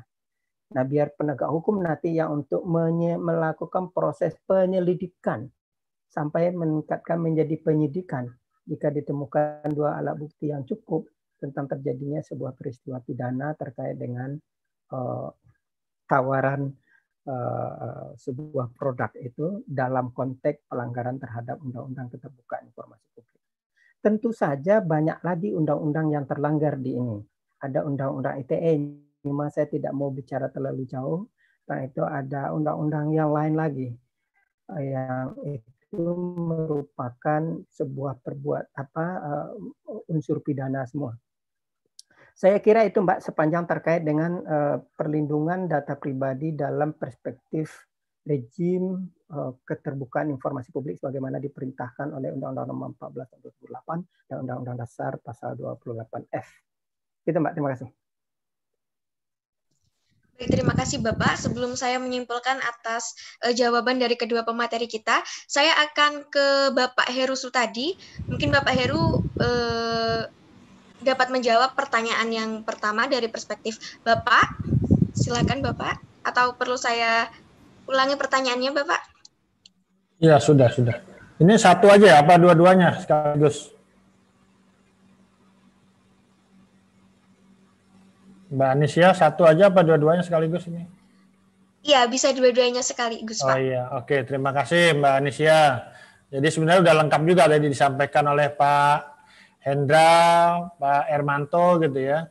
[0.72, 5.52] Nah, biar penegak hukum nanti yang untuk melakukan proses penyelidikan
[6.08, 8.32] sampai meningkatkan menjadi penyidikan
[8.66, 11.06] jika ditemukan dua alat bukti yang cukup
[11.38, 14.34] tentang terjadinya sebuah peristiwa pidana terkait dengan
[14.92, 15.30] uh,
[16.10, 16.74] tawaran
[17.30, 23.42] uh, sebuah produk itu dalam konteks pelanggaran terhadap Undang-Undang Keterbukaan Informasi Publik.
[24.02, 27.18] Tentu saja banyak lagi undang-undang yang terlanggar di ini.
[27.62, 28.74] Ada undang-undang ITE,
[29.26, 31.26] memang saya tidak mau bicara terlalu jauh,
[31.66, 33.90] karena itu ada undang-undang yang lain lagi
[34.74, 39.50] yang itu merupakan sebuah perbuat apa uh,
[40.10, 41.14] unsur pidana semua.
[42.36, 47.88] Saya kira itu Mbak sepanjang terkait dengan uh, perlindungan data pribadi dalam perspektif
[48.26, 54.78] rejim uh, keterbukaan informasi publik sebagaimana diperintahkan oleh Undang-Undang Nomor 14 tahun 2008 dan Undang-Undang
[54.84, 56.48] Dasar Pasal 28F.
[57.24, 58.05] Itu Mbak, terima kasih.
[60.36, 61.40] Baik, terima kasih Bapak.
[61.40, 67.40] Sebelum saya menyimpulkan atas uh, jawaban dari kedua pemateri kita, saya akan ke Bapak Heru
[67.40, 67.96] Sutadi.
[68.28, 70.22] Mungkin Bapak Heru uh,
[71.00, 74.60] dapat menjawab pertanyaan yang pertama dari perspektif Bapak.
[75.16, 76.04] Silakan Bapak.
[76.28, 77.32] Atau perlu saya
[77.88, 79.02] ulangi pertanyaannya Bapak?
[80.20, 81.00] Ya, sudah, sudah.
[81.40, 83.75] Ini satu aja ya, apa dua-duanya sekaligus?
[88.56, 90.88] Mbak Anisya, satu aja apa dua-duanya sekaligus ini?
[91.84, 93.60] Iya, bisa dua-duanya sekaligus, Oh Pak.
[93.60, 94.24] iya, oke.
[94.24, 95.60] Terima kasih Mbak Anisya.
[96.32, 98.98] Jadi sebenarnya udah lengkap juga tadi disampaikan oleh Pak
[99.62, 102.26] Hendra, Pak Ermanto gitu ya.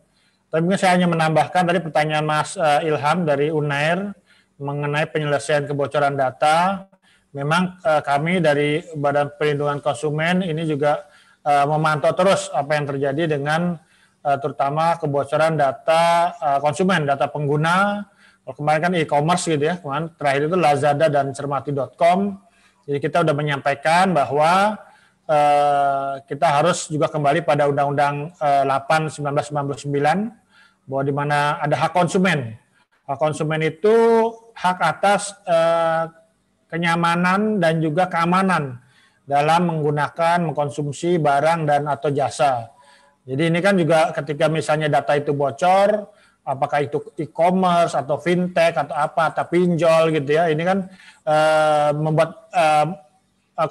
[0.49, 4.15] Tapi mungkin saya hanya menambahkan tadi pertanyaan Mas eh, Ilham dari Unair
[4.59, 6.89] mengenai penyelesaian kebocoran data.
[7.37, 11.05] Memang eh, kami dari Badan Perlindungan Konsumen ini juga
[11.45, 13.77] eh, memantau terus apa yang terjadi dengan
[14.25, 18.09] eh, terutama kebocoran data eh, konsumen, data pengguna.
[18.45, 22.41] Kalau kemarin kan e-commerce gitu ya, kemarin terakhir itu Lazada dan Cermati.com.
[22.85, 24.81] Jadi kita sudah menyampaikan bahwa
[25.29, 31.93] eh, kita harus juga kembali pada Undang-Undang eh, 8 1999 bahwa di mana ada hak
[31.97, 32.57] konsumen.
[33.05, 33.97] Hak konsumen itu
[34.57, 35.37] hak atas
[36.73, 38.81] kenyamanan dan juga keamanan
[39.25, 42.74] dalam menggunakan mengkonsumsi barang dan atau jasa.
[43.25, 46.13] Jadi ini kan juga ketika misalnya data itu bocor,
[46.45, 50.79] apakah itu e-commerce atau fintech atau apa atau pinjol gitu ya, ini kan
[51.25, 52.87] eh, membuat eh,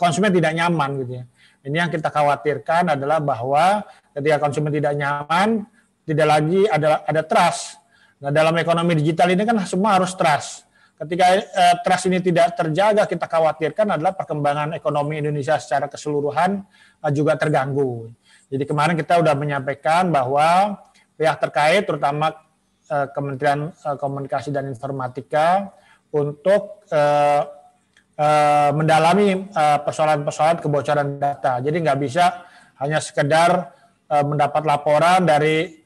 [0.01, 1.23] konsumen tidak nyaman gitu ya.
[1.63, 5.63] Ini yang kita khawatirkan adalah bahwa ketika konsumen tidak nyaman,
[6.03, 7.79] tidak lagi ada ada trust.
[8.19, 10.67] Nah dalam ekonomi digital ini kan semua harus trust.
[10.97, 16.63] Ketika eh, trust ini tidak terjaga, kita khawatirkan adalah perkembangan ekonomi Indonesia secara keseluruhan
[17.05, 18.07] eh, juga terganggu.
[18.53, 20.77] Jadi kemarin kita sudah menyampaikan bahwa
[21.17, 22.37] pihak terkait, terutama
[22.85, 25.73] eh, Kementerian eh, Komunikasi dan Informatika,
[26.13, 27.41] untuk eh,
[28.13, 31.57] eh, mendalami eh, persoalan-persoalan kebocoran data.
[31.65, 32.45] Jadi nggak bisa
[32.77, 33.73] hanya sekedar
[34.05, 35.81] eh, mendapat laporan dari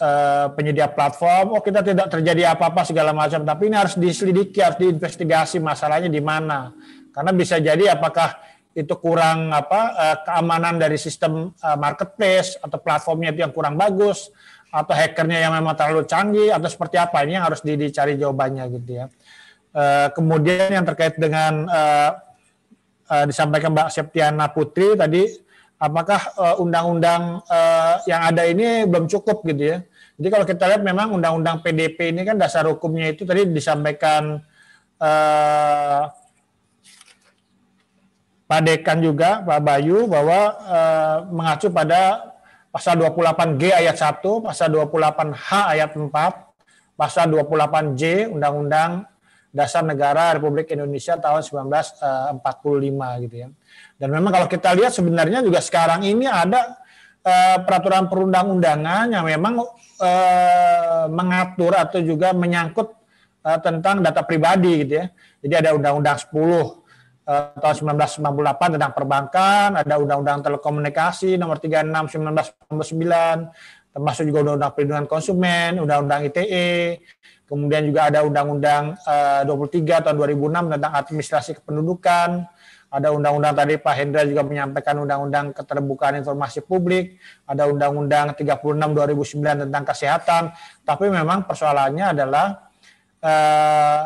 [0.00, 4.80] eh, penyedia platform, oh kita tidak terjadi apa-apa segala macam, tapi ini harus diselidiki, harus
[4.80, 6.72] diinvestigasi masalahnya di mana.
[7.12, 13.36] Karena bisa jadi apakah itu kurang apa eh, keamanan dari sistem eh, marketplace atau platformnya
[13.36, 14.32] itu yang kurang bagus
[14.72, 18.64] atau hackernya yang memang terlalu canggih atau seperti apa ini yang harus di- dicari jawabannya
[18.80, 19.06] gitu ya.
[19.72, 21.68] Eh, kemudian yang terkait dengan
[23.28, 25.28] disampaikan Mbak Septiana Putri tadi
[25.76, 27.44] apakah undang-undang
[28.08, 29.78] yang ada ini belum cukup gitu ya.
[30.16, 34.40] Jadi kalau kita lihat memang undang-undang PDP ini kan dasar hukumnya itu tadi disampaikan
[38.52, 42.36] Pak Dekan juga, Pak Bayu, bahwa eh, mengacu pada
[42.68, 46.12] pasal 28G ayat 1, pasal 28H ayat 4,
[46.92, 49.08] pasal 28J Undang-Undang
[49.56, 53.48] Dasar Negara Republik Indonesia tahun 1945 gitu ya.
[53.96, 56.76] Dan memang kalau kita lihat sebenarnya juga sekarang ini ada
[57.24, 59.64] eh, peraturan perundang-undangan yang memang
[59.96, 62.92] eh, mengatur atau juga menyangkut
[63.48, 65.08] eh, tentang data pribadi gitu ya.
[65.40, 66.81] Jadi ada Undang-Undang 10
[67.28, 72.10] eh, tahun 1998 tentang perbankan, ada Undang-Undang Telekomunikasi nomor 36
[72.70, 77.02] 1999, termasuk juga Undang-Undang Perlindungan Konsumen, Undang-Undang ITE,
[77.46, 82.30] kemudian juga ada Undang-Undang eh, 23 tahun 2006 tentang administrasi kependudukan,
[82.92, 87.16] ada undang-undang tadi Pak Hendra juga menyampaikan undang-undang keterbukaan informasi publik,
[87.48, 90.42] ada undang-undang 36 2009 tentang kesehatan,
[90.84, 92.68] tapi memang persoalannya adalah
[93.24, 94.02] eh,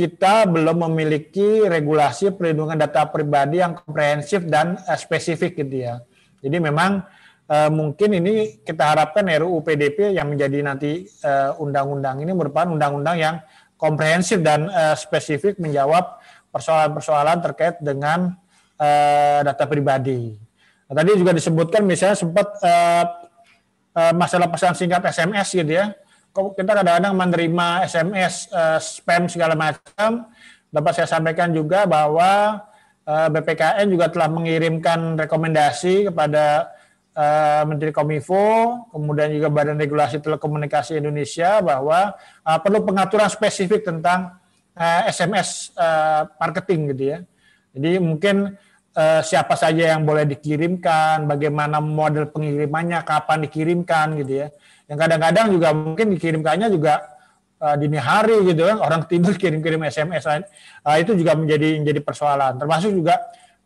[0.00, 6.00] kita belum memiliki regulasi perlindungan data pribadi yang komprehensif dan eh, spesifik gitu ya.
[6.40, 7.04] Jadi memang
[7.44, 13.16] eh, mungkin ini kita harapkan RUU PDP yang menjadi nanti eh, undang-undang ini merupakan undang-undang
[13.20, 13.36] yang
[13.76, 16.20] komprehensif dan spesifik menjawab
[16.52, 18.36] persoalan-persoalan terkait dengan
[19.40, 20.36] data pribadi.
[20.84, 22.60] Tadi juga disebutkan misalnya sempat
[24.12, 25.96] masalah pesan singkat SMS gitu ya.
[26.30, 30.30] Kita kadang-kadang menerima SMS eh, spam segala macam.
[30.70, 32.62] Dapat saya sampaikan juga bahwa
[33.02, 36.70] eh, BPKN juga telah mengirimkan rekomendasi kepada
[37.18, 38.46] eh, Menteri Kominfo,
[38.94, 42.14] kemudian juga Badan Regulasi Telekomunikasi Indonesia bahwa
[42.46, 44.38] eh, perlu pengaturan spesifik tentang
[44.78, 47.18] eh, SMS eh, marketing gitu ya.
[47.74, 48.54] Jadi mungkin
[48.94, 54.48] eh, siapa saja yang boleh dikirimkan, bagaimana model pengirimannya, kapan dikirimkan gitu ya.
[54.90, 56.98] Yang kadang-kadang juga mungkin dikirimkannya juga
[57.62, 60.26] eh, dini hari gitu kan, orang tidur kirim-kirim SMS
[60.82, 62.58] Eh, itu juga menjadi menjadi persoalan.
[62.58, 63.14] Termasuk juga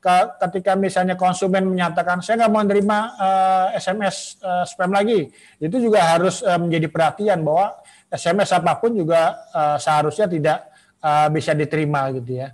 [0.05, 5.77] ke- ketika misalnya konsumen menyatakan saya nggak mau menerima eh, SMS eh, spam lagi, itu
[5.81, 7.73] juga harus eh, menjadi perhatian bahwa
[8.13, 10.59] SMS apa pun juga eh, seharusnya tidak
[11.01, 12.53] eh, bisa diterima gitu ya.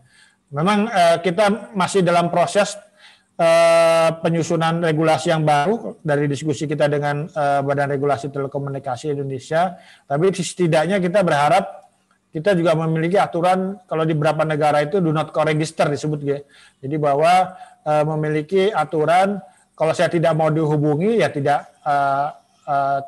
[0.55, 2.79] Memang eh, kita masih dalam proses
[3.41, 9.81] eh, penyusunan regulasi yang baru dari diskusi kita dengan eh, Badan Regulasi Telekomunikasi Indonesia.
[10.05, 11.81] Tapi setidaknya kita berharap
[12.31, 16.43] kita juga memiliki aturan kalau di beberapa negara itu do not co-register disebut gitu.
[16.85, 19.41] Jadi bahwa eh, memiliki aturan
[19.75, 22.29] kalau saya tidak mau dihubungi ya tidak eh,
[22.69, 22.99] eh,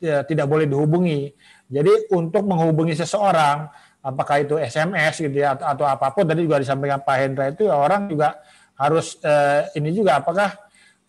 [0.00, 1.30] ya, tidak boleh dihubungi.
[1.68, 3.68] Jadi untuk menghubungi seseorang
[4.04, 7.64] apakah itu SMS gitu ya atau, atau apa pun tadi juga disampaikan Pak Hendra itu
[7.64, 8.36] ya orang juga
[8.74, 10.50] harus eh, ini juga apakah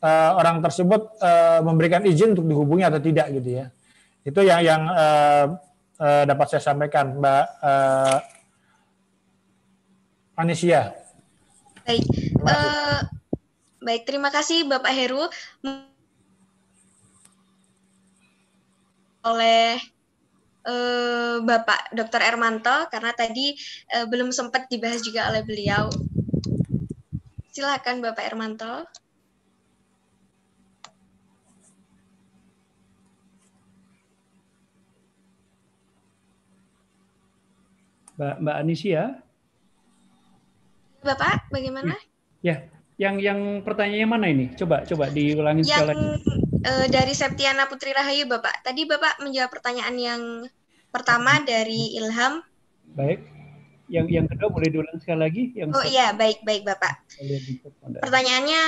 [0.01, 3.65] eh, orang tersebut eh, memberikan izin untuk dihubungi atau tidak gitu ya.
[4.25, 5.45] Itu yang yang eh,
[6.01, 8.17] eh, dapat saya sampaikan Mbak eh,
[10.35, 10.91] Anisia.
[11.85, 12.05] Baik,
[12.43, 12.99] eh,
[13.79, 14.03] baik.
[14.09, 15.23] Terima kasih Bapak Heru
[19.25, 19.81] oleh
[20.65, 22.21] eh, Bapak Dr.
[22.21, 23.57] Ermanto karena tadi
[23.89, 25.89] eh, belum sempat dibahas juga oleh beliau.
[27.55, 28.83] Silakan Bapak Ermanto.
[38.19, 38.91] Mbak, Mbak Anisia.
[38.91, 39.05] Ya?
[40.99, 41.95] Bapak, bagaimana?
[42.43, 42.67] Iya.
[42.99, 44.51] Ya, yang yang pertanyaannya mana ini?
[44.59, 46.07] Coba coba diulangi yang, sekali lagi.
[46.59, 48.67] E, dari Septiana Putri Rahayu, Bapak.
[48.67, 50.21] Tadi Bapak menjawab pertanyaan yang
[50.91, 52.43] pertama dari Ilham.
[52.99, 53.34] Baik.
[53.85, 55.43] Yang yang kedua boleh diulang sekali lagi?
[55.53, 57.05] Yang Oh iya, baik, baik Bapak.
[58.01, 58.61] Pertanyaannya,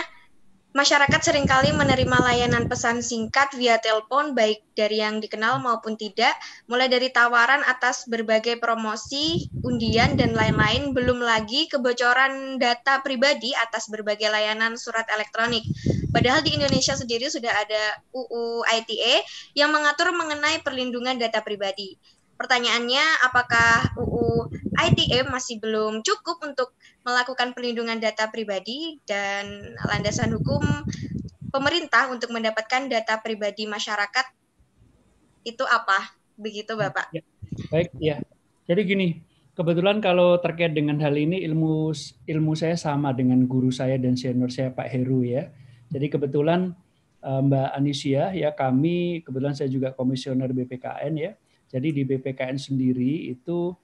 [0.77, 6.37] masyarakat sering kali menerima layanan pesan singkat via telepon, baik dari yang dikenal maupun tidak,
[6.69, 13.89] mulai dari tawaran atas berbagai promosi, undian, dan lain-lain, belum lagi kebocoran data pribadi atas
[13.89, 15.65] berbagai layanan surat elektronik.
[16.13, 19.25] Padahal di Indonesia sendiri sudah ada UU ITE
[19.57, 21.97] yang mengatur mengenai perlindungan data pribadi.
[22.37, 30.61] Pertanyaannya, apakah UU ITE masih belum cukup untuk melakukan perlindungan data pribadi dan landasan hukum
[31.49, 34.25] pemerintah untuk mendapatkan data pribadi masyarakat
[35.49, 36.13] itu apa?
[36.37, 37.09] Begitu, Bapak.
[37.73, 38.21] Baik, ya.
[38.69, 39.07] Jadi gini,
[39.57, 41.89] kebetulan kalau terkait dengan hal ini ilmu
[42.29, 45.49] ilmu saya sama dengan guru saya dan senior saya Pak Heru ya.
[45.89, 46.77] Jadi kebetulan
[47.25, 51.33] eh, Mbak Anisia ya kami kebetulan saya juga komisioner BPKN ya.
[51.67, 53.75] Jadi di BPKN sendiri itu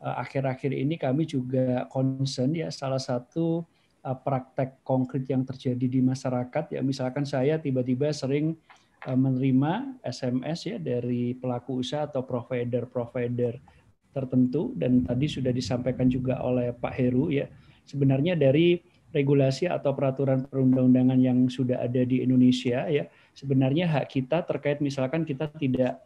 [0.00, 3.64] eh, akhir-akhir ini kami juga concern ya salah satu
[4.04, 6.80] eh, praktek konkret yang terjadi di masyarakat ya.
[6.80, 8.56] Misalkan saya tiba-tiba sering
[9.04, 13.60] eh, menerima SMS ya dari pelaku usaha atau provider-provider
[14.16, 17.48] tertentu dan tadi sudah disampaikan juga oleh Pak Heru ya.
[17.84, 18.80] Sebenarnya dari
[19.14, 25.24] regulasi atau peraturan perundang-undangan yang sudah ada di Indonesia ya sebenarnya hak kita terkait misalkan
[25.24, 26.04] kita tidak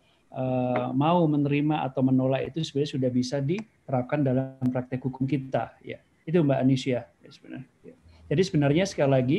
[0.95, 5.99] mau menerima atau menolak itu sebenarnya sudah bisa diterapkan dalam praktek hukum kita ya.
[6.23, 7.69] Itu Mbak Anisia ya, sebenarnya.
[7.87, 7.95] Ya.
[8.31, 9.39] jadi sebenarnya sekali lagi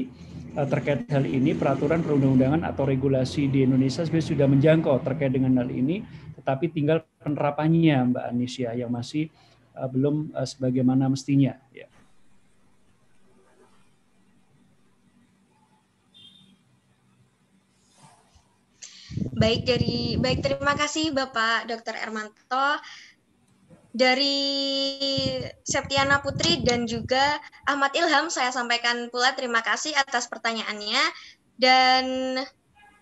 [0.55, 5.59] eh, terkait hal ini peraturan perundang-undangan atau regulasi di Indonesia sebenarnya sudah menjangkau terkait dengan
[5.59, 6.03] hal ini
[6.39, 9.27] tetapi tinggal penerapannya Mbak Anisia yang masih
[9.75, 11.90] eh, belum eh, sebagaimana mestinya ya
[19.32, 21.95] Baik dari baik terima kasih Bapak Dr.
[21.98, 22.80] Ermanto
[23.91, 24.40] dari
[25.67, 31.03] Septiana Putri dan juga Ahmad Ilham saya sampaikan pula terima kasih atas pertanyaannya
[31.59, 32.06] dan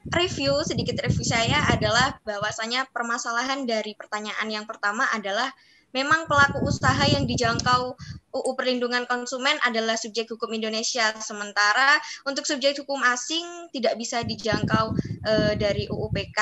[0.09, 5.53] review sedikit review saya adalah bahwasanya permasalahan dari pertanyaan yang pertama adalah
[5.95, 7.97] memang pelaku usaha yang dijangkau
[8.29, 11.09] UU Perlindungan Konsumen adalah subjek hukum Indonesia.
[11.17, 11.97] Sementara
[12.29, 14.93] untuk subjek hukum asing tidak bisa dijangkau
[15.25, 16.39] eh, dari UU PK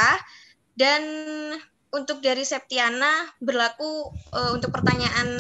[0.76, 1.02] dan
[1.96, 5.40] untuk dari Septiana berlaku eh, untuk pertanyaan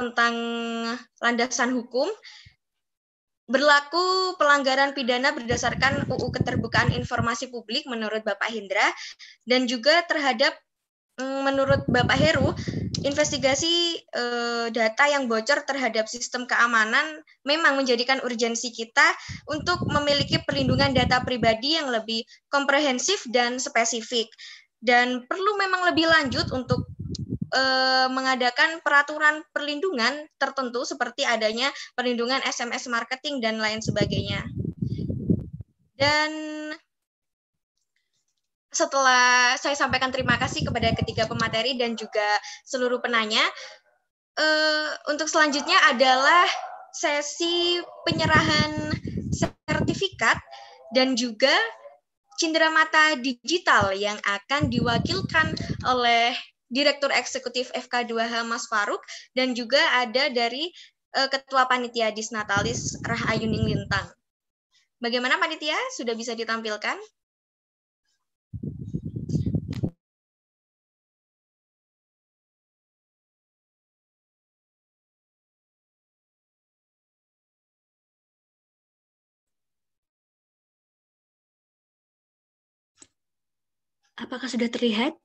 [0.00, 0.34] tentang
[1.20, 2.08] landasan hukum
[3.50, 8.94] berlaku pelanggaran pidana berdasarkan UU Keterbukaan Informasi Publik menurut Bapak Hindra
[9.44, 10.54] dan juga terhadap
[11.20, 12.52] menurut Bapak Heru
[13.00, 19.04] investigasi eh, data yang bocor terhadap sistem keamanan memang menjadikan urgensi kita
[19.48, 24.28] untuk memiliki perlindungan data pribadi yang lebih komprehensif dan spesifik
[24.80, 26.88] dan perlu memang lebih lanjut untuk
[27.52, 34.44] eh, mengadakan peraturan perlindungan tertentu seperti adanya perlindungan SMS marketing dan lain sebagainya.
[36.00, 36.32] Dan
[38.80, 42.24] setelah saya sampaikan terima kasih kepada ketiga pemateri dan juga
[42.64, 43.44] seluruh penanya,
[44.40, 46.48] eh, untuk selanjutnya adalah
[46.96, 47.76] sesi
[48.08, 48.96] penyerahan
[49.68, 50.40] sertifikat
[50.96, 51.52] dan juga
[52.40, 55.52] cindera mata digital yang akan diwakilkan
[55.84, 56.32] oleh
[56.70, 59.02] Direktur Eksekutif FK2H Mas Faruk
[59.36, 60.72] dan juga ada dari
[61.12, 64.08] eh, Ketua Panitia Disnatalis Rahayuning Lintang.
[65.00, 65.76] Bagaimana panitia?
[65.96, 66.96] Sudah bisa ditampilkan?
[84.20, 85.16] Apakah sudah terlihat?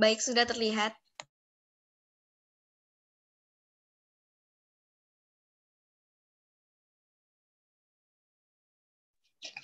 [0.00, 0.96] Baik, sudah terlihat.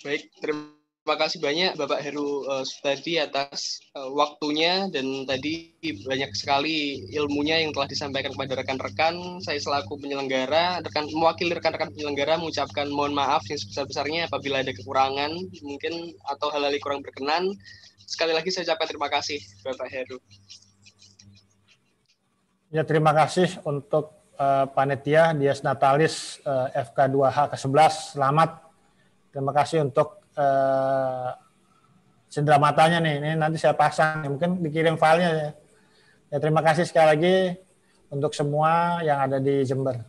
[0.05, 0.78] Baik, terima
[1.15, 7.71] kasih banyak Bapak Heru uh, tadi atas uh, waktunya dan tadi banyak sekali ilmunya yang
[7.73, 9.39] telah disampaikan kepada rekan-rekan.
[9.41, 15.31] Saya selaku penyelenggara, rekan mewakili rekan-rekan penyelenggara mengucapkan mohon maaf yang sebesar-besarnya apabila ada kekurangan
[15.63, 17.55] mungkin atau hal-hal yang kurang berkenan.
[18.03, 20.19] Sekali lagi saya ucapkan terima kasih Bapak Heru.
[22.69, 28.13] Ya, terima kasih untuk uh, panitia Dias Natalis uh, FK2H ke-11.
[28.13, 28.61] Selamat.
[29.33, 31.35] Terima kasih untuk uh,
[32.31, 33.15] cendera matanya nih.
[33.19, 34.23] Ini nanti saya pasang.
[34.25, 35.49] Mungkin dikirim filenya ya.
[36.29, 37.35] Ya terima kasih sekali lagi
[38.09, 40.08] untuk semua yang ada di Jember.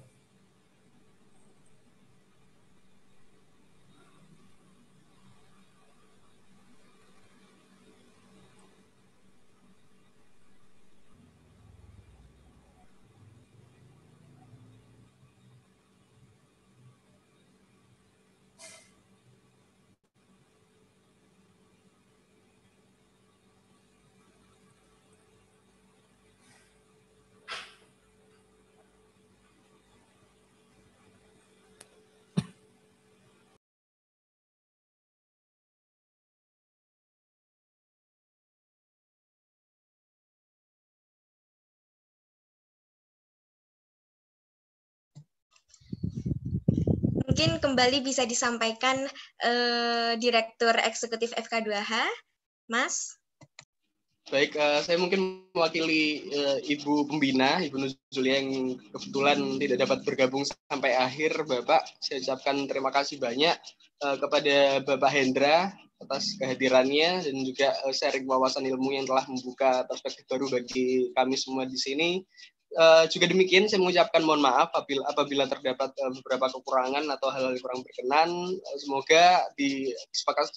[47.41, 49.01] Mungkin kembali bisa disampaikan
[49.41, 52.05] eh, Direktur Eksekutif FK2H,
[52.69, 53.17] Mas.
[54.29, 60.45] Baik, eh, saya mungkin mewakili eh, Ibu Pembina, Ibu Nuzulia yang kebetulan tidak dapat bergabung
[60.45, 61.81] sampai akhir, Bapak.
[62.05, 63.57] Saya ucapkan terima kasih banyak
[64.05, 70.29] eh, kepada Bapak Hendra atas kehadirannya dan juga sharing wawasan ilmu yang telah membuka perspektif
[70.29, 72.21] baru bagi kami semua di sini.
[72.71, 77.59] Eh, juga demikian saya mengucapkan mohon maaf apabila, apabila terdapat eh, beberapa kekurangan atau hal-hal
[77.59, 78.31] kurang berkenan.
[78.55, 79.91] Eh, Semoga di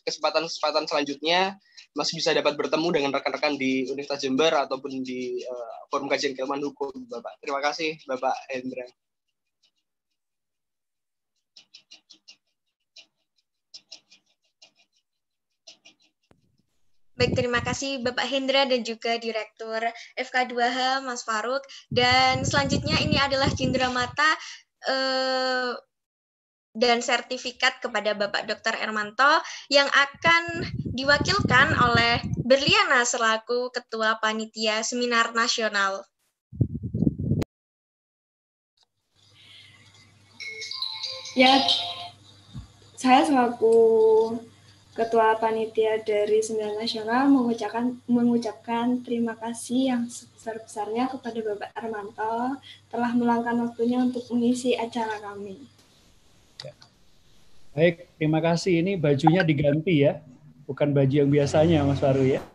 [0.05, 1.57] kesempatan-kesempatan selanjutnya
[1.97, 6.61] masih bisa dapat bertemu dengan rekan-rekan di Universitas Jember ataupun di eh, forum kajian keilmuan
[6.61, 7.41] hukum, Bapak.
[7.41, 8.85] Terima kasih, Bapak Hendra.
[17.13, 19.85] Baik, terima kasih Bapak Hendra dan juga Direktur
[20.17, 21.61] FK2H Mas Faruk.
[21.85, 24.25] Dan selanjutnya ini adalah cindera mata
[24.89, 25.77] eh,
[26.73, 28.81] dan sertifikat kepada Bapak Dr.
[28.81, 29.29] Ermanto
[29.69, 36.01] yang akan diwakilkan oleh Berliana selaku Ketua Panitia Seminar Nasional.
[41.37, 41.61] Ya,
[42.97, 43.73] saya selaku
[44.93, 52.61] Ketua Panitia dari Seminar Nasional mengucapkan mengucapkan terima kasih yang sebesar-besarnya kepada Bapak Armanto
[52.93, 55.57] telah meluangkan waktunya untuk mengisi acara kami.
[57.73, 58.85] Baik, terima kasih.
[58.85, 60.21] Ini bajunya diganti ya,
[60.69, 62.45] bukan baju yang biasanya, Mas Faru ya.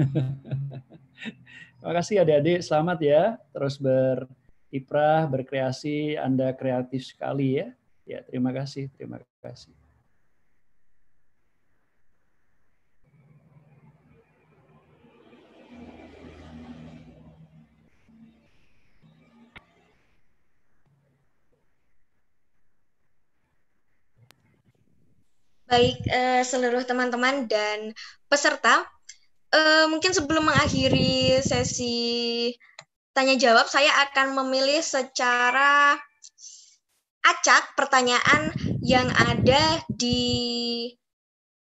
[1.76, 3.22] terima kasih adik-adik, selamat ya.
[3.52, 7.68] Terus berkiprah, berkreasi, Anda kreatif sekali ya.
[8.08, 9.76] Ya, terima kasih, terima kasih.
[25.76, 27.92] Baik, eh, seluruh teman-teman dan
[28.32, 28.80] peserta,
[29.52, 32.48] eh, mungkin sebelum mengakhiri sesi
[33.12, 36.00] tanya jawab, saya akan memilih secara
[37.28, 40.24] acak pertanyaan yang ada di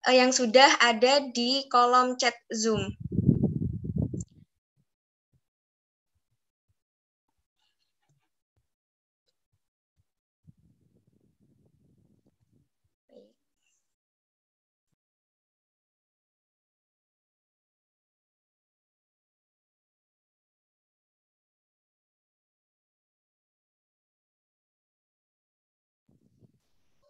[0.06, 2.94] eh, yang sudah ada di kolom chat Zoom.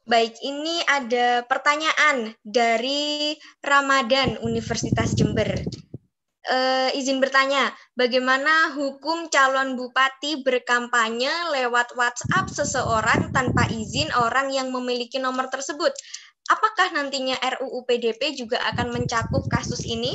[0.05, 3.33] Baik, ini ada pertanyaan dari
[3.65, 5.49] Ramadan Universitas Jember.
[6.45, 14.69] Eh, izin bertanya, bagaimana hukum calon bupati berkampanye lewat WhatsApp seseorang tanpa izin orang yang
[14.69, 15.97] memiliki nomor tersebut?
[16.53, 20.13] Apakah nantinya RUU PDP juga akan mencakup kasus ini?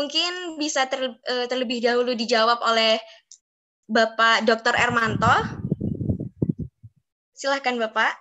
[0.00, 2.96] Mungkin bisa ter, eh, terlebih dahulu dijawab oleh
[3.84, 4.80] Bapak Dr.
[4.80, 5.63] Ermanto.
[7.38, 8.12] Silahkan Bapak.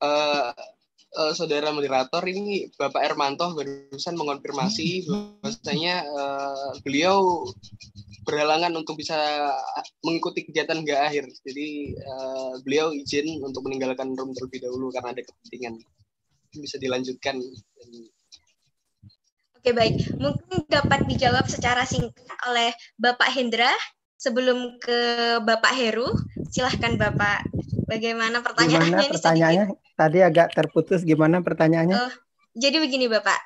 [0.00, 0.75] Eh,
[1.16, 7.48] eh, saudara moderator ini Bapak Ermanto barusan mengonfirmasi bahwasanya eh, beliau
[8.26, 9.16] berhalangan untuk bisa
[10.04, 11.24] mengikuti kegiatan nggak akhir.
[11.42, 15.80] Jadi eh, beliau izin untuk meninggalkan room terlebih dahulu karena ada kepentingan.
[16.56, 17.40] Bisa dilanjutkan.
[19.56, 22.70] Oke baik, mungkin dapat dijawab secara singkat oleh
[23.02, 23.74] Bapak Hendra
[24.14, 24.98] sebelum ke
[25.42, 26.06] Bapak Heru.
[26.54, 27.42] Silahkan Bapak,
[27.86, 28.90] bagaimana pertanyaannya?
[28.90, 29.66] Gimana ini pertanyaannya?
[29.96, 31.00] Tadi agak terputus.
[31.06, 31.96] Gimana pertanyaannya?
[31.96, 32.12] Oh,
[32.52, 33.40] jadi begini Bapak,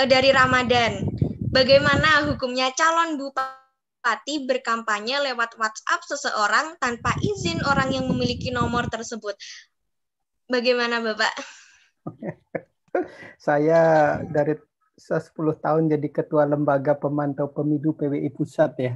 [0.00, 1.04] eh, dari Ramadan.
[1.46, 9.38] Bagaimana hukumnya calon bupati berkampanye lewat WhatsApp seseorang tanpa izin orang yang memiliki nomor tersebut?
[10.50, 11.32] Bagaimana Bapak?
[13.46, 14.56] Saya dari
[14.96, 18.94] 10 tahun jadi ketua lembaga pemantau pemilu PWI Pusat ya.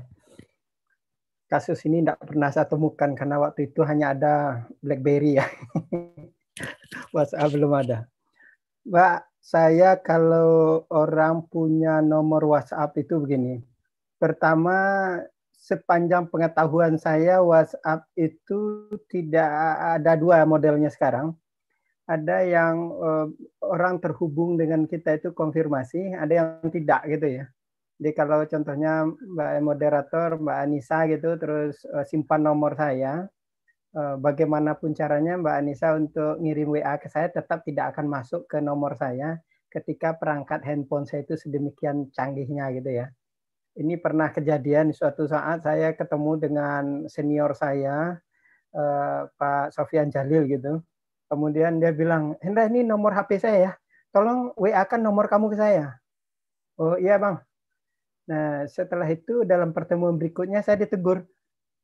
[1.50, 4.34] Kasus ini tidak pernah saya temukan karena waktu itu hanya ada
[4.78, 5.46] BlackBerry ya.
[7.14, 8.06] WhatsApp belum ada.
[8.86, 13.58] Mbak, saya kalau orang punya nomor WhatsApp itu begini.
[14.20, 14.78] Pertama,
[15.58, 19.50] sepanjang pengetahuan saya WhatsApp itu tidak
[19.98, 21.36] ada dua modelnya sekarang.
[22.06, 23.26] Ada yang uh,
[23.62, 27.44] orang terhubung dengan kita itu konfirmasi, ada yang tidak gitu ya.
[28.00, 33.28] Jadi kalau contohnya Mbak moderator, Mbak Anissa gitu, terus uh, simpan nomor saya,
[33.92, 38.56] uh, bagaimanapun caranya Mbak Anissa untuk ngirim WA ke saya tetap tidak akan masuk ke
[38.64, 39.36] nomor saya
[39.68, 43.12] ketika perangkat handphone saya itu sedemikian canggihnya gitu ya.
[43.76, 48.16] Ini pernah kejadian suatu saat saya ketemu dengan senior saya,
[48.72, 50.80] uh, Pak Sofian Jalil gitu
[51.30, 53.72] Kemudian dia bilang, Hendra ini nomor HP saya ya,
[54.10, 56.02] tolong WA kan nomor kamu ke saya.
[56.74, 57.38] Oh iya bang.
[58.30, 61.26] Nah setelah itu dalam pertemuan berikutnya saya ditegur,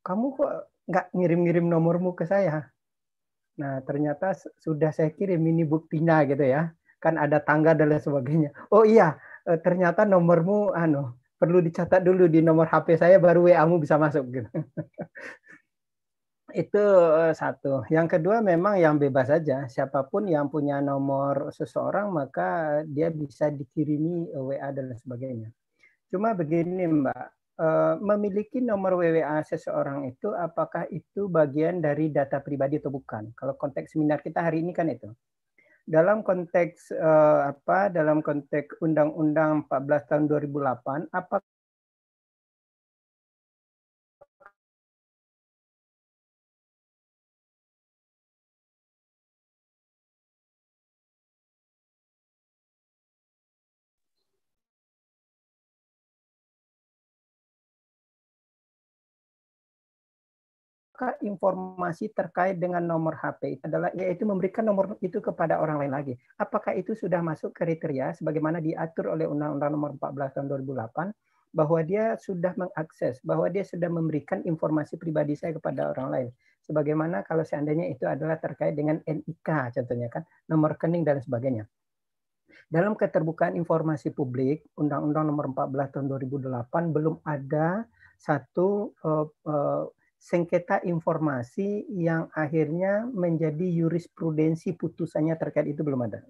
[0.07, 0.52] kamu kok
[0.86, 2.70] nggak ngirim-ngirim nomormu ke saya?
[3.58, 4.31] Nah ternyata
[4.62, 6.70] sudah saya kirim ini buktinya gitu ya,
[7.02, 8.55] kan ada tangga dan lain sebagainya.
[8.70, 9.18] Oh iya,
[9.50, 14.25] eh, ternyata nomormu anu perlu dicatat dulu di nomor HP saya baru WA-mu bisa masuk
[14.31, 14.50] gitu.
[16.62, 16.84] itu
[17.26, 17.83] eh, satu.
[17.91, 19.66] Yang kedua memang yang bebas saja.
[19.66, 25.50] Siapa pun yang punya nomor seseorang maka dia bisa dikirimi WA dan sebagainya.
[26.07, 27.26] Cuma begini Mbak,
[27.59, 33.35] eh, memiliki nomor WWA seseorang itu apakah itu bagian dari data pribadi atau bukan?
[33.35, 35.10] Kalau konteks seminar kita hari ini kan itu.
[35.86, 36.91] Dalam konteks
[37.47, 37.94] apa?
[37.94, 41.39] Dalam konteks Undang-Undang 14 tahun 2008, apa
[60.97, 65.92] maka informasi terkait dengan nomor HP itu adalah yaitu memberikan nomor itu kepada orang lain
[65.92, 66.15] lagi.
[66.41, 72.16] Apakah itu sudah masuk kriteria sebagaimana diatur oleh Undang-Undang Nomor 14 Tahun 2008 bahwa dia
[72.16, 76.28] sudah mengakses, bahwa dia sudah memberikan informasi pribadi saya kepada orang lain.
[76.65, 81.68] Sebagaimana kalau seandainya itu adalah terkait dengan NIK contohnya kan, nomor rekening dan sebagainya.
[82.73, 87.84] Dalam keterbukaan informasi publik, Undang-Undang Nomor 14 Tahun 2008 belum ada
[88.16, 89.84] satu uh, uh,
[90.17, 96.25] sengketa informasi yang akhirnya menjadi jurisprudensi putusannya terkait itu belum ada.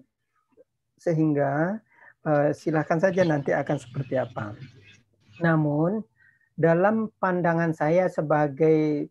[0.99, 1.81] Sehingga
[2.27, 4.53] uh, silakan saja nanti akan seperti apa.
[5.41, 6.03] Namun
[6.57, 9.09] dalam pandangan saya sebagai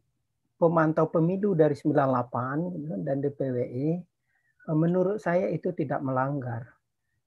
[0.57, 3.89] pemantau pemilu dari 98 dan DPWI,
[4.71, 6.77] uh, menurut saya itu tidak melanggar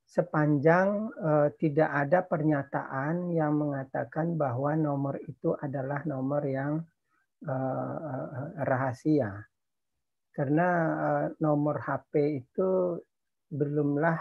[0.09, 6.81] sepanjang uh, tidak ada pernyataan yang mengatakan bahwa nomor itu adalah nomor yang
[8.59, 9.31] rahasia.
[10.29, 12.99] Karena uh, nomor HP itu
[13.49, 14.19] belumlah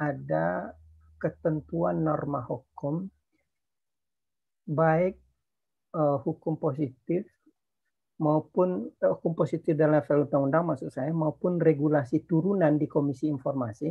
[0.00, 0.72] ada
[1.20, 3.04] ketentuan norma hukum
[4.64, 5.18] baik
[6.24, 7.26] hukum positif
[8.22, 13.90] maupun hukum positif dalam level undang-undang maksud saya maupun regulasi turunan di Komisi Informasi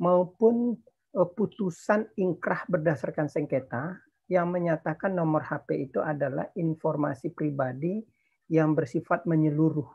[0.00, 0.72] maupun
[1.12, 8.04] putusan ingkrah berdasarkan sengketa yang menyatakan nomor HP itu adalah informasi pribadi
[8.52, 9.88] yang bersifat menyeluruh,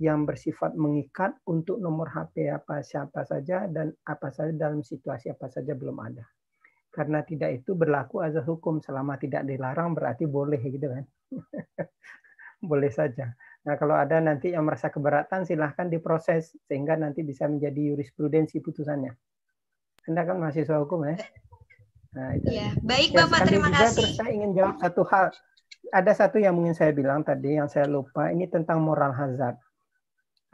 [0.00, 5.48] yang bersifat mengikat untuk nomor HP apa siapa saja dan apa saja dalam situasi apa
[5.48, 6.24] saja belum ada.
[6.92, 11.04] Karena tidak itu berlaku azas hukum selama tidak dilarang berarti boleh gitu kan.
[12.70, 13.32] boleh saja.
[13.64, 19.12] Nah, kalau ada nanti yang merasa keberatan silahkan diproses sehingga nanti bisa menjadi jurisprudensi putusannya.
[20.04, 21.16] Anda kan mahasiswa hukum ya?
[22.14, 22.46] Nah, itu.
[22.46, 23.98] Ya, baik ya, Bapak, terima juga, kasih.
[23.98, 25.26] Terus saya ingin jawab satu hal.
[25.90, 29.58] Ada satu yang ingin saya bilang tadi yang saya lupa, ini tentang moral hazard.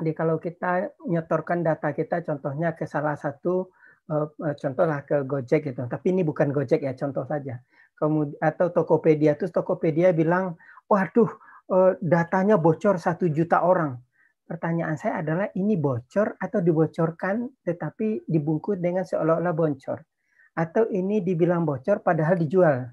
[0.00, 3.68] Jadi kalau kita nyetorkan data kita contohnya ke salah satu
[4.08, 5.84] uh, contohlah ke Gojek gitu.
[5.84, 7.60] Tapi ini bukan Gojek ya, contoh saja.
[7.92, 10.56] Kemudian atau Tokopedia terus Tokopedia bilang,
[10.88, 11.28] "Waduh,
[11.68, 14.00] uh, datanya bocor satu juta orang."
[14.48, 20.09] Pertanyaan saya adalah ini bocor atau dibocorkan tetapi dibungkus dengan seolah-olah bocor
[20.54, 22.90] atau ini dibilang bocor padahal dijual.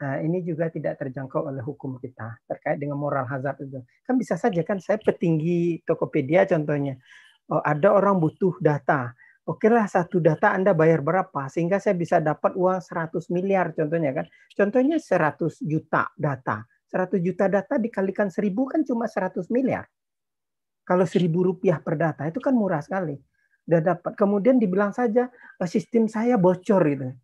[0.00, 3.84] Nah, ini juga tidak terjangkau oleh hukum kita terkait dengan moral hazard itu.
[4.00, 6.96] Kan bisa saja kan saya petinggi Tokopedia contohnya.
[7.52, 9.12] Oh, ada orang butuh data.
[9.44, 14.16] Oke lah satu data Anda bayar berapa sehingga saya bisa dapat uang 100 miliar contohnya
[14.16, 14.26] kan.
[14.56, 16.64] Contohnya 100 juta data.
[16.88, 19.84] 100 juta data dikalikan 1000 kan cuma 100 miliar.
[20.86, 23.20] Kalau 1000 rupiah per data itu kan murah sekali.
[23.70, 24.12] Udah dapat.
[24.18, 27.14] Kemudian dibilang saja "Eh, sistem saya bocor gitu.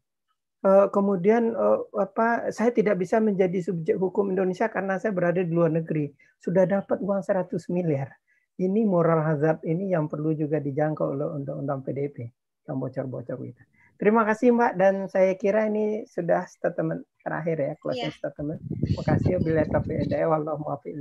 [0.62, 5.50] Eh, Kemudian eh, apa saya tidak bisa menjadi subjek hukum Indonesia karena saya berada di
[5.50, 6.14] luar negeri.
[6.38, 8.14] Sudah dapat uang 100 miliar.
[8.56, 12.30] Ini moral hazard ini yang perlu juga dijangkau oleh undang-undang PDP
[12.64, 13.62] yang bocor-bocor itu.
[13.96, 18.16] Terima kasih Mbak dan saya kira ini sudah statement terakhir ya closing Iya.
[18.16, 18.60] statement.
[18.60, 20.94] Terima kasih bila taufiq hidayah wallahu muwaffiq.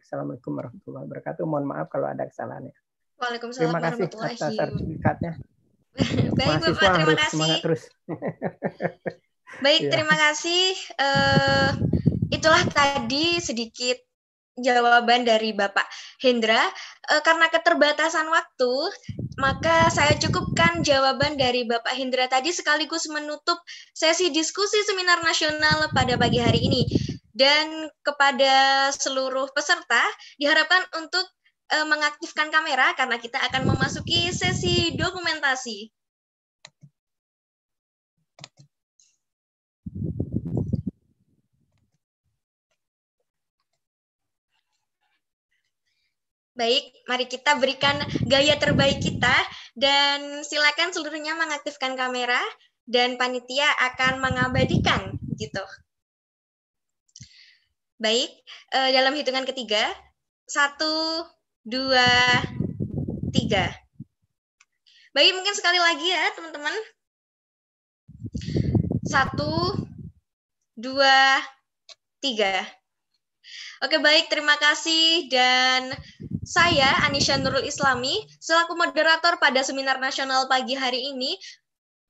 [0.00, 1.44] Assalamualaikum warahmatullahi wabarakatuh.
[1.44, 2.72] Mohon maaf kalau ada kesalahannya.
[3.20, 5.32] Waalaikumsalam Terima kasih atas sertifikatnya.
[6.38, 7.32] Baik Mahasiswa Bapak, terima harus kasih.
[7.36, 7.82] semangat terus.
[9.64, 9.90] Baik, Iya.
[9.92, 10.64] terima kasih.
[10.96, 11.70] Eh,
[12.32, 13.98] itulah tadi sedikit
[14.56, 15.84] jawaban dari Bapak
[16.22, 16.64] Hendra.
[17.10, 18.72] Eh, karena keterbatasan waktu,
[19.36, 23.58] maka saya cukupkan jawaban dari Bapak Hendra tadi sekaligus menutup
[23.92, 26.82] sesi diskusi seminar nasional pada pagi hari ini.
[27.30, 30.02] Dan kepada seluruh peserta,
[30.36, 31.24] diharapkan untuk
[31.70, 35.90] eh, mengaktifkan kamera karena kita akan memasuki sesi dokumentasi.
[46.60, 47.96] Baik, mari kita berikan
[48.28, 49.32] gaya terbaik kita
[49.72, 52.36] dan silakan seluruhnya mengaktifkan kamera
[52.84, 55.64] dan panitia akan mengabadikan gitu.
[57.96, 58.28] Baik,
[58.76, 59.88] eh, dalam hitungan ketiga,
[60.44, 61.24] satu,
[61.70, 62.42] dua,
[63.30, 63.70] tiga.
[65.14, 66.74] Baik, mungkin sekali lagi ya teman-teman.
[69.06, 69.86] Satu,
[70.74, 71.38] dua,
[72.18, 72.66] tiga.
[73.80, 75.94] Oke baik, terima kasih dan
[76.44, 81.38] saya Anisha Nurul Islami selaku moderator pada seminar nasional pagi hari ini.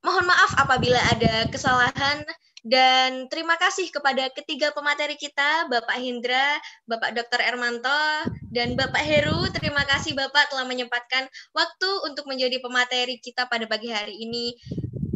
[0.01, 2.25] Mohon maaf apabila ada kesalahan
[2.61, 7.41] dan terima kasih kepada ketiga pemateri kita, Bapak Hindra, Bapak Dr.
[7.41, 8.05] Ermanto,
[8.53, 9.49] dan Bapak Heru.
[9.57, 11.25] Terima kasih Bapak telah menyempatkan
[11.57, 14.53] waktu untuk menjadi pemateri kita pada pagi hari ini.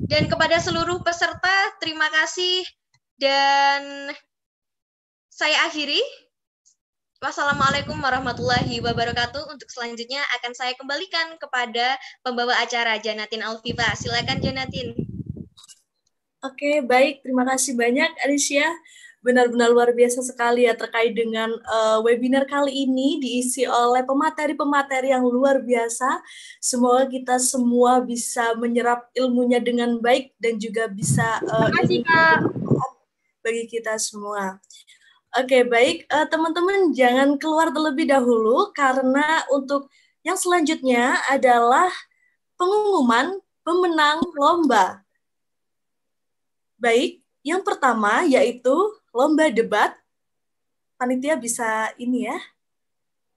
[0.08, 2.64] Dan kepada seluruh peserta, terima kasih
[3.20, 4.08] dan
[5.28, 6.00] saya akhiri.
[7.20, 9.52] Wassalamualaikum warahmatullahi wabarakatuh.
[9.52, 13.92] Untuk selanjutnya akan saya kembalikan kepada pembawa acara Janatin Alfifa.
[13.96, 15.03] Silakan Janatin.
[16.44, 17.24] Oke, baik.
[17.24, 18.68] Terima kasih banyak, Alicia.
[19.24, 25.24] Benar-benar luar biasa sekali ya terkait dengan eh, webinar kali ini diisi oleh pemateri-pemateri yang
[25.24, 26.20] luar biasa.
[26.60, 32.92] Semoga kita semua bisa menyerap ilmunya dengan baik dan juga bisa Makasih, ilmu bermanfaat
[33.40, 34.60] bagi kita semua.
[35.40, 36.04] Oke, baik.
[36.04, 39.88] Eh, Teman-teman jangan keluar terlebih dahulu karena untuk
[40.20, 41.88] yang selanjutnya adalah
[42.60, 45.03] pengumuman pemenang lomba.
[46.78, 48.74] Baik, yang pertama yaitu
[49.12, 49.94] lomba debat.
[50.94, 52.38] Panitia bisa ini ya.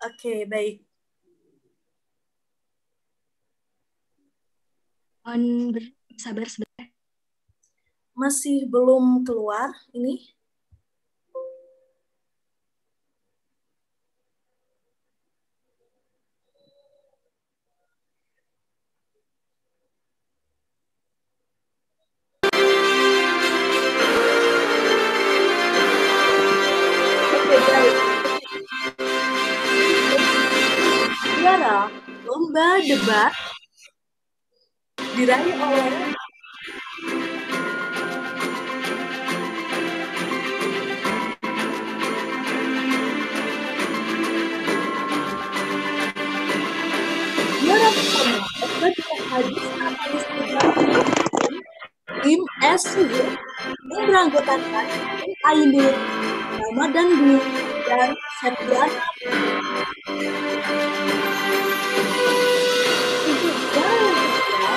[0.02, 0.86] Oke, baik.
[5.26, 6.88] Mohon bersabar sebentar.
[8.16, 10.37] Masih belum keluar ini.
[31.58, 31.90] Juara
[32.22, 33.34] lomba debat
[35.18, 35.90] diraih oleh
[52.22, 52.42] tim
[52.78, 53.34] SU yang
[54.06, 54.86] beranggotakan
[55.42, 55.96] Ainur,
[56.70, 58.12] Ramadan Dwi, dan
[58.44, 59.00] Septiana
[63.28, 64.76] Untuk juara yang kedua,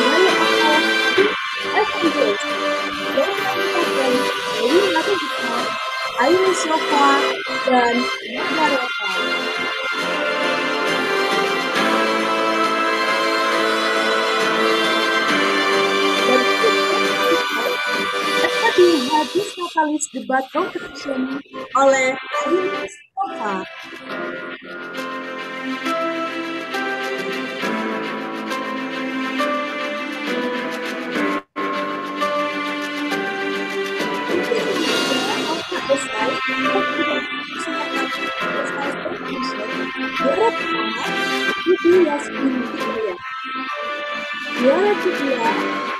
[0.00, 0.80] Wilayah akal
[2.00, 2.40] FIDS
[3.14, 3.34] yang
[18.80, 21.36] di Hadis Katalis Debat Competition
[21.76, 23.60] oleh Aini Sofa.
[35.80, 36.30] selesai
[44.60, 45.99] Juara pertama,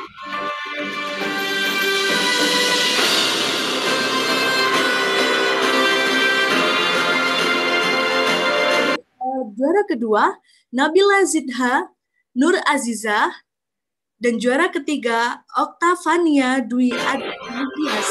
[9.61, 10.41] Juara kedua,
[10.73, 11.85] Nabila Zidha
[12.33, 13.29] Nur Aziza
[14.17, 18.09] dan juara ketiga Oktavania Dwi Adias.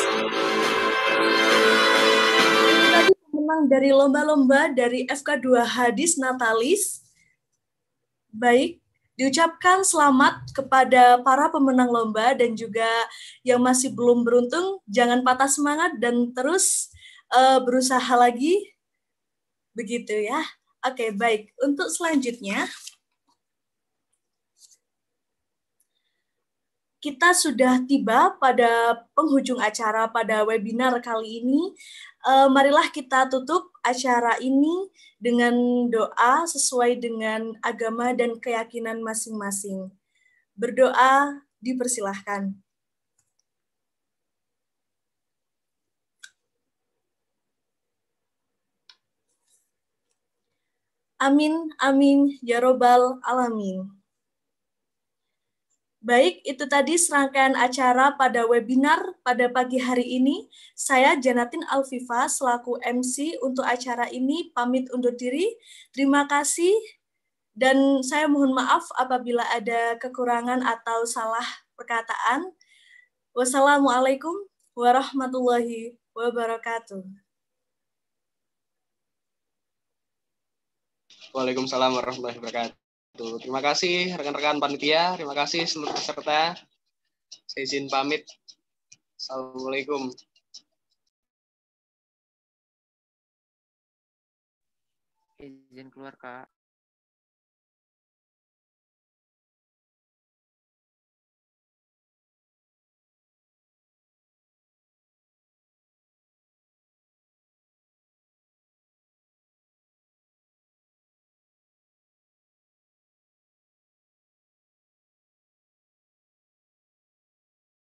[2.94, 7.02] Tadi pemenang dari lomba-lomba dari FK2 Hadis Natalis.
[8.30, 8.78] Baik,
[9.18, 12.86] diucapkan selamat kepada para pemenang lomba dan juga
[13.42, 16.94] yang masih belum beruntung, jangan patah semangat dan terus
[17.34, 18.70] eh, berusaha lagi.
[19.74, 20.46] Begitu ya.
[20.80, 21.52] Oke, baik.
[21.60, 22.72] Untuk selanjutnya,
[27.04, 31.76] kita sudah tiba pada penghujung acara pada webinar kali ini.
[32.28, 35.56] Eh, marilah kita tutup acara ini dengan
[35.92, 39.92] doa sesuai dengan agama dan keyakinan masing-masing.
[40.56, 42.56] Berdoa dipersilahkan.
[51.20, 53.92] Amin, amin, ya robbal alamin.
[56.00, 60.48] Baik, itu tadi serangkaian acara pada webinar pada pagi hari ini.
[60.72, 65.60] Saya Janatin Alfifa selaku MC untuk acara ini pamit undur diri.
[65.92, 66.72] Terima kasih
[67.52, 71.44] dan saya mohon maaf apabila ada kekurangan atau salah
[71.76, 72.48] perkataan.
[73.36, 74.48] Wassalamualaikum
[74.80, 77.29] warahmatullahi wabarakatuh.
[81.30, 83.32] Waalaikumsalam warahmatullahi wabarakatuh.
[83.46, 86.58] Terima kasih rekan-rekan panitia, terima kasih seluruh peserta.
[87.46, 88.26] Saya izin pamit.
[89.14, 90.10] Assalamualaikum.
[95.40, 96.52] izin keluar kak